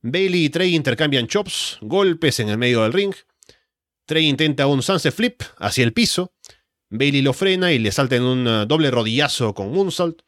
Bailey 0.00 0.46
y 0.46 0.48
Trey 0.48 0.74
intercambian 0.74 1.26
chops, 1.26 1.76
golpes 1.82 2.40
en 2.40 2.48
el 2.48 2.56
medio 2.56 2.82
del 2.82 2.94
ring. 2.94 3.12
Trey 4.06 4.26
intenta 4.26 4.66
un 4.66 4.82
sunset 4.82 5.14
flip 5.14 5.42
hacia 5.58 5.84
el 5.84 5.92
piso. 5.92 6.32
Bailey 6.88 7.20
lo 7.20 7.34
frena 7.34 7.72
y 7.72 7.78
le 7.78 7.92
salta 7.92 8.16
en 8.16 8.22
un 8.22 8.46
uh, 8.46 8.64
doble 8.64 8.90
rodillazo 8.90 9.52
con 9.52 9.70
moonsault. 9.70 10.22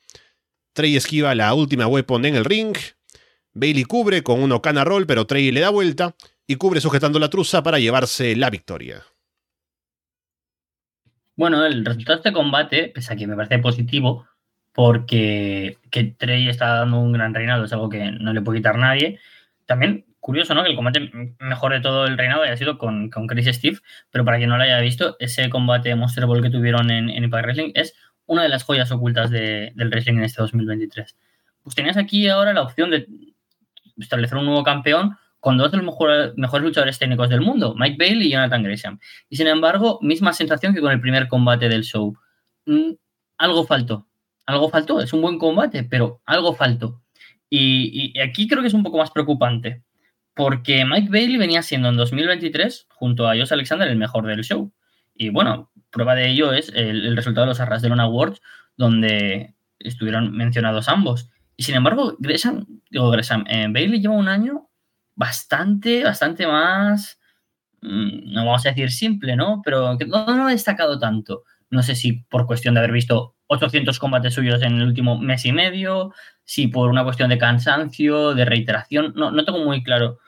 Trey 0.74 0.96
esquiva 0.96 1.34
la 1.34 1.54
última 1.54 1.87
weapon 1.87 2.26
en 2.26 2.37
el 2.37 2.44
ring. 2.44 2.76
Bailey 3.54 3.84
cubre 3.84 4.22
con 4.22 4.42
un 4.42 4.52
Okana 4.52 4.84
roll, 4.84 5.06
pero 5.06 5.26
Trey 5.26 5.50
le 5.50 5.60
da 5.60 5.70
vuelta 5.70 6.14
y 6.46 6.56
cubre 6.56 6.82
sujetando 6.82 7.18
la 7.18 7.30
truza 7.30 7.62
para 7.62 7.78
llevarse 7.78 8.37
la 8.37 8.50
victoria. 8.50 9.02
Bueno, 11.37 11.64
el 11.66 11.85
resultado 11.85 12.16
de 12.16 12.20
este 12.20 12.32
combate, 12.32 12.92
pese 12.94 13.12
a 13.12 13.16
que 13.16 13.26
me 13.26 13.37
parece 13.37 13.58
positivo, 13.58 14.26
porque 14.72 15.78
que 15.90 16.04
Trey 16.04 16.48
está 16.48 16.78
dando 16.78 16.98
un 16.98 17.12
gran 17.12 17.35
reinado, 17.35 17.64
es 17.64 17.72
algo 17.72 17.88
que 17.88 18.10
no 18.12 18.32
le 18.32 18.42
puede 18.42 18.58
quitar 18.58 18.76
nadie. 18.78 19.18
También 19.66 20.04
curioso, 20.20 20.54
¿no? 20.54 20.62
Que 20.62 20.70
el 20.70 20.76
combate 20.76 21.10
mejor 21.38 21.72
de 21.72 21.80
todo 21.80 22.06
el 22.06 22.16
reinado 22.16 22.42
haya 22.42 22.56
sido 22.56 22.78
con, 22.78 23.10
con 23.10 23.26
Chris 23.26 23.46
Steve, 23.56 23.78
pero 24.10 24.24
para 24.24 24.38
quien 24.38 24.48
no 24.48 24.56
lo 24.56 24.62
haya 24.62 24.80
visto, 24.80 25.16
ese 25.18 25.50
combate 25.50 25.94
Monster 25.94 26.26
Ball 26.26 26.42
que 26.42 26.50
tuvieron 26.50 26.90
en, 26.90 27.10
en 27.10 27.24
Impact 27.24 27.44
Wrestling 27.44 27.72
es 27.74 27.94
una 28.26 28.42
de 28.42 28.48
las 28.48 28.62
joyas 28.62 28.90
ocultas 28.90 29.30
del 29.30 29.72
wrestling 29.76 30.14
en 30.14 30.24
este 30.24 30.40
2023. 30.40 31.16
Pues 31.62 31.74
tenías 31.74 31.96
aquí 31.96 32.28
ahora 32.28 32.52
la 32.52 32.62
opción 32.62 32.90
de 32.90 33.06
establecer 33.98 34.38
un 34.38 34.46
nuevo 34.46 34.62
campeón 34.62 35.16
con 35.45 35.59
dos 35.59 35.71
de 35.71 35.77
los 35.77 35.85
mejores 36.37 36.65
luchadores 36.65 36.99
técnicos 36.99 37.29
del 37.29 37.42
mundo, 37.42 37.75
Mike 37.77 37.97
Bailey 37.99 38.29
y 38.29 38.31
Jonathan 38.31 38.63
Gresham. 38.63 38.99
Y 39.29 39.37
sin 39.37 39.47
embargo, 39.47 39.99
misma 40.01 40.33
sensación 40.33 40.73
que 40.73 40.81
con 40.81 40.90
el 40.90 41.03
primer 41.03 41.29
combate 41.29 41.69
del 41.69 41.85
show. 41.85 42.17
Mm, 42.65 42.92
algo 43.37 43.67
faltó. 43.67 44.09
algo 44.47 44.71
faltó. 44.71 45.03
Es 45.03 45.13
un 45.13 45.21
buen 45.21 45.38
combate, 45.38 45.85
pero 45.85 46.23
algo 46.25 46.55
faltó. 46.55 47.03
Y, 47.51 48.19
aquí 48.19 48.49
creo 48.49 48.63
que 48.63 48.69
es 48.69 48.75
un 48.75 48.83
poco 48.83 48.97
más 48.97 49.11
preocupante, 49.11 49.83
porque 50.33 50.87
Mike 50.87 51.11
Bailey 51.11 51.37
venía 51.37 51.61
siendo 51.61 51.90
en 51.90 51.99
2023, 51.99 52.87
junto 52.88 53.29
a 53.29 53.37
Josh 53.37 53.53
Alexander, 53.53 53.87
el 53.87 53.99
mejor 53.99 54.27
del 54.27 54.45
show. 54.45 54.73
Y 55.15 55.29
bueno, 55.29 55.71
prueba 55.90 56.15
de 56.15 56.31
ello 56.31 56.55
es 56.55 56.73
el, 56.75 57.15
resultado 57.17 57.45
de 57.45 57.51
los 57.51 57.61
Arras 57.61 57.83
de 57.83 57.90
Lona 57.90 58.05
Awards, 58.05 58.40
donde 58.79 59.55
estuvieron 59.79 60.33
mencionados 60.33 60.88
ambos. 60.88 61.29
Y 61.55 61.65
sin 61.65 61.75
embargo, 61.75 62.17
Gresham, 62.19 62.65
digo 62.88 63.11
Gresham, 63.11 63.45
eh, 63.47 63.67
Bailey 63.69 64.01
lleva 64.01 64.15
un 64.15 64.29
año 64.29 64.71
bastante, 65.15 66.04
bastante 66.04 66.46
más, 66.46 67.19
mm, 67.83 68.33
no 68.33 68.46
vamos 68.46 68.67
a 68.67 68.71
decir 68.71 68.90
simple, 68.90 69.37
¿no? 69.37 69.62
Pero 69.65 69.96
no, 70.06 70.37
no 70.37 70.46
ha 70.46 70.50
destacado 70.50 70.98
tanto. 70.98 71.44
No 71.71 71.83
sé 71.83 71.94
si 71.94 72.12
por 72.12 72.46
cuestión 72.46 72.75
de 72.75 72.81
haber 72.81 72.92
visto 72.92 73.37
800 73.48 73.98
combates 73.98 74.35
suyos 74.35 74.62
en 74.62 74.77
el 74.77 74.88
último 74.88 75.19
mes 75.19 75.44
y 75.44 75.52
medio, 75.52 76.12
si 76.44 76.69
por 76.69 76.90
una 76.90 77.04
cuestión 77.04 77.31
de 77.31 77.38
cansancio, 77.38 78.35
de 78.35 78.44
reiteración, 78.44 79.12
no, 79.17 79.31
no 79.31 79.44
tengo 79.44 79.58
muy 79.65 79.83
claro 79.83 80.19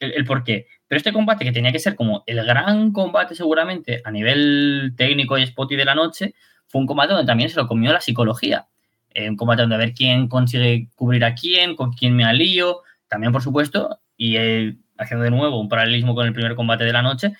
el, 0.00 0.12
el 0.12 0.24
por 0.24 0.44
qué. 0.44 0.66
Pero 0.88 0.98
este 0.98 1.12
combate, 1.12 1.44
que 1.44 1.52
tenía 1.52 1.72
que 1.72 1.78
ser 1.78 1.94
como 1.96 2.22
el 2.26 2.44
gran 2.44 2.92
combate 2.92 3.34
seguramente 3.34 4.02
a 4.04 4.10
nivel 4.10 4.94
técnico 4.96 5.38
y 5.38 5.46
spotty 5.46 5.76
de 5.76 5.84
la 5.84 5.94
noche, 5.94 6.34
fue 6.68 6.80
un 6.80 6.86
combate 6.86 7.12
donde 7.12 7.26
también 7.26 7.50
se 7.50 7.56
lo 7.56 7.66
comió 7.66 7.92
la 7.92 8.00
psicología. 8.00 8.66
Eh, 9.10 9.30
un 9.30 9.36
combate 9.36 9.62
donde 9.62 9.76
a 9.76 9.78
ver 9.78 9.94
quién 9.94 10.28
consigue 10.28 10.88
cubrir 10.96 11.24
a 11.24 11.34
quién, 11.34 11.76
con 11.76 11.92
quién 11.92 12.16
me 12.16 12.24
alío. 12.24 12.82
También, 13.08 13.32
por 13.32 13.42
supuesto, 13.42 14.00
y 14.16 14.36
eh, 14.36 14.76
haciendo 14.98 15.24
de 15.24 15.30
nuevo 15.30 15.60
un 15.60 15.68
paralelismo 15.68 16.14
con 16.14 16.26
el 16.26 16.32
primer 16.32 16.54
combate 16.54 16.84
de 16.84 16.92
la 16.92 17.02
noche, 17.02 17.32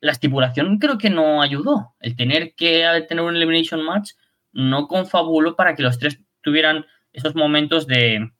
la 0.00 0.12
estipulación 0.12 0.78
creo 0.78 0.98
que 0.98 1.10
no 1.10 1.42
ayudó. 1.42 1.94
El 2.00 2.16
tener 2.16 2.54
que 2.54 3.04
tener 3.08 3.24
un 3.24 3.36
elimination 3.36 3.82
match 3.82 4.12
no 4.52 4.86
confabuló 4.86 5.56
para 5.56 5.74
que 5.74 5.82
los 5.82 5.98
tres 5.98 6.20
tuvieran 6.42 6.86
esos 7.12 7.34
momentos 7.34 7.86
de 7.86 8.30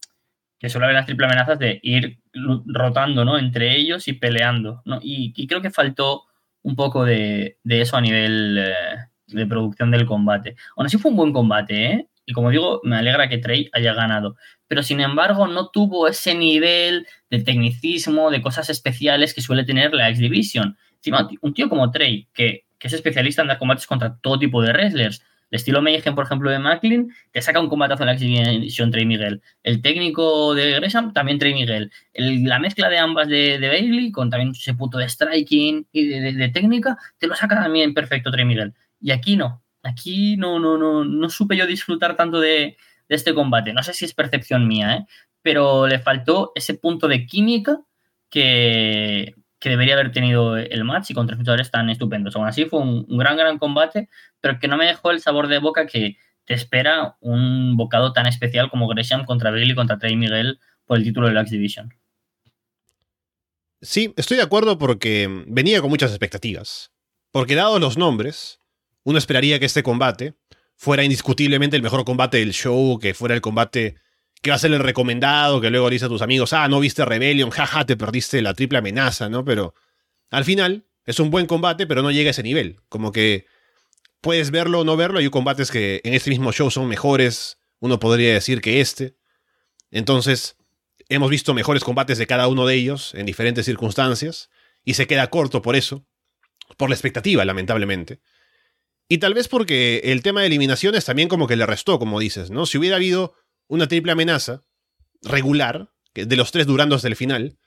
que 0.59 0.68
suele 0.68 0.87
haber 0.87 0.97
las 0.97 1.07
triple 1.07 1.26
amenazas 1.26 1.59
de 1.59 1.80
ir 1.82 2.18
rotando 2.66 3.24
¿no? 3.24 3.39
entre 3.39 3.76
ellos 3.76 4.09
y 4.09 4.14
peleando. 4.14 4.82
¿no? 4.85 4.99
Y, 5.03 5.47
creo 5.47 5.61
que 5.61 5.70
faltó 5.70 6.24
un 6.62 6.76
poco 6.76 7.05
de, 7.05 7.59
eso 7.64 7.97
a 7.97 8.01
nivel 8.01 8.59
eh, 8.59 8.74
de 9.26 9.47
producción 9.47 9.91
del 9.91 10.07
combate. 10.07 10.57
Aún 10.76 10.87
así 10.87 10.97
fue 10.97 11.11
un 11.11 11.16
buen 11.16 11.32
combate, 11.32 11.85
¿eh? 11.85 12.09
Y 12.27 12.33
como 12.33 12.51
digo, 12.51 12.81
me 12.85 12.97
alegra 12.97 13.29
que 13.29 13.39
Trey 13.39 13.70
haya 13.72 13.95
ganado. 13.95 14.37
Pero 14.66 14.83
sin 14.83 15.01
embargo, 15.01 15.47
no 15.47 15.68
tuvo 15.68 16.09
ese 16.09 16.35
nivel 16.35 17.07
de 17.31 17.41
tecnicismo, 17.41 18.31
de 18.31 18.43
cosas 18.43 18.70
especiales 18.70 19.35
que 19.35 19.43
suele 19.43 19.64
tener 19.64 19.93
la 19.93 20.09
X 20.09 20.20
Division. 20.20 20.77
un 21.41 21.55
tío 21.55 21.68
como 21.68 21.91
Trey, 21.91 22.29
que, 22.33 22.64
es 22.81 22.93
especialista 22.93 23.41
en 23.41 23.49
dar 23.49 23.59
combates 23.59 23.87
contra 23.87 24.18
todo 24.18 24.39
tipo 24.39 24.61
de 24.61 24.70
wrestlers, 24.70 25.22
el 25.55 25.57
estilo 25.59 25.83
Mayhem, 25.83 26.14
por 26.14 26.25
ejemplo, 26.25 26.51
de 26.51 26.59
Macklin, 26.59 27.14
te 27.31 27.41
saca 27.41 27.61
un 27.61 27.68
combatazo 27.68 28.03
en 28.03 28.07
la 28.09 28.12
exhibición 28.14 28.91
Trey 28.91 29.07
Miguel. 29.07 29.41
El 29.62 29.83
técnico 29.83 30.55
de 30.55 30.72
Gresham, 30.72 31.12
también 31.12 31.39
Trey 31.39 31.55
Miguel. 31.55 31.93
la 32.12 32.59
mezcla 32.59 32.89
de 32.89 32.99
ambas 32.99 33.29
de, 33.29 33.59
Bailey, 33.61 34.11
con 34.11 34.31
también 34.31 34.51
ese 34.51 34.75
punto 34.75 34.99
de 34.99 35.09
striking 35.09 35.87
y 35.93 36.07
de, 36.09 36.49
técnica, 36.49 36.99
te 37.18 37.27
lo 37.27 37.37
saca 37.37 37.55
también 37.55 37.95
perfecto 37.95 38.31
Trey 38.31 38.45
Miguel. 38.45 38.75
Y 39.01 39.12
aquí 39.12 39.37
no. 39.37 39.62
Aquí 39.85 40.37
no, 40.37 40.59
no, 40.59 40.76
no, 40.76 41.05
no 41.05 41.30
supe 41.30 41.57
yo 41.57 41.66
disfrutar 41.66 42.16
tanto 42.16 42.41
de, 42.41 42.76
este 43.09 43.35
combate. 43.35 43.72
No 43.72 43.82
sé 43.82 43.93
si 43.93 44.05
es 44.05 44.14
percepción 44.14 44.66
mía, 44.66 44.97
¿eh? 44.97 45.07
pero 45.43 45.87
le 45.87 45.99
faltó 45.99 46.53
ese 46.55 46.74
punto 46.74 47.07
de 47.07 47.26
química 47.26 47.80
que, 48.30 49.35
que 49.59 49.68
debería 49.68 49.95
haber 49.95 50.11
tenido 50.12 50.57
el 50.57 50.85
match 50.85 51.11
y 51.11 51.14
con 51.14 51.26
tres 51.26 51.39
luchadores 51.39 51.70
tan 51.70 51.91
estupendos. 51.91 52.35
Aún 52.35 52.47
así 52.47 52.64
fue 52.64 52.80
un, 52.80 53.07
gran, 53.18 53.37
gran 53.37 53.59
combate, 53.59 54.09
pero 54.41 54.59
que 54.59 54.68
no 54.68 54.76
me 54.76 54.87
dejó 54.87 55.11
el 55.11 55.20
sabor 55.20 55.49
de 55.49 55.59
boca 55.59 55.87
que 55.87 56.16
te 56.45 56.55
espera 56.55 57.16
un 57.20 57.76
bocado 57.76 58.12
tan 58.12 58.26
especial 58.26 58.70
como 58.70 58.89
Gresham 58.89 59.24
contra 59.24 59.51
Bailey 59.51 59.74
contra 59.74 59.99
Trey 59.99 60.16
Miguel 60.16 60.61
por 60.85 60.99
el 60.99 61.05
título 61.05 61.28
de 61.28 61.35
la 61.35 61.43
X 61.43 61.53
Division. 61.53 61.95
Sí, 63.80 64.14
estoy 64.16 64.39
de 64.39 64.43
acuerdo 64.43 64.78
porque 64.78 65.45
venía 65.47 65.80
con 65.80 65.91
muchas 65.91 66.11
expectativas. 66.11 66.93
Porque 67.30 67.55
dados 67.55 67.80
los 67.80 67.99
nombres, 67.99 68.61
uno 69.05 69.18
esperaría 69.18 69.59
que 69.59 69.66
este 69.66 69.82
combate 69.82 70.34
fuera 70.76 71.05
indiscutiblemente 71.05 71.76
el 71.76 71.82
mejor 71.82 72.05
combate 72.05 72.38
del 72.38 72.52
show, 72.52 72.98
que 72.98 73.14
fuera 73.14 73.34
el 73.34 73.40
combate 73.40 73.96
que 74.42 74.50
va 74.50 74.57
a 74.57 74.59
ser 74.59 74.72
el 74.72 74.80
recomendado, 74.80 75.61
que 75.61 75.70
luego 75.70 75.88
dice 75.88 76.05
a 76.05 76.09
tus 76.09 76.20
amigos, 76.20 76.52
ah, 76.52 76.68
no 76.68 76.80
viste 76.80 77.05
Rebellion, 77.05 77.50
jaja, 77.50 77.86
te 77.86 77.96
perdiste 77.96 78.42
la 78.42 78.52
triple 78.52 78.78
amenaza, 78.78 79.28
¿no? 79.28 79.44
Pero 79.44 79.74
al 80.30 80.44
final 80.44 80.86
es 81.07 81.18
un 81.20 81.30
buen 81.30 81.46
combate, 81.46 81.86
pero 81.86 82.02
no 82.02 82.11
llega 82.11 82.28
a 82.28 82.32
ese 82.32 82.42
nivel. 82.42 82.80
Como 82.88 83.12
que 83.12 83.46
puedes 84.20 84.50
verlo 84.50 84.80
o 84.80 84.84
no 84.84 84.96
verlo, 84.96 85.18
hay 85.18 85.30
combates 85.30 85.70
que 85.70 86.00
en 86.05 86.12
este 86.12 86.30
mismo 86.30 86.52
show 86.52 86.70
son 86.70 86.88
mejores, 86.88 87.59
uno 87.78 87.98
podría 87.98 88.34
decir 88.34 88.61
que 88.61 88.80
este. 88.80 89.16
Entonces, 89.90 90.57
hemos 91.09 91.30
visto 91.30 91.55
mejores 91.55 91.84
combates 91.84 92.18
de 92.18 92.26
cada 92.26 92.48
uno 92.48 92.66
de 92.66 92.74
ellos 92.74 93.14
en 93.14 93.26
diferentes 93.26 93.64
circunstancias, 93.64 94.50
y 94.84 94.94
se 94.94 95.07
queda 95.07 95.30
corto 95.30 95.62
por 95.62 95.76
eso, 95.76 96.07
por 96.76 96.90
la 96.90 96.94
expectativa, 96.94 97.44
lamentablemente. 97.44 98.20
Y 99.09 99.18
tal 99.18 99.34
vez 99.34 99.48
porque 99.48 100.00
el 100.05 100.22
tema 100.22 100.40
de 100.40 100.46
eliminaciones 100.46 101.05
también 101.05 101.28
como 101.28 101.46
que 101.46 101.57
le 101.57 101.66
restó, 101.66 101.98
como 101.98 102.20
dices, 102.20 102.50
¿no? 102.50 102.66
Si 102.66 102.78
hubiera 102.78 102.96
habido 102.96 103.34
una 103.68 103.86
triple 103.86 104.12
amenaza 104.12 104.64
regular, 105.22 105.90
de 106.14 106.36
los 106.36 106.52
tres 106.52 106.66
durando 106.66 106.94
hasta 106.94 107.09
el 107.09 107.16
final, 107.16 107.59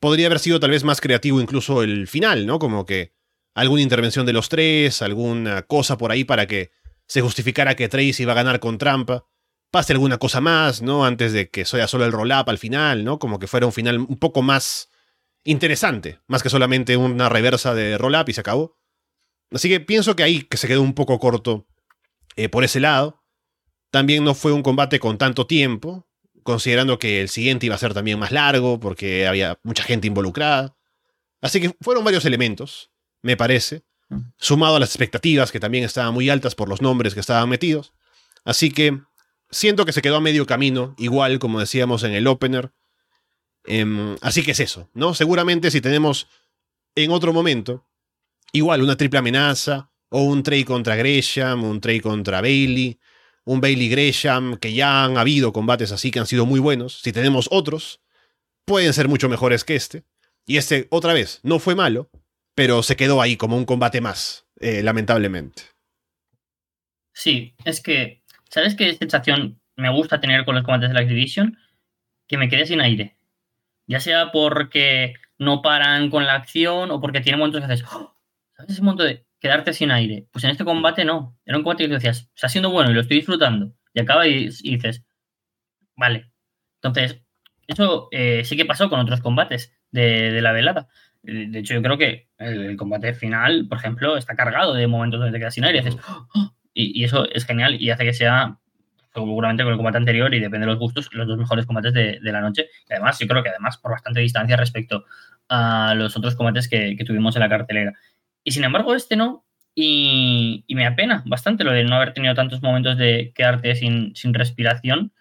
podría 0.00 0.26
haber 0.26 0.38
sido 0.38 0.58
tal 0.58 0.70
vez 0.70 0.84
más 0.84 1.00
creativo 1.00 1.40
incluso 1.40 1.82
el 1.82 2.08
final, 2.08 2.46
¿no? 2.46 2.58
Como 2.58 2.86
que 2.86 3.14
alguna 3.54 3.82
intervención 3.82 4.26
de 4.26 4.32
los 4.32 4.48
tres, 4.48 5.02
alguna 5.02 5.62
cosa 5.62 5.98
por 5.98 6.10
ahí 6.10 6.24
para 6.24 6.46
que 6.46 6.70
se 7.06 7.20
justificara 7.20 7.76
que 7.76 7.88
Trace 7.88 8.22
iba 8.22 8.32
a 8.32 8.36
ganar 8.36 8.60
con 8.60 8.78
trampa. 8.78 9.26
Pase 9.70 9.92
alguna 9.92 10.18
cosa 10.18 10.40
más, 10.40 10.82
¿no? 10.82 11.04
Antes 11.04 11.32
de 11.32 11.50
que 11.50 11.64
sea 11.64 11.86
solo 11.86 12.04
el 12.04 12.12
roll-up 12.12 12.48
al 12.48 12.58
final, 12.58 13.04
¿no? 13.04 13.18
Como 13.18 13.38
que 13.38 13.46
fuera 13.46 13.66
un 13.66 13.72
final 13.72 13.98
un 13.98 14.18
poco 14.18 14.42
más 14.42 14.88
interesante, 15.44 16.20
más 16.26 16.42
que 16.42 16.50
solamente 16.50 16.96
una 16.96 17.28
reversa 17.28 17.74
de 17.74 17.96
roll-up 17.98 18.28
y 18.28 18.32
se 18.32 18.40
acabó. 18.40 18.79
Así 19.52 19.68
que 19.68 19.80
pienso 19.80 20.16
que 20.16 20.22
ahí 20.22 20.42
que 20.42 20.56
se 20.56 20.68
quedó 20.68 20.82
un 20.82 20.94
poco 20.94 21.18
corto 21.18 21.66
eh, 22.36 22.48
por 22.48 22.64
ese 22.64 22.80
lado. 22.80 23.22
También 23.90 24.24
no 24.24 24.34
fue 24.34 24.52
un 24.52 24.62
combate 24.62 25.00
con 25.00 25.18
tanto 25.18 25.46
tiempo, 25.46 26.06
considerando 26.42 26.98
que 26.98 27.20
el 27.20 27.28
siguiente 27.28 27.66
iba 27.66 27.74
a 27.74 27.78
ser 27.78 27.92
también 27.92 28.18
más 28.18 28.30
largo 28.30 28.78
porque 28.78 29.26
había 29.26 29.58
mucha 29.62 29.82
gente 29.82 30.06
involucrada. 30.06 30.76
Así 31.40 31.60
que 31.60 31.74
fueron 31.80 32.04
varios 32.04 32.24
elementos, 32.24 32.90
me 33.22 33.36
parece, 33.36 33.82
sumado 34.36 34.76
a 34.76 34.80
las 34.80 34.90
expectativas 34.90 35.50
que 35.50 35.60
también 35.60 35.84
estaban 35.84 36.14
muy 36.14 36.28
altas 36.28 36.54
por 36.54 36.68
los 36.68 36.82
nombres 36.82 37.14
que 37.14 37.20
estaban 37.20 37.48
metidos. 37.48 37.92
Así 38.44 38.70
que 38.70 39.00
siento 39.50 39.84
que 39.84 39.92
se 39.92 40.02
quedó 40.02 40.16
a 40.16 40.20
medio 40.20 40.46
camino, 40.46 40.94
igual 40.98 41.38
como 41.38 41.60
decíamos 41.60 42.02
en 42.04 42.12
el 42.12 42.26
opener. 42.26 42.72
Em, 43.64 44.16
así 44.20 44.42
que 44.42 44.52
es 44.52 44.60
eso, 44.60 44.88
¿no? 44.94 45.14
Seguramente 45.14 45.70
si 45.70 45.80
tenemos 45.80 46.28
en 46.94 47.10
otro 47.10 47.32
momento, 47.32 47.86
igual 48.52 48.82
una 48.82 48.96
triple 48.96 49.18
amenaza, 49.18 49.90
o 50.10 50.22
un 50.22 50.42
trade 50.42 50.64
contra 50.64 50.96
Gresham, 50.96 51.64
un 51.64 51.80
trade 51.80 52.00
contra 52.00 52.40
Bailey, 52.40 53.00
un 53.44 53.60
Bailey 53.60 53.88
Gresham, 53.88 54.56
que 54.56 54.72
ya 54.72 55.04
han 55.04 55.16
habido 55.16 55.52
combates 55.52 55.92
así 55.92 56.10
que 56.10 56.18
han 56.18 56.26
sido 56.26 56.46
muy 56.46 56.60
buenos. 56.60 57.00
Si 57.00 57.12
tenemos 57.12 57.48
otros, 57.50 58.00
pueden 58.64 58.92
ser 58.92 59.08
mucho 59.08 59.28
mejores 59.28 59.64
que 59.64 59.76
este. 59.76 60.04
Y 60.46 60.56
este, 60.56 60.88
otra 60.90 61.12
vez, 61.12 61.40
no 61.42 61.58
fue 61.58 61.74
malo, 61.74 62.10
pero 62.54 62.82
se 62.82 62.96
quedó 62.96 63.22
ahí 63.22 63.36
como 63.36 63.56
un 63.56 63.64
combate 63.64 64.00
más, 64.00 64.46
eh, 64.58 64.82
lamentablemente. 64.82 65.62
Sí, 67.12 67.54
es 67.64 67.80
que, 67.80 68.22
¿sabes 68.50 68.74
qué 68.74 68.94
sensación 68.94 69.60
me 69.76 69.90
gusta 69.90 70.20
tener 70.20 70.44
con 70.44 70.54
los 70.54 70.64
combates 70.64 70.88
de 70.88 70.94
la 70.94 71.02
Division? 71.02 71.56
Que 72.26 72.36
me 72.36 72.48
quede 72.48 72.66
sin 72.66 72.80
aire. 72.80 73.16
Ya 73.86 74.00
sea 74.00 74.32
porque 74.32 75.14
no 75.38 75.62
paran 75.62 76.10
con 76.10 76.24
la 76.26 76.34
acción 76.34 76.90
o 76.90 77.00
porque 77.00 77.20
tienen 77.20 77.38
momentos 77.38 77.60
que 77.60 77.72
haces, 77.72 77.84
¡Oh! 77.92 78.19
¿Sabes 78.60 78.72
ese 78.72 78.82
momento 78.82 79.04
de 79.04 79.26
quedarte 79.40 79.72
sin 79.72 79.90
aire. 79.90 80.26
Pues 80.30 80.44
en 80.44 80.50
este 80.50 80.64
combate 80.64 81.04
no. 81.04 81.36
Era 81.44 81.56
un 81.56 81.64
combate 81.64 81.88
que 81.88 81.94
decías, 81.94 82.30
está 82.34 82.48
siendo 82.48 82.70
bueno 82.70 82.90
y 82.90 82.94
lo 82.94 83.00
estoy 83.00 83.16
disfrutando. 83.16 83.72
Y 83.94 84.00
acaba 84.00 84.26
y, 84.28 84.50
dices, 84.62 85.02
vale. 85.96 86.30
Entonces, 86.76 87.22
eso 87.66 88.08
eh, 88.12 88.42
sí 88.44 88.56
que 88.56 88.66
pasó 88.66 88.88
con 88.88 89.00
otros 89.00 89.20
combates 89.20 89.72
de, 89.90 90.40
la 90.40 90.52
velada. 90.52 90.88
De 91.22 91.58
hecho, 91.58 91.74
yo 91.74 91.82
creo 91.82 91.98
que 91.98 92.28
el, 92.38 92.76
combate 92.76 93.14
final, 93.14 93.66
por 93.68 93.78
ejemplo, 93.78 94.16
está 94.16 94.36
cargado 94.36 94.74
de 94.74 94.86
momentos 94.86 95.20
donde 95.20 95.32
te 95.32 95.40
quedas 95.40 95.54
sin 95.54 95.64
aire 95.64 95.78
y 95.78 95.80
haces, 95.80 95.96
¡Oh! 96.34 96.54
y, 96.72 97.04
eso 97.04 97.28
es 97.30 97.44
genial 97.44 97.80
y 97.80 97.90
hace 97.90 98.04
que 98.04 98.14
sea 98.14 98.58
seguramente 99.12 99.64
con 99.64 99.72
el 99.72 99.76
combate 99.76 99.98
anterior 99.98 100.32
y 100.32 100.38
depende 100.38 100.66
de 100.66 100.72
los 100.72 100.78
gustos, 100.78 101.12
los 101.12 101.26
dos 101.26 101.36
mejores 101.36 101.66
combates 101.66 101.92
de, 101.92 102.20
la 102.22 102.40
noche. 102.40 102.68
Y 102.88 102.92
además, 102.92 103.18
yo 103.18 103.26
creo 103.26 103.42
que 103.42 103.50
además 103.50 103.76
por 103.78 103.90
bastante 103.90 104.20
distancia 104.20 104.56
respecto 104.56 105.04
a 105.48 105.94
los 105.96 106.16
otros 106.16 106.36
combates 106.36 106.68
que 106.68 106.96
tuvimos 107.04 107.34
en 107.36 107.40
la 107.40 107.48
cartelera. 107.48 107.92
Y 108.44 108.52
sin 108.52 108.64
embargo, 108.64 108.94
este 108.94 109.16
no. 109.16 109.44
Y, 109.74 110.64
me 110.68 110.86
apena 110.86 111.22
bastante 111.26 111.64
lo 111.64 111.72
de 111.72 111.84
no 111.84 111.96
haber 111.96 112.12
tenido 112.12 112.34
tantos 112.34 112.62
momentos 112.62 112.98
de 112.98 113.32
quedarte 113.34 113.74
sin, 113.76 114.14
sin 114.16 114.34
respiración. 114.34 115.12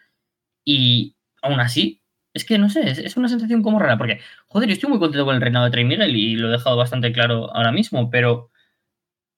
Y 0.65 1.15
aún 1.41 1.59
así, 1.59 2.01
es 2.33 2.45
que 2.45 2.57
no 2.57 2.69
sé, 2.69 2.89
es, 2.89 3.17
una 3.17 3.29
sensación 3.29 3.63
como 3.63 3.79
rara, 3.79 3.97
porque, 3.97 4.19
joder, 4.47 4.69
yo 4.69 4.73
estoy 4.73 4.89
muy 4.89 4.99
contento 4.99 5.25
con 5.25 5.35
el 5.35 5.41
reinado 5.41 5.65
de 5.65 5.71
Trey 5.71 5.85
Miguel 5.85 6.15
y 6.15 6.35
lo 6.35 6.49
he 6.49 6.51
dejado 6.51 6.77
bastante 6.77 7.11
claro 7.11 7.53
ahora 7.55 7.71
mismo, 7.71 8.09
pero 8.09 8.51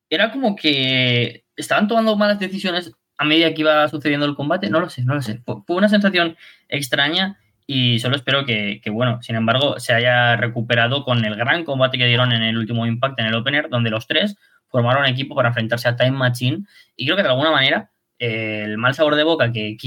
era 0.09 0.31
como 0.31 0.55
que 0.55 1.45
estaban 1.55 1.87
tomando 1.87 2.17
malas 2.17 2.39
decisiones 2.39 2.91
a 3.17 3.25
medida 3.25 3.53
que 3.53 3.61
iba 3.61 3.87
sucediendo 3.87 4.25
el 4.25 4.35
combate, 4.35 4.69
no 4.69 4.79
lo 4.79 4.89
sé, 4.89 5.03
no 5.03 5.13
lo 5.15 5.21
sé. 5.21 5.41
Fue, 5.45 5.63
una 5.67 5.89
sensación 5.89 6.37
extraña 6.67 7.39
y 7.67 7.99
solo 7.99 8.15
espero 8.15 8.45
que, 8.45 8.81
bueno, 8.91 9.21
sin 9.21 9.35
embargo, 9.35 9.79
se 9.79 9.93
haya 9.93 10.35
recuperado 10.35 11.03
con 11.03 11.23
el 11.23 11.35
gran 11.35 11.63
combate 11.63 11.97
que 11.97 12.05
dieron 12.05 12.31
en 12.31 12.43
el 12.43 12.57
último 12.57 12.85
Impact, 12.85 13.19
en 13.19 13.27
el 13.27 13.35
Opener, 13.35 13.69
donde 13.69 13.89
los 13.89 14.07
tres 14.07 14.37
formaron 14.67 15.05
equipo 15.05 15.35
para 15.35 15.49
enfrentarse 15.49 15.87
a 15.87 15.95
Time 15.95 16.11
Machine 16.11 16.65
y 16.95 17.05
creo 17.05 17.17
que 17.17 17.23
de 17.23 17.29
alguna 17.29 17.51
manera 17.51 17.91
eh, 18.17 18.63
el 18.65 18.77
mal 18.77 18.93
sabor 18.93 19.15
de 19.15 19.23
boca 19.23 19.51
que, 19.51 19.77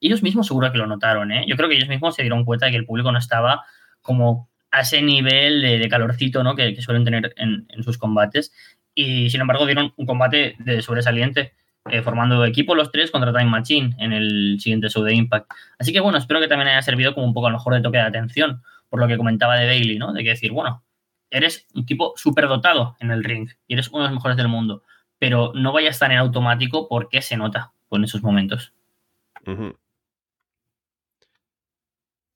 ellos 0.00 0.22
mismos 0.22 0.46
seguro 0.46 0.70
que 0.70 0.78
lo 0.78 0.86
notaron, 0.86 1.32
¿eh? 1.32 1.44
yo 1.48 1.56
creo 1.56 1.68
que 1.68 1.76
ellos 1.76 1.88
mismos 1.88 2.14
se 2.14 2.22
dieron 2.22 2.44
cuenta 2.44 2.66
de 2.66 2.72
que 2.72 2.78
el 2.78 2.84
público 2.84 3.10
no 3.10 3.18
estaba 3.18 3.64
como 4.02 4.50
a 4.70 4.80
ese 4.80 5.00
nivel 5.02 5.62
de, 5.62 5.88
calorcito 5.88 6.42
¿no? 6.42 6.54
que, 6.54 6.80
suelen 6.82 7.04
tener 7.04 7.32
en, 7.36 7.66
sus 7.82 7.96
combates 7.96 8.52
y 8.94 9.30
sin 9.30 9.40
embargo 9.40 9.66
dieron 9.66 9.92
un 9.96 10.06
combate 10.06 10.56
de 10.58 10.82
sobresaliente. 10.82 11.54
Eh, 11.90 12.02
formando 12.02 12.44
equipo 12.44 12.74
los 12.74 12.90
tres 12.90 13.10
contra 13.10 13.32
Time 13.32 13.50
Machine 13.50 13.94
en 13.98 14.12
el 14.12 14.58
siguiente 14.60 14.88
show 14.88 15.04
de 15.04 15.14
Impact. 15.14 15.50
Así 15.78 15.92
que 15.92 16.00
bueno, 16.00 16.18
espero 16.18 16.40
que 16.40 16.48
también 16.48 16.68
haya 16.68 16.82
servido 16.82 17.14
como 17.14 17.26
un 17.26 17.34
poco 17.34 17.46
a 17.46 17.50
lo 17.50 17.58
mejor 17.58 17.74
de 17.74 17.80
toque 17.80 17.98
de 17.98 18.04
atención, 18.04 18.62
por 18.88 19.00
lo 19.00 19.06
que 19.06 19.16
comentaba 19.16 19.56
de 19.56 19.66
Bailey, 19.66 19.98
¿no? 19.98 20.12
De 20.12 20.24
que 20.24 20.30
decir, 20.30 20.52
bueno, 20.52 20.82
eres 21.30 21.66
un 21.74 21.86
tipo 21.86 22.12
súper 22.16 22.48
dotado 22.48 22.96
en 23.00 23.10
el 23.10 23.22
ring 23.22 23.48
y 23.68 23.74
eres 23.74 23.88
uno 23.88 24.02
de 24.02 24.08
los 24.08 24.14
mejores 24.14 24.36
del 24.36 24.48
mundo, 24.48 24.82
pero 25.18 25.52
no 25.54 25.72
vaya 25.72 25.88
a 25.88 25.90
estar 25.90 26.10
en 26.10 26.18
automático 26.18 26.88
porque 26.88 27.22
se 27.22 27.36
nota 27.36 27.72
con 27.88 28.02
esos 28.04 28.22
momentos. 28.22 28.72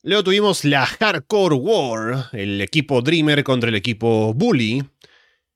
Luego 0.02 0.24
tuvimos 0.24 0.64
la 0.64 0.86
Hardcore 0.86 1.56
War, 1.56 2.28
el 2.32 2.60
equipo 2.60 3.02
Dreamer 3.02 3.42
contra 3.42 3.68
el 3.68 3.76
equipo 3.76 4.32
Bully, 4.32 4.84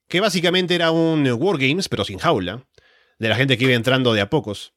que 0.09 0.21
básicamente 0.21 0.75
era 0.75 0.91
un 0.91 1.27
Wargames, 1.27 1.89
pero 1.89 2.05
sin 2.05 2.19
jaula, 2.19 2.63
de 3.19 3.29
la 3.29 3.37
gente 3.37 3.57
que 3.57 3.65
iba 3.65 3.75
entrando 3.75 4.13
de 4.13 4.21
a 4.21 4.31
pocos. 4.31 4.73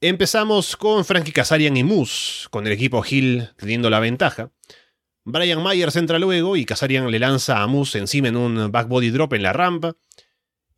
Empezamos 0.00 0.76
con 0.76 1.04
Frankie 1.04 1.32
Kazarian 1.32 1.76
y 1.76 1.84
Moose, 1.84 2.48
con 2.50 2.66
el 2.66 2.72
equipo 2.72 3.04
Hill 3.08 3.50
teniendo 3.56 3.88
la 3.88 4.00
ventaja. 4.00 4.50
Brian 5.24 5.62
Myers 5.62 5.94
entra 5.96 6.18
luego 6.18 6.56
y 6.56 6.64
Kazarian 6.64 7.10
le 7.10 7.20
lanza 7.20 7.62
a 7.62 7.66
Moose 7.68 7.98
encima 7.98 8.28
en 8.28 8.36
un 8.36 8.72
backbody 8.72 9.10
drop 9.10 9.34
en 9.34 9.44
la 9.44 9.52
rampa. 9.52 9.96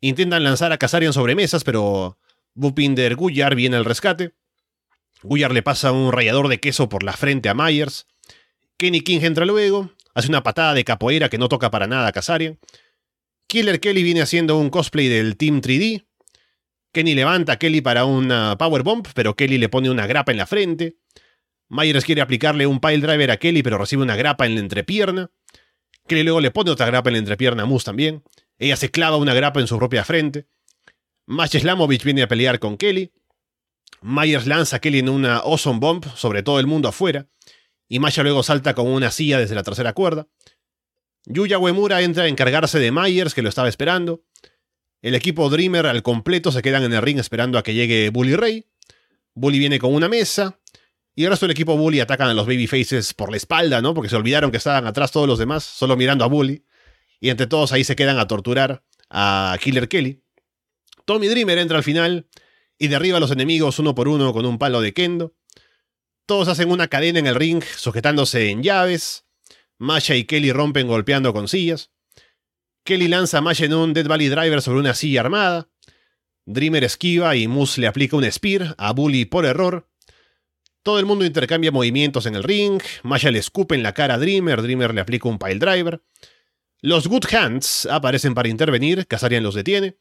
Intentan 0.01 0.43
lanzar 0.43 0.71
a 0.71 0.77
Kazarian 0.77 1.13
sobre 1.13 1.33
mesas, 1.33 1.63
pero 1.63 2.19
Bupinder 2.53 3.15
Guyar 3.15 3.55
viene 3.55 3.77
al 3.77 3.85
rescate. 3.85 4.33
Guyar 5.23 5.51
le 5.51 5.63
pasa 5.63 5.91
un 5.91 6.11
rallador 6.11 6.47
de 6.47 6.59
queso 6.59 6.89
por 6.89 7.01
la 7.01 7.13
frente 7.13 7.49
a 7.49 7.55
Myers. 7.55 8.05
Kenny 8.77 9.01
King 9.01 9.21
entra 9.23 9.45
luego, 9.45 9.89
hace 10.13 10.27
una 10.27 10.43
patada 10.43 10.75
de 10.75 10.83
capoeira 10.83 11.29
que 11.29 11.37
no 11.39 11.49
toca 11.49 11.71
para 11.71 11.87
nada 11.87 12.07
a 12.07 12.11
Kazarian. 12.11 12.59
Killer 13.47 13.79
Kelly 13.79 14.03
viene 14.03 14.21
haciendo 14.21 14.57
un 14.57 14.69
cosplay 14.69 15.07
del 15.07 15.37
Team 15.37 15.61
3D. 15.61 16.05
Kenny 16.95 17.13
levanta 17.13 17.51
a 17.51 17.57
Kelly 17.57 17.81
para 17.81 18.05
una 18.05 18.57
powerbomb, 18.57 19.05
pero 19.13 19.35
Kelly 19.35 19.57
le 19.57 19.67
pone 19.67 19.89
una 19.89 20.07
grapa 20.07 20.31
en 20.31 20.37
la 20.37 20.45
frente. 20.45 20.95
Myers 21.67 22.05
quiere 22.05 22.21
aplicarle 22.21 22.65
un 22.67 22.79
pile 22.79 22.99
driver 22.99 23.31
a 23.31 23.37
Kelly, 23.37 23.63
pero 23.63 23.77
recibe 23.77 24.01
una 24.01 24.15
grapa 24.15 24.45
en 24.45 24.55
la 24.55 24.61
entrepierna. 24.61 25.29
Kelly 26.07 26.23
luego 26.23 26.39
le 26.39 26.51
pone 26.51 26.71
otra 26.71 26.85
grapa 26.85 27.09
en 27.09 27.15
la 27.15 27.19
entrepierna 27.19 27.63
a 27.63 27.65
Moose 27.65 27.83
también. 27.83 28.23
Ella 28.59 28.77
se 28.77 28.91
clava 28.91 29.17
una 29.17 29.33
grapa 29.33 29.59
en 29.59 29.67
su 29.67 29.77
propia 29.77 30.05
frente. 30.05 30.47
Mash 31.25 31.57
Slamovich 31.59 32.05
viene 32.05 32.21
a 32.23 32.29
pelear 32.29 32.59
con 32.59 32.77
Kelly. 32.77 33.11
Myers 34.01 34.47
lanza 34.47 34.77
a 34.77 34.79
Kelly 34.79 34.99
en 34.99 35.09
una 35.09 35.39
Awesome 35.39 35.79
Bomb 35.79 36.05
sobre 36.15 36.43
todo 36.43 36.61
el 36.61 36.65
mundo 36.65 36.87
afuera. 36.87 37.27
Y 37.89 37.99
Masha 37.99 38.23
luego 38.23 38.41
salta 38.41 38.73
con 38.73 38.87
una 38.87 39.11
silla 39.11 39.37
desde 39.37 39.55
la 39.55 39.63
tercera 39.63 39.91
cuerda. 39.91 40.29
Yuya 41.25 41.59
Uemura 41.59 42.01
entra 42.01 42.23
a 42.23 42.27
encargarse 42.27 42.79
de 42.79 42.93
Myers, 42.93 43.33
que 43.33 43.41
lo 43.41 43.49
estaba 43.49 43.67
esperando. 43.67 44.23
El 45.05 45.13
equipo 45.13 45.51
Dreamer 45.51 45.85
al 45.85 46.01
completo 46.01 46.51
se 46.51 46.63
quedan 46.63 46.81
en 46.81 46.91
el 46.91 47.01
ring 47.03 47.19
esperando 47.19 47.59
a 47.59 47.63
que 47.63 47.75
llegue 47.75 48.09
Bully 48.09 48.35
Ray. 48.35 48.65
Bully 49.35 49.59
viene 49.59 49.77
con 49.77 49.93
una 49.93 50.09
mesa. 50.09 50.59
Y 51.13 51.25
el 51.25 51.29
resto 51.29 51.45
del 51.45 51.51
equipo 51.51 51.77
Bully 51.77 51.99
atacan 51.99 52.27
a 52.27 52.33
los 52.33 52.47
Babyfaces 52.47 53.13
por 53.13 53.29
la 53.29 53.37
espalda, 53.37 53.83
¿no? 53.83 53.93
Porque 53.93 54.09
se 54.09 54.15
olvidaron 54.15 54.49
que 54.49 54.57
estaban 54.57 54.87
atrás 54.87 55.11
todos 55.11 55.27
los 55.27 55.37
demás, 55.37 55.63
solo 55.63 55.95
mirando 55.95 56.25
a 56.25 56.27
Bully. 56.27 56.65
Y 57.19 57.29
entre 57.29 57.45
todos 57.45 57.71
ahí 57.71 57.83
se 57.83 57.95
quedan 57.95 58.17
a 58.17 58.25
torturar 58.25 58.83
a 59.11 59.55
Killer 59.61 59.87
Kelly. 59.87 60.23
Tommy 61.05 61.27
Dreamer 61.27 61.59
entra 61.59 61.77
al 61.77 61.83
final 61.83 62.27
y 62.79 62.87
derriba 62.87 63.17
a 63.17 63.19
los 63.19 63.29
enemigos 63.29 63.77
uno 63.77 63.93
por 63.93 64.07
uno 64.07 64.33
con 64.33 64.47
un 64.47 64.57
palo 64.57 64.81
de 64.81 64.95
kendo. 64.95 65.35
Todos 66.25 66.47
hacen 66.47 66.71
una 66.71 66.87
cadena 66.87 67.19
en 67.19 67.27
el 67.27 67.35
ring, 67.35 67.61
sujetándose 67.77 68.49
en 68.49 68.63
llaves. 68.63 69.25
Masha 69.77 70.15
y 70.15 70.23
Kelly 70.23 70.51
rompen 70.51 70.87
golpeando 70.87 71.31
con 71.31 71.47
sillas. 71.47 71.91
Kelly 72.85 73.07
lanza 73.07 73.39
a 73.39 73.41
Masha 73.41 73.65
en 73.65 73.73
un 73.73 73.93
Dead 73.93 74.07
Valley 74.07 74.29
Driver 74.29 74.61
sobre 74.61 74.79
una 74.79 74.93
silla 74.93 75.21
armada. 75.21 75.67
Dreamer 76.45 76.83
esquiva 76.83 77.35
y 77.35 77.47
Moose 77.47 77.81
le 77.81 77.87
aplica 77.87 78.15
un 78.15 78.31
Spear 78.31 78.75
a 78.77 78.93
Bully 78.93 79.25
por 79.25 79.47
error. 79.47 79.89
Todo 80.83 80.99
el 80.99 81.07
mundo 81.07 81.25
intercambia 81.25 81.71
movimientos 81.71 82.27
en 82.27 82.35
el 82.35 82.43
ring. 82.43 82.79
Masha 83.01 83.31
le 83.31 83.39
escupe 83.39 83.73
en 83.73 83.81
la 83.81 83.95
cara 83.95 84.13
a 84.13 84.17
Dreamer. 84.19 84.61
Dreamer 84.61 84.93
le 84.93 85.01
aplica 85.01 85.27
un 85.27 85.39
pile 85.39 85.55
driver. 85.55 86.03
Los 86.79 87.07
Good 87.07 87.25
Hands 87.33 87.87
aparecen 87.87 88.35
para 88.35 88.49
intervenir. 88.49 89.07
Kazarian 89.07 89.41
los 89.41 89.55
detiene. 89.55 89.97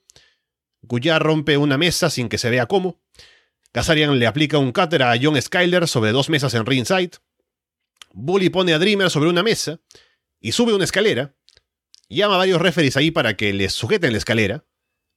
Guyar 0.82 1.22
rompe 1.22 1.57
una 1.57 1.78
mesa 1.78 2.11
sin 2.11 2.28
que 2.28 2.37
se 2.37 2.51
vea 2.51 2.66
cómo. 2.66 3.01
Kazarian 3.72 4.18
le 4.18 4.26
aplica 4.26 4.59
un 4.59 4.72
cutter 4.72 5.05
a 5.05 5.14
John 5.18 5.41
Skyler 5.41 5.89
sobre 5.89 6.12
dos 6.12 6.28
mesas 6.28 6.53
en 6.53 6.66
ringside. 6.66 7.12
Bully 8.12 8.51
pone 8.51 8.74
a 8.74 8.78
Dreamer 8.78 9.09
sobre 9.09 9.30
una 9.30 9.43
mesa 9.43 9.80
y 10.39 10.53
sube 10.53 10.74
una 10.74 10.85
escalera. 10.85 11.35
Llama 12.09 12.34
a 12.34 12.38
varios 12.38 12.61
referees 12.61 12.96
ahí 12.96 13.11
para 13.11 13.36
que 13.36 13.52
les 13.52 13.72
sujeten 13.72 14.12
la 14.12 14.18
escalera, 14.18 14.64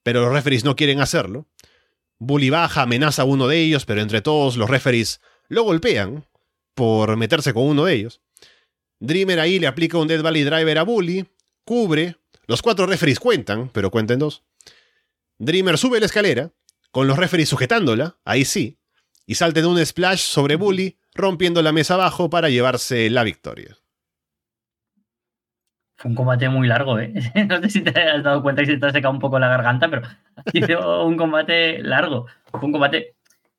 pero 0.04 0.22
los 0.22 0.32
referees 0.32 0.64
no 0.64 0.76
quieren 0.76 1.02
hacerlo. 1.02 1.48
Bully 2.20 2.50
baja, 2.50 2.84
amenaza 2.84 3.24
a 3.24 3.26
uno 3.26 3.48
de 3.48 3.60
ellos, 3.60 3.86
pero 3.86 4.02
entre 4.02 4.22
todos 4.22 4.58
los 4.58 4.70
referees 4.70 5.22
lo 5.50 5.64
golpean 5.64 6.26
por 6.74 7.16
meterse 7.18 7.54
con 7.54 7.64
uno 7.64 7.86
de 7.86 7.94
ellos. 7.94 8.22
Dreamer 9.00 9.40
ahí 9.40 9.60
le 9.60 9.68
aplica 9.68 9.98
un 9.98 10.08
Dead 10.08 10.22
Valley 10.22 10.44
Driver 10.44 10.78
a 10.78 10.84
Bully, 10.84 11.26
cubre, 11.64 12.16
los 12.48 12.62
cuatro 12.62 12.86
referees 12.86 13.20
cuentan, 13.20 13.70
pero 13.70 13.92
cuenten 13.92 14.20
dos. 14.20 14.44
Dreamer 15.38 15.78
sube 15.78 16.00
la 16.00 16.06
escalera, 16.06 16.52
con 16.92 17.08
los 17.08 17.18
referees 17.18 17.50
sujetándola, 17.50 18.18
ahí 18.26 18.46
sí, 18.46 18.80
y 19.26 19.36
salta 19.36 19.62
de 19.62 19.68
un 19.68 19.86
splash 19.86 20.22
sobre 20.22 20.56
Bully, 20.56 20.98
rompiendo 21.14 21.62
la 21.62 21.74
mesa 21.74 21.96
abajo 21.96 22.30
para 22.30 22.50
llevarse 22.50 23.10
la 23.10 23.24
victoria. 23.24 23.78
Fue 25.98 26.10
un 26.10 26.16
combate 26.16 26.48
muy 26.48 26.68
largo, 26.68 27.00
¿eh? 27.00 27.12
No 27.50 27.60
sé 27.62 27.70
si 27.70 27.82
te 27.82 28.00
has 28.00 28.24
dado 28.24 28.44
cuenta 28.44 28.62
que 28.62 28.68
se 28.68 28.78
te 28.78 28.86
ha 28.86 28.92
secado 28.92 29.14
un 29.14 29.20
poco 29.20 29.40
la 29.40 29.48
garganta, 29.48 29.90
pero 29.90 30.04
ha 30.36 30.52
sido 30.52 31.06
un 31.06 31.18
combate 31.18 31.82
largo. 31.82 32.28
Fue 32.52 32.62
un 32.62 32.72
combate 32.72 33.16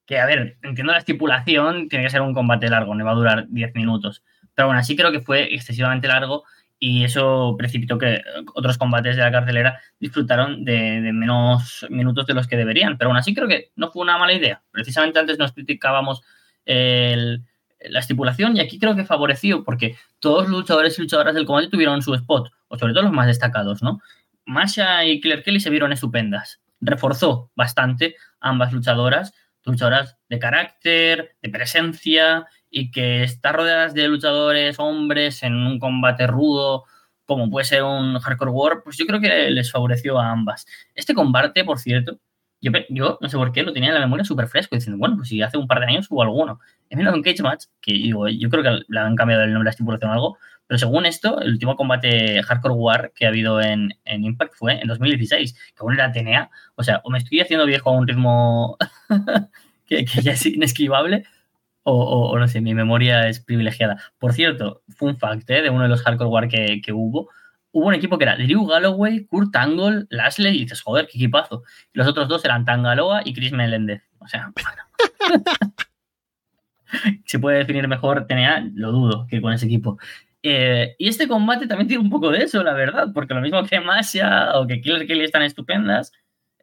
que, 0.07 0.18
a 0.18 0.26
ver, 0.26 0.57
entiendo 0.62 0.93
la 0.93 1.01
estipulación, 1.01 1.89
tiene 1.89 2.05
que 2.05 2.11
ser 2.11 2.22
un 2.22 2.34
combate 2.34 2.68
largo, 2.68 2.95
no 2.95 3.05
va 3.05 3.11
a 3.11 3.16
durar 3.16 3.47
10 3.49 3.74
minutos. 3.74 4.22
Pero 4.55 4.68
bueno, 4.68 4.80
así 4.80 4.97
creo 4.97 5.11
que 5.11 5.20
fue 5.20 5.53
excesivamente 5.53 6.09
largo 6.09 6.45
y 6.78 7.03
eso 7.05 7.57
precipitó 7.59 7.99
que 7.99 8.22
otros 8.55 8.78
combates 8.78 9.16
de 9.16 9.22
la 9.22 9.32
cartelera 9.32 9.80
disfrutaron 9.99 10.64
de, 10.64 11.01
menos 11.12 11.86
minutos 11.91 12.26
de 12.26 12.34
los 12.34 12.47
que 12.47 12.57
deberían. 12.57 12.97
Pero 12.99 13.11
aún 13.11 13.16
así 13.16 13.34
creo 13.34 13.49
que 13.49 13.72
no 13.74 13.91
fue 13.91 14.03
una 14.03 14.16
mala 14.16 14.32
idea. 14.32 14.62
Precisamente 14.70 15.18
antes 15.18 15.39
nos 15.39 15.53
criticábamos 15.53 16.22
la 17.80 18.00
estipulación 18.00 18.56
y 18.56 18.60
aquí 18.60 18.78
creo 18.78 18.96
que 18.96 19.04
favoreció 19.04 19.64
porque 19.64 19.96
todos 20.18 20.48
los 20.48 20.60
luchadores 20.60 20.98
y 20.98 21.02
luchadoras 21.02 21.34
del 21.34 21.46
combate 21.46 21.68
tuvieron 21.68 22.02
su 22.02 22.14
spot, 22.14 22.50
o 22.68 22.78
sobre 22.78 22.92
todo 22.92 23.04
los 23.04 23.12
más 23.12 23.26
destacados, 23.26 23.82
¿no? 23.82 24.00
Masha 24.44 25.04
y 25.04 25.20
Claire 25.20 25.42
Kelly 25.42 25.60
se 25.60 25.70
vieron 25.70 25.92
estupendas. 25.92 26.60
Reforzó 26.80 27.50
bastante 27.54 28.16
ambas 28.40 28.72
luchadoras 28.72 29.32
luchadoras 29.64 30.16
de 30.28 30.38
carácter, 30.38 31.36
de 31.42 31.50
presencia 31.50 32.46
y 32.70 32.90
que 32.90 33.22
están 33.22 33.54
rodeadas 33.54 33.94
de 33.94 34.08
luchadores 34.08 34.78
hombres 34.78 35.42
en 35.42 35.54
un 35.54 35.78
combate 35.78 36.26
rudo 36.26 36.84
como 37.28 37.50
puede 37.50 37.66
ser 37.66 37.82
un 37.82 38.18
Hardcore 38.18 38.50
War, 38.50 38.82
pues 38.82 38.96
yo 38.96 39.04
creo 39.04 39.20
que 39.20 39.50
les 39.50 39.70
favoreció 39.70 40.18
a 40.18 40.30
ambas. 40.30 40.64
Este 40.94 41.12
combate, 41.12 41.62
por 41.62 41.78
cierto, 41.78 42.18
yo, 42.61 42.72
yo 42.88 43.18
no 43.20 43.28
sé 43.28 43.36
por 43.36 43.52
qué 43.52 43.62
lo 43.62 43.72
tenía 43.72 43.88
en 43.88 43.94
la 43.94 44.00
memoria 44.00 44.24
súper 44.24 44.48
fresco, 44.48 44.76
diciendo, 44.76 44.98
bueno, 44.98 45.16
pues 45.16 45.28
si 45.28 45.42
hace 45.42 45.59
un 45.59 45.66
par 45.66 45.80
de 45.80 45.86
años 45.86 46.06
hubo 46.11 46.22
alguno. 46.22 46.61
He 46.90 46.96
mirado 46.96 47.16
un 47.16 47.22
Cage 47.22 47.42
Match, 47.42 47.64
que 47.80 47.92
digo, 47.92 48.28
yo 48.28 48.48
creo 48.48 48.62
que 48.62 48.84
le 48.88 49.00
han 49.00 49.16
cambiado 49.16 49.42
el 49.42 49.52
nombre 49.52 49.64
de 49.64 49.70
la 49.70 49.70
estipulación 49.70 50.11
o 50.11 50.14
algo, 50.14 50.38
pero 50.68 50.78
según 50.78 51.06
esto, 51.06 51.40
el 51.40 51.52
último 51.52 51.76
combate 51.76 52.42
Hardcore 52.42 52.74
War 52.74 53.12
que 53.14 53.24
ha 53.24 53.28
habido 53.30 53.61
en, 53.61 53.94
Impact 54.04 54.54
fue 54.54 54.78
en 54.80 54.86
2016, 54.86 55.54
que 55.54 55.80
aún 55.80 55.94
era 55.94 56.12
TNA. 56.12 56.50
O 56.76 56.84
sea, 56.84 57.00
o 57.04 57.11
me 57.11 57.18
estoy 57.18 57.40
haciendo 57.40 57.64
viejo 57.64 57.88
a 57.88 57.94
un 57.94 58.06
ritmo 58.06 58.76
que, 59.86 60.04
ya 60.04 60.32
es 60.32 60.44
inesquivable, 60.44 61.24
o, 61.84 62.38
no 62.38 62.46
sé, 62.48 62.61
mi 62.61 62.74
memoria 62.74 63.28
es 63.28 63.40
privilegiada. 63.40 63.96
Por 64.18 64.34
cierto, 64.34 64.82
fun 64.90 65.16
fact 65.16 65.48
¿eh? 65.48 65.62
de 65.62 65.70
uno 65.70 65.84
de 65.84 65.88
los 65.88 66.02
Hardcore 66.02 66.28
War 66.28 66.48
que, 66.48 66.82
hubo, 66.92 67.30
hubo 67.72 67.86
un 67.86 67.94
equipo 67.94 68.18
que 68.18 68.24
era 68.24 68.36
Drew 68.36 68.66
Galloway, 68.66 69.24
Kurt 69.26 69.54
Angle, 69.56 70.06
Lashley, 70.10 70.56
y 70.56 70.60
dices, 70.62 70.80
joder, 70.80 71.06
qué 71.06 71.18
equipazo. 71.18 71.62
Y 71.92 71.98
los 71.98 72.08
otros 72.08 72.28
dos 72.28 72.44
eran 72.44 72.64
Tangaloa 72.64 73.22
y 73.24 73.34
Chris 73.34 73.52
Melendez. 73.52 74.02
O 74.18 74.26
sea, 74.26 74.52
se 77.24 77.38
puede 77.38 77.58
definir 77.58 77.86
mejor 77.88 78.26
TNA, 78.26 78.70
lo 78.74 78.92
dudo, 78.92 79.26
que 79.28 79.40
con 79.40 79.52
ese 79.52 79.66
equipo. 79.66 79.98
Eh, 80.42 80.94
y 80.98 81.08
este 81.08 81.28
combate 81.28 81.66
también 81.66 81.88
tiene 81.88 82.02
un 82.02 82.10
poco 82.10 82.30
de 82.30 82.44
eso, 82.44 82.62
la 82.62 82.72
verdad, 82.72 83.08
porque 83.12 83.34
lo 83.34 83.40
mismo 83.40 83.62
que 83.64 83.80
Masha 83.80 84.58
o 84.58 84.66
que 84.66 84.80
Killer 84.80 85.06
Kelly 85.06 85.24
están 85.24 85.42
estupendas, 85.42 86.12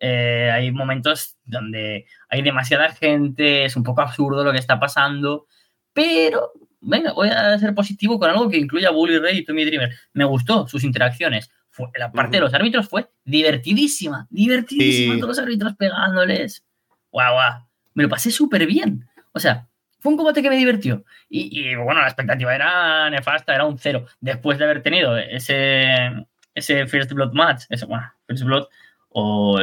Eh, 0.02 0.52
hay 0.52 0.72
momentos 0.72 1.38
donde 1.46 2.06
hay 2.30 2.42
demasiada 2.42 2.90
gente, 2.92 3.64
es 3.66 3.78
un 3.78 3.84
poco 3.84 4.02
absurdo 4.02 4.44
lo 4.44 4.52
que 4.52 4.60
está 4.60 4.78
pasando, 4.78 5.48
pero 5.94 6.52
venga, 6.86 7.14
voy 7.14 7.30
a 7.30 7.58
ser 7.60 7.74
positivo 7.74 8.20
con 8.20 8.30
algo 8.30 8.50
que 8.50 8.58
incluya 8.58 8.90
a 8.90 8.92
Bully 8.92 9.20
Ray 9.20 9.40
y 9.40 9.46
Tommy 9.46 9.66
Dreamer. 9.66 9.94
Me 10.14 10.26
gustó 10.26 10.68
sus 10.68 10.84
interacciones. 10.84 11.52
la 11.96 12.12
parte 12.12 12.38
de 12.38 12.42
los 12.42 12.54
árbitros 12.54 12.88
fue 12.88 13.10
divertidísima, 13.24 14.28
divertidísima, 14.30 15.16
todos 15.16 15.30
los 15.30 15.40
árbitros 15.40 15.74
pegándoles. 15.76 16.64
Guau, 17.12 17.34
guau. 17.34 17.66
Me 17.94 18.04
lo 18.04 18.10
pasé 18.10 18.32
súper 18.32 18.66
bien. 18.66 19.08
O 19.32 19.40
sea, 19.40 19.68
fue 20.00 20.12
un 20.12 20.18
combate 20.18 20.42
que 20.42 20.50
me 20.50 20.58
divirtió. 20.58 21.04
Y, 21.30 21.74
bueno, 21.76 22.02
la 22.02 22.08
expectativa 22.08 22.54
era 22.54 23.10
nefasta, 23.10 23.56
era 23.56 23.66
un 23.66 23.80
cero. 23.80 24.06
Después 24.22 24.58
de 24.60 24.66
haber 24.66 24.84
tenido 24.84 25.18
ese, 25.18 26.28
ese 26.54 26.86
First 26.88 27.12
Blood 27.12 27.34
match, 27.34 27.64
ese, 27.70 27.86
bueno, 27.86 28.14
First 28.28 28.44
Blood, 28.44 28.68
o 29.10 29.60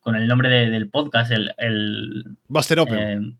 con 0.00 0.16
el 0.16 0.26
nombre 0.26 0.48
del 0.48 0.88
podcast, 0.88 1.32
el, 1.32 1.52
el 1.58 2.36
Buster 2.48 2.78
Open. 2.78 2.98
Eh, 2.98 3.36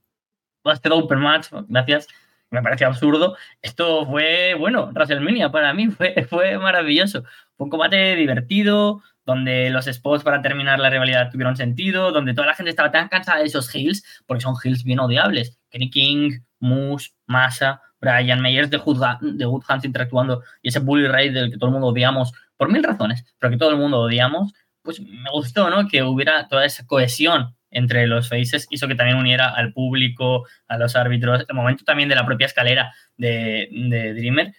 Buster 0.64 0.92
Open 0.92 1.18
Match, 1.18 1.48
gracias. 1.68 2.08
Me 2.54 2.62
parece 2.62 2.84
absurdo. 2.84 3.36
Esto 3.60 4.06
fue, 4.06 4.54
bueno, 4.54 4.90
WrestleMania 4.92 5.50
para 5.50 5.74
mí 5.74 5.88
fue, 5.90 6.14
fue 6.28 6.56
maravilloso. 6.58 7.24
Fue 7.56 7.64
un 7.64 7.70
combate 7.70 8.14
divertido, 8.14 9.02
donde 9.26 9.70
los 9.70 9.86
spots 9.86 10.22
para 10.22 10.40
terminar 10.40 10.78
la 10.78 10.90
rivalidad 10.90 11.30
tuvieron 11.30 11.56
sentido, 11.56 12.12
donde 12.12 12.32
toda 12.34 12.46
la 12.46 12.54
gente 12.54 12.70
estaba 12.70 12.92
tan 12.92 13.08
cansada 13.08 13.40
de 13.40 13.46
esos 13.46 13.74
heels, 13.74 14.04
porque 14.26 14.42
son 14.42 14.54
heels 14.62 14.84
bien 14.84 15.00
odiables. 15.00 15.58
Kenny 15.70 15.90
King, 15.90 16.38
Moose, 16.60 17.10
Massa, 17.26 17.82
Brian 18.00 18.40
Meyers 18.40 18.70
de, 18.70 18.76
Good, 18.76 19.02
de 19.20 19.44
Good 19.44 19.64
Hands 19.66 19.84
interactuando 19.84 20.42
y 20.62 20.68
ese 20.68 20.78
Bully 20.78 21.08
Ray 21.08 21.30
del 21.30 21.50
que 21.50 21.58
todo 21.58 21.68
el 21.68 21.72
mundo 21.72 21.88
odiamos 21.88 22.32
por 22.56 22.70
mil 22.70 22.84
razones, 22.84 23.24
pero 23.38 23.50
que 23.50 23.56
todo 23.56 23.70
el 23.70 23.78
mundo 23.78 23.98
odiamos, 23.98 24.52
pues 24.82 25.00
me 25.00 25.30
gustó, 25.32 25.70
¿no? 25.70 25.88
Que 25.88 26.02
hubiera 26.04 26.46
toda 26.46 26.64
esa 26.64 26.86
cohesión 26.86 27.56
entre 27.74 28.06
los 28.06 28.28
faces, 28.28 28.66
hizo 28.70 28.88
que 28.88 28.94
también 28.94 29.18
uniera 29.18 29.50
al 29.50 29.72
público, 29.72 30.46
a 30.66 30.78
los 30.78 30.96
árbitros, 30.96 31.44
el 31.46 31.54
momento 31.54 31.84
también 31.84 32.08
de 32.08 32.14
la 32.14 32.24
propia 32.24 32.46
escalera 32.46 32.94
de, 33.16 33.68
de 33.70 34.14
Dreamer. 34.14 34.54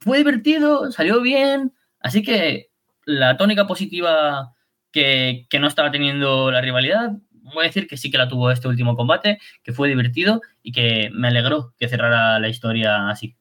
Fue 0.00 0.18
divertido, 0.18 0.90
salió 0.90 1.20
bien, 1.20 1.72
así 2.00 2.22
que 2.22 2.70
la 3.04 3.36
tónica 3.36 3.66
positiva 3.66 4.54
que, 4.92 5.46
no 5.58 5.66
estaba 5.66 5.90
teniendo 5.90 6.50
la 6.50 6.60
rivalidad, 6.60 7.12
voy 7.30 7.64
a 7.64 7.66
decir 7.66 7.88
que 7.88 7.96
sí 7.96 8.10
que 8.10 8.18
la 8.18 8.28
tuvo 8.28 8.50
este 8.50 8.68
último 8.68 8.96
combate, 8.96 9.38
que 9.62 9.72
fue 9.72 9.88
divertido 9.88 10.42
y 10.62 10.72
que 10.72 11.10
me 11.12 11.28
alegró 11.28 11.74
que 11.78 11.88
cerrara 11.88 12.38
la 12.38 12.48
historia 12.48 13.08
así. 13.08 13.36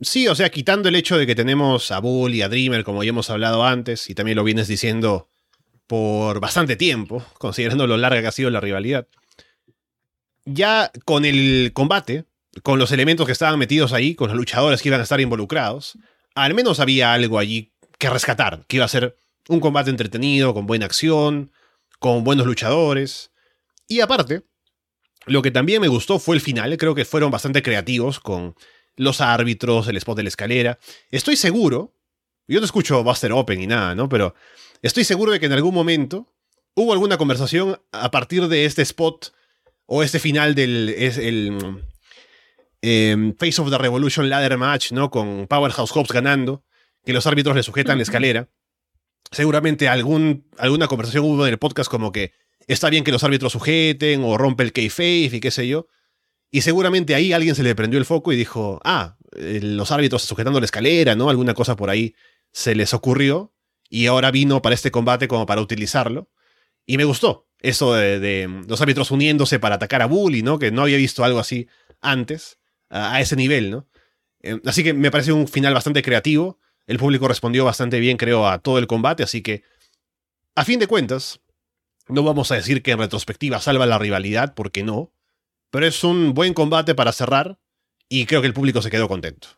Sí, 0.00 0.28
o 0.28 0.34
sea, 0.34 0.50
quitando 0.50 0.88
el 0.88 0.94
hecho 0.94 1.18
de 1.18 1.26
que 1.26 1.34
tenemos 1.34 1.90
a 1.90 1.98
Bull 1.98 2.34
y 2.34 2.42
a 2.42 2.48
Dreamer, 2.48 2.84
como 2.84 3.02
ya 3.02 3.10
hemos 3.10 3.30
hablado 3.30 3.64
antes, 3.64 4.08
y 4.10 4.14
también 4.14 4.36
lo 4.36 4.44
vienes 4.44 4.68
diciendo 4.68 5.28
por 5.88 6.38
bastante 6.38 6.76
tiempo, 6.76 7.24
considerando 7.38 7.86
lo 7.88 7.96
larga 7.96 8.20
que 8.20 8.26
ha 8.28 8.32
sido 8.32 8.50
la 8.50 8.60
rivalidad. 8.60 9.08
Ya 10.44 10.92
con 11.04 11.24
el 11.24 11.72
combate, 11.74 12.26
con 12.62 12.78
los 12.78 12.92
elementos 12.92 13.26
que 13.26 13.32
estaban 13.32 13.58
metidos 13.58 13.92
ahí, 13.92 14.14
con 14.14 14.28
los 14.28 14.36
luchadores 14.36 14.82
que 14.82 14.90
iban 14.90 15.00
a 15.00 15.04
estar 15.04 15.20
involucrados, 15.20 15.98
al 16.34 16.54
menos 16.54 16.78
había 16.78 17.12
algo 17.12 17.38
allí 17.38 17.72
que 17.98 18.10
rescatar, 18.10 18.64
que 18.68 18.76
iba 18.76 18.84
a 18.84 18.88
ser 18.88 19.16
un 19.48 19.60
combate 19.60 19.90
entretenido, 19.90 20.52
con 20.52 20.66
buena 20.66 20.84
acción, 20.86 21.52
con 21.98 22.22
buenos 22.22 22.46
luchadores. 22.46 23.32
Y 23.88 24.00
aparte, 24.00 24.42
lo 25.24 25.40
que 25.40 25.50
también 25.50 25.80
me 25.80 25.88
gustó 25.88 26.18
fue 26.18 26.36
el 26.36 26.42
final, 26.42 26.76
creo 26.76 26.94
que 26.94 27.06
fueron 27.06 27.30
bastante 27.30 27.62
creativos 27.62 28.20
con 28.20 28.54
los 28.96 29.22
árbitros, 29.22 29.88
el 29.88 29.96
spot 29.96 30.18
de 30.18 30.22
la 30.24 30.28
escalera. 30.28 30.78
Estoy 31.10 31.36
seguro, 31.36 31.94
yo 32.46 32.60
no 32.60 32.66
escucho 32.66 33.02
Buster 33.02 33.32
Open 33.32 33.62
y 33.62 33.66
nada, 33.66 33.94
¿no? 33.94 34.08
Pero 34.08 34.34
estoy 34.82 35.04
seguro 35.04 35.32
de 35.32 35.40
que 35.40 35.46
en 35.46 35.52
algún 35.52 35.74
momento 35.74 36.32
hubo 36.74 36.92
alguna 36.92 37.18
conversación 37.18 37.80
a 37.92 38.10
partir 38.10 38.48
de 38.48 38.64
este 38.64 38.82
spot 38.82 39.32
o 39.86 40.02
este 40.02 40.18
final 40.18 40.54
del 40.54 40.90
es 40.90 41.18
el, 41.18 41.82
em, 42.82 43.34
Face 43.36 43.60
of 43.60 43.70
the 43.70 43.78
Revolution 43.78 44.28
Ladder 44.28 44.56
Match, 44.58 44.92
¿no? 44.92 45.10
Con 45.10 45.46
Powerhouse 45.46 45.90
Hobbs 45.90 46.12
ganando 46.12 46.62
que 47.04 47.12
los 47.12 47.26
árbitros 47.26 47.56
le 47.56 47.62
sujetan 47.62 47.98
la 47.98 48.02
escalera. 48.02 48.48
Seguramente 49.30 49.88
algún, 49.88 50.46
alguna 50.58 50.86
conversación 50.86 51.24
hubo 51.24 51.46
en 51.46 51.52
el 51.52 51.58
podcast 51.58 51.90
como 51.90 52.12
que 52.12 52.32
está 52.66 52.90
bien 52.90 53.02
que 53.02 53.12
los 53.12 53.24
árbitros 53.24 53.52
sujeten 53.52 54.22
o 54.22 54.36
rompe 54.38 54.62
el 54.62 54.72
kayfabe 54.72 55.30
y 55.32 55.40
qué 55.40 55.50
sé 55.50 55.66
yo. 55.66 55.88
Y 56.50 56.62
seguramente 56.62 57.14
ahí 57.14 57.32
alguien 57.32 57.54
se 57.54 57.62
le 57.62 57.74
prendió 57.74 57.98
el 57.98 58.06
foco 58.06 58.32
y 58.32 58.36
dijo, 58.36 58.80
ah, 58.84 59.16
eh, 59.36 59.60
los 59.62 59.90
árbitros 59.90 60.22
sujetando 60.22 60.60
la 60.60 60.66
escalera, 60.66 61.14
¿no? 61.14 61.28
Alguna 61.28 61.54
cosa 61.54 61.76
por 61.76 61.90
ahí 61.90 62.14
se 62.52 62.74
les 62.74 62.94
ocurrió 62.94 63.52
y 63.88 64.06
ahora 64.06 64.30
vino 64.30 64.62
para 64.62 64.74
este 64.74 64.90
combate 64.90 65.28
como 65.28 65.46
para 65.46 65.60
utilizarlo. 65.60 66.30
Y 66.86 66.96
me 66.96 67.04
gustó 67.04 67.48
eso 67.60 67.94
de, 67.94 68.64
los 68.66 68.80
árbitros 68.80 69.10
uniéndose 69.10 69.58
para 69.58 69.76
atacar 69.76 70.02
a 70.02 70.06
Bully, 70.06 70.42
¿no? 70.42 70.58
Que 70.58 70.70
no 70.70 70.82
había 70.82 70.96
visto 70.96 71.24
algo 71.24 71.38
así 71.38 71.68
antes, 72.00 72.58
a, 72.88 73.14
a 73.14 73.20
ese 73.20 73.36
nivel, 73.36 73.70
¿no? 73.70 73.88
Eh, 74.40 74.60
así 74.64 74.84
que 74.84 74.94
me 74.94 75.10
parece 75.10 75.32
un 75.32 75.48
final 75.48 75.74
bastante 75.74 76.02
creativo. 76.02 76.58
El 76.86 76.98
público 76.98 77.28
respondió 77.28 77.64
bastante 77.64 78.00
bien, 78.00 78.16
creo, 78.16 78.48
a 78.48 78.58
todo 78.60 78.78
el 78.78 78.86
combate, 78.86 79.22
así 79.22 79.42
que, 79.42 79.62
a 80.54 80.64
fin 80.64 80.80
de 80.80 80.86
cuentas, 80.86 81.40
no 82.08 82.22
vamos 82.22 82.50
a 82.50 82.54
decir 82.54 82.82
que 82.82 82.92
en 82.92 82.98
retrospectiva 82.98 83.60
salva 83.60 83.86
la 83.86 83.98
rivalidad, 83.98 84.54
porque 84.54 84.82
no, 84.82 85.12
pero 85.70 85.86
es 85.86 86.02
un 86.04 86.32
buen 86.32 86.54
combate 86.54 86.94
para 86.94 87.12
cerrar 87.12 87.58
y 88.08 88.24
creo 88.26 88.40
que 88.40 88.46
el 88.46 88.54
público 88.54 88.80
se 88.80 88.90
quedó 88.90 89.08
contento. 89.08 89.48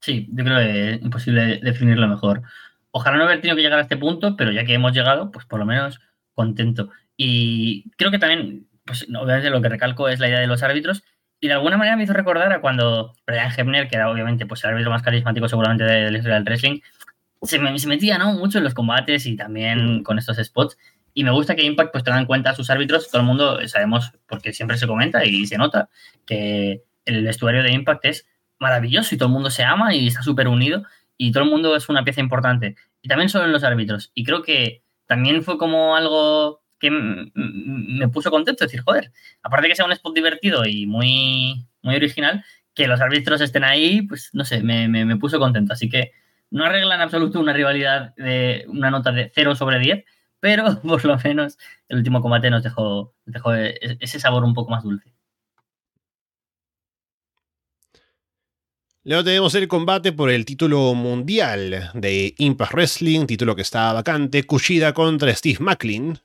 Sí, 0.00 0.28
yo 0.30 0.44
creo 0.44 0.58
que 0.58 0.94
es 0.94 1.02
imposible 1.02 1.60
definirlo 1.62 2.08
mejor. 2.08 2.42
Ojalá 2.90 3.16
no 3.16 3.24
haber 3.24 3.40
tenido 3.40 3.56
que 3.56 3.62
llegar 3.62 3.78
a 3.78 3.82
este 3.82 3.96
punto, 3.96 4.36
pero 4.36 4.52
ya 4.52 4.64
que 4.64 4.74
hemos 4.74 4.92
llegado, 4.92 5.30
pues 5.30 5.44
por 5.46 5.58
lo 5.58 5.66
menos 5.66 6.00
contento. 6.34 6.90
Y 7.16 7.90
creo 7.96 8.10
que 8.10 8.18
también, 8.18 8.68
pues 8.84 9.06
obviamente 9.08 9.50
lo 9.50 9.60
que 9.60 9.68
recalco 9.68 10.08
es 10.08 10.20
la 10.20 10.28
idea 10.28 10.40
de 10.40 10.46
los 10.46 10.62
árbitros 10.62 11.02
y 11.40 11.48
de 11.48 11.54
alguna 11.54 11.76
manera 11.76 11.96
me 11.96 12.04
hizo 12.04 12.12
recordar 12.12 12.52
a 12.52 12.60
cuando 12.60 13.14
Brian 13.26 13.52
Hebner, 13.56 13.88
que 13.88 13.96
era 13.96 14.10
obviamente 14.10 14.46
pues, 14.46 14.64
el 14.64 14.70
árbitro 14.70 14.90
más 14.90 15.02
carismático 15.02 15.48
seguramente 15.48 15.84
de, 15.84 16.10
la 16.10 16.18
historia 16.18 16.34
del 16.34 16.44
wrestling, 16.44 16.80
se, 17.42 17.58
metía 17.58 18.18
¿no? 18.18 18.32
mucho 18.32 18.58
en 18.58 18.64
los 18.64 18.74
combates 18.74 19.26
y 19.26 19.36
también 19.36 20.02
con 20.02 20.18
estos 20.18 20.38
spots. 20.38 20.76
Y 21.14 21.24
me 21.24 21.30
gusta 21.30 21.54
que 21.54 21.62
Impact 21.62 21.92
pues 21.92 22.04
tenga 22.04 22.18
en 22.18 22.26
cuenta 22.26 22.50
a 22.50 22.54
sus 22.54 22.70
árbitros. 22.70 23.08
Todo 23.10 23.20
el 23.20 23.26
mundo 23.26 23.66
sabemos, 23.68 24.12
porque 24.26 24.52
siempre 24.52 24.76
se 24.76 24.86
comenta 24.86 25.24
y 25.24 25.46
se 25.46 25.58
nota, 25.58 25.88
que 26.26 26.82
el 27.04 27.24
vestuario 27.24 27.62
de 27.62 27.72
Impact 27.72 28.04
es 28.04 28.26
maravilloso 28.58 29.14
y 29.14 29.18
todo 29.18 29.28
el 29.28 29.34
mundo 29.34 29.50
se 29.50 29.64
ama 29.64 29.94
y 29.94 30.08
está 30.08 30.22
súper 30.22 30.48
unido 30.48 30.82
y 31.16 31.32
todo 31.32 31.44
el 31.44 31.50
mundo 31.50 31.76
es 31.76 31.88
una 31.88 32.04
pieza 32.04 32.20
importante. 32.20 32.76
Y 33.02 33.08
también 33.08 33.28
son 33.28 33.52
los 33.52 33.64
árbitros. 33.64 34.12
Y 34.14 34.24
creo 34.24 34.42
que 34.42 34.82
también 35.06 35.42
fue 35.42 35.58
como 35.58 35.96
algo 35.96 36.62
que 36.78 36.90
me 36.90 38.08
puso 38.08 38.30
contento, 38.30 38.64
decir, 38.64 38.82
joder, 38.82 39.10
aparte 39.42 39.64
de 39.64 39.70
que 39.70 39.76
sea 39.76 39.84
un 39.84 39.92
spot 39.92 40.14
divertido 40.14 40.64
y 40.64 40.86
muy, 40.86 41.66
muy 41.82 41.96
original, 41.96 42.44
que 42.72 42.86
los 42.86 43.00
árbitros 43.00 43.40
estén 43.40 43.64
ahí, 43.64 44.02
pues 44.02 44.30
no 44.32 44.44
sé, 44.44 44.62
me, 44.62 44.86
me, 44.88 45.16
puso 45.16 45.40
contento. 45.40 45.72
Así 45.72 45.88
que 45.88 46.12
no 46.50 46.64
arregla 46.64 46.94
en 46.94 47.00
absoluto 47.00 47.40
una 47.40 47.52
rivalidad 47.52 48.14
de 48.16 48.64
una 48.68 48.90
nota 48.90 49.10
de 49.10 49.32
0 49.34 49.56
sobre 49.56 49.80
10, 49.80 50.04
pero 50.38 50.80
por 50.82 51.04
lo 51.04 51.18
menos 51.18 51.58
el 51.88 51.98
último 51.98 52.20
combate 52.22 52.50
nos 52.50 52.62
dejó, 52.62 53.14
dejó 53.26 53.54
ese 53.54 54.20
sabor 54.20 54.44
un 54.44 54.54
poco 54.54 54.70
más 54.70 54.84
dulce. 54.84 55.12
Luego 59.08 59.24
tenemos 59.24 59.54
el 59.54 59.68
combate 59.68 60.12
por 60.12 60.28
el 60.28 60.44
título 60.44 60.92
mundial 60.92 61.90
de 61.94 62.34
Impact 62.36 62.74
Wrestling, 62.74 63.24
título 63.24 63.56
que 63.56 63.62
está 63.62 63.90
vacante, 63.94 64.42
Kushida 64.42 64.92
contra 64.92 65.34
Steve 65.34 65.60
Macklin. 65.60 66.20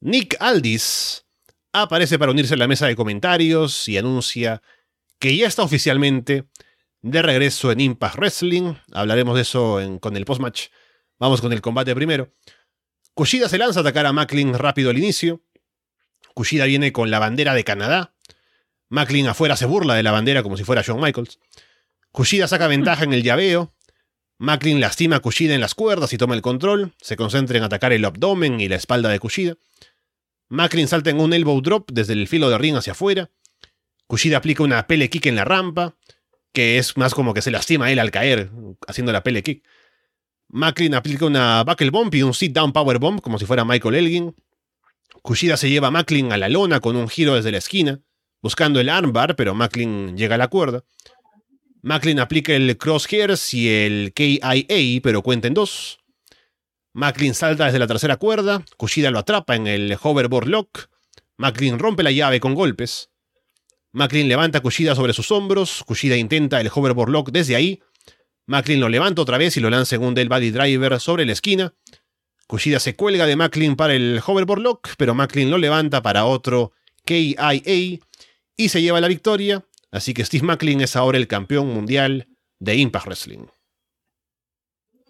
Nick 0.00 0.38
Aldis 0.40 1.26
aparece 1.74 2.18
para 2.18 2.32
unirse 2.32 2.54
a 2.54 2.56
la 2.56 2.66
mesa 2.66 2.86
de 2.86 2.96
comentarios 2.96 3.88
y 3.88 3.98
anuncia 3.98 4.62
que 5.18 5.36
ya 5.36 5.46
está 5.46 5.64
oficialmente 5.64 6.46
de 7.02 7.20
regreso 7.20 7.70
en 7.70 7.80
Impact 7.80 8.16
Wrestling. 8.16 8.72
Hablaremos 8.94 9.34
de 9.34 9.42
eso 9.42 9.78
con 10.00 10.16
el 10.16 10.24
postmatch. 10.24 10.68
Vamos 11.18 11.42
con 11.42 11.52
el 11.52 11.60
combate 11.60 11.94
primero. 11.94 12.32
Kushida 13.12 13.50
se 13.50 13.58
lanza 13.58 13.80
a 13.80 13.82
atacar 13.82 14.06
a 14.06 14.14
Macklin 14.14 14.54
rápido 14.54 14.88
al 14.88 14.96
inicio. 14.96 15.42
Kushida 16.32 16.64
viene 16.64 16.90
con 16.92 17.10
la 17.10 17.18
bandera 17.18 17.52
de 17.52 17.64
Canadá. 17.64 18.14
Macklin 18.88 19.28
afuera 19.28 19.56
se 19.56 19.66
burla 19.66 19.94
de 19.94 20.02
la 20.02 20.12
bandera 20.12 20.42
como 20.42 20.56
si 20.56 20.64
fuera 20.64 20.80
Shawn 20.80 21.02
Michaels. 21.02 21.38
Kushida 22.16 22.48
saca 22.48 22.66
ventaja 22.66 23.04
en 23.04 23.12
el 23.12 23.22
llaveo. 23.22 23.74
Macklin 24.38 24.80
lastima 24.80 25.16
a 25.16 25.20
Kushida 25.20 25.54
en 25.54 25.60
las 25.60 25.74
cuerdas 25.74 26.14
y 26.14 26.16
toma 26.16 26.34
el 26.34 26.40
control. 26.40 26.94
Se 26.98 27.14
concentra 27.14 27.58
en 27.58 27.64
atacar 27.64 27.92
el 27.92 28.06
abdomen 28.06 28.58
y 28.58 28.68
la 28.68 28.76
espalda 28.76 29.10
de 29.10 29.20
Kushida. 29.20 29.56
Macklin 30.48 30.88
salta 30.88 31.10
en 31.10 31.20
un 31.20 31.34
elbow 31.34 31.60
drop 31.60 31.90
desde 31.92 32.14
el 32.14 32.26
filo 32.26 32.48
de 32.48 32.56
ring 32.56 32.74
hacia 32.74 32.92
afuera. 32.92 33.30
Kushida 34.06 34.38
aplica 34.38 34.62
una 34.62 34.86
pele 34.86 35.10
kick 35.10 35.26
en 35.26 35.36
la 35.36 35.44
rampa, 35.44 35.94
que 36.54 36.78
es 36.78 36.96
más 36.96 37.12
como 37.12 37.34
que 37.34 37.42
se 37.42 37.50
lastima 37.50 37.92
él 37.92 37.98
al 37.98 38.10
caer, 38.10 38.50
haciendo 38.88 39.12
la 39.12 39.22
pele 39.22 39.42
kick. 39.42 39.62
Macklin 40.48 40.94
aplica 40.94 41.26
una 41.26 41.64
buckle 41.64 41.90
bomb 41.90 42.14
y 42.14 42.22
un 42.22 42.32
sit 42.32 42.54
down 42.54 42.72
power 42.72 42.98
bomb, 42.98 43.20
como 43.20 43.38
si 43.38 43.44
fuera 43.44 43.66
Michael 43.66 43.94
Elgin. 43.94 44.34
Kushida 45.20 45.58
se 45.58 45.68
lleva 45.68 45.88
a 45.88 45.90
Macklin 45.90 46.32
a 46.32 46.38
la 46.38 46.48
lona 46.48 46.80
con 46.80 46.96
un 46.96 47.10
giro 47.10 47.34
desde 47.34 47.52
la 47.52 47.58
esquina, 47.58 48.00
buscando 48.40 48.80
el 48.80 48.88
armbar, 48.88 49.36
pero 49.36 49.54
Macklin 49.54 50.16
llega 50.16 50.36
a 50.36 50.38
la 50.38 50.48
cuerda. 50.48 50.82
Macklin 51.86 52.18
aplica 52.18 52.52
el 52.52 52.76
crosshairs 52.78 53.54
y 53.54 53.68
el 53.68 54.12
KIA, 54.12 55.00
pero 55.04 55.22
cuenta 55.22 55.46
en 55.46 55.54
dos. 55.54 56.00
Macklin 56.92 57.32
salta 57.32 57.66
desde 57.66 57.78
la 57.78 57.86
tercera 57.86 58.16
cuerda, 58.16 58.64
Kushida 58.76 59.12
lo 59.12 59.20
atrapa 59.20 59.54
en 59.54 59.68
el 59.68 59.96
hoverboard 60.02 60.48
lock, 60.48 60.88
Macklin 61.36 61.78
rompe 61.78 62.02
la 62.02 62.10
llave 62.10 62.40
con 62.40 62.54
golpes, 62.54 63.10
Macklin 63.92 64.26
levanta 64.26 64.58
a 64.58 64.62
Kushida 64.62 64.96
sobre 64.96 65.12
sus 65.12 65.30
hombros, 65.30 65.84
Kushida 65.86 66.16
intenta 66.16 66.60
el 66.60 66.72
hoverboard 66.74 67.10
lock 67.10 67.30
desde 67.30 67.54
ahí, 67.54 67.80
Macklin 68.46 68.80
lo 68.80 68.88
levanta 68.88 69.22
otra 69.22 69.38
vez 69.38 69.56
y 69.56 69.60
lo 69.60 69.70
lanza 69.70 69.94
en 69.94 70.02
un 70.02 70.14
del 70.14 70.28
body 70.28 70.50
driver 70.50 70.98
sobre 70.98 71.24
la 71.24 71.34
esquina, 71.34 71.72
Kushida 72.48 72.80
se 72.80 72.96
cuelga 72.96 73.26
de 73.26 73.36
Macklin 73.36 73.76
para 73.76 73.94
el 73.94 74.20
hoverboard 74.26 74.60
lock, 74.60 74.88
pero 74.98 75.14
Macklin 75.14 75.52
lo 75.52 75.58
levanta 75.58 76.02
para 76.02 76.24
otro 76.24 76.72
KIA 77.04 77.52
y 78.56 78.68
se 78.70 78.82
lleva 78.82 79.00
la 79.00 79.06
victoria, 79.06 79.64
así 79.96 80.14
que 80.14 80.24
Steve 80.24 80.46
Macklin 80.46 80.80
es 80.80 80.96
ahora 80.96 81.18
el 81.18 81.26
campeón 81.26 81.72
mundial 81.72 82.28
de 82.58 82.76
Impact 82.76 83.06
Wrestling. 83.06 83.46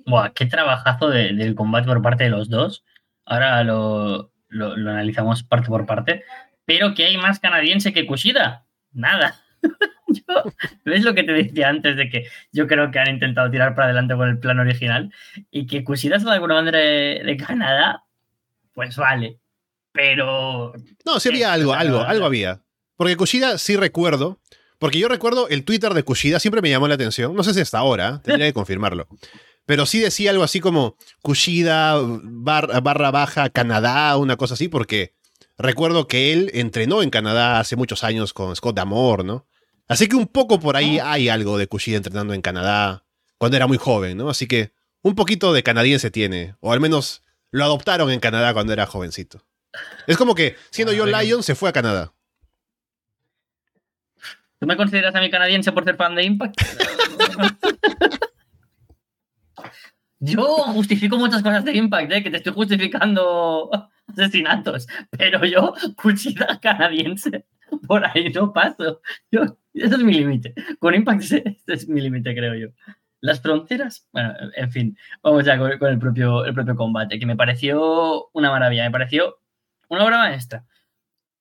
Buah, 0.07 0.31
qué 0.31 0.47
trabajazo 0.47 1.09
del 1.09 1.55
combate 1.55 1.87
por 1.87 2.01
parte 2.01 2.25
de 2.25 2.31
los 2.31 2.49
dos. 2.49 2.85
Ahora 3.25 3.65
lo, 3.65 4.33
analizamos 4.51 5.43
parte 5.43 5.69
por 5.69 5.85
parte. 5.85 6.25
Pero 6.65 6.95
que 6.95 7.05
hay 7.05 7.17
más 7.17 7.41
canadiense 7.41 7.93
que 7.93 8.07
Kushida. 8.07 8.67
Nada. 8.93 9.37
¿Ves 10.85 11.03
lo 11.03 11.15
que 11.15 11.25
te 11.25 11.33
decía 11.33 11.69
antes 11.69 11.97
de 11.97 12.09
que 12.09 12.29
yo 12.53 12.67
creo 12.67 12.91
que 12.91 13.01
han 13.01 13.11
intentado 13.11 13.51
tirar 13.51 13.75
para 13.75 13.87
adelante 13.87 14.15
con 14.15 14.29
el 14.29 14.39
plan 14.39 14.61
original? 14.61 15.13
Y 15.51 15.67
que 15.67 15.85
Kushida 15.85 16.17
es 16.17 16.25
de 16.25 16.31
alguna 16.31 16.55
manera 16.55 16.79
de, 16.79 17.37
Canadá, 17.37 18.05
pues 18.75 18.97
vale. 18.97 19.41
Pero. 19.93 20.73
No, 21.05 21.19
sí 21.19 21.31
había 21.31 21.53
algo, 21.53 21.73
algo, 21.73 22.01
algo 22.01 22.27
había. 22.27 22.63
Porque 22.97 23.17
Kushida 23.17 23.59
sí 23.59 23.77
recuerdo. 23.77 24.41
Porque 24.79 24.99
yo 24.99 25.09
recuerdo 25.09 25.49
el 25.49 25.65
Twitter 25.65 25.95
de 25.95 26.03
Kushida, 26.03 26.39
siempre 26.39 26.63
me 26.63 26.71
llamó 26.71 26.89
la 26.89 26.95
atención. 26.95 27.35
No 27.35 27.43
sé 27.43 27.55
si 27.55 27.61
hasta 27.61 27.79
ahora, 27.79 28.21
tendría 28.25 28.47
que 28.47 28.53
confirmarlo 28.53 29.09
pero 29.67 29.85
sí 29.85 29.99
decía 29.99 30.31
algo 30.31 30.45
así 30.45 30.61
como 30.61 30.97
Kushida 31.23 31.97
barra 32.01 33.11
baja 33.11 33.51
Canadá, 33.51 34.17
una 34.17 34.37
cosa 34.37 34.55
así, 34.55 34.69
porque 34.69 35.15
recuerdo 35.59 36.07
que 36.07 36.33
él 36.33 36.51
entrenó 36.55 37.03
en 37.03 37.11
Canadá 37.11 37.59
hace 37.59 37.77
muchos 37.77 38.05
años 38.05 38.33
con 38.33 38.55
Scott 38.55 38.77
Damore, 38.77 39.25
¿no? 39.25 39.47
Así 39.89 40.09
que 40.09 40.17
un 40.17 40.29
poco 40.29 40.59
por 40.61 40.77
ahí 40.77 40.99
ah. 40.99 41.13
hay 41.13 41.29
algo 41.29 41.59
de 41.59 41.67
Kushida 41.67 41.97
entrenando 41.97 42.33
en 42.33 42.43
Canadá 42.43 43.05
cuando 43.39 43.57
era 43.57 43.67
muy 43.67 43.77
joven, 43.77 44.17
¿no? 44.17 44.31
Así 44.31 44.47
que 44.47 44.73
un 45.03 45.15
poquito 45.15 45.53
de 45.53 45.63
canadiense 45.63 46.11
tiene, 46.11 46.55
o 46.61 46.73
al 46.73 46.81
menos 46.81 47.23
lo 47.51 47.65
adoptaron 47.65 48.11
en 48.11 48.21
Canadá 48.21 48.55
cuando 48.55 48.73
era 48.73 48.87
jovencito. 48.87 49.45
Es 50.07 50.17
como 50.17 50.35
que 50.35 50.57
siendo 50.71 50.95
John 50.97 51.13
Lyon 51.13 51.43
se 51.43 51.55
fue 51.55 51.69
a 51.69 51.73
Canadá. 51.73 52.15
¿Tú 54.59 54.67
me 54.67 54.77
consideras 54.77 55.15
a 55.15 55.21
mí 55.21 55.31
canadiense 55.31 55.73
por 55.73 55.85
ser 55.85 55.97
fan 55.97 56.15
de 56.15 56.25
Impact? 56.25 56.57
Yo 60.19 60.45
justifico 60.73 61.19
muchas 61.19 61.43
cosas 61.43 61.65
de 61.65 61.77
Impact, 61.77 62.13
¿eh? 62.13 62.23
que 62.23 62.31
te 62.31 62.39
estoy 62.39 62.55
justificando 62.55 63.71
asesinatos, 64.09 64.87
pero 65.11 65.45
yo, 65.45 65.75
cuchilla 66.01 66.59
canadiense, 66.61 67.45
por 67.87 68.05
ahí 68.05 68.31
no 68.31 68.53
paso. 68.53 69.03
Yo, 69.31 69.59
ese 69.75 69.95
es 69.95 70.03
mi 70.03 70.15
límite. 70.15 70.55
Con 70.79 70.95
Impact 70.95 71.23
ese, 71.23 71.59
es 71.67 71.89
mi 71.89 72.01
límite, 72.01 72.35
creo 72.35 72.55
yo. 72.55 72.69
Las 73.21 73.43
fronteras, 73.43 74.09
bueno, 74.13 74.35
en 74.55 74.71
fin, 74.71 74.99
vamos 75.23 75.45
ya 75.45 75.59
con, 75.59 75.71
el, 75.71 75.99
propio, 75.99 76.45
el 76.47 76.55
propio 76.55 76.77
combate, 76.77 77.19
que 77.19 77.27
me 77.27 77.37
pareció 77.37 78.29
una 78.33 78.51
maravilla, 78.51 78.85
me 78.85 78.91
pareció 78.91 79.39
una 79.89 80.05
obra 80.05 80.19
maestra. 80.19 80.65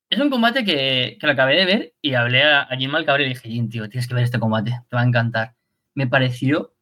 Es 0.10 0.20
un 0.20 0.30
combate 0.30 0.64
que, 0.64 1.18
que 1.20 1.28
lo 1.28 1.34
acabé 1.34 1.56
de 1.56 1.66
ver 1.66 1.94
y 2.02 2.14
hablé 2.14 2.44
a, 2.44 2.68
Jim 2.78 2.92
Malcabre 2.92 3.24
y 3.24 3.28
le 3.28 3.34
dije, 3.34 3.50
Jim, 3.50 3.70
tío, 3.70 3.90
tienes 3.90 4.08
que 4.08 4.14
ver 4.14 4.24
este 4.24 4.40
combate, 4.40 4.72
te 4.90 4.96
va 4.96 5.02
a 5.02 5.06
encantar. 5.06 5.56
Me 5.96 6.08
pareció 6.08 6.74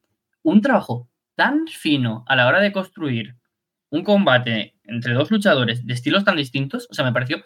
un 0.42 0.60
trabajo 0.60 1.08
tan 1.34 1.66
fino 1.66 2.24
a 2.28 2.36
la 2.36 2.46
hora 2.46 2.60
de 2.60 2.72
construir 2.72 3.36
un 3.90 4.04
combate 4.04 4.74
entre 4.84 5.14
dos 5.14 5.30
luchadores 5.30 5.86
de 5.86 5.94
estilos 5.94 6.24
tan 6.24 6.36
distintos, 6.36 6.86
o 6.90 6.94
sea, 6.94 7.04
me 7.04 7.12
pareció 7.12 7.42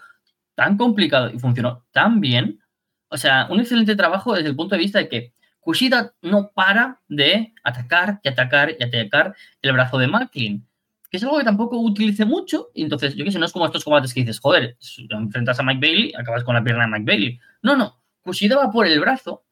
tan 0.55 0.76
complicado 0.76 1.31
y 1.31 1.39
funcionó 1.39 1.87
tan 1.93 2.20
bien. 2.20 2.61
O 3.09 3.16
sea, 3.16 3.47
un 3.49 3.61
excelente 3.61 3.95
trabajo 3.97 4.35
desde 4.35 4.49
el 4.49 4.57
punto 4.57 4.74
de 4.74 4.83
vista 4.83 4.99
de 4.99 5.09
que 5.09 5.33
Kushida 5.61 6.14
no 6.22 6.51
para 6.53 7.01
de 7.09 7.55
atacar 7.62 8.20
y 8.22 8.29
atacar 8.29 8.74
y 8.79 8.83
atacar 8.83 9.37
el 9.62 9.72
brazo 9.72 9.99
de 9.99 10.09
Macklin, 10.09 10.68
que 11.11 11.17
es 11.17 11.23
algo 11.23 11.39
que 11.39 11.45
tampoco 11.45 11.79
utilice 11.79 12.25
mucho. 12.25 12.71
Y 12.75 12.83
entonces, 12.83 13.15
yo 13.15 13.25
qué 13.25 13.33
sé, 13.33 13.39
no 13.39 13.47
es 13.47 13.53
como 13.53 13.67
estos 13.67 13.85
combates 13.85 14.13
que 14.13 14.21
dices, 14.21 14.41
joder, 14.41 14.77
enfrentas 15.11 15.59
a 15.59 15.63
Mike 15.63 15.81
Bailey, 15.81 16.13
acabas 16.19 16.45
con 16.45 16.55
la 16.55 16.63
pierna 16.63 16.85
de 16.85 16.91
Mike 16.91 17.05
Bailey. 17.05 17.41
No, 17.63 17.77
no, 17.77 18.03
Kushida 18.23 18.57
va 18.57 18.71
por 18.71 18.87
el 18.87 19.01
brazo 19.01 19.45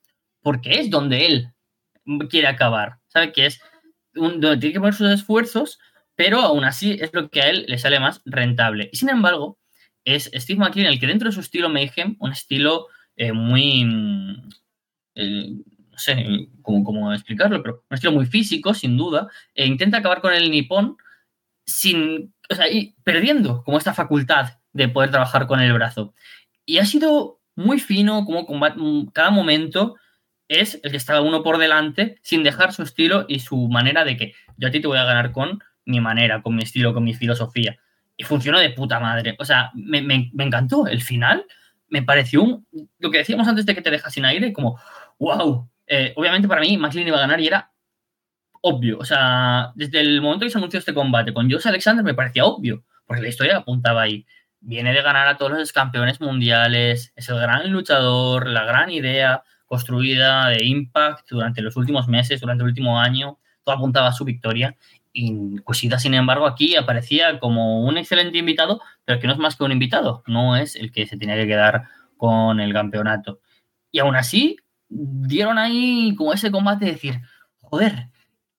porque 0.43 0.79
es 0.79 0.91
donde 0.91 1.27
él 1.27 1.53
quiere 2.29 2.47
acabar. 2.47 2.99
¿Sabe? 3.09 3.33
Que 3.33 3.47
es 3.47 3.61
donde 4.13 4.57
tiene 4.59 4.75
que 4.75 4.81
poner 4.81 4.95
sus 4.95 5.11
esfuerzos, 5.11 5.79
pero 6.15 6.41
aún 6.41 6.65
así 6.65 6.99
es 7.01 7.13
lo 7.13 7.31
que 7.31 7.43
a 7.43 7.51
él 7.51 7.65
le 7.69 7.79
sale 7.79 8.01
más 8.01 8.23
rentable. 8.25 8.89
Y 8.93 8.97
sin 8.97 9.09
embargo, 9.09 9.59
es 10.05 10.31
Steve 10.35 10.59
McLean 10.59 10.87
el 10.87 11.01
que 11.01 11.07
dentro 11.07 11.29
de 11.29 11.35
su 11.35 11.41
estilo 11.41 11.69
Mayhem, 11.69 12.17
un 12.21 12.33
estilo 12.33 12.87
eh, 13.17 13.33
muy, 13.33 13.85
mm, 13.85 14.49
eh, 15.17 15.51
no 15.91 15.99
sé 15.99 16.49
cómo, 16.63 17.13
explicarlo, 17.13 17.63
pero 17.63 17.85
un 17.91 17.95
estilo 17.95 18.13
muy 18.13 18.27
físico, 18.27 18.75
sin 18.75 18.97
duda, 18.97 19.29
e 19.55 19.67
intenta 19.67 19.99
acabar 19.99 20.21
con 20.21 20.33
el 20.33 20.51
nipón 20.51 20.97
sin, 21.67 22.35
o 22.49 22.55
sea, 22.55 22.71
y 22.71 22.95
perdiendo 23.05 23.63
como 23.65 23.79
esta 23.79 23.93
facultad 23.93 24.59
de 24.73 24.89
poder 24.89 25.11
trabajar 25.11 25.47
con 25.47 25.61
el 25.61 25.73
brazo. 25.73 26.15
Y 26.65 26.79
ha 26.79 26.85
sido 26.87 27.41
muy 27.55 27.81
fino, 27.81 28.25
como 28.25 29.13
cada 29.13 29.31
momento 29.31 29.97
es 30.49 30.81
el 30.83 30.91
que 30.91 30.97
estaba 30.97 31.23
uno 31.23 31.43
por 31.43 31.59
delante 31.59 32.19
sin 32.23 32.43
dejar 32.43 32.73
su 32.73 32.83
estilo 32.83 33.25
y 33.29 33.41
su 33.41 33.69
manera 33.69 34.05
de 34.05 34.17
que 34.17 34.35
yo 34.57 34.69
a 34.69 34.71
ti 34.71 34.81
te 34.81 34.87
voy 34.87 34.99
a 34.99 35.05
ganar 35.05 35.33
con 35.33 35.59
mi 35.85 36.01
manera, 36.01 36.43
con 36.43 36.55
mi 36.55 36.63
estilo, 36.63 36.95
con 36.95 37.05
mi 37.05 37.15
filosofía. 37.15 37.79
Y 38.17 38.25
funcionó 38.25 38.59
de 38.59 38.71
puta 38.71 38.99
madre. 39.01 39.37
O 39.39 39.45
sea, 39.45 39.71
me, 39.75 40.31
encantó. 40.39 40.87
El 40.87 41.03
final 41.03 41.45
me 41.89 42.03
pareció 42.03 42.43
un, 42.43 42.67
lo 42.99 43.11
que 43.11 43.19
decíamos 43.19 43.47
antes 43.47 43.67
de 43.67 43.75
que 43.75 43.83
te 43.83 43.91
dejas 43.91 44.13
sin 44.13 44.25
aire, 44.25 44.53
como, 44.53 44.79
wow. 45.19 45.69
Eh, 45.87 46.13
obviamente 46.17 46.49
para 46.49 46.61
mí 46.61 46.77
McLean 46.77 47.07
iba 47.07 47.17
a 47.17 47.21
ganar 47.21 47.41
y 47.41 47.47
era 47.47 47.71
obvio. 48.63 48.99
O 48.99 49.05
sea, 49.05 49.73
desde 49.75 50.01
el 50.01 50.21
momento 50.21 50.45
que 50.45 50.51
se 50.51 50.59
anunció 50.59 50.79
este 50.79 50.95
combate 50.95 51.33
con 51.33 51.51
Josh 51.51 51.67
Alexander 51.69 52.05
me 52.05 52.15
parecía 52.15 52.45
obvio, 52.45 52.85
porque 53.07 53.23
la 53.23 53.29
historia 53.29 53.59
apuntaba 53.59 54.03
ahí. 54.03 54.27
Viene 54.61 54.93
de 54.93 55.03
ganar 55.03 55.29
a 55.29 55.37
todos 55.37 55.53
los 55.53 55.73
campeones 55.73 56.21
mundiales, 56.21 57.13
es 57.15 57.29
el 57.29 57.39
gran 57.39 57.71
luchador, 57.71 58.49
la 58.49 58.65
gran 58.65 58.91
idea, 58.91 59.43
construida 59.67 60.49
de 60.49 60.65
Impact 60.65 61.29
durante 61.31 61.61
los 61.61 61.77
últimos 61.77 62.09
meses, 62.09 62.41
durante 62.41 62.63
el 62.63 62.69
último 62.69 62.99
año, 63.01 63.39
todo 63.65 63.75
apuntaba 63.75 64.09
a 64.09 64.13
su 64.13 64.25
victoria. 64.25 64.77
Y 65.13 65.59
Kushida, 65.59 65.99
sin 65.99 66.15
embargo, 66.15 66.47
aquí 66.47 66.77
aparecía 66.77 67.39
como 67.39 67.85
un 67.85 67.99
excelente 67.99 68.39
invitado, 68.39 68.81
pero 69.05 69.19
que 69.19 69.27
no 69.27 69.33
es 69.33 69.39
más 69.39 69.57
que 69.57 69.65
un 69.65 69.73
invitado, 69.73 70.23
no 70.27 70.57
es 70.57 70.77
el 70.77 70.93
que 70.93 71.07
se 71.07 71.17
tenía 71.17 71.37
que 71.37 71.47
quedar 71.47 71.85
con 72.17 72.61
el 72.61 72.73
campeonato. 72.73 73.41
Y 73.91 73.99
aún 73.99 74.15
así, 74.15 74.57
dieron 74.89 75.59
ahí 75.59 76.15
como 76.17 76.33
ese 76.33 76.51
combate 76.51 76.85
de 76.85 76.93
decir, 76.93 77.21
joder, 77.61 78.09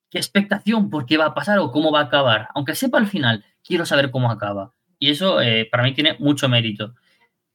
qué 0.10 0.18
expectación 0.18 0.90
por 0.90 1.06
qué 1.06 1.18
va 1.18 1.26
a 1.26 1.34
pasar 1.34 1.60
o 1.60 1.72
cómo 1.72 1.92
va 1.92 2.02
a 2.02 2.04
acabar. 2.04 2.50
Aunque 2.56 2.76
sepa 2.76 2.98
al 2.98 3.08
final, 3.08 3.46
quiero 3.64 3.86
saber 3.86 4.12
cómo 4.12 4.32
acaba. 4.32 4.74
Y 5.00 5.12
eso 5.12 5.42
eh, 5.42 5.68
para 5.70 5.84
mí 5.84 5.94
tiene 5.94 6.16
mucho 6.20 6.50
mérito 6.50 6.94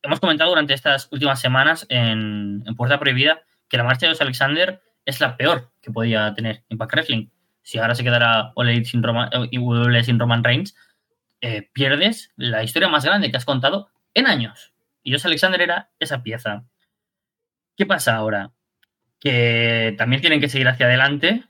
hemos 0.03 0.21
comentado 0.21 0.51
durante 0.51 0.75
estas 0.75 1.09
últimas 1.11 1.41
semanas 1.41 1.87
en, 1.89 2.65
Puerta 2.77 2.99
Prohibida 2.99 3.43
que 3.69 3.77
la 3.77 3.85
marcha 3.85 4.07
de 4.07 4.17
Alexander 4.19 4.83
es 5.05 5.21
la 5.21 5.37
peor 5.37 5.73
que 5.81 5.91
podía 5.91 6.35
tener 6.35 6.65
Impact 6.69 6.93
Wrestling. 6.93 7.29
Si 7.63 7.79
ahora 7.79 7.95
se 7.95 8.05
quedara 8.05 8.53
Ole 8.55 8.85
sin 8.85 9.03
Roman, 9.03 9.31
eh, 9.33 10.05
sin 10.05 10.19
Roman 10.19 10.45
Reigns, 10.45 10.75
eh, 11.41 11.71
pierdes 11.73 12.33
la 12.37 12.63
historia 12.63 12.89
más 12.89 13.05
grande 13.05 13.31
que 13.31 13.37
has 13.37 13.45
contado 13.45 13.91
en 14.15 14.27
años. 14.27 14.75
Y 15.03 15.13
Josh 15.13 15.27
Alexander 15.27 15.61
era 15.61 15.91
esa 15.99 16.23
pieza. 16.23 16.65
¿Qué 17.77 17.87
pasa 17.87 18.17
ahora? 18.17 18.53
Que 19.19 19.95
también 19.97 20.21
tienen 20.21 20.41
que 20.41 20.49
seguir 20.49 20.69
hacia 20.69 20.87
adelante 20.87 21.45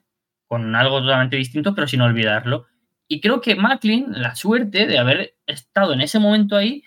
con 0.53 0.77
algo 0.77 1.01
totalmente 1.01 1.37
distinto, 1.37 1.75
pero 1.75 1.89
sin 1.89 2.03
olvidarlo. 2.03 2.67
Y 3.09 3.23
creo 3.23 3.41
que 3.41 3.55
Macklin, 3.55 4.09
la 4.21 4.35
suerte 4.35 4.87
de 4.87 4.99
haber 4.99 5.35
estado 5.47 5.95
en 5.95 6.03
ese 6.03 6.19
momento 6.19 6.57
ahí, 6.57 6.85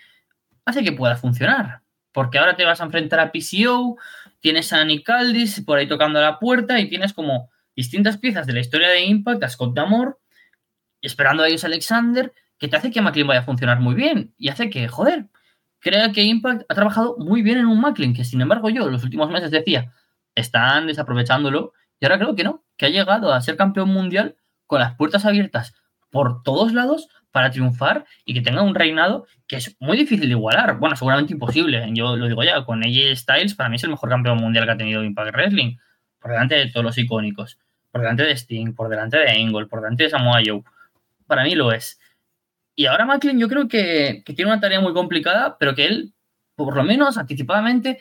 hace 0.65 0.83
que 0.83 0.91
pueda 0.91 1.15
funcionar. 1.15 1.81
Porque 2.11 2.37
ahora 2.37 2.55
te 2.55 2.63
vas 2.63 2.79
a 2.79 2.83
enfrentar 2.83 3.19
a 3.19 3.31
PCO, 3.31 3.97
tienes 4.39 4.71
a 4.71 4.85
Nick 4.85 5.09
Aldis 5.09 5.61
por 5.61 5.79
ahí 5.79 5.87
tocando 5.87 6.21
la 6.21 6.37
puerta 6.37 6.79
y 6.79 6.87
tienes 6.89 7.11
como 7.11 7.49
distintas 7.75 8.19
piezas 8.19 8.45
de 8.45 8.53
la 8.53 8.59
historia 8.59 8.87
de 8.87 9.03
Impact, 9.03 9.43
a 9.43 9.49
Scott 9.49 9.73
Damore, 9.73 10.11
esperando 11.01 11.41
a 11.41 11.47
ellos 11.47 11.63
Alexander, 11.63 12.31
que 12.59 12.67
te 12.67 12.75
hace 12.75 12.91
que 12.91 13.01
McLean 13.01 13.25
vaya 13.25 13.39
a 13.39 13.45
funcionar 13.45 13.79
muy 13.79 13.95
bien 13.95 14.35
y 14.37 14.49
hace 14.49 14.69
que, 14.69 14.87
joder, 14.87 15.25
crea 15.79 16.11
que 16.11 16.21
Impact 16.21 16.65
ha 16.69 16.75
trabajado 16.75 17.15
muy 17.17 17.41
bien 17.41 17.57
en 17.57 17.65
un 17.65 17.81
McLean, 17.81 18.13
que 18.13 18.25
sin 18.25 18.41
embargo 18.41 18.69
yo 18.69 18.91
los 18.91 19.03
últimos 19.03 19.31
meses 19.31 19.49
decía, 19.49 19.91
están 20.35 20.85
desaprovechándolo 20.85 21.73
ahora 22.05 22.19
creo 22.19 22.35
que 22.35 22.43
no, 22.43 22.63
que 22.77 22.85
ha 22.85 22.89
llegado 22.89 23.33
a 23.33 23.41
ser 23.41 23.57
campeón 23.57 23.89
mundial 23.89 24.35
con 24.65 24.79
las 24.79 24.95
puertas 24.95 25.25
abiertas 25.25 25.73
por 26.09 26.43
todos 26.43 26.73
lados 26.73 27.09
para 27.31 27.51
triunfar 27.51 28.05
y 28.23 28.33
que 28.33 28.41
tenga 28.41 28.61
un 28.61 28.73
reinado 28.73 29.27
que 29.47 29.57
es 29.57 29.75
muy 29.79 29.97
difícil 29.97 30.29
de 30.29 30.35
igualar. 30.35 30.77
Bueno, 30.77 30.95
seguramente 30.95 31.33
imposible. 31.33 31.85
Yo 31.91 32.15
lo 32.15 32.27
digo 32.27 32.41
ya, 32.43 32.63
con 32.63 32.81
AJ 32.81 33.15
Styles 33.15 33.55
para 33.55 33.67
mí 33.67 33.75
es 33.75 33.83
el 33.83 33.89
mejor 33.89 34.09
campeón 34.09 34.37
mundial 34.37 34.65
que 34.65 34.71
ha 34.71 34.77
tenido 34.77 35.03
Impact 35.03 35.33
Wrestling. 35.33 35.75
Por 36.19 36.31
delante 36.31 36.55
de 36.55 36.71
todos 36.71 36.85
los 36.85 36.97
icónicos. 36.97 37.59
Por 37.91 37.99
delante 37.99 38.23
de 38.23 38.31
Sting, 38.31 38.73
por 38.73 38.87
delante 38.87 39.17
de 39.17 39.29
Angle, 39.29 39.65
por 39.65 39.81
delante 39.81 40.03
de 40.03 40.09
Samoa 40.09 40.41
Joe. 40.45 40.63
Para 41.27 41.43
mí 41.43 41.55
lo 41.55 41.73
es. 41.73 41.99
Y 42.73 42.85
ahora 42.85 43.05
Macklin 43.05 43.37
yo 43.37 43.49
creo 43.49 43.67
que, 43.67 44.23
que, 44.25 44.33
tiene 44.33 44.51
una 44.51 44.61
tarea 44.61 44.79
muy 44.79 44.93
complicada, 44.93 45.57
pero 45.57 45.75
que 45.75 45.85
él, 45.85 46.13
por 46.55 46.75
lo 46.75 46.83
menos 46.83 47.17
anticipadamente, 47.17 47.99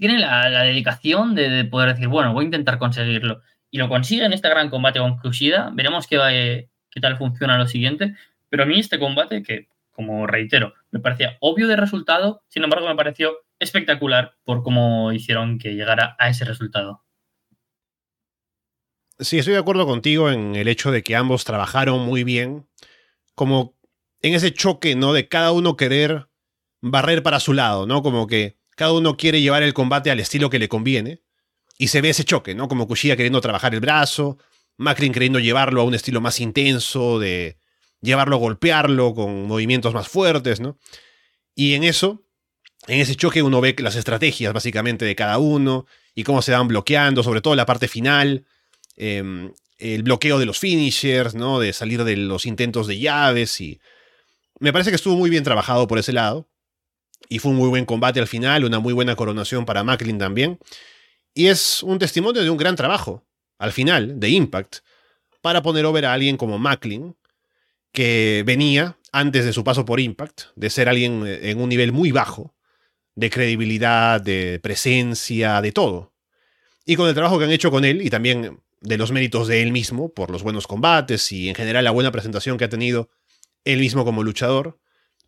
tiene 0.00 0.18
la, 0.18 0.62
dedicación 0.62 1.34
de, 1.34 1.50
de, 1.50 1.64
poder 1.66 1.90
decir, 1.90 2.08
bueno, 2.08 2.32
voy 2.32 2.44
a 2.44 2.46
intentar 2.46 2.78
conseguirlo. 2.78 3.42
Y 3.70 3.76
lo 3.76 3.90
consigue 3.90 4.24
en 4.24 4.32
este 4.32 4.48
gran 4.48 4.70
combate 4.70 4.98
con 4.98 5.18
Kushida. 5.18 5.70
Veremos 5.74 6.06
qué, 6.06 6.70
qué 6.90 7.00
tal 7.00 7.18
funciona 7.18 7.58
lo 7.58 7.66
siguiente. 7.66 8.16
Pero 8.48 8.62
a 8.62 8.66
mí 8.66 8.80
este 8.80 8.98
combate, 8.98 9.42
que 9.42 9.68
como 9.90 10.26
reitero, 10.26 10.72
me 10.90 11.00
parecía 11.00 11.36
obvio 11.40 11.68
de 11.68 11.76
resultado, 11.76 12.42
sin 12.48 12.64
embargo 12.64 12.88
me 12.88 12.96
pareció 12.96 13.36
espectacular 13.58 14.36
por 14.44 14.62
cómo 14.62 15.12
hicieron 15.12 15.58
que 15.58 15.74
llegara 15.74 16.16
a 16.18 16.30
ese 16.30 16.46
resultado. 16.46 17.04
Sí, 19.18 19.38
estoy 19.38 19.52
de 19.52 19.60
acuerdo 19.60 19.86
contigo 19.86 20.30
en 20.30 20.56
el 20.56 20.66
hecho 20.66 20.90
de 20.90 21.02
que 21.02 21.14
ambos 21.14 21.44
trabajaron 21.44 22.00
muy 22.00 22.24
bien, 22.24 22.66
como 23.34 23.76
en 24.22 24.32
ese 24.32 24.54
choque, 24.54 24.96
¿no? 24.96 25.12
De 25.12 25.28
cada 25.28 25.52
uno 25.52 25.76
querer 25.76 26.28
barrer 26.80 27.22
para 27.22 27.38
su 27.38 27.52
lado, 27.52 27.86
¿no? 27.86 28.02
Como 28.02 28.26
que 28.26 28.59
cada 28.80 28.94
uno 28.94 29.18
quiere 29.18 29.42
llevar 29.42 29.62
el 29.62 29.74
combate 29.74 30.10
al 30.10 30.20
estilo 30.20 30.48
que 30.48 30.58
le 30.58 30.70
conviene. 30.70 31.20
Y 31.76 31.88
se 31.88 32.00
ve 32.00 32.08
ese 32.08 32.24
choque, 32.24 32.54
¿no? 32.54 32.66
Como 32.66 32.88
Kushida 32.88 33.14
queriendo 33.14 33.42
trabajar 33.42 33.74
el 33.74 33.80
brazo, 33.80 34.38
Macrin 34.78 35.12
queriendo 35.12 35.38
llevarlo 35.38 35.82
a 35.82 35.84
un 35.84 35.94
estilo 35.94 36.22
más 36.22 36.40
intenso, 36.40 37.18
de 37.18 37.58
llevarlo 38.00 38.36
a 38.36 38.38
golpearlo 38.38 39.12
con 39.14 39.46
movimientos 39.46 39.92
más 39.92 40.08
fuertes, 40.08 40.60
¿no? 40.60 40.78
Y 41.54 41.74
en 41.74 41.84
eso, 41.84 42.24
en 42.86 43.00
ese 43.00 43.16
choque 43.16 43.42
uno 43.42 43.60
ve 43.60 43.76
las 43.80 43.96
estrategias 43.96 44.54
básicamente 44.54 45.04
de 45.04 45.14
cada 45.14 45.36
uno 45.36 45.84
y 46.14 46.24
cómo 46.24 46.40
se 46.40 46.52
van 46.52 46.66
bloqueando, 46.66 47.22
sobre 47.22 47.42
todo 47.42 47.54
la 47.56 47.66
parte 47.66 47.86
final, 47.86 48.46
eh, 48.96 49.52
el 49.76 50.02
bloqueo 50.04 50.38
de 50.38 50.46
los 50.46 50.58
finishers, 50.58 51.34
¿no? 51.34 51.60
De 51.60 51.74
salir 51.74 52.02
de 52.04 52.16
los 52.16 52.46
intentos 52.46 52.86
de 52.86 52.98
llaves 52.98 53.60
y... 53.60 53.78
Me 54.58 54.72
parece 54.72 54.88
que 54.90 54.96
estuvo 54.96 55.16
muy 55.16 55.28
bien 55.28 55.44
trabajado 55.44 55.86
por 55.86 55.98
ese 55.98 56.14
lado. 56.14 56.49
Y 57.30 57.38
fue 57.38 57.52
un 57.52 57.58
muy 57.58 57.68
buen 57.68 57.84
combate 57.84 58.18
al 58.18 58.26
final, 58.26 58.64
una 58.64 58.80
muy 58.80 58.92
buena 58.92 59.14
coronación 59.14 59.64
para 59.64 59.84
Macklin 59.84 60.18
también. 60.18 60.58
Y 61.32 61.46
es 61.46 61.82
un 61.84 62.00
testimonio 62.00 62.42
de 62.42 62.50
un 62.50 62.56
gran 62.56 62.74
trabajo, 62.74 63.24
al 63.56 63.70
final, 63.70 64.18
de 64.18 64.30
Impact, 64.30 64.78
para 65.40 65.62
poner 65.62 65.86
over 65.86 66.06
a 66.06 66.12
alguien 66.12 66.36
como 66.36 66.58
Macklin, 66.58 67.16
que 67.92 68.42
venía, 68.44 68.98
antes 69.12 69.44
de 69.44 69.52
su 69.52 69.62
paso 69.62 69.84
por 69.84 70.00
Impact, 70.00 70.42
de 70.56 70.70
ser 70.70 70.88
alguien 70.88 71.24
en 71.24 71.60
un 71.60 71.68
nivel 71.68 71.92
muy 71.92 72.10
bajo, 72.10 72.56
de 73.14 73.30
credibilidad, 73.30 74.20
de 74.20 74.58
presencia, 74.60 75.60
de 75.60 75.70
todo. 75.70 76.12
Y 76.84 76.96
con 76.96 77.08
el 77.08 77.14
trabajo 77.14 77.38
que 77.38 77.44
han 77.44 77.52
hecho 77.52 77.70
con 77.70 77.84
él, 77.84 78.02
y 78.02 78.10
también 78.10 78.60
de 78.80 78.98
los 78.98 79.12
méritos 79.12 79.46
de 79.46 79.62
él 79.62 79.70
mismo, 79.70 80.12
por 80.12 80.32
los 80.32 80.42
buenos 80.42 80.66
combates 80.66 81.30
y 81.30 81.48
en 81.48 81.54
general 81.54 81.84
la 81.84 81.92
buena 81.92 82.10
presentación 82.10 82.58
que 82.58 82.64
ha 82.64 82.68
tenido 82.68 83.08
él 83.64 83.78
mismo 83.78 84.04
como 84.04 84.24
luchador, 84.24 84.80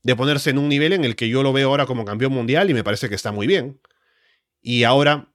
de 0.03 0.16
ponerse 0.16 0.50
en 0.50 0.59
un 0.59 0.68
nivel 0.68 0.92
en 0.92 1.05
el 1.05 1.16
que 1.16 1.28
yo 1.28 1.42
lo 1.42 1.53
veo 1.53 1.68
ahora 1.68 1.86
como 1.86 2.05
campeón 2.05 2.32
mundial 2.32 2.70
y 2.70 2.74
me 2.74 2.84
parece 2.84 3.09
que 3.09 3.14
está 3.14 3.32
muy 3.32 3.46
bien. 3.46 3.80
Y 4.61 4.84
ahora 4.84 5.32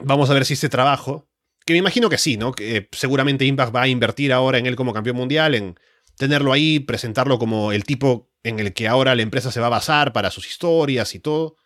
vamos 0.00 0.30
a 0.30 0.34
ver 0.34 0.44
si 0.44 0.54
este 0.54 0.68
trabajo, 0.68 1.28
que 1.66 1.72
me 1.72 1.80
imagino 1.80 2.08
que 2.08 2.18
sí, 2.18 2.36
¿no? 2.36 2.52
Que 2.52 2.88
seguramente 2.92 3.44
Impact 3.44 3.74
va 3.74 3.82
a 3.82 3.88
invertir 3.88 4.32
ahora 4.32 4.58
en 4.58 4.66
él 4.66 4.76
como 4.76 4.92
campeón 4.92 5.16
mundial, 5.16 5.54
en 5.54 5.78
tenerlo 6.16 6.52
ahí, 6.52 6.80
presentarlo 6.80 7.38
como 7.38 7.72
el 7.72 7.84
tipo 7.84 8.30
en 8.42 8.58
el 8.58 8.72
que 8.72 8.88
ahora 8.88 9.14
la 9.14 9.22
empresa 9.22 9.52
se 9.52 9.60
va 9.60 9.66
a 9.66 9.70
basar 9.70 10.12
para 10.12 10.30
sus 10.30 10.46
historias 10.46 11.14
y 11.14 11.20
todo. 11.20 11.56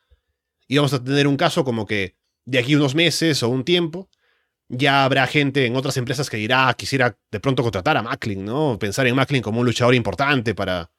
Y 0.68 0.76
vamos 0.76 0.92
a 0.92 1.02
tener 1.02 1.26
un 1.26 1.36
caso 1.36 1.64
como 1.64 1.86
que 1.86 2.16
de 2.44 2.58
aquí 2.58 2.74
unos 2.74 2.94
meses 2.94 3.42
o 3.42 3.48
un 3.48 3.64
tiempo, 3.64 4.08
ya 4.68 5.04
habrá 5.04 5.26
gente 5.26 5.66
en 5.66 5.76
otras 5.76 5.96
empresas 5.98 6.30
que 6.30 6.38
dirá, 6.38 6.68
ah, 6.68 6.74
quisiera 6.74 7.18
de 7.30 7.40
pronto 7.40 7.62
contratar 7.62 7.96
a 7.96 8.02
Macklin, 8.02 8.44
¿no? 8.44 8.78
Pensar 8.78 9.06
en 9.06 9.14
Macklin 9.14 9.42
como 9.42 9.60
un 9.60 9.66
luchador 9.66 9.94
importante 9.94 10.54
para 10.54 10.90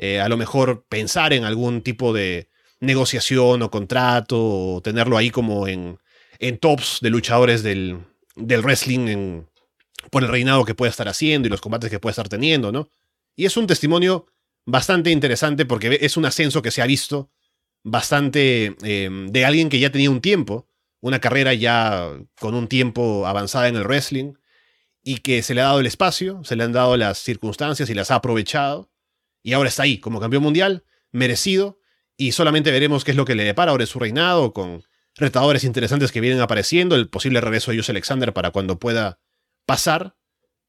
eh, 0.00 0.20
a 0.20 0.28
lo 0.28 0.36
mejor 0.36 0.84
pensar 0.88 1.32
en 1.32 1.44
algún 1.44 1.82
tipo 1.82 2.12
de 2.12 2.48
negociación 2.80 3.62
o 3.62 3.70
contrato 3.70 4.36
o 4.38 4.80
tenerlo 4.80 5.16
ahí 5.16 5.30
como 5.30 5.68
en, 5.68 5.98
en 6.38 6.58
tops 6.58 6.98
de 7.00 7.10
luchadores 7.10 7.62
del, 7.62 7.98
del 8.34 8.62
wrestling 8.62 9.44
por 10.10 10.24
el 10.24 10.28
reinado 10.28 10.64
que 10.64 10.74
puede 10.74 10.90
estar 10.90 11.08
haciendo 11.08 11.46
y 11.46 11.50
los 11.50 11.60
combates 11.60 11.90
que 11.90 12.00
puede 12.00 12.12
estar 12.12 12.28
teniendo, 12.28 12.72
¿no? 12.72 12.88
Y 13.36 13.44
es 13.44 13.56
un 13.56 13.66
testimonio 13.66 14.26
bastante 14.66 15.10
interesante 15.10 15.66
porque 15.66 15.98
es 16.00 16.16
un 16.16 16.24
ascenso 16.24 16.62
que 16.62 16.70
se 16.70 16.82
ha 16.82 16.86
visto 16.86 17.30
bastante 17.84 18.76
eh, 18.82 19.08
de 19.10 19.44
alguien 19.44 19.68
que 19.68 19.78
ya 19.78 19.92
tenía 19.92 20.10
un 20.10 20.20
tiempo 20.20 20.66
una 21.00 21.18
carrera 21.18 21.54
ya 21.54 22.10
con 22.38 22.54
un 22.54 22.68
tiempo 22.68 23.26
avanzada 23.26 23.68
en 23.68 23.76
el 23.76 23.84
wrestling 23.84 24.34
y 25.02 25.18
que 25.18 25.42
se 25.42 25.54
le 25.54 25.62
ha 25.62 25.64
dado 25.64 25.80
el 25.80 25.86
espacio, 25.86 26.44
se 26.44 26.56
le 26.56 26.64
han 26.64 26.72
dado 26.72 26.96
las 26.96 27.18
circunstancias 27.18 27.88
y 27.88 27.94
las 27.94 28.10
ha 28.10 28.16
aprovechado. 28.16 28.90
Y 29.42 29.52
ahora 29.52 29.68
está 29.68 29.84
ahí 29.84 29.98
como 29.98 30.20
campeón 30.20 30.42
mundial, 30.42 30.84
merecido, 31.12 31.78
y 32.16 32.32
solamente 32.32 32.70
veremos 32.70 33.04
qué 33.04 33.12
es 33.12 33.16
lo 33.16 33.24
que 33.24 33.34
le 33.34 33.44
depara 33.44 33.70
ahora 33.70 33.84
en 33.84 33.88
su 33.88 33.98
reinado, 33.98 34.52
con 34.52 34.82
retadores 35.16 35.64
interesantes 35.64 36.12
que 36.12 36.20
vienen 36.20 36.40
apareciendo, 36.40 36.94
el 36.94 37.08
posible 37.08 37.40
regreso 37.40 37.70
de 37.70 37.78
Jose 37.78 37.92
Alexander 37.92 38.32
para 38.32 38.50
cuando 38.50 38.78
pueda 38.78 39.18
pasar, 39.66 40.16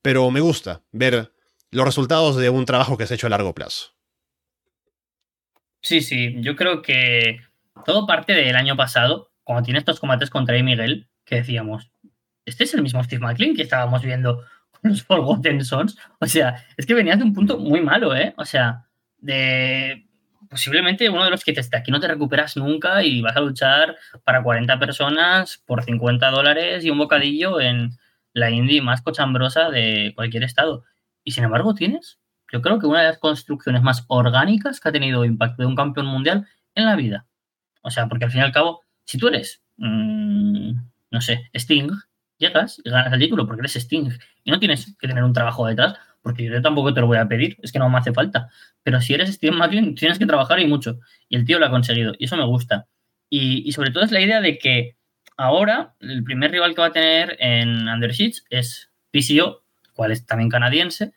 pero 0.01 0.29
me 0.31 0.39
gusta 0.39 0.83
ver 0.91 1.33
los 1.69 1.85
resultados 1.85 2.35
de 2.37 2.49
un 2.49 2.65
trabajo 2.65 2.97
que 2.97 3.05
se 3.05 3.13
ha 3.13 3.15
hecho 3.15 3.27
a 3.27 3.31
largo 3.31 3.53
plazo. 3.53 3.91
Sí, 5.81 6.01
sí, 6.01 6.35
yo 6.41 6.55
creo 6.55 6.81
que 6.81 7.39
todo 7.85 8.05
parte 8.05 8.33
del 8.33 8.55
año 8.55 8.75
pasado, 8.75 9.31
cuando 9.43 9.63
tiene 9.63 9.79
estos 9.79 9.99
combates 9.99 10.29
contra. 10.29 10.61
Miguel, 10.61 11.09
que 11.25 11.35
decíamos, 11.35 11.91
este 12.45 12.65
es 12.65 12.73
el 12.73 12.83
mismo 12.83 13.03
Steve 13.03 13.25
McLean 13.25 13.55
que 13.55 13.63
estábamos 13.63 14.03
viendo 14.03 14.43
los 14.89 15.03
Forgotten 15.03 15.63
Sons. 15.63 15.97
O 16.19 16.25
sea, 16.25 16.65
es 16.77 16.85
que 16.85 16.93
venía 16.93 17.15
de 17.15 17.23
un 17.23 17.33
punto 17.33 17.57
muy 17.57 17.81
malo, 17.81 18.15
¿eh? 18.15 18.33
O 18.37 18.45
sea, 18.45 18.87
de 19.17 20.07
posiblemente 20.49 21.09
uno 21.09 21.23
de 21.23 21.29
los 21.29 21.43
que 21.43 21.53
desde 21.53 21.77
aquí 21.77 21.91
no 21.91 21.99
te 21.99 22.07
recuperas 22.07 22.57
nunca 22.57 23.03
y 23.03 23.21
vas 23.21 23.37
a 23.37 23.41
luchar 23.41 23.95
para 24.25 24.43
40 24.43 24.79
personas 24.79 25.63
por 25.65 25.83
50 25.83 26.29
dólares 26.29 26.83
y 26.83 26.89
un 26.89 26.97
bocadillo 26.97 27.61
en 27.61 27.97
la 28.33 28.49
indie 28.49 28.81
más 28.81 29.01
cochambrosa 29.01 29.69
de 29.69 30.11
cualquier 30.15 30.43
estado. 30.43 30.83
Y 31.23 31.31
sin 31.31 31.45
embargo 31.45 31.73
tienes, 31.73 32.19
yo 32.51 32.61
creo 32.61 32.79
que 32.79 32.87
una 32.87 32.99
de 32.99 33.07
las 33.07 33.19
construcciones 33.19 33.81
más 33.81 34.03
orgánicas 34.07 34.81
que 34.81 34.89
ha 34.89 34.91
tenido 34.91 35.23
impacto 35.23 35.61
de 35.61 35.67
un 35.67 35.75
campeón 35.75 36.07
mundial 36.07 36.47
en 36.75 36.85
la 36.85 36.95
vida. 36.95 37.25
O 37.81 37.89
sea, 37.89 38.07
porque 38.07 38.25
al 38.25 38.31
fin 38.31 38.41
y 38.41 38.43
al 38.43 38.51
cabo 38.51 38.81
si 39.05 39.17
tú 39.17 39.27
eres, 39.27 39.61
mmm, 39.77 40.71
no 41.11 41.21
sé, 41.21 41.49
Sting, 41.53 41.91
llegas 42.41 42.81
y 42.83 42.89
ganas 42.89 43.13
el 43.13 43.19
título 43.19 43.47
porque 43.47 43.61
eres 43.61 43.75
Sting 43.77 44.09
y 44.43 44.51
no 44.51 44.59
tienes 44.59 44.93
que 44.99 45.07
tener 45.07 45.23
un 45.23 45.31
trabajo 45.31 45.65
detrás, 45.65 45.95
porque 46.21 46.43
yo 46.45 46.61
tampoco 46.61 46.93
te 46.93 46.99
lo 46.99 47.07
voy 47.07 47.17
a 47.17 47.27
pedir, 47.27 47.57
es 47.61 47.71
que 47.71 47.79
no 47.79 47.89
me 47.89 47.97
hace 47.97 48.11
falta. 48.11 48.49
Pero 48.83 48.99
si 48.99 49.13
eres 49.13 49.33
Steve 49.33 49.55
McLean, 49.55 49.95
tienes 49.95 50.19
que 50.19 50.25
trabajar 50.25 50.59
y 50.59 50.67
mucho. 50.67 50.99
Y 51.29 51.35
el 51.37 51.45
tío 51.45 51.59
lo 51.59 51.65
ha 51.65 51.69
conseguido, 51.69 52.13
y 52.17 52.25
eso 52.25 52.35
me 52.35 52.45
gusta. 52.45 52.87
Y, 53.29 53.67
y 53.67 53.71
sobre 53.71 53.91
todo 53.91 54.03
es 54.03 54.11
la 54.11 54.21
idea 54.21 54.41
de 54.41 54.57
que 54.57 54.97
ahora 55.37 55.95
el 55.99 56.23
primer 56.23 56.51
rival 56.51 56.75
que 56.75 56.81
va 56.81 56.87
a 56.87 56.91
tener 56.91 57.37
en 57.39 57.87
Under 57.87 58.11
es 58.49 58.91
PCO, 59.11 59.63
cual 59.93 60.11
es 60.11 60.25
también 60.25 60.49
canadiense, 60.49 61.13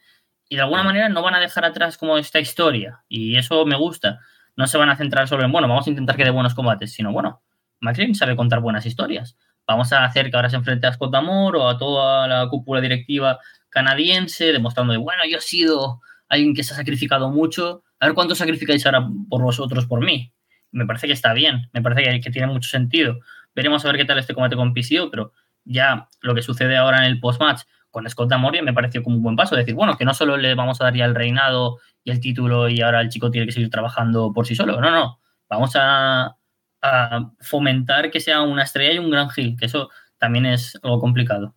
y 0.49 0.57
de 0.57 0.62
alguna 0.62 0.83
manera 0.83 1.09
no 1.09 1.22
van 1.22 1.35
a 1.35 1.41
dejar 1.41 1.64
atrás 1.64 1.99
como 1.99 2.18
esta 2.18 2.41
historia, 2.41 3.03
y 3.09 3.37
eso 3.37 3.64
me 3.66 3.77
gusta. 3.77 4.20
No 4.57 4.66
se 4.66 4.79
van 4.79 4.89
a 4.89 4.97
centrar 4.97 5.27
solo 5.27 5.45
en, 5.45 5.53
bueno, 5.53 5.68
vamos 5.68 5.87
a 5.87 5.91
intentar 5.91 6.16
que 6.16 6.25
dé 6.25 6.31
buenos 6.31 6.55
combates, 6.55 6.93
sino, 6.93 7.12
bueno, 7.12 7.43
McLean 7.81 8.14
sabe 8.14 8.37
contar 8.37 8.61
buenas 8.61 8.87
historias. 8.87 9.37
Vamos 9.66 9.92
a 9.92 10.04
hacer 10.04 10.30
que 10.30 10.36
ahora 10.36 10.50
se 10.50 10.56
enfrente 10.56 10.86
a 10.86 10.92
Scott 10.92 11.14
Amor 11.14 11.56
o 11.56 11.68
a 11.68 11.78
toda 11.78 12.28
la 12.28 12.48
cúpula 12.48 12.80
directiva 12.80 13.38
canadiense, 13.74 14.52
demostrando 14.52 14.92
de, 14.92 14.98
bueno, 14.98 15.22
yo 15.28 15.38
he 15.38 15.40
sido 15.40 16.00
alguien 16.28 16.54
que 16.54 16.62
se 16.62 16.72
ha 16.72 16.76
sacrificado 16.76 17.30
mucho. 17.30 17.82
A 17.98 18.06
ver 18.06 18.14
cuánto 18.14 18.34
sacrificáis 18.34 18.86
ahora 18.86 19.06
por 19.28 19.42
vosotros, 19.42 19.86
por 19.86 20.04
mí. 20.04 20.32
Me 20.70 20.86
parece 20.86 21.06
que 21.06 21.12
está 21.12 21.32
bien, 21.32 21.68
me 21.72 21.82
parece 21.82 22.20
que, 22.20 22.30
tiene 22.30 22.46
mucho 22.46 22.68
sentido. 22.68 23.18
Veremos 23.54 23.84
a 23.84 23.88
ver 23.88 23.96
qué 23.96 24.04
tal 24.04 24.18
este 24.18 24.34
combate 24.34 24.56
con 24.56 24.74
PCO, 24.74 25.10
pero 25.10 25.32
ya 25.64 26.08
lo 26.20 26.34
que 26.34 26.42
sucede 26.42 26.76
ahora 26.76 26.98
en 26.98 27.04
el 27.04 27.20
post-match 27.20 27.62
con 27.90 28.08
Scott 28.10 28.32
Amoria 28.32 28.60
me 28.62 28.72
pareció 28.72 29.02
como 29.02 29.16
un 29.16 29.22
buen 29.22 29.36
paso. 29.36 29.54
Decir, 29.54 29.74
bueno, 29.74 29.96
que 29.96 30.04
no 30.04 30.14
solo 30.14 30.36
le 30.36 30.54
vamos 30.54 30.80
a 30.80 30.84
dar 30.84 30.94
ya 30.94 31.04
el 31.04 31.14
reinado 31.14 31.78
y 32.02 32.10
el 32.10 32.20
título 32.20 32.68
y 32.68 32.80
ahora 32.80 33.00
el 33.00 33.08
chico 33.08 33.30
tiene 33.30 33.46
que 33.46 33.52
seguir 33.52 33.70
trabajando 33.70 34.32
por 34.32 34.46
sí 34.46 34.54
solo. 34.54 34.80
No, 34.80 34.90
no. 34.90 35.20
Vamos 35.48 35.72
a, 35.76 36.36
a 36.85 37.32
fomentar 37.41 38.11
que 38.11 38.20
sea 38.20 38.43
una 38.43 38.62
estrella 38.62 38.93
y 38.93 38.99
un 38.99 39.11
gran 39.11 39.28
heel, 39.35 39.57
que 39.59 39.66
eso 39.66 39.91
también 40.18 40.45
es 40.47 40.78
algo 40.82 41.01
complicado. 41.01 41.57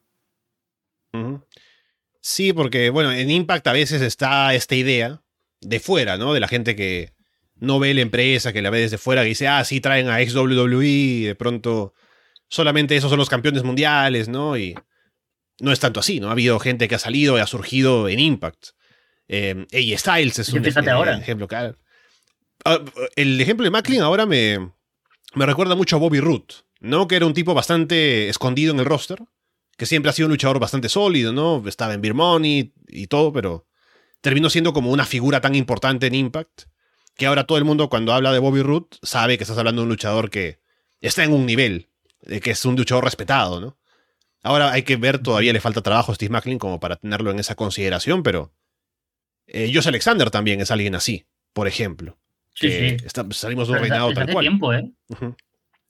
Sí, 2.21 2.53
porque 2.53 2.89
bueno, 2.89 3.11
en 3.11 3.30
Impact 3.30 3.67
a 3.67 3.73
veces 3.73 4.01
está 4.01 4.53
esta 4.53 4.75
idea 4.75 5.21
de 5.61 5.80
fuera, 5.80 6.17
¿no? 6.17 6.34
De 6.34 6.39
la 6.39 6.47
gente 6.47 6.75
que 6.75 7.13
no 7.55 7.80
ve 7.80 7.93
la 7.93 8.01
empresa, 8.01 8.53
que 8.53 8.61
la 8.61 8.69
ve 8.69 8.82
desde 8.82 8.97
fuera, 8.97 9.23
que 9.23 9.30
dice, 9.30 9.47
ah, 9.47 9.63
sí, 9.63 9.82
traen 9.82 10.09
a 10.09 10.21
ex 10.21 10.36
WWE 10.36 10.86
y 10.86 11.23
de 11.23 11.36
pronto 11.36 11.93
solamente 12.47 12.95
esos 12.95 13.09
son 13.09 13.19
los 13.19 13.30
campeones 13.30 13.63
mundiales, 13.63 14.30
¿no? 14.30 14.57
Y 14.57 14.75
no 15.59 15.71
es 15.71 15.80
tanto 15.80 15.99
así, 15.99 16.19
¿no? 16.19 16.30
Ha 16.30 16.34
habido 16.34 16.59
gente 16.59 16.88
que 16.88 16.95
ha 16.95 16.99
salido 16.99 17.38
y 17.38 17.41
ha 17.41 17.47
surgido 17.47 18.07
en 18.07 18.19
Impact. 18.19 18.67
Eh, 19.28 19.65
Styles 19.97 20.39
es 20.39 20.49
un 20.49 20.65
ejemplo, 20.65 21.47
claro. 21.47 21.75
Ah, 22.63 22.80
el 23.15 23.41
ejemplo 23.41 23.63
de 23.63 23.71
Macklin 23.71 24.01
ahora 24.01 24.25
me, 24.25 24.71
me 25.38 25.45
recuerda 25.45 25.75
mucho 25.75 25.95
a 25.95 25.99
Bobby 25.99 26.19
Root, 26.19 26.53
¿no? 26.79 27.07
Que 27.07 27.15
era 27.15 27.25
un 27.25 27.33
tipo 27.33 27.53
bastante 27.53 28.29
escondido 28.29 28.73
en 28.73 28.79
el 28.79 28.85
roster, 28.85 29.19
que 29.77 29.85
siempre 29.85 30.09
ha 30.09 30.13
sido 30.13 30.27
un 30.27 30.31
luchador 30.31 30.59
bastante 30.59 30.89
sólido, 30.89 31.31
¿no? 31.31 31.63
Estaba 31.67 31.93
en 31.93 32.01
Beer 32.01 32.13
Money 32.13 32.73
y 32.88 33.07
todo, 33.07 33.31
pero 33.31 33.67
terminó 34.21 34.49
siendo 34.49 34.73
como 34.73 34.91
una 34.91 35.05
figura 35.05 35.39
tan 35.41 35.55
importante 35.55 36.07
en 36.07 36.15
Impact 36.15 36.63
que 37.15 37.25
ahora 37.25 37.45
todo 37.45 37.57
el 37.57 37.65
mundo 37.65 37.89
cuando 37.89 38.13
habla 38.13 38.31
de 38.31 38.39
Bobby 38.39 38.61
Root 38.61 38.97
sabe 39.01 39.38
que 39.38 39.43
estás 39.43 39.57
hablando 39.57 39.81
de 39.81 39.83
un 39.83 39.89
luchador 39.89 40.29
que 40.29 40.59
está 41.01 41.23
en 41.23 41.33
un 41.33 41.45
nivel, 41.45 41.89
de 42.21 42.39
que 42.39 42.51
es 42.51 42.63
un 42.65 42.75
luchador 42.75 43.03
respetado, 43.03 43.59
¿no? 43.59 43.77
Ahora 44.43 44.71
hay 44.71 44.83
que 44.83 44.95
ver, 44.97 45.19
todavía 45.19 45.51
le 45.51 45.59
falta 45.59 45.81
trabajo 45.81 46.11
a 46.11 46.15
Steve 46.15 46.31
Macklin 46.31 46.59
como 46.59 46.79
para 46.79 46.95
tenerlo 46.95 47.31
en 47.31 47.39
esa 47.39 47.55
consideración, 47.55 48.23
pero 48.23 48.53
eh, 49.47 49.73
Alexander 49.85 50.29
también 50.29 50.61
es 50.61 50.71
alguien 50.71 50.95
así, 50.95 51.25
por 51.53 51.67
ejemplo. 51.67 52.17
Sí, 52.59 52.71
sí. 52.71 52.97
salimos 53.31 53.67
de 53.67 53.73
un 53.75 53.79
reinado 53.79 54.11
tal 54.13 54.23
hace 54.23 54.39
tiempo, 54.39 54.73
¿eh? 54.73 54.89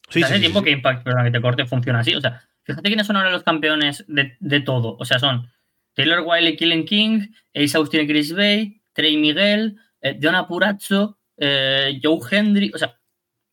sí, 0.10 0.22
hace 0.22 0.40
tiempo 0.40 0.62
que 0.62 0.72
Impact, 0.72 1.04
perdón, 1.04 1.24
que 1.24 1.32
te 1.32 1.42
corte, 1.42 1.66
funciona 1.66 2.00
así. 2.00 2.14
O 2.14 2.20
sea, 2.20 2.44
fíjate 2.64 2.90
quiénes 2.90 3.08
son 3.08 3.16
ahora 3.16 3.32
los 3.32 3.44
campeones 3.44 4.04
de, 4.08 4.36
de 4.40 4.60
todo. 4.60 4.98
O 5.00 5.06
sea, 5.06 5.18
son 5.18 5.50
Taylor 5.94 6.24
Wiley, 6.26 6.58
Killing 6.58 6.86
King, 6.86 7.28
Ace 7.56 7.78
Austin 7.78 8.06
Chris 8.06 8.34
Bay, 8.34 8.82
Trey 8.94 9.16
Miguel, 9.16 9.78
eh, 10.02 10.20
John 10.22 10.36
Apurazzo, 10.36 11.18
eh, 11.38 12.00
Joe 12.04 12.20
Hendry. 12.30 12.72
O 12.76 12.78
sea, 12.78 13.00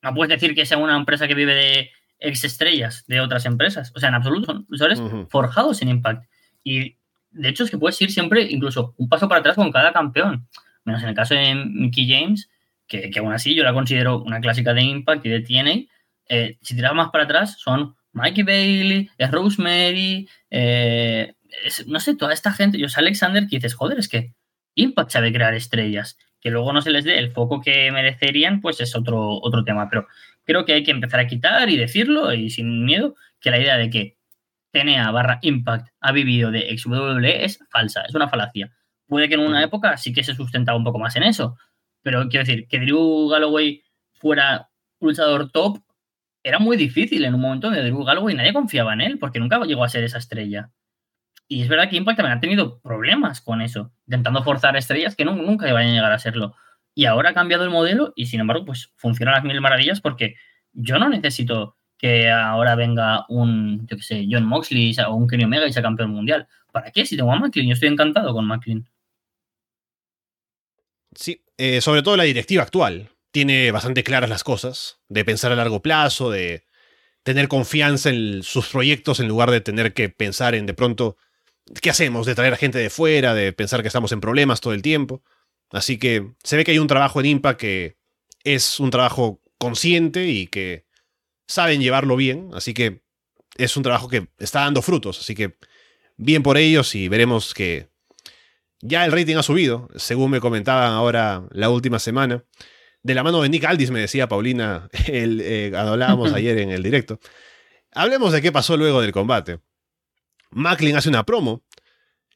no 0.03 0.13
puedes 0.13 0.29
decir 0.29 0.55
que 0.55 0.67
sea 0.67 0.79
una 0.79 0.97
empresa 0.97 1.29
que 1.29 1.35
vive 1.35 1.55
de 1.55 1.91
ex 2.19 2.45
estrellas 2.45 3.05
de 3.07 3.21
otras 3.21 3.47
empresas. 3.47 3.93
O 3.95 4.01
sea, 4.01 4.09
en 4.09 4.17
absoluto, 4.17 4.47
son 4.47 4.67
luchadores 4.69 5.01
forjados 5.31 5.81
en 5.83 5.89
Impact. 5.89 6.25
Y 6.65 6.99
de 7.31 7.49
hecho 7.49 7.65
es 7.65 7.71
que 7.71 7.79
puedes 7.79 8.01
ir 8.03 8.11
siempre 8.11 8.43
incluso 8.43 8.95
un 8.99 9.09
paso 9.09 9.29
para 9.29 9.41
atrás 9.41 9.57
con 9.57 9.71
cada 9.71 9.93
campeón. 9.93 10.49
Menos 10.85 11.03
en 11.03 11.11
el 11.11 11.15
caso 11.15 11.35
de 11.35 11.55
Mickey 11.55 12.07
James, 12.07 12.51
que, 12.87 13.11
aún 13.19 13.33
así 13.33 13.55
yo 13.55 13.65
la 13.65 13.73
considero 13.73 14.23
una 14.23 14.41
clásica 14.41 14.75
de 14.75 14.83
Impact 14.83 15.25
y 15.27 15.29
de 15.29 15.41
TNA. 15.41 15.95
Eh, 16.29 16.59
si 16.63 16.75
tiras 16.75 16.95
más 16.95 17.11
para 17.11 17.25
atrás, 17.25 17.57
son 17.59 17.95
Mikey 18.13 18.45
Bailey, 18.45 19.11
Rosemary, 19.19 20.29
eh, 20.51 21.35
no 21.87 22.01
sé, 22.01 22.17
toda 22.17 22.33
esta 22.33 22.53
gente, 22.53 22.79
yo 22.79 22.87
Alexander, 22.97 23.47
que 23.47 23.57
dices, 23.57 23.75
joder, 23.75 23.99
es 23.99 24.09
que 24.09 24.35
Impact 24.75 25.11
sabe 25.11 25.33
crear 25.33 25.55
estrellas. 25.55 26.19
Que 26.41 26.51
luego 26.51 26.73
no 26.73 26.83
se 26.83 26.91
les 26.91 27.05
dé 27.05 27.19
el 27.19 27.33
foco 27.33 27.61
que 27.61 27.91
merecerían, 27.91 28.61
pues 28.61 28.81
es 28.81 28.95
otro, 28.95 29.41
otro 29.41 29.65
tema. 29.65 29.89
Pero 29.89 30.07
creo 30.45 30.65
que 30.65 30.75
hay 30.75 30.83
que 30.83 30.91
empezar 30.91 31.21
a 31.21 31.27
quitar 31.27 31.71
y 31.71 31.77
decirlo 31.77 32.33
y 32.35 32.51
sin 32.51 32.85
miedo 32.85 33.15
que 33.41 33.51
la 33.51 33.59
idea 33.59 33.79
de 33.79 33.91
que 33.91 34.19
TNA 34.73 35.11
barra 35.11 35.39
Impact 35.43 35.89
ha 36.01 36.13
vivido 36.13 36.51
de 36.51 36.77
XWE 36.77 37.45
es 37.45 37.59
falsa, 37.71 38.03
es 38.03 38.15
una 38.15 38.29
falacia. 38.29 38.73
Puede 39.07 39.29
que 39.29 39.35
en 39.35 39.41
una 39.41 39.63
época 39.63 39.97
sí 39.97 40.13
que 40.13 40.25
se 40.25 40.35
sustentaba 40.35 40.77
un 40.77 40.85
poco 40.85 40.99
más 40.99 41.17
en 41.17 41.23
eso, 41.23 41.57
pero 42.05 42.29
quiero 42.29 42.47
decir, 42.47 42.69
que 42.69 42.79
Drew 42.79 43.29
Galloway 43.31 43.83
fuera 44.13 44.69
un 45.01 45.09
luchador 45.09 45.51
top 45.51 45.79
era 46.45 46.59
muy 46.59 46.77
difícil 46.77 47.25
en 47.25 47.35
un 47.35 47.41
momento 47.41 47.71
de 47.71 47.83
Drew 47.83 48.05
Galloway 48.05 48.35
nadie 48.35 48.53
confiaba 48.53 48.93
en 48.93 49.01
él 49.01 49.19
porque 49.19 49.41
nunca 49.41 49.59
llegó 49.65 49.83
a 49.83 49.89
ser 49.89 50.05
esa 50.05 50.19
estrella. 50.19 50.71
Y 51.49 51.63
es 51.63 51.69
verdad 51.69 51.89
que 51.89 51.97
Impact 51.97 52.19
también 52.19 52.37
ha 52.37 52.41
tenido 52.41 52.81
problemas 52.81 53.41
con 53.41 53.63
eso, 53.63 53.93
intentando 54.07 54.43
forzar 54.45 54.77
estrellas 54.77 55.17
que 55.17 55.25
nunca 55.25 55.69
iban 55.69 55.87
a 55.87 55.91
llegar 55.91 56.13
a 56.13 56.19
serlo. 56.19 56.55
Y 56.95 57.07
ahora 57.07 57.31
ha 57.31 57.35
cambiado 57.35 57.65
el 57.65 57.71
modelo 57.71 58.13
y 58.15 58.27
sin 58.27 58.41
embargo, 58.41 58.67
pues 58.67 58.93
funciona 58.97 59.33
las 59.33 59.45
mil 59.45 59.61
maravillas 59.61 60.01
porque 60.01 60.37
yo 60.73 60.99
no 60.99 61.09
necesito 61.09 61.77
que 61.97 62.31
ahora 62.31 62.75
venga 62.75 63.25
un, 63.29 63.89
John 64.31 64.45
Moxley 64.45 64.95
o 65.07 65.15
un 65.15 65.27
Kenny 65.27 65.45
Omega 65.45 65.67
y 65.67 65.73
sea 65.73 65.83
campeón 65.83 66.11
mundial. 66.11 66.47
¿Para 66.73 66.91
qué? 66.91 67.07
Si 67.07 67.17
tengo 67.17 67.33
a 67.33 67.37
McLean, 67.37 67.69
yo 67.69 67.73
estoy 67.73 67.89
encantado 67.89 68.35
con 68.35 68.47
McLean. 68.47 68.87
Sí, 71.15 71.45
eh, 71.59 71.81
sobre 71.81 72.03
todo 72.03 72.17
la 72.17 72.25
directiva 72.25 72.63
actual. 72.63 73.11
Tiene 73.31 73.71
bastante 73.71 74.05
claras 74.05 74.31
las 74.31 74.45
cosas, 74.45 75.01
de 75.09 75.25
pensar 75.25 75.53
a 75.53 75.57
largo 75.57 75.83
plazo, 75.83 76.31
de 76.31 76.65
tener 77.25 77.49
confianza 77.49 78.11
en 78.11 78.43
sus 78.43 78.69
proyectos 78.69 79.19
en 79.19 79.29
lugar 79.29 79.51
de 79.51 79.61
tener 79.61 79.95
que 79.95 80.09
pensar 80.09 80.55
en 80.55 80.67
de 80.67 80.75
pronto, 80.75 81.17
¿qué 81.81 81.91
hacemos? 81.91 82.27
De 82.27 82.35
traer 82.35 82.53
a 82.53 82.59
gente 82.59 82.79
de 82.79 82.91
fuera, 82.91 83.35
de 83.35 83.53
pensar 83.53 83.83
que 83.83 83.89
estamos 83.89 84.13
en 84.13 84.21
problemas 84.21 84.61
todo 84.61 84.75
el 84.75 84.83
tiempo. 84.83 85.23
Así 85.71 85.99
que 85.99 86.33
se 86.45 86.57
ve 86.57 86.65
que 86.65 86.73
hay 86.73 86.79
un 86.79 86.87
trabajo 86.87 87.21
en 87.21 87.27
IMPA 87.27 87.57
que 87.57 87.97
es 88.45 88.79
un 88.79 88.91
trabajo 88.91 89.41
consciente 89.59 90.29
y 90.29 90.47
que 90.47 90.87
saben 91.49 91.81
llevarlo 91.81 92.17
bien, 92.17 92.51
así 92.53 92.75
que 92.75 93.03
es 93.57 93.77
un 93.77 93.83
trabajo 93.83 94.09
que 94.09 94.29
está 94.39 94.61
dando 94.61 94.83
frutos, 94.83 95.19
así 95.21 95.35
que 95.35 95.57
bien 96.17 96.43
por 96.43 96.57
ellos 96.59 96.95
y 96.95 97.09
veremos 97.09 97.55
que 97.55 97.89
ya 98.87 99.07
el 99.07 99.13
rating 99.13 99.37
ha 99.37 99.43
subido, 99.43 99.89
según 99.97 100.31
me 100.31 100.41
comentaban 100.41 100.93
ahora 100.93 101.49
la 101.53 101.71
última 101.71 101.99
semana. 101.99 102.45
De 103.03 103.15
la 103.15 103.23
mano 103.23 103.41
de 103.41 103.49
Nick 103.49 103.65
Aldis, 103.65 103.91
me 103.91 103.99
decía 103.99 104.29
Paulina, 104.29 104.91
el, 105.07 105.41
eh, 105.41 105.73
hablábamos 105.75 106.33
ayer 106.35 106.59
en 106.59 106.71
el 106.71 106.83
directo. 106.83 107.19
Hablemos 107.93 108.33
de 108.33 108.43
qué 108.43 108.53
pasó 108.53 108.77
luego 108.77 109.01
del 109.01 109.13
combate. 109.13 109.61
Macklin 110.51 110.97
hace 110.97 111.09
una 111.09 111.25
promo 111.25 111.63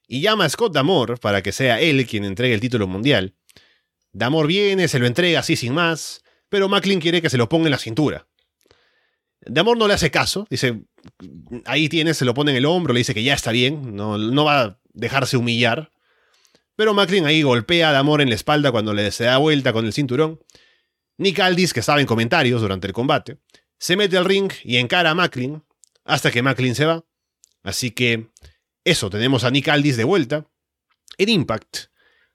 y 0.06 0.22
llama 0.22 0.46
a 0.46 0.48
Scott 0.48 0.72
Damore 0.72 1.18
para 1.18 1.42
que 1.42 1.52
sea 1.52 1.80
él 1.80 2.06
quien 2.06 2.24
entregue 2.24 2.54
el 2.54 2.60
título 2.60 2.86
mundial. 2.86 3.34
Damore 4.12 4.48
viene, 4.48 4.88
se 4.88 4.98
lo 4.98 5.06
entrega 5.06 5.40
así 5.40 5.54
sin 5.54 5.74
más, 5.74 6.24
pero 6.48 6.68
Macklin 6.68 6.98
quiere 6.98 7.20
que 7.20 7.28
se 7.28 7.36
lo 7.36 7.50
ponga 7.50 7.66
en 7.66 7.72
la 7.72 7.78
cintura. 7.78 8.26
Damore 9.42 9.78
no 9.78 9.86
le 9.86 9.94
hace 9.94 10.10
caso, 10.10 10.46
dice, 10.48 10.80
ahí 11.66 11.90
tienes, 11.90 12.16
se 12.16 12.24
lo 12.24 12.32
pone 12.32 12.52
en 12.52 12.56
el 12.56 12.64
hombro, 12.64 12.94
le 12.94 13.00
dice 13.00 13.12
que 13.12 13.22
ya 13.22 13.34
está 13.34 13.52
bien, 13.52 13.94
no, 13.94 14.16
no 14.16 14.44
va 14.46 14.62
a 14.62 14.80
dejarse 14.94 15.36
humillar. 15.36 15.92
Pero 16.78 16.94
Macklin 16.94 17.26
ahí 17.26 17.42
golpea 17.42 17.88
a 17.88 17.92
Damore 17.92 18.22
en 18.22 18.28
la 18.28 18.36
espalda 18.36 18.70
cuando 18.70 18.94
le 18.94 19.10
se 19.10 19.24
da 19.24 19.36
vuelta 19.38 19.72
con 19.72 19.84
el 19.84 19.92
cinturón. 19.92 20.38
Nick 21.16 21.40
Aldis, 21.40 21.74
que 21.74 21.80
estaba 21.80 22.00
en 22.00 22.06
comentarios 22.06 22.60
durante 22.60 22.86
el 22.86 22.92
combate, 22.92 23.38
se 23.80 23.96
mete 23.96 24.16
al 24.16 24.24
ring 24.24 24.52
y 24.62 24.76
encara 24.76 25.10
a 25.10 25.14
Macklin 25.16 25.64
hasta 26.04 26.30
que 26.30 26.40
Macklin 26.40 26.76
se 26.76 26.86
va. 26.86 27.04
Así 27.64 27.90
que 27.90 28.28
eso, 28.84 29.10
tenemos 29.10 29.42
a 29.42 29.50
Nick 29.50 29.66
Aldis 29.66 29.96
de 29.96 30.04
vuelta 30.04 30.46
en 31.16 31.30
Impact 31.30 31.88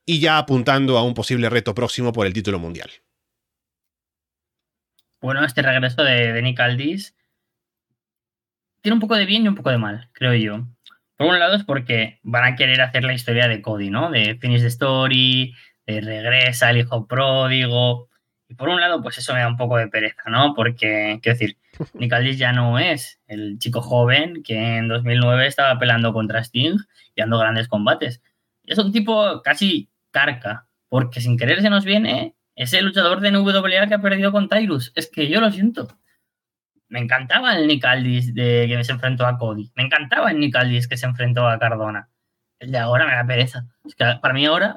y 0.06 0.20
ya 0.20 0.38
apuntando 0.38 0.98
a 0.98 1.04
un 1.04 1.14
posible 1.14 1.50
reto 1.50 1.74
próximo 1.74 2.12
por 2.12 2.28
el 2.28 2.34
título 2.34 2.60
mundial. 2.60 2.92
Bueno, 5.22 5.46
este 5.46 5.62
regreso 5.62 6.04
de, 6.04 6.42
Nick 6.42 6.60
Aldis 6.60 7.16
tiene 8.82 8.96
un 8.96 9.00
poco 9.00 9.16
de 9.16 9.26
bien 9.26 9.46
y 9.46 9.48
un 9.48 9.56
poco 9.56 9.70
de 9.70 9.78
mal, 9.78 10.10
creo 10.12 10.34
yo. 10.34 10.68
Por 11.18 11.28
un 11.28 11.40
lado 11.40 11.56
es 11.56 11.64
porque 11.64 12.20
van 12.24 12.44
a 12.46 12.56
querer 12.56 12.82
hacer 12.82 13.04
la 13.04 13.14
historia 13.14 13.48
de 13.48 13.62
Cody, 13.62 13.90
¿no? 13.90 14.10
De 14.10 14.36
finish 14.36 14.62
the 14.62 14.68
story, 14.68 15.54
de 15.86 16.02
regresa 16.02 16.70
el 16.70 16.78
hijo 16.78 17.08
pródigo. 17.08 18.10
Y 18.48 18.56
por 18.56 18.70
un 18.70 18.82
lado, 18.82 19.02
pues 19.02 19.18
eso 19.18 19.34
me 19.34 19.40
da 19.40 19.48
un 19.48 19.58
poco 19.58 19.78
de 19.78 19.88
pereza, 19.88 20.30
¿no? 20.30 20.54
Porque, 20.56 21.20
quiero 21.22 21.38
decir, 21.38 21.58
Nick 21.94 22.14
Aldis 22.14 22.38
ya 22.38 22.52
no 22.52 22.80
es 22.80 23.20
el 23.28 23.58
chico 23.60 23.82
joven 23.82 24.44
que 24.44 24.78
en 24.78 24.88
2009 24.88 25.48
estaba 25.48 25.80
peleando 25.80 26.14
contra 26.14 26.44
Sting 26.44 26.78
y 27.16 27.22
dando 27.22 27.40
grandes 27.40 27.68
combates. 27.68 28.22
Es 28.64 28.78
un 28.78 28.92
tipo 28.92 29.42
casi 29.44 29.90
carca, 30.12 30.68
porque 30.90 31.22
sin 31.22 31.38
querer 31.38 31.62
se 31.62 31.70
nos 31.70 31.86
viene 31.86 32.36
ese 32.56 32.82
luchador 32.82 33.20
de 33.20 33.32
NWA 33.32 33.88
que 33.88 33.94
ha 33.94 34.02
perdido 34.02 34.32
con 34.32 34.48
Tyrus. 34.50 34.92
Es 34.96 35.10
que 35.10 35.28
yo 35.28 35.42
lo 35.42 35.52
siento. 35.52 35.88
Me 36.94 37.00
encantaba 37.00 37.56
el 37.58 37.66
Nick 37.66 37.84
Aldis 37.86 38.36
de 38.36 38.68
que 38.70 38.84
se 38.84 38.92
enfrentó 38.92 39.26
a 39.26 39.40
Cody. 39.40 39.72
Me 39.76 39.82
encantaba 39.82 40.30
el 40.30 40.40
Nick 40.40 40.56
Aldis 40.56 40.88
que 40.88 40.96
se 40.96 41.08
enfrentó 41.08 41.48
a 41.48 41.58
Cardona. 41.58 42.08
El 42.60 42.72
de 42.72 42.78
ahora 42.78 43.08
me 43.08 43.14
da 43.14 43.26
pereza. 43.26 43.66
Para 44.22 44.32
mí 44.32 44.46
ahora, 44.46 44.76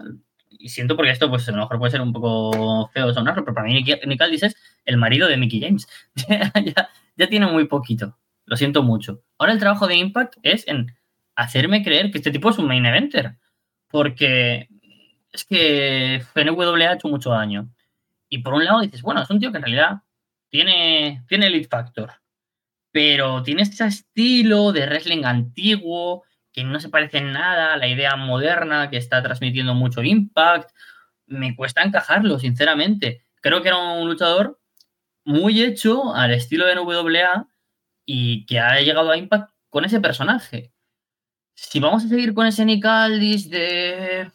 y 0.49 0.71
siento 0.71 0.97
porque 0.97 1.11
esto 1.11 1.29
pues 1.29 1.47
a 1.47 1.53
lo 1.53 1.59
mejor 1.59 1.79
puede 1.79 1.91
ser 1.91 2.01
un 2.01 2.15
poco 2.15 2.89
feo 2.89 3.13
sonarlo, 3.13 3.45
pero 3.45 3.55
para 3.55 3.67
mí 3.67 3.75
Nick 3.75 4.23
Aldis 4.23 4.45
es 4.45 4.57
el 4.87 4.97
marido 4.97 5.29
de 5.29 5.37
Mickey 5.37 5.61
James. 5.61 5.87
ya, 6.25 7.29
tiene 7.29 7.49
muy 7.49 7.67
poquito. 7.67 8.17
Lo 8.47 8.57
siento 8.57 8.83
mucho. 8.83 9.21
Ahora 9.37 9.53
el 9.53 9.59
trabajo 9.59 9.87
de 9.87 9.97
Impact 9.97 10.37
es 10.43 10.67
en 10.69 10.97
hacerme 11.35 11.85
creer 11.85 12.11
que 12.11 12.17
este 12.17 12.31
tipo 12.31 12.49
es 12.49 12.57
un 12.57 12.67
main 12.67 12.87
eventer. 12.87 13.37
Porque 13.89 14.71
es 15.33 15.45
que 15.45 16.25
FNW 16.33 16.63
ha 16.63 16.95
hecho 16.95 17.09
mucho 17.09 17.29
daño. 17.29 17.69
Y 18.31 18.39
por 18.39 18.55
un 18.55 18.65
lado 18.65 18.81
dices, 18.81 19.03
bueno, 19.03 19.21
es 19.21 19.29
un 19.29 19.39
tío 19.39 19.51
que 19.53 19.59
en 19.59 19.65
realidad 19.65 20.01
tiene, 20.49 21.25
tiene 21.29 21.47
Elite 21.47 21.69
Factor, 21.69 22.13
pero 22.91 23.43
tiene 23.43 23.63
este 23.63 23.85
estilo 23.85 24.73
de 24.73 24.87
wrestling 24.87 25.25
antiguo 25.25 26.25
que 26.53 26.65
no 26.65 26.81
se 26.81 26.89
parece 26.89 27.19
en 27.19 27.33
nada 27.33 27.75
a 27.75 27.77
la 27.77 27.89
idea 27.89 28.17
moderna 28.17 28.89
que 28.89 28.97
está 28.97 29.23
transmitiendo 29.23 29.75
mucho 29.75 30.03
Impact. 30.03 30.71
Me 31.27 31.55
cuesta 31.55 31.83
encajarlo, 31.83 32.39
sinceramente. 32.39 33.27
Creo 33.43 33.63
que 33.63 33.69
era 33.69 33.77
un 33.79 34.09
luchador 34.09 34.59
muy 35.25 35.63
hecho 35.63 36.15
al 36.15 36.33
estilo 36.33 36.65
de 36.67 36.77
NWA 36.77 37.49
y 38.07 38.47
que 38.47 38.61
ha 38.61 38.81
llegado 38.81 39.11
a 39.11 39.19
Impact 39.19 39.51
con 39.69 39.85
ese 39.85 40.01
personaje. 40.01 40.73
Si 41.55 41.81
vamos 41.81 42.05
a 42.05 42.09
seguir 42.09 42.33
con 42.33 42.47
ese 42.47 42.65
Nick 42.65 42.85
Aldis 42.85 43.51
de 43.51 44.31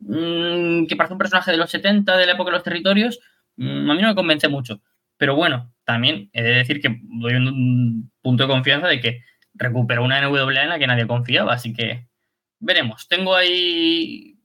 Mm, 0.00 0.86
que 0.86 0.96
parece 0.96 1.14
un 1.14 1.18
personaje 1.18 1.50
de 1.50 1.56
los 1.56 1.70
70 1.70 2.16
de 2.16 2.26
la 2.26 2.32
época 2.32 2.50
de 2.50 2.56
los 2.56 2.62
territorios, 2.62 3.18
mm, 3.56 3.90
a 3.90 3.94
mí 3.94 4.02
no 4.02 4.08
me 4.08 4.14
convence 4.14 4.48
mucho. 4.48 4.80
Pero 5.18 5.36
bueno, 5.36 5.74
también 5.84 6.30
he 6.32 6.42
de 6.42 6.54
decir 6.54 6.80
que 6.80 7.00
doy 7.02 7.34
un, 7.34 8.10
punto 8.22 8.44
de 8.44 8.48
confianza 8.48 8.86
de 8.86 9.00
que 9.00 9.24
recuperó 9.54 10.04
una 10.04 10.20
NWA 10.20 10.62
en 10.62 10.68
la 10.68 10.78
que 10.78 10.86
nadie 10.86 11.06
confiaba, 11.06 11.52
así 11.52 11.74
que 11.74 12.08
veremos. 12.60 13.08
Tengo 13.08 13.34
ahí 13.34 14.38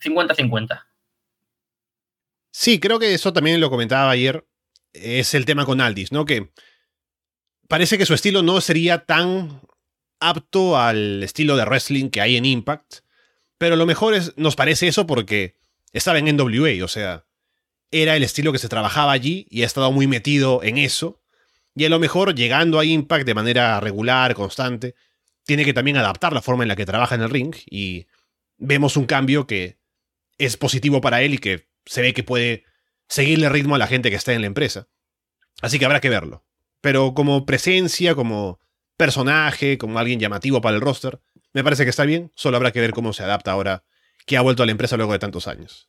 50-50. 0.00 0.84
Sí, 2.50 2.80
creo 2.80 2.98
que 2.98 3.12
eso 3.12 3.32
también 3.32 3.60
lo 3.60 3.70
comentaba 3.70 4.10
ayer. 4.10 4.46
Es 4.92 5.34
el 5.34 5.44
tema 5.44 5.66
con 5.66 5.82
Aldis, 5.82 6.10
¿no? 6.10 6.24
Que 6.24 6.50
parece 7.68 7.98
que 7.98 8.06
su 8.06 8.14
estilo 8.14 8.42
no 8.42 8.60
sería 8.62 9.04
tan 9.04 9.60
apto 10.20 10.78
al 10.78 11.22
estilo 11.22 11.56
de 11.56 11.66
wrestling 11.66 12.08
que 12.08 12.22
hay 12.22 12.36
en 12.36 12.46
Impact 12.46 13.00
Pero 13.58 13.76
lo 13.76 13.84
mejor 13.84 14.14
es, 14.14 14.32
nos 14.38 14.56
parece 14.56 14.88
eso 14.88 15.06
porque 15.06 15.58
estaba 15.92 16.18
en 16.18 16.34
NWA, 16.34 16.82
o 16.82 16.88
sea, 16.88 17.25
era 17.90 18.16
el 18.16 18.22
estilo 18.22 18.52
que 18.52 18.58
se 18.58 18.68
trabajaba 18.68 19.12
allí 19.12 19.46
y 19.50 19.62
ha 19.62 19.66
estado 19.66 19.90
muy 19.92 20.06
metido 20.06 20.62
en 20.62 20.78
eso. 20.78 21.20
Y 21.74 21.84
a 21.84 21.88
lo 21.88 21.98
mejor 21.98 22.34
llegando 22.34 22.78
a 22.78 22.84
Impact 22.84 23.26
de 23.26 23.34
manera 23.34 23.78
regular, 23.80 24.34
constante, 24.34 24.94
tiene 25.44 25.64
que 25.64 25.74
también 25.74 25.96
adaptar 25.96 26.32
la 26.32 26.42
forma 26.42 26.64
en 26.64 26.68
la 26.68 26.76
que 26.76 26.86
trabaja 26.86 27.14
en 27.14 27.22
el 27.22 27.30
ring 27.30 27.54
y 27.70 28.06
vemos 28.58 28.96
un 28.96 29.06
cambio 29.06 29.46
que 29.46 29.78
es 30.38 30.56
positivo 30.56 31.00
para 31.00 31.22
él 31.22 31.34
y 31.34 31.38
que 31.38 31.68
se 31.84 32.02
ve 32.02 32.12
que 32.12 32.24
puede 32.24 32.64
seguirle 33.08 33.48
ritmo 33.48 33.74
a 33.74 33.78
la 33.78 33.86
gente 33.86 34.10
que 34.10 34.16
está 34.16 34.32
en 34.32 34.40
la 34.40 34.48
empresa. 34.48 34.88
Así 35.62 35.78
que 35.78 35.84
habrá 35.84 36.00
que 36.00 36.08
verlo. 36.08 36.44
Pero 36.80 37.14
como 37.14 37.46
presencia, 37.46 38.14
como 38.14 38.60
personaje, 38.96 39.78
como 39.78 39.98
alguien 39.98 40.20
llamativo 40.20 40.60
para 40.60 40.76
el 40.76 40.82
roster, 40.82 41.20
me 41.52 41.64
parece 41.64 41.84
que 41.84 41.90
está 41.90 42.04
bien, 42.04 42.32
solo 42.34 42.56
habrá 42.56 42.72
que 42.72 42.80
ver 42.80 42.92
cómo 42.92 43.12
se 43.12 43.22
adapta 43.22 43.52
ahora 43.52 43.84
que 44.26 44.36
ha 44.36 44.42
vuelto 44.42 44.62
a 44.62 44.66
la 44.66 44.72
empresa 44.72 44.96
luego 44.96 45.12
de 45.12 45.18
tantos 45.18 45.46
años. 45.46 45.88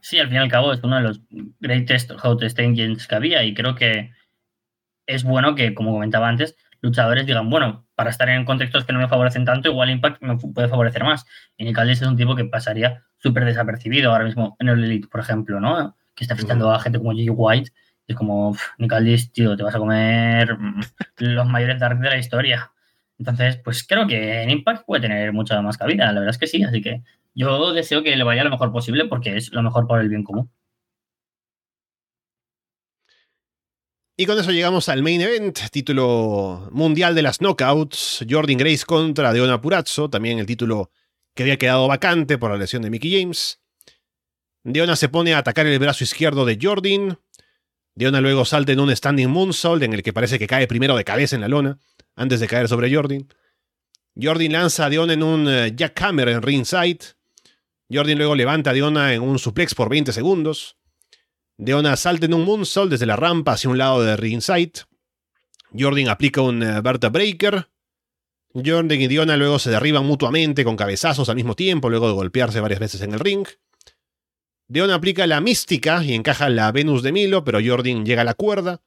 Sí, 0.00 0.18
al 0.18 0.28
fin 0.28 0.36
y 0.36 0.38
al 0.40 0.50
cabo 0.50 0.72
es 0.72 0.80
uno 0.82 0.96
de 0.96 1.02
los 1.02 1.20
greatest 1.60 2.12
hottest 2.22 2.58
engines 2.58 3.06
que 3.06 3.14
había 3.14 3.42
y 3.44 3.54
creo 3.54 3.74
que 3.74 4.12
es 5.06 5.24
bueno 5.24 5.54
que, 5.54 5.74
como 5.74 5.92
comentaba 5.92 6.28
antes, 6.28 6.56
luchadores 6.80 7.26
digan, 7.26 7.50
bueno, 7.50 7.86
para 7.94 8.10
estar 8.10 8.28
en 8.28 8.44
contextos 8.44 8.84
que 8.84 8.92
no 8.92 9.00
me 9.00 9.08
favorecen 9.08 9.44
tanto, 9.44 9.68
igual 9.68 9.90
Impact 9.90 10.22
me 10.22 10.36
puede 10.36 10.68
favorecer 10.68 11.02
más. 11.04 11.26
Y 11.56 11.64
Nick 11.64 11.78
es 11.78 12.02
un 12.02 12.16
tipo 12.16 12.36
que 12.36 12.44
pasaría 12.44 13.04
súper 13.18 13.44
desapercibido 13.44 14.12
ahora 14.12 14.24
mismo 14.24 14.56
en 14.60 14.68
el 14.68 14.84
Elite, 14.84 15.08
por 15.08 15.20
ejemplo, 15.20 15.60
¿no? 15.60 15.96
Que 16.14 16.24
está 16.24 16.36
fichando 16.36 16.70
a 16.70 16.80
gente 16.80 16.98
como 16.98 17.12
J. 17.12 17.24
White. 17.32 17.72
Y 18.06 18.12
es 18.12 18.16
como, 18.16 18.56
Nick 18.78 19.32
tío, 19.32 19.56
te 19.56 19.62
vas 19.62 19.74
a 19.74 19.78
comer 19.78 20.56
mm, 20.56 20.80
los 21.18 21.46
mayores 21.46 21.80
dark 21.80 21.98
de 21.98 22.08
la 22.08 22.18
historia. 22.18 22.70
Entonces, 23.18 23.56
pues 23.64 23.84
creo 23.86 24.06
que 24.06 24.42
en 24.42 24.50
Impact 24.50 24.86
puede 24.86 25.02
tener 25.02 25.32
mucha 25.32 25.60
más 25.60 25.76
cabida, 25.76 26.06
la 26.06 26.20
verdad 26.20 26.30
es 26.30 26.38
que 26.38 26.46
sí. 26.46 26.62
Así 26.62 26.80
que 26.80 27.02
yo 27.34 27.72
deseo 27.72 28.02
que 28.02 28.16
le 28.16 28.24
vaya 28.24 28.44
lo 28.44 28.50
mejor 28.50 28.72
posible 28.72 29.06
porque 29.06 29.36
es 29.36 29.52
lo 29.52 29.62
mejor 29.62 29.86
para 29.86 30.02
el 30.02 30.08
bien 30.08 30.24
común. 30.24 30.50
Y 34.20 34.26
con 34.26 34.36
eso 34.36 34.50
llegamos 34.50 34.88
al 34.88 35.04
main 35.04 35.20
event, 35.20 35.56
título 35.70 36.68
mundial 36.72 37.14
de 37.14 37.22
las 37.22 37.40
knockouts, 37.40 38.26
Jordan 38.28 38.56
Grace 38.56 38.84
contra 38.84 39.32
Deona 39.32 39.60
Purazzo, 39.60 40.10
también 40.10 40.40
el 40.40 40.46
título 40.46 40.90
que 41.34 41.44
había 41.44 41.56
quedado 41.56 41.86
vacante 41.86 42.36
por 42.36 42.50
la 42.50 42.56
lesión 42.56 42.82
de 42.82 42.90
Mickey 42.90 43.20
James. 43.20 43.60
Deona 44.64 44.96
se 44.96 45.08
pone 45.08 45.34
a 45.34 45.38
atacar 45.38 45.66
el 45.66 45.78
brazo 45.78 46.02
izquierdo 46.02 46.44
de 46.44 46.58
Jordan. 46.60 47.20
Deona 47.94 48.20
luego 48.20 48.44
salta 48.44 48.72
en 48.72 48.80
un 48.80 48.94
standing 48.94 49.28
moonsault 49.28 49.84
en 49.84 49.92
el 49.92 50.02
que 50.02 50.12
parece 50.12 50.40
que 50.40 50.48
cae 50.48 50.66
primero 50.66 50.96
de 50.96 51.04
cabeza 51.04 51.36
en 51.36 51.42
la 51.42 51.48
lona, 51.48 51.78
antes 52.18 52.40
de 52.40 52.48
caer 52.48 52.68
sobre 52.68 52.92
Jordan. 52.92 53.26
Jordan 54.20 54.52
lanza 54.52 54.86
a 54.86 54.90
Deona 54.90 55.12
en 55.12 55.22
un 55.22 55.48
eh, 55.48 55.72
jackhammer 55.74 56.28
en 56.28 56.42
ringside. 56.42 56.98
Jordan 57.90 58.18
luego 58.18 58.34
levanta 58.34 58.70
a 58.70 58.72
Deona 58.72 59.14
en 59.14 59.22
un 59.22 59.38
suplex 59.38 59.74
por 59.74 59.88
20 59.88 60.12
segundos. 60.12 60.76
Deona 61.56 61.96
salta 61.96 62.26
en 62.26 62.34
un 62.34 62.44
moonsault 62.44 62.90
desde 62.90 63.06
la 63.06 63.16
rampa 63.16 63.52
hacia 63.52 63.70
un 63.70 63.78
lado 63.78 64.02
de 64.02 64.16
ringside. 64.16 64.72
Jordan 65.78 66.08
aplica 66.08 66.42
un 66.42 66.62
uh, 66.62 67.10
Breaker. 67.10 67.68
Jordan 68.52 69.00
y 69.00 69.06
Diona 69.06 69.36
luego 69.36 69.60
se 69.60 69.70
derriban 69.70 70.04
mutuamente 70.04 70.64
con 70.64 70.76
cabezazos 70.76 71.28
al 71.28 71.36
mismo 71.36 71.54
tiempo, 71.54 71.88
luego 71.88 72.08
de 72.08 72.14
golpearse 72.14 72.60
varias 72.60 72.80
veces 72.80 73.00
en 73.02 73.12
el 73.12 73.20
ring. 73.20 73.46
Diona 74.66 74.94
aplica 74.94 75.26
la 75.26 75.40
mística 75.40 76.02
y 76.02 76.14
encaja 76.14 76.48
la 76.48 76.72
Venus 76.72 77.02
de 77.02 77.12
Milo, 77.12 77.44
pero 77.44 77.60
Jordan 77.64 78.04
llega 78.04 78.22
a 78.22 78.24
la 78.24 78.34
cuerda. 78.34 78.82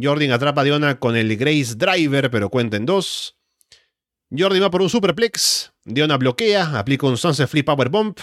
Jordan 0.00 0.32
atrapa 0.32 0.62
a 0.62 0.64
Diona 0.64 0.98
con 0.98 1.16
el 1.16 1.36
Grace 1.36 1.74
Driver, 1.76 2.30
pero 2.30 2.50
cuenta 2.50 2.76
en 2.76 2.86
dos. 2.86 3.36
Jordan 4.30 4.62
va 4.62 4.70
por 4.70 4.82
un 4.82 4.88
superplex. 4.88 5.72
Diona 5.84 6.16
bloquea, 6.16 6.78
aplica 6.78 7.06
un 7.06 7.16
Sunset 7.16 7.48
Flip 7.48 7.66
Power 7.66 7.88
Bomb 7.88 8.16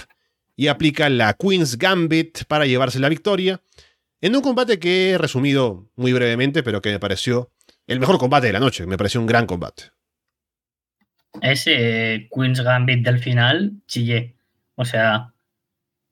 y 0.56 0.68
aplica 0.68 1.10
la 1.10 1.34
Queen's 1.36 1.78
Gambit 1.78 2.44
para 2.46 2.66
llevarse 2.66 3.00
la 3.00 3.08
victoria, 3.08 3.62
en 4.20 4.36
un 4.36 4.42
combate 4.42 4.78
que 4.78 5.12
he 5.12 5.18
resumido 5.18 5.90
muy 5.96 6.12
brevemente, 6.12 6.64
pero 6.64 6.82
que 6.82 6.92
me 6.92 7.00
pareció 7.00 7.52
el 7.88 8.02
mejor 8.02 8.18
combate 8.18 8.48
de 8.48 8.54
la 8.54 8.60
noche, 8.60 8.86
me 8.86 8.98
pareció 8.98 9.22
un 9.22 9.26
gran 9.26 9.46
combate. 9.46 9.84
Ese 11.42 12.28
Queen's 12.30 12.60
Gambit 12.60 13.06
del 13.06 13.20
final, 13.20 13.72
chillé. 13.88 14.36
O 14.76 14.84
sea, 14.84 15.34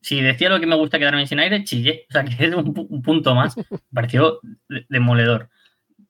si 0.07 0.21
decía 0.21 0.47
lo 0.47 0.61
que 0.61 0.67
me 0.67 0.77
gusta 0.77 0.99
quedarme 0.99 1.27
sin 1.27 1.39
aire, 1.39 1.65
chillé. 1.65 2.05
O 2.09 2.13
sea, 2.13 2.23
que 2.25 2.45
es 2.45 2.55
un, 2.55 3.01
punto 3.03 3.35
más. 3.35 3.55
Pareció 3.93 4.39
demoledor. 4.87 5.49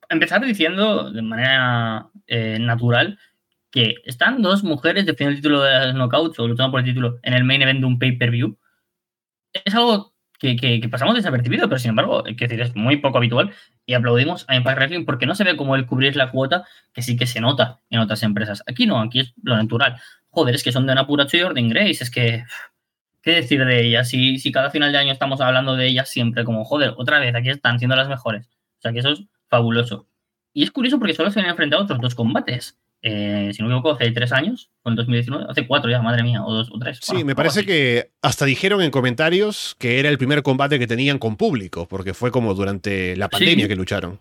Empezar 0.08 0.44
diciendo 0.44 1.10
de 1.10 1.20
manera 1.20 2.08
eh, 2.28 2.58
natural 2.60 3.18
que 3.72 3.96
están 4.04 4.40
dos 4.40 4.62
mujeres 4.62 5.04
defendiendo 5.04 5.30
el 5.30 5.42
título 5.42 5.62
de 5.62 5.72
las 5.72 5.94
knockouts 5.94 6.38
o 6.38 6.46
luchando 6.46 6.70
por 6.70 6.80
el 6.80 6.86
título 6.86 7.18
en 7.24 7.34
el 7.34 7.42
main 7.42 7.60
event 7.60 7.80
de 7.80 7.86
un 7.86 7.98
pay-per-view, 7.98 8.56
es 9.52 9.74
algo 9.74 10.14
que, 10.38 10.80
pasamos 10.88 11.16
desapercibido, 11.16 11.68
pero 11.68 11.80
sin 11.80 11.90
embargo, 11.90 12.22
que 12.22 12.46
decir, 12.46 12.60
es 12.60 12.76
muy 12.76 12.98
poco 12.98 13.18
habitual 13.18 13.52
y 13.84 13.94
aplaudimos 13.94 14.44
a 14.48 14.54
Impact 14.54 14.78
Wrestling 14.78 15.04
porque 15.06 15.26
no 15.26 15.34
se 15.34 15.42
ve 15.42 15.56
como 15.56 15.74
el 15.74 15.86
cubrir 15.86 16.14
la 16.14 16.30
cuota 16.30 16.64
que 16.94 17.02
sí 17.02 17.16
que 17.16 17.26
se 17.26 17.40
nota 17.40 17.80
en 17.90 17.98
otras 17.98 18.22
empresas. 18.22 18.62
Aquí 18.68 18.86
no, 18.86 19.00
aquí 19.00 19.20
es 19.20 19.34
lo 19.42 19.56
natural. 19.56 20.00
Joder, 20.30 20.54
es 20.54 20.62
que 20.62 20.70
son 20.70 20.86
de 20.86 20.92
una 20.92 21.06
pura 21.06 21.26
y 21.30 21.40
Jordan 21.40 21.68
Grace, 21.68 22.04
es 22.04 22.10
que... 22.12 22.44
¿Qué 23.22 23.32
decir 23.32 23.64
de 23.64 23.86
ellas? 23.86 24.08
Si, 24.08 24.38
si 24.38 24.52
cada 24.52 24.70
final 24.70 24.92
de 24.92 24.98
año 24.98 25.12
estamos 25.12 25.40
hablando 25.40 25.76
de 25.76 25.86
ellas 25.86 26.08
siempre 26.08 26.44
como, 26.44 26.64
joder, 26.64 26.94
otra 26.96 27.18
vez, 27.18 27.34
aquí 27.34 27.50
están 27.50 27.78
siendo 27.78 27.96
las 27.96 28.08
mejores. 28.08 28.46
O 28.78 28.80
sea 28.80 28.92
que 28.92 29.00
eso 29.00 29.10
es 29.10 29.22
fabuloso. 29.48 30.06
Y 30.52 30.62
es 30.62 30.70
curioso 30.70 30.98
porque 30.98 31.14
solo 31.14 31.30
se 31.30 31.40
han 31.40 31.46
enfrentado 31.46 31.82
otros 31.82 32.00
dos 32.00 32.14
combates. 32.14 32.78
Eh, 33.00 33.52
si 33.54 33.62
no 33.62 33.68
me 33.68 33.74
equivoco, 33.74 33.92
hace 33.92 34.10
tres 34.10 34.32
años, 34.32 34.70
con 34.82 34.96
2019, 34.96 35.46
hace 35.48 35.66
cuatro 35.66 35.90
ya, 35.90 36.02
madre 36.02 36.22
mía, 36.22 36.44
o 36.44 36.52
dos 36.52 36.70
o 36.72 36.78
tres. 36.78 36.98
Sí, 37.00 37.22
me 37.22 37.36
parece 37.36 37.64
que 37.64 38.10
hasta 38.22 38.44
dijeron 38.44 38.82
en 38.82 38.90
comentarios 38.90 39.76
que 39.78 40.00
era 40.00 40.08
el 40.08 40.18
primer 40.18 40.42
combate 40.42 40.78
que 40.78 40.86
tenían 40.86 41.18
con 41.18 41.36
público, 41.36 41.86
porque 41.86 42.14
fue 42.14 42.32
como 42.32 42.54
durante 42.54 43.16
la 43.16 43.28
pandemia 43.28 43.68
que 43.68 43.76
lucharon. 43.76 44.20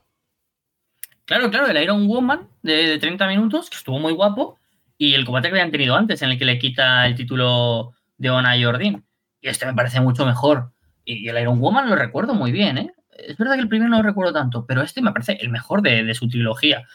Claro, 1.25 1.49
claro, 1.49 1.67
el 1.67 1.83
Iron 1.83 2.07
Woman 2.07 2.47
de, 2.61 2.97
30 2.99 3.27
minutos, 3.27 3.69
que 3.69 3.77
estuvo 3.77 3.99
muy 3.99 4.13
guapo, 4.13 4.59
y 4.97 5.13
el 5.13 5.25
combate 5.25 5.49
que 5.49 5.55
habían 5.55 5.71
tenido 5.71 5.95
antes, 5.95 6.21
en 6.21 6.29
el 6.31 6.37
que 6.37 6.45
le 6.45 6.59
quita 6.59 7.05
el 7.07 7.15
título 7.15 7.93
de 8.17 8.29
Ona 8.29 8.55
Jordan. 8.61 9.05
Y 9.41 9.49
este 9.49 9.65
me 9.65 9.73
parece 9.73 10.01
mucho 10.01 10.25
mejor. 10.25 10.71
Y 11.05 11.27
el 11.29 11.39
Iron 11.39 11.59
Woman 11.59 11.89
lo 11.89 11.95
recuerdo 11.95 12.33
muy 12.33 12.51
bien, 12.51 12.77
¿eh? 12.77 12.93
Es 13.11 13.37
verdad 13.37 13.55
que 13.55 13.61
el 13.61 13.69
primero 13.69 13.89
no 13.89 13.97
lo 13.97 14.03
recuerdo 14.03 14.33
tanto, 14.33 14.65
pero 14.67 14.81
este 14.81 15.01
me 15.01 15.11
parece 15.11 15.37
el 15.41 15.49
mejor 15.49 15.81
de 15.81 16.13
su 16.13 16.27
trilogía 16.27 16.85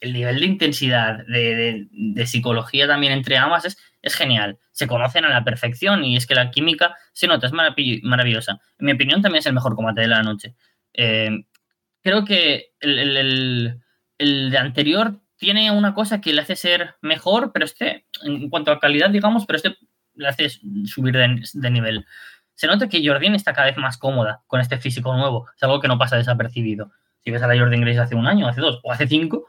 el 0.00 0.12
nivel 0.12 0.40
de 0.40 0.46
intensidad, 0.46 1.24
de, 1.26 2.26
psicología 2.26 2.86
también 2.86 3.12
entre 3.12 3.36
ambas 3.36 3.64
es, 3.64 3.78
es, 4.02 4.14
genial. 4.14 4.58
Se 4.72 4.86
conocen 4.86 5.24
a 5.24 5.30
la 5.30 5.44
perfección 5.44 6.04
y 6.04 6.16
es 6.16 6.26
que 6.26 6.34
la 6.34 6.50
química 6.50 6.96
se 7.12 7.26
nota, 7.26 7.46
es 7.46 7.52
maravillosa. 7.52 8.60
En 8.78 8.86
mi 8.86 8.92
opinión 8.92 9.22
también 9.22 9.40
es 9.40 9.46
el 9.46 9.54
mejor 9.54 9.74
combate 9.74 10.02
de 10.02 10.08
la 10.08 10.22
noche. 10.22 10.54
Eh, 10.92 11.30
creo 12.02 12.24
que 12.24 12.72
el, 12.80 13.80
de 14.18 14.58
anterior 14.58 15.20
tiene 15.36 15.70
una 15.70 15.94
cosa 15.94 16.20
que 16.20 16.32
le 16.32 16.42
hace 16.42 16.56
ser 16.56 16.94
mejor, 17.00 17.52
pero 17.52 17.64
este, 17.64 18.06
en 18.22 18.48
cuanto 18.48 18.72
a 18.72 18.80
calidad, 18.80 19.10
digamos, 19.10 19.46
pero 19.46 19.56
este 19.56 19.76
le 20.16 20.28
hace 20.28 20.48
subir 20.48 21.14
de, 21.14 21.70
nivel. 21.70 22.06
Se 22.54 22.66
nota 22.66 22.88
que 22.88 23.06
Jordan 23.06 23.34
está 23.34 23.52
cada 23.52 23.66
vez 23.68 23.76
más 23.76 23.98
cómoda 23.98 24.42
con 24.46 24.60
este 24.60 24.78
físico 24.78 25.14
nuevo. 25.14 25.46
Es 25.54 25.62
algo 25.62 25.80
que 25.80 25.88
no 25.88 25.98
pasa 25.98 26.16
desapercibido. 26.16 26.90
Si 27.20 27.30
ves 27.30 27.42
a 27.42 27.46
la 27.46 27.58
Jordan 27.58 27.80
Grace 27.80 28.00
hace 28.00 28.14
un 28.14 28.26
año, 28.26 28.48
hace 28.48 28.60
dos 28.60 28.80
o 28.82 28.92
hace 28.92 29.06
cinco, 29.06 29.46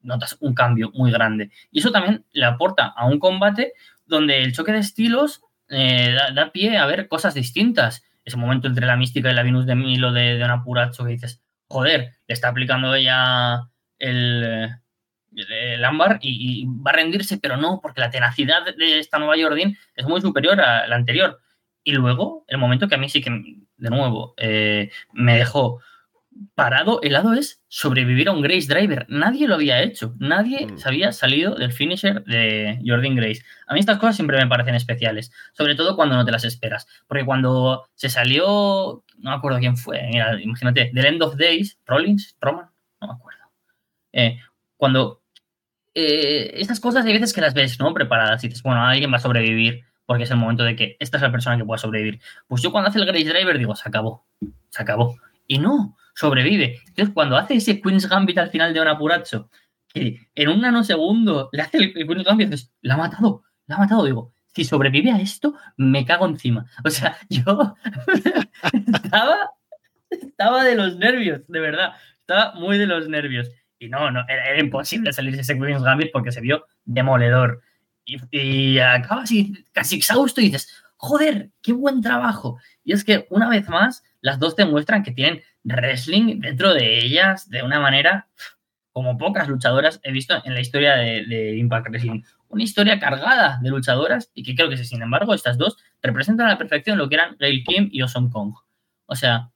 notas 0.00 0.36
un 0.40 0.54
cambio 0.54 0.90
muy 0.94 1.10
grande. 1.10 1.50
Y 1.70 1.80
eso 1.80 1.90
también 1.90 2.24
le 2.32 2.44
aporta 2.44 2.86
a 2.86 3.06
un 3.06 3.18
combate 3.18 3.72
donde 4.06 4.42
el 4.42 4.52
choque 4.52 4.72
de 4.72 4.78
estilos 4.78 5.42
eh, 5.68 6.16
da, 6.34 6.52
pie 6.52 6.76
a 6.78 6.86
ver 6.86 7.08
cosas 7.08 7.34
distintas. 7.34 8.04
Ese 8.24 8.36
momento 8.36 8.68
entre 8.68 8.86
la 8.86 8.96
mística 8.96 9.30
y 9.30 9.34
la 9.34 9.42
Venus 9.42 9.66
de 9.66 9.74
Milo 9.74 10.12
de, 10.12 10.36
de 10.36 10.44
Apuracho 10.44 11.04
que 11.04 11.12
dices, 11.12 11.42
joder, 11.68 12.16
le 12.26 12.32
está 12.32 12.48
aplicando 12.48 12.94
ella 12.94 13.68
el, 13.98 14.70
el 15.36 15.84
ámbar 15.84 16.18
y, 16.22 16.66
va 16.66 16.90
a 16.90 16.94
rendirse, 16.94 17.38
pero 17.38 17.56
no, 17.56 17.80
porque 17.82 18.00
la 18.00 18.10
tenacidad 18.10 18.64
de 18.64 18.98
esta 18.98 19.18
nueva 19.18 19.34
Jordan 19.40 19.76
es 19.94 20.06
muy 20.06 20.20
superior 20.20 20.60
a 20.60 20.86
la 20.86 20.96
anterior. 20.96 21.40
Y 21.82 21.92
luego, 21.92 22.44
el 22.48 22.58
momento 22.58 22.88
que 22.88 22.94
a 22.94 22.98
mí 22.98 23.08
sí 23.08 23.20
que, 23.20 23.30
de 23.30 23.90
nuevo, 23.90 24.34
eh, 24.38 24.90
me 25.12 25.36
dejó 25.36 25.80
parado, 26.54 27.00
el 27.02 27.12
lado 27.12 27.34
es 27.34 27.62
sobrevivir 27.68 28.28
a 28.28 28.32
un 28.32 28.42
Grace 28.42 28.66
Driver. 28.66 29.06
Nadie 29.08 29.46
lo 29.46 29.54
había 29.54 29.82
hecho. 29.82 30.14
Nadie 30.18 30.66
mm. 30.66 30.78
se 30.78 30.88
había 30.88 31.12
salido 31.12 31.54
del 31.54 31.72
finisher 31.72 32.24
de 32.24 32.80
Jordan 32.84 33.14
Grace. 33.14 33.42
A 33.66 33.74
mí 33.74 33.80
estas 33.80 33.98
cosas 33.98 34.16
siempre 34.16 34.38
me 34.38 34.48
parecen 34.48 34.74
especiales, 34.74 35.32
sobre 35.52 35.74
todo 35.74 35.96
cuando 35.96 36.16
no 36.16 36.24
te 36.24 36.32
las 36.32 36.44
esperas. 36.44 36.86
Porque 37.06 37.24
cuando 37.24 37.86
se 37.94 38.08
salió, 38.08 39.04
no 39.18 39.30
me 39.30 39.36
acuerdo 39.36 39.58
quién 39.58 39.76
fue, 39.76 40.00
imagínate, 40.42 40.90
The 40.94 41.08
End 41.08 41.22
of 41.22 41.36
Days, 41.36 41.78
Rollins, 41.86 42.36
Roman, 42.40 42.70
no 43.00 43.08
me 43.08 43.12
acuerdo. 43.14 43.44
Eh, 44.12 44.38
cuando 44.76 45.22
eh, 45.94 46.52
estas 46.54 46.80
cosas 46.80 47.04
hay 47.06 47.12
veces 47.12 47.32
que 47.32 47.40
las 47.40 47.54
ves, 47.54 47.78
¿no? 47.78 47.94
Preparadas 47.94 48.42
y 48.44 48.48
dices, 48.48 48.62
bueno, 48.62 48.84
alguien 48.84 49.12
va 49.12 49.16
a 49.16 49.20
sobrevivir 49.20 49.84
porque 50.06 50.24
es 50.24 50.30
el 50.30 50.36
momento 50.36 50.64
de 50.64 50.76
que 50.76 50.96
esta 50.98 51.16
es 51.16 51.22
la 51.22 51.32
persona 51.32 51.56
que 51.56 51.64
pueda 51.64 51.78
sobrevivir. 51.78 52.20
Pues 52.46 52.62
yo 52.62 52.72
cuando 52.72 52.90
hace 52.90 52.98
el 52.98 53.06
Grace 53.06 53.24
Driver 53.24 53.58
digo, 53.58 53.74
se 53.74 53.88
acabó, 53.88 54.26
se 54.68 54.82
acabó. 54.82 55.16
Y 55.46 55.58
no, 55.58 55.96
sobrevive. 56.14 56.80
Entonces, 56.88 57.14
cuando 57.14 57.36
hace 57.36 57.54
ese 57.54 57.80
Queen's 57.80 58.08
Gambit 58.08 58.38
al 58.38 58.50
final 58.50 58.74
de 58.74 58.80
un 58.80 58.88
apuracho, 58.88 59.50
que 59.88 60.28
en 60.34 60.48
un 60.48 60.60
nanosegundo 60.60 61.48
le 61.52 61.62
hace 61.62 61.78
el 61.78 61.94
Queen's 61.94 62.24
Gambit, 62.24 62.50
dices, 62.50 62.72
la 62.82 62.94
ha 62.94 62.98
matado, 62.98 63.42
la 63.66 63.76
ha 63.76 63.78
matado, 63.78 64.04
digo, 64.04 64.32
si 64.54 64.64
sobrevive 64.64 65.10
a 65.10 65.20
esto, 65.20 65.54
me 65.76 66.04
cago 66.04 66.26
encima. 66.26 66.66
O 66.84 66.90
sea, 66.90 67.16
yo 67.28 67.76
estaba, 68.94 69.50
estaba 70.10 70.64
de 70.64 70.76
los 70.76 70.96
nervios, 70.96 71.42
de 71.48 71.60
verdad. 71.60 71.94
Estaba 72.20 72.54
muy 72.54 72.78
de 72.78 72.86
los 72.86 73.08
nervios. 73.08 73.50
Y 73.84 73.88
no, 73.88 74.10
no, 74.10 74.24
era, 74.28 74.58
imposible 74.58 75.12
salirse 75.12 75.42
ese 75.42 75.58
Queen's 75.58 75.82
Gambit 75.82 76.10
porque 76.12 76.32
se 76.32 76.40
vio 76.40 76.66
demoledor. 76.84 77.62
Y, 78.04 78.18
y 78.30 78.78
acabas 78.78 79.30
casi 79.72 79.96
exhausto 79.96 80.40
y 80.40 80.44
dices, 80.44 80.84
joder, 80.96 81.50
qué 81.62 81.72
buen 81.72 82.00
trabajo. 82.00 82.58
Y 82.82 82.92
es 82.92 83.04
que 83.04 83.26
una 83.30 83.48
vez 83.48 83.68
más, 83.68 84.02
las 84.20 84.38
dos 84.38 84.56
te 84.56 84.64
muestran 84.64 85.02
que 85.02 85.12
tienen 85.12 85.42
wrestling 85.64 86.40
dentro 86.40 86.72
de 86.74 87.04
ellas 87.04 87.48
de 87.48 87.62
una 87.62 87.80
manera 87.80 88.28
como 88.94 89.18
pocas 89.18 89.48
luchadoras 89.48 90.00
he 90.04 90.12
visto 90.12 90.40
en 90.44 90.54
la 90.54 90.60
historia 90.60 90.94
de, 90.94 91.56
Impact 91.58 91.88
Wrestling. 91.88 92.22
Una 92.48 92.62
historia 92.62 93.00
cargada 93.00 93.58
de 93.60 93.68
luchadoras 93.68 94.30
y 94.34 94.44
que 94.44 94.54
creo 94.54 94.70
que, 94.70 94.76
sin 94.76 95.02
embargo, 95.02 95.34
estas 95.34 95.58
dos 95.58 95.76
representan 96.00 96.46
a 96.46 96.50
la 96.50 96.58
perfección 96.58 96.96
lo 96.96 97.08
que 97.08 97.16
eran 97.16 97.36
Gail 97.40 97.64
Kim 97.64 97.88
y 97.90 98.00
Awesome 98.02 98.30
Kong. 98.30 98.54
O 99.06 99.16
sea, 99.16 99.50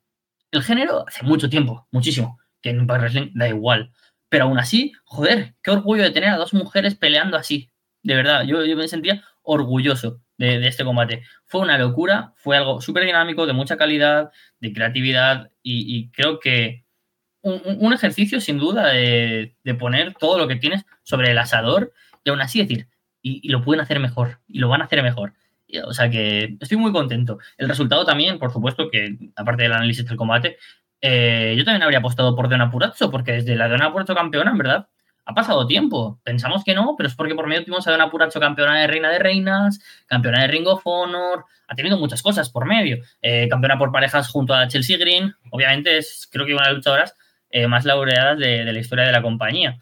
el 0.50 0.62
género 0.64 1.04
hace 1.06 1.24
mucho 1.24 1.48
tiempo, 1.48 1.86
muchísimo, 1.92 2.40
que 2.60 2.70
en 2.70 2.80
Impact 2.80 3.00
Wrestling 3.00 3.30
da 3.34 3.48
igual. 3.48 3.92
Pero 4.28 4.44
aún 4.44 4.58
así, 4.58 4.92
joder, 5.04 5.54
qué 5.62 5.70
orgullo 5.70 6.02
de 6.02 6.10
tener 6.10 6.30
a 6.30 6.36
dos 6.36 6.54
mujeres 6.54 6.94
peleando 6.94 7.36
así. 7.36 7.70
De 8.02 8.14
verdad, 8.14 8.44
yo, 8.44 8.58
me 8.76 8.88
sentía 8.88 9.24
orgulloso 9.42 10.20
de, 10.36 10.66
este 10.66 10.84
combate. 10.84 11.22
Fue 11.46 11.60
una 11.60 11.78
locura, 11.78 12.32
fue 12.36 12.56
algo 12.56 12.80
súper 12.80 13.04
dinámico, 13.04 13.46
de 13.46 13.52
mucha 13.52 13.76
calidad, 13.76 14.30
de 14.60 14.72
creatividad 14.72 15.50
y 15.62 16.10
creo 16.10 16.40
que 16.40 16.84
un, 17.42 17.92
ejercicio 17.92 18.40
sin 18.40 18.58
duda 18.58 18.88
de, 18.88 19.54
poner 19.78 20.14
todo 20.14 20.38
lo 20.38 20.48
que 20.48 20.56
tienes 20.56 20.84
sobre 21.02 21.30
el 21.30 21.38
asador 21.38 21.92
y 22.24 22.30
aún 22.30 22.40
así 22.40 22.60
decir, 22.60 22.88
y, 23.22 23.48
lo 23.48 23.62
pueden 23.62 23.80
hacer 23.80 24.00
mejor, 24.00 24.40
y 24.46 24.58
lo 24.58 24.68
van 24.68 24.82
a 24.82 24.84
hacer 24.84 25.02
mejor. 25.02 25.34
O 25.84 25.92
sea 25.92 26.10
que 26.10 26.56
estoy 26.60 26.78
muy 26.78 26.92
contento. 26.92 27.38
El 27.58 27.68
resultado 27.68 28.04
también, 28.04 28.38
por 28.38 28.52
supuesto, 28.52 28.90
que 28.90 29.18
aparte 29.36 29.64
del 29.64 29.72
análisis 29.72 30.06
del 30.06 30.16
combate, 30.16 30.56
eh, 31.00 31.54
yo 31.56 31.64
también 31.64 31.82
habría 31.82 31.98
apostado 31.98 32.34
por 32.34 32.48
Deona 32.48 32.70
Purazzo, 32.70 33.10
porque 33.10 33.32
desde 33.32 33.56
la 33.56 33.68
Deona 33.68 33.92
Purazzo 33.92 34.14
campeona, 34.14 34.50
en 34.50 34.58
verdad, 34.58 34.88
ha 35.24 35.34
pasado 35.34 35.66
tiempo. 35.66 36.20
Pensamos 36.24 36.64
que 36.64 36.74
no, 36.74 36.94
pero 36.96 37.08
es 37.08 37.14
porque 37.14 37.34
por 37.34 37.46
medio 37.46 37.64
tuvimos 37.64 37.86
a 37.86 37.90
Deona 37.90 38.10
Purazzo 38.10 38.40
campeona 38.40 38.78
de 38.78 38.86
Reina 38.86 39.10
de 39.10 39.18
Reinas, 39.18 39.80
campeona 40.06 40.40
de 40.42 40.48
Ring 40.48 40.66
of 40.66 40.80
Honor, 40.84 41.44
ha 41.68 41.74
tenido 41.74 41.98
muchas 41.98 42.22
cosas 42.22 42.50
por 42.50 42.66
medio. 42.66 42.98
Eh, 43.20 43.46
campeona 43.48 43.78
por 43.78 43.92
parejas 43.92 44.28
junto 44.28 44.54
a 44.54 44.66
Chelsea 44.68 44.96
Green, 44.96 45.34
obviamente 45.50 45.98
es 45.98 46.28
creo 46.32 46.46
que 46.46 46.54
una 46.54 46.62
de 46.62 46.68
las 46.68 46.76
luchadoras 46.76 47.14
eh, 47.50 47.66
más 47.66 47.84
laureadas 47.84 48.38
de, 48.38 48.64
la 48.64 48.78
historia 48.78 49.04
de 49.04 49.12
la 49.12 49.22
compañía. 49.22 49.78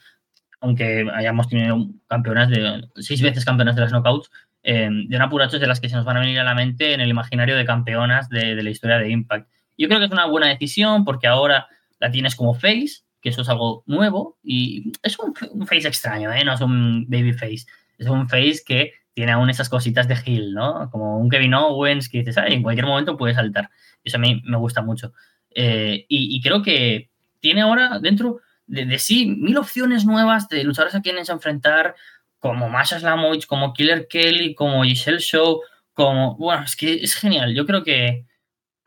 Aunque 0.61 1.07
hayamos 1.15 1.49
tenido 1.49 1.87
campeonas 2.09 2.49
de 2.49 2.89
seis 2.97 3.23
veces 3.23 3.45
campeonas 3.45 3.77
de 3.77 3.83
las 3.83 3.93
knockouts, 3.93 4.31
eh, 4.63 4.89
una 4.89 5.31
es 5.45 5.61
de 5.61 5.67
las 5.67 5.81
que 5.81 5.89
se 5.89 5.95
nos 5.95 6.05
van 6.05 6.17
a 6.17 6.21
venir 6.21 6.41
a 6.41 6.45
la 6.45 6.55
mente 6.55 6.93
en 6.93 7.01
el 7.01 7.09
imaginario 7.09 7.57
de 7.57 7.65
campeonas 7.65 8.29
de, 8.29 8.61
la 8.61 8.71
historia 8.71 8.99
de 8.99 9.11
Impact. 9.11 9.49
Yo 9.77 9.89
creo 9.89 9.99
que 9.99 10.07
es 10.07 10.13
una 10.13 10.27
buena 10.27 10.49
decisión 10.49 11.05
porque 11.05 11.27
ahora 11.27 11.69
la 11.99 12.11
tienes 12.11 12.35
como 12.37 12.55
face, 12.55 13.03
que 13.21 13.31
eso 13.31 13.43
es 13.43 13.49
algo 13.49 13.83
nuevo 13.87 14.39
y 14.43 14.93
es 15.03 15.19
un, 15.19 15.35
face 15.67 15.89
extraño, 15.89 16.33
¿eh? 16.33 16.45
no 16.45 16.55
es 16.55 16.61
un 16.61 17.07
baby 17.09 17.33
face, 17.33 17.67
es 17.99 18.07
un 18.07 18.29
face 18.29 18.61
que 18.65 18.93
tiene 19.17 19.33
aún 19.33 19.49
esas 19.49 19.71
cositas 19.71 20.07
de 20.09 20.17
heel, 20.27 20.53
¿no? 20.53 20.91
Como 20.91 21.19
un 21.19 21.31
Kevin 21.31 21.55
Owens 21.55 22.11
que 22.11 22.19
dices, 22.19 22.37
en 22.47 22.63
cualquier 22.63 22.87
momento 22.87 23.17
puede 23.17 23.33
saltar. 23.33 23.71
Eso 24.05 24.19
a 24.19 24.21
mí 24.21 24.43
me 24.45 24.59
gusta 24.59 24.83
mucho. 24.83 25.15
Eh, 25.55 26.05
y, 26.07 26.39
creo 26.43 26.63
que 26.63 27.09
tiene 27.41 27.63
ahora 27.63 27.99
dentro 27.99 28.41
de, 28.67 28.99
sí 28.99 29.25
mil 29.25 29.57
opciones 29.57 30.05
nuevas 30.05 30.51
de 30.51 30.65
luchadores 30.65 30.95
a 30.95 31.01
quienes 31.01 31.31
enfrentar, 31.31 31.95
como 32.39 32.69
Masha 32.69 33.01
Slamovich, 33.01 33.47
como 33.47 33.73
Killer 33.73 34.07
Kelly, 34.07 34.55
como 34.55 34.85
Giselle 34.85 35.19
Show, 35.19 35.63
como. 35.95 36.37
Bueno, 36.37 36.65
es 36.65 36.77
que 36.77 36.93
es 36.93 37.15
genial. 37.15 37.55
Yo 37.55 37.65
creo 37.65 37.83
que 37.83 38.27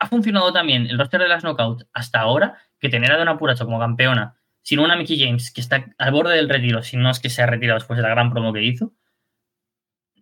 ha 0.00 0.06
funcionado 0.08 0.52
también 0.52 0.86
el 0.86 0.98
roster 0.98 1.20
de 1.20 1.28
las 1.28 1.44
Knockout 1.44 1.86
hasta 1.92 2.20
ahora 2.20 2.58
que 2.80 2.88
tener 2.88 3.12
a 3.12 3.18
Donna 3.18 3.38
Puracho 3.38 3.66
como 3.66 3.78
campeona, 3.78 4.34
sin 4.62 4.80
una 4.80 4.96
Mickey 4.96 5.22
James 5.22 5.52
que 5.52 5.60
está 5.60 5.84
al 5.98 6.10
borde 6.10 6.34
del 6.34 6.48
retiro, 6.48 6.82
si 6.82 6.96
no 6.96 7.10
es 7.10 7.20
que 7.20 7.28
se 7.28 7.42
ha 7.42 7.46
retirado 7.46 7.78
después 7.78 7.98
de 7.98 8.02
la 8.02 8.08
gran 8.08 8.30
promo 8.30 8.52
que 8.52 8.64
hizo, 8.64 8.94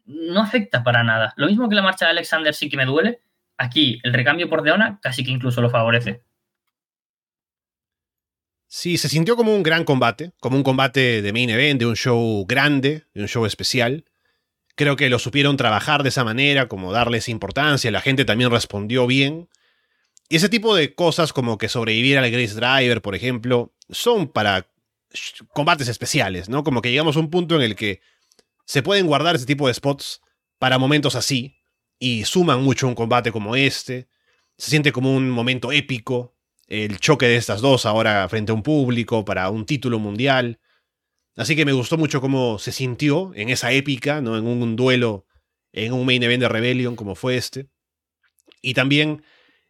no 0.04 0.40
afecta 0.40 0.82
para 0.82 1.04
nada. 1.04 1.32
Lo 1.36 1.46
mismo 1.46 1.68
que 1.68 1.76
la 1.76 1.82
marcha 1.82 2.06
de 2.06 2.10
Alexander 2.10 2.54
sí 2.54 2.68
que 2.68 2.76
me 2.76 2.86
duele. 2.86 3.22
Aquí 3.56 4.00
el 4.02 4.12
recambio 4.12 4.48
por 4.48 4.62
Deona 4.62 4.98
casi 5.00 5.24
que 5.24 5.30
incluso 5.30 5.60
lo 5.60 5.70
favorece. 5.70 6.22
Sí, 8.66 8.98
se 8.98 9.08
sintió 9.08 9.36
como 9.36 9.54
un 9.54 9.62
gran 9.62 9.84
combate, 9.84 10.32
como 10.40 10.56
un 10.56 10.62
combate 10.62 11.22
de 11.22 11.32
main 11.32 11.50
event, 11.50 11.78
de 11.78 11.86
un 11.86 11.96
show 11.96 12.44
grande, 12.46 13.04
de 13.14 13.22
un 13.22 13.28
show 13.28 13.46
especial. 13.46 14.04
Creo 14.74 14.96
que 14.96 15.08
lo 15.08 15.18
supieron 15.18 15.56
trabajar 15.56 16.02
de 16.02 16.10
esa 16.10 16.24
manera, 16.24 16.68
como 16.68 16.92
darles 16.92 17.28
importancia, 17.28 17.90
la 17.90 18.00
gente 18.00 18.24
también 18.24 18.50
respondió 18.50 19.06
bien. 19.06 19.48
Y 20.28 20.36
ese 20.36 20.48
tipo 20.48 20.74
de 20.74 20.94
cosas 20.94 21.32
como 21.32 21.56
que 21.56 21.68
sobrevivir 21.68 22.18
al 22.18 22.30
Grace 22.30 22.54
Driver, 22.54 23.00
por 23.00 23.14
ejemplo, 23.14 23.72
son 23.88 24.28
para 24.28 24.70
combates 25.54 25.88
especiales, 25.88 26.48
¿no? 26.48 26.62
Como 26.62 26.82
que 26.82 26.90
llegamos 26.90 27.16
a 27.16 27.20
un 27.20 27.30
punto 27.30 27.56
en 27.56 27.62
el 27.62 27.76
que 27.76 28.00
se 28.66 28.82
pueden 28.82 29.06
guardar 29.06 29.36
ese 29.36 29.46
tipo 29.46 29.66
de 29.66 29.74
spots 29.74 30.20
para 30.58 30.78
momentos 30.78 31.14
así 31.14 31.56
y 31.98 32.24
suman 32.24 32.62
mucho 32.62 32.86
un 32.86 32.94
combate 32.94 33.32
como 33.32 33.56
este. 33.56 34.08
Se 34.58 34.70
siente 34.70 34.92
como 34.92 35.14
un 35.14 35.30
momento 35.30 35.72
épico, 35.72 36.34
el 36.66 37.00
choque 37.00 37.26
de 37.26 37.36
estas 37.36 37.62
dos 37.62 37.86
ahora 37.86 38.28
frente 38.28 38.52
a 38.52 38.54
un 38.54 38.62
público 38.62 39.24
para 39.24 39.48
un 39.48 39.64
título 39.64 39.98
mundial. 39.98 40.60
Así 41.36 41.56
que 41.56 41.64
me 41.64 41.72
gustó 41.72 41.96
mucho 41.96 42.20
cómo 42.20 42.58
se 42.58 42.72
sintió 42.72 43.32
en 43.34 43.48
esa 43.48 43.72
épica, 43.72 44.20
¿no? 44.20 44.36
En 44.36 44.46
un 44.46 44.76
duelo, 44.76 45.26
en 45.72 45.94
un 45.94 46.04
main 46.04 46.22
event 46.22 46.42
de 46.42 46.48
Rebellion 46.48 46.96
como 46.96 47.14
fue 47.14 47.36
este. 47.36 47.68
Y 48.60 48.74
también 48.74 49.22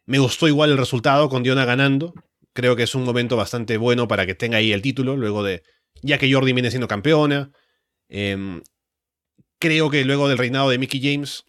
me 0.09 0.17
gustó 0.17 0.47
igual 0.47 0.71
el 0.71 0.77
resultado 0.79 1.29
con 1.29 1.43
Diona 1.43 1.65
ganando. 1.65 2.15
Creo 2.53 2.75
que 2.75 2.81
es 2.81 2.95
un 2.95 3.03
momento 3.03 3.37
bastante 3.37 3.77
bueno 3.77 4.07
para 4.07 4.25
que 4.25 4.33
tenga 4.33 4.57
ahí 4.57 4.73
el 4.73 4.81
título, 4.81 5.15
luego 5.15 5.43
de. 5.43 5.61
Ya 6.01 6.17
que 6.17 6.33
Jordi 6.33 6.51
viene 6.51 6.71
siendo 6.71 6.87
campeona. 6.87 7.51
Em, 8.07 8.63
creo 9.59 9.91
que 9.91 10.03
luego 10.05 10.27
del 10.27 10.39
reinado 10.39 10.71
de 10.71 10.79
Mickey 10.79 10.99
James, 10.99 11.45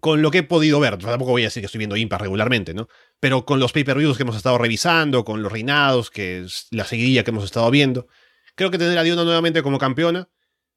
con 0.00 0.22
lo 0.22 0.30
que 0.30 0.38
he 0.38 0.42
podido 0.44 0.78
ver, 0.78 0.98
tampoco 0.98 1.32
voy 1.32 1.42
a 1.42 1.46
decir 1.46 1.62
que 1.62 1.66
estoy 1.66 1.80
viendo 1.80 1.96
Impact 1.96 2.22
regularmente, 2.22 2.74
¿no? 2.74 2.86
Pero 3.18 3.44
con 3.44 3.58
los 3.58 3.72
pay-per-views 3.72 4.16
que 4.16 4.22
hemos 4.22 4.36
estado 4.36 4.56
revisando, 4.56 5.24
con 5.24 5.42
los 5.42 5.50
reinados, 5.50 6.12
que 6.12 6.44
es 6.44 6.68
la 6.70 6.84
seguidilla 6.84 7.24
que 7.24 7.32
hemos 7.32 7.42
estado 7.42 7.68
viendo, 7.72 8.06
creo 8.54 8.70
que 8.70 8.78
tener 8.78 8.96
a 8.96 9.02
Diona 9.02 9.24
nuevamente 9.24 9.64
como 9.64 9.78
campeona 9.78 10.28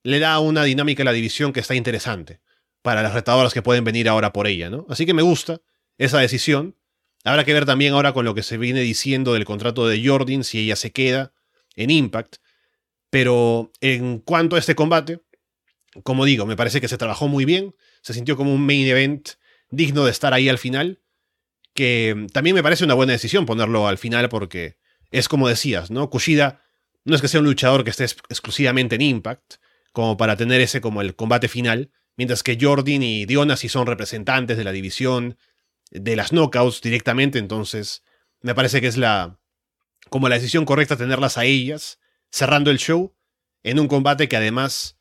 le 0.02 0.18
da 0.18 0.40
una 0.40 0.64
dinámica 0.64 1.04
a 1.04 1.06
la 1.06 1.14
división 1.14 1.54
que 1.54 1.60
está 1.60 1.76
interesante 1.76 2.42
para 2.82 3.04
las 3.04 3.14
retadoras 3.14 3.54
que 3.54 3.62
pueden 3.62 3.84
venir 3.84 4.10
ahora 4.10 4.34
por 4.34 4.48
ella, 4.48 4.72
¿no? 4.72 4.88
Así 4.90 5.06
que 5.06 5.14
me 5.14 5.22
gusta 5.22 5.62
esa 6.00 6.18
decisión. 6.18 6.76
Habrá 7.28 7.44
que 7.44 7.54
ver 7.54 7.66
también 7.66 7.94
ahora 7.94 8.14
con 8.14 8.26
lo 8.26 8.34
que 8.34 8.44
se 8.44 8.58
viene 8.58 8.82
diciendo 8.82 9.34
del 9.34 9.46
contrato 9.46 9.88
de 9.88 10.06
Jordan, 10.06 10.44
si 10.44 10.60
ella 10.60 10.76
se 10.76 10.92
queda 10.92 11.34
en 11.76 11.90
Impact. 11.90 12.38
Pero 13.10 13.72
en 13.82 14.20
cuanto 14.20 14.56
a 14.56 14.60
este 14.60 14.76
combate, 14.76 15.22
como 16.04 16.26
digo, 16.26 16.46
me 16.46 16.56
parece 16.56 16.82
que 16.82 16.88
se 16.88 16.98
trabajó 16.98 17.28
muy 17.28 17.46
bien 17.46 17.74
se 18.08 18.14
sintió 18.14 18.38
como 18.38 18.54
un 18.54 18.66
main 18.66 18.88
event 18.88 19.32
digno 19.70 20.06
de 20.06 20.12
estar 20.12 20.34
ahí 20.34 20.48
al 20.48 20.58
final, 20.58 21.02
que 21.74 22.28
también 22.32 22.56
me 22.56 22.64
parece 22.64 22.86
una 22.86 22.94
buena 22.94 23.12
decisión 23.12 23.46
ponerlo 23.46 23.86
al 23.86 23.98
final 23.98 24.30
porque 24.30 24.78
es 25.12 25.28
como 25.28 25.50
decías, 25.50 25.92
¿no? 25.92 26.10
Kushida 26.10 26.62
no 27.04 27.16
es 27.16 27.22
que 27.22 27.28
sea 27.28 27.42
un 27.42 27.48
luchador 27.48 27.84
que 27.84 27.90
esté 27.90 28.06
exclusivamente 28.06 28.96
en 28.96 29.02
Impact, 29.02 29.56
como 29.92 30.16
para 30.16 30.38
tener 30.38 30.62
ese 30.62 30.80
como 30.80 31.02
el 31.02 31.16
combate 31.16 31.50
final, 31.50 31.92
mientras 32.16 32.44
que 32.44 32.58
Jordan 32.60 33.04
y 33.04 33.26
Diona 33.26 33.58
sí 33.58 33.68
son 33.68 33.88
representantes 33.88 34.56
de 34.56 34.64
la 34.64 34.72
división, 34.72 35.38
de 35.92 36.16
las 36.16 36.32
knockouts 36.32 36.82
directamente, 36.82 37.40
entonces 37.40 38.04
me 38.42 38.56
parece 38.56 38.82
que 38.82 38.88
es 38.88 38.98
la 38.98 39.40
como 40.10 40.30
la 40.30 40.36
decisión 40.36 40.66
correcta 40.66 40.96
tenerlas 40.96 41.38
a 41.38 41.46
ellas, 41.46 42.00
cerrando 42.32 42.72
el 42.72 42.78
show, 42.78 43.14
en 43.64 43.80
un 43.80 43.88
combate 43.88 44.30
que 44.30 44.38
además 44.38 44.98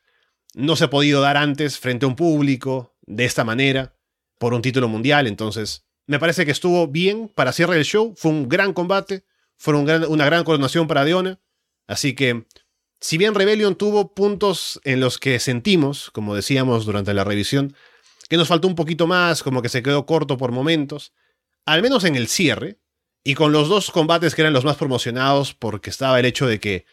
no 0.55 0.75
se 0.75 0.85
ha 0.85 0.91
podido 0.91 1.21
dar 1.21 1.37
antes 1.37 1.79
frente 1.79 2.07
a 2.07 2.09
un 2.09 2.17
público, 2.17 2.97
de 3.07 3.25
esta 3.25 3.45
manera 3.45 3.95
por 4.39 4.53
un 4.53 4.63
título 4.63 4.89
mundial. 4.89 5.27
Entonces, 5.27 5.87
me 6.07 6.19
parece 6.19 6.45
que 6.45 6.51
estuvo 6.51 6.87
bien 6.89 7.29
para 7.35 7.53
cierre 7.53 7.77
el 7.79 7.85
show. 7.85 8.15
Fue 8.17 8.31
un 8.31 8.49
gran 8.49 8.73
combate. 8.73 9.25
Fue 9.57 9.75
una 9.75 10.27
gran 10.27 10.45
coronación 10.45 10.87
para 10.87 11.05
Deona. 11.05 11.41
Así 11.87 12.15
que, 12.15 12.45
si 13.01 13.17
bien 13.17 13.35
Rebellion 13.35 13.77
tuvo 13.77 14.15
puntos 14.15 14.81
en 14.85 15.01
los 15.01 15.19
que 15.19 15.39
sentimos, 15.39 16.11
como 16.11 16.35
decíamos 16.35 16.85
durante 16.85 17.15
la 17.15 17.25
revisión, 17.25 17.75
que 18.29 18.37
nos 18.37 18.49
faltó 18.49 18.69
un 18.69 18.75
poquito 18.75 19.07
más, 19.07 19.43
como 19.43 19.63
que 19.63 19.69
se 19.69 19.83
quedó 19.83 20.07
corto 20.07 20.37
por 20.37 20.53
momentos, 20.53 21.13
al 21.65 21.83
menos 21.83 22.05
en 22.05 22.17
el 22.17 22.29
cierre, 22.29 22.79
y 23.25 23.35
con 23.35 23.53
los 23.53 23.69
dos 23.69 23.91
combates 23.91 24.35
que 24.35 24.43
eran 24.43 24.53
los 24.53 24.65
más 24.65 24.77
promocionados, 24.77 25.55
porque 25.55 25.91
estaba 25.91 26.19
el 26.21 26.27
hecho 26.27 26.47
de 26.47 26.61
que 26.61 26.87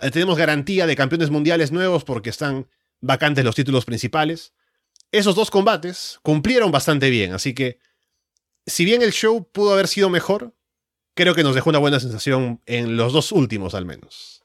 eh, 0.00 0.10
tenemos 0.10 0.36
garantía 0.36 0.86
de 0.86 0.96
campeones 0.96 1.30
mundiales 1.30 1.72
nuevos 1.72 2.04
porque 2.04 2.30
están 2.30 2.68
vacantes 3.00 3.44
los 3.44 3.54
títulos 3.54 3.84
principales 3.84 4.52
esos 5.12 5.34
dos 5.34 5.50
combates 5.50 6.18
cumplieron 6.22 6.70
bastante 6.70 7.10
bien, 7.10 7.32
así 7.32 7.54
que 7.54 7.78
si 8.66 8.84
bien 8.84 9.02
el 9.02 9.12
show 9.12 9.48
pudo 9.50 9.72
haber 9.72 9.86
sido 9.86 10.10
mejor, 10.10 10.54
creo 11.14 11.34
que 11.34 11.44
nos 11.44 11.54
dejó 11.54 11.70
una 11.70 11.78
buena 11.78 12.00
sensación 12.00 12.60
en 12.66 12.96
los 12.96 13.12
dos 13.12 13.32
últimos 13.32 13.74
al 13.74 13.86
menos. 13.86 14.44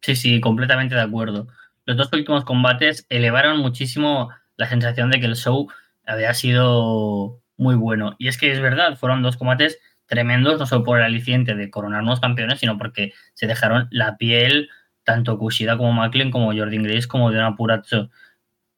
Sí, 0.00 0.16
sí, 0.16 0.40
completamente 0.40 0.94
de 0.94 1.02
acuerdo. 1.02 1.46
Los 1.84 1.98
dos 1.98 2.08
últimos 2.12 2.44
combates 2.44 3.04
elevaron 3.10 3.58
muchísimo 3.58 4.30
la 4.60 4.68
sensación 4.68 5.10
de 5.10 5.20
que 5.20 5.26
el 5.26 5.36
show 5.36 5.68
había 6.06 6.34
sido 6.34 7.40
muy 7.56 7.74
bueno. 7.76 8.14
Y 8.18 8.28
es 8.28 8.36
que 8.36 8.52
es 8.52 8.60
verdad, 8.60 8.96
fueron 8.96 9.22
dos 9.22 9.38
combates 9.38 9.78
tremendos, 10.06 10.58
no 10.58 10.66
solo 10.66 10.84
por 10.84 10.98
el 10.98 11.04
aliciente 11.04 11.54
de 11.54 11.70
coronar 11.70 12.02
nuevos 12.02 12.20
campeones, 12.20 12.60
sino 12.60 12.76
porque 12.76 13.12
se 13.32 13.46
dejaron 13.46 13.88
la 13.90 14.18
piel 14.18 14.68
tanto 15.02 15.38
Kushida 15.38 15.78
como 15.78 15.94
Macklin, 15.94 16.30
como 16.30 16.52
Jordan 16.52 16.82
Grace, 16.82 17.08
como 17.08 17.30
Diana 17.30 17.56
Purazzo. 17.56 18.10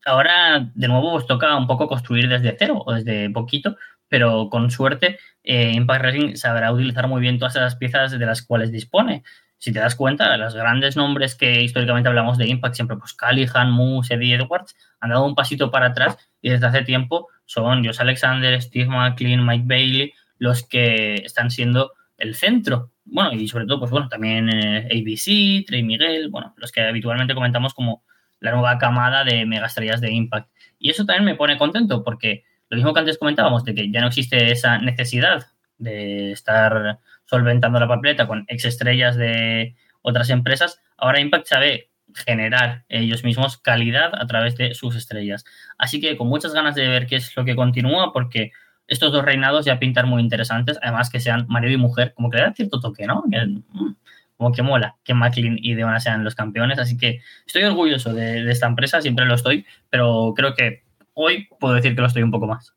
Ahora, 0.05 0.71
de 0.73 0.89
nuevo, 0.89 1.15
os 1.15 1.27
toca 1.27 1.57
un 1.57 1.67
poco 1.67 1.89
construir 1.89 2.29
desde 2.29 2.55
cero 2.57 2.83
o 2.87 2.93
desde 2.95 3.29
poquito, 3.31 3.77
pero 4.09 4.49
con 4.51 4.71
suerte 4.71 5.19
eh, 5.43 5.73
Impact 5.73 6.03
Wrestling 6.03 6.37
sabrá 6.37 6.73
utilizar 6.73 7.09
muy 7.09 7.21
bien 7.21 7.41
todas 7.41 7.57
esas 7.57 7.75
piezas 7.75 8.13
de 8.13 8.25
las 8.25 8.43
cuales 8.43 8.71
dispone. 8.71 9.25
Si 9.63 9.73
te 9.73 9.79
das 9.79 9.95
cuenta, 9.95 10.37
los 10.39 10.57
grandes 10.57 10.97
nombres 10.97 11.37
que 11.37 11.63
históricamente 11.63 12.09
hablamos 12.09 12.37
de 12.37 12.49
Impact, 12.49 12.75
siempre 12.75 12.97
pues 12.97 13.15
Callihan, 13.15 13.71
Moose, 13.71 14.15
Eddie 14.15 14.35
Edwards, 14.35 14.75
han 14.99 15.11
dado 15.11 15.25
un 15.25 15.37
pasito 15.37 15.71
para 15.71 15.87
atrás 15.87 16.19
y 16.41 16.51
desde 16.51 16.67
hace 16.67 16.83
tiempo 16.83 17.29
son 17.45 17.85
Josh 17.85 18.01
Alexander, 18.01 18.61
Steve 18.61 18.87
McLean, 18.87 19.47
Mike 19.47 19.63
Bailey, 19.65 20.13
los 20.39 20.67
que 20.67 21.15
están 21.15 21.53
siendo 21.53 21.93
el 22.19 22.35
centro. 22.35 22.91
Bueno, 23.05 23.35
y 23.35 23.47
sobre 23.47 23.67
todo, 23.67 23.79
pues 23.79 23.93
bueno, 23.93 24.09
también 24.09 24.49
eh, 24.49 24.89
ABC, 24.91 25.65
Trey 25.65 25.85
Miguel, 25.85 26.29
bueno, 26.29 26.55
los 26.57 26.73
que 26.73 26.81
habitualmente 26.81 27.33
comentamos 27.33 27.73
como 27.73 28.03
la 28.41 28.51
nueva 28.51 28.79
camada 28.79 29.23
de 29.23 29.47
megaestrellas 29.47 30.01
de 30.01 30.11
Impact. 30.11 30.51
Y 30.81 30.91
eso 30.91 31.07
también 31.07 31.25
me 31.25 31.37
pone 31.37 31.57
contento 31.57 32.03
porque 32.03 32.43
lo 32.69 32.79
mismo 32.79 32.93
que 32.93 32.99
antes 32.99 33.17
comentábamos, 33.17 33.63
de 33.65 33.77
que 33.77 33.93
ya 33.93 34.01
no 34.01 34.09
existe 34.09 34.51
esa 34.51 34.79
necesidad 34.79 35.47
de 35.79 36.33
estar 36.33 36.99
solventando 37.33 37.81
la 37.81 37.89
papeleta 37.89 38.27
con 38.27 38.45
ex 38.47 38.67
estrellas 38.67 39.17
de 39.17 39.75
otras 40.03 40.29
empresas, 40.29 40.83
ahora 40.99 41.19
Impact 41.19 41.47
sabe 41.47 41.89
generar 42.15 42.85
ellos 42.91 43.25
mismos 43.25 43.57
calidad 43.57 44.13
a 44.15 44.27
través 44.27 44.55
de 44.59 44.75
sus 44.75 44.95
estrellas. 44.97 45.43
Así 45.79 45.99
que 45.99 46.19
con 46.19 46.29
muchas 46.29 46.53
ganas 46.53 46.75
de 46.75 46.87
ver 46.87 47.07
qué 47.07 47.17
es 47.17 47.35
lo 47.35 47.47
que 47.47 47.57
continúa, 47.57 48.13
porque 48.13 48.53
estos 48.87 49.13
dos 49.13 49.25
reinados 49.25 49.65
ya 49.65 49.79
pintan 49.79 50.11
muy 50.11 50.21
interesantes, 50.21 50.79
además 50.83 51.09
que 51.09 51.21
sean 51.21 51.47
marido 51.49 51.73
y 51.73 51.79
mujer, 51.79 52.13
como 52.13 52.29
que 52.29 52.37
le 52.37 52.43
da 52.43 52.53
cierto 52.53 52.81
toque, 52.81 53.07
¿no? 53.07 53.25
Mm, 53.27 53.95
como 54.37 54.53
que 54.53 54.63
mola 54.63 54.97
que 55.03 55.15
McLean 55.15 55.57
y 55.59 55.73
Deona 55.73 56.01
sean 56.01 56.25
los 56.25 56.35
campeones, 56.35 56.79
así 56.79 56.99
que 56.99 57.23
estoy 57.47 57.63
orgulloso 57.63 58.13
de, 58.13 58.51
esta 58.51 58.67
empresa, 58.67 59.01
siempre 59.01 59.25
lo 59.25 59.37
estoy, 59.37 59.65
pero 59.89 60.35
creo 60.37 60.53
que 60.55 60.83
hoy 61.15 61.49
puedo 61.59 61.73
decir 61.77 61.95
que 61.95 62.03
lo 62.03 62.09
estoy 62.09 62.25
un 62.25 62.31
poco 62.31 62.47
más. 62.47 62.75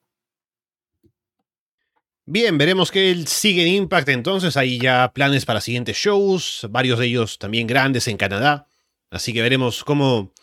Bien, 2.27 2.57
veremos 2.57 2.91
que 2.91 3.11
él 3.11 3.27
sigue 3.27 3.61
en 3.61 3.67
Impact. 3.67 4.09
Entonces, 4.09 4.57
hay 4.57 4.79
ya 4.79 5.11
planes 5.13 5.45
para 5.45 5.61
siguientes 5.61 5.95
shows, 5.95 6.65
varios 6.71 6.97
de 6.97 7.05
ellos 7.05 7.37
también 7.37 7.67
grandes 7.67 8.07
en 8.07 8.17
Canadá, 8.17 8.67
así 9.11 9.31
que 9.31 9.43
veremos 9.43 9.83
cómo 9.83 10.33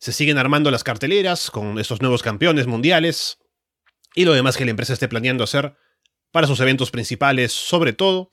se 0.00 0.12
siguen 0.12 0.36
armando 0.38 0.72
las 0.72 0.82
carteleras 0.82 1.52
con 1.52 1.78
estos 1.78 2.02
nuevos 2.02 2.24
campeones 2.24 2.66
mundiales 2.66 3.38
y 4.16 4.24
lo 4.24 4.32
demás 4.32 4.56
que 4.56 4.64
la 4.64 4.72
empresa 4.72 4.92
esté 4.92 5.06
planeando 5.06 5.44
hacer 5.44 5.76
para 6.32 6.48
sus 6.48 6.58
eventos 6.58 6.90
principales 6.90 7.52
sobre 7.52 7.92
todo, 7.92 8.30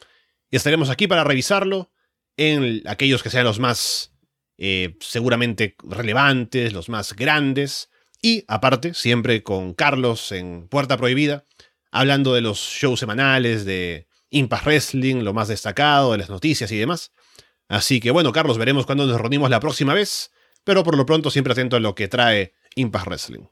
y 0.50 0.56
estaremos 0.56 0.90
aquí 0.90 1.06
para 1.06 1.24
revisarlo 1.24 1.92
en 2.38 2.82
aquellos 2.88 3.22
que 3.22 3.30
sean 3.30 3.46
los 3.46 3.60
más 3.60 4.14
eh, 4.58 4.98
seguramente 5.00 5.76
relevantes, 5.84 6.74
los 6.74 6.90
más 6.90 7.14
grandes, 7.14 7.92
y 8.20 8.46
aparte, 8.48 8.96
siempre 8.96 9.44
con 9.44 9.76
Carlos 9.76 10.32
en 10.32 10.68
Puerta 10.68 10.98
Prohibida, 10.98 11.46
hablando 11.92 12.34
de 12.34 12.42
los 12.42 12.58
shows 12.60 13.00
semanales, 13.00 13.66
de 13.66 14.08
Impact 14.30 14.66
Wrestling, 14.66 15.24
lo 15.24 15.34
más 15.34 15.48
destacado, 15.48 16.12
de 16.12 16.20
las 16.20 16.30
noticias 16.30 16.72
y 16.72 16.78
demás. 16.78 17.12
Así 17.68 18.00
que 18.00 18.12
bueno, 18.12 18.32
Carlos, 18.32 18.58
veremos 18.58 18.86
cuándo 18.86 19.06
nos 19.06 19.20
reunimos 19.20 19.50
la 19.50 19.60
próxima 19.60 19.94
vez, 19.94 20.32
pero 20.64 20.84
por 20.84 20.98
lo 20.98 21.06
pronto 21.06 21.30
siempre 21.30 21.54
atento 21.54 21.76
a 21.76 21.80
lo 21.80 21.96
que 21.96 22.08
trae 22.08 22.54
Impact 22.76 23.08
Wrestling. 23.08 23.46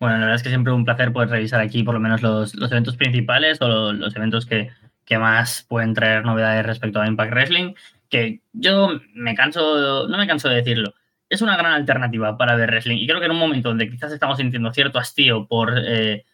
Bueno, 0.00 0.16
la 0.16 0.20
verdad 0.20 0.36
es 0.36 0.42
que 0.42 0.50
siempre 0.50 0.72
un 0.72 0.84
placer 0.84 1.12
poder 1.12 1.30
revisar 1.30 1.60
aquí 1.60 1.82
por 1.82 1.94
lo 1.94 2.00
menos 2.00 2.22
los, 2.22 2.54
eventos 2.54 2.96
principales 2.96 3.60
o 3.62 3.92
los 3.92 4.14
eventos 4.14 4.44
que, 4.44 4.70
que 5.04 5.18
más 5.18 5.64
pueden 5.68 5.94
traer 5.94 6.24
novedades 6.24 6.66
respecto 6.66 7.00
a 7.00 7.06
Impact 7.06 7.32
Wrestling, 7.32 7.74
que 8.08 8.40
yo 8.52 9.00
me 9.14 9.34
canso, 9.34 10.06
no 10.08 10.18
me 10.18 10.26
canso 10.26 10.48
de 10.48 10.56
decirlo, 10.56 10.94
es 11.28 11.42
una 11.42 11.56
gran 11.56 11.72
alternativa 11.72 12.36
para 12.36 12.56
ver 12.56 12.70
wrestling 12.70 12.98
y 12.98 13.06
creo 13.06 13.18
que 13.18 13.26
en 13.26 13.32
un 13.32 13.38
momento 13.38 13.70
donde 13.70 13.90
quizás 13.90 14.12
estamos 14.12 14.38
sintiendo 14.38 14.72
cierto 14.72 14.98
hastío 14.98 15.46
por 15.46 15.74
eh, 15.76 16.24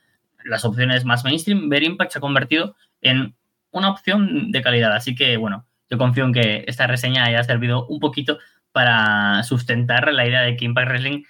las 0.44 0.64
opciones 0.64 1.04
más 1.04 1.24
mainstream, 1.24 1.68
ver 1.68 1.82
Impact 1.82 2.12
se 2.12 2.18
ha 2.18 2.20
convertido 2.20 2.76
en 3.00 3.34
una 3.70 3.90
opción 3.90 4.50
de 4.50 4.62
calidad. 4.62 4.92
Así 4.92 5.14
que, 5.14 5.36
bueno, 5.36 5.66
yo 5.88 5.98
confío 5.98 6.24
en 6.24 6.32
que 6.32 6.64
esta 6.66 6.86
reseña 6.86 7.24
haya 7.24 7.42
servido 7.44 7.86
un 7.86 8.00
poquito 8.00 8.38
para 8.72 9.42
sustentar 9.42 10.12
la 10.12 10.26
idea 10.26 10.42
de 10.42 10.56
que 10.56 10.64
Impact 10.64 10.88
Wrestling 10.88 11.24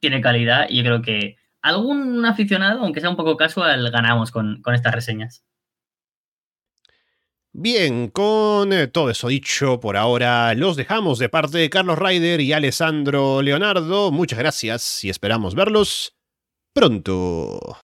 tiene 0.00 0.20
calidad 0.20 0.66
y 0.68 0.78
yo 0.78 0.82
creo 0.84 1.02
que 1.02 1.36
algún 1.62 2.24
aficionado, 2.24 2.80
aunque 2.80 3.00
sea 3.00 3.10
un 3.10 3.16
poco 3.16 3.36
casual, 3.36 3.90
ganamos 3.90 4.30
con, 4.30 4.62
con 4.62 4.74
estas 4.74 4.94
reseñas. 4.94 5.44
Bien, 7.58 8.08
con 8.08 8.70
eh, 8.74 8.86
todo 8.86 9.08
eso 9.08 9.28
dicho 9.28 9.80
por 9.80 9.96
ahora, 9.96 10.52
los 10.52 10.76
dejamos 10.76 11.18
de 11.18 11.30
parte 11.30 11.56
de 11.56 11.70
Carlos 11.70 11.98
Ryder 11.98 12.42
y 12.42 12.52
Alessandro 12.52 13.40
Leonardo. 13.40 14.12
Muchas 14.12 14.38
gracias 14.38 15.02
y 15.04 15.08
esperamos 15.08 15.54
verlos 15.54 16.14
pronto. 16.74 17.78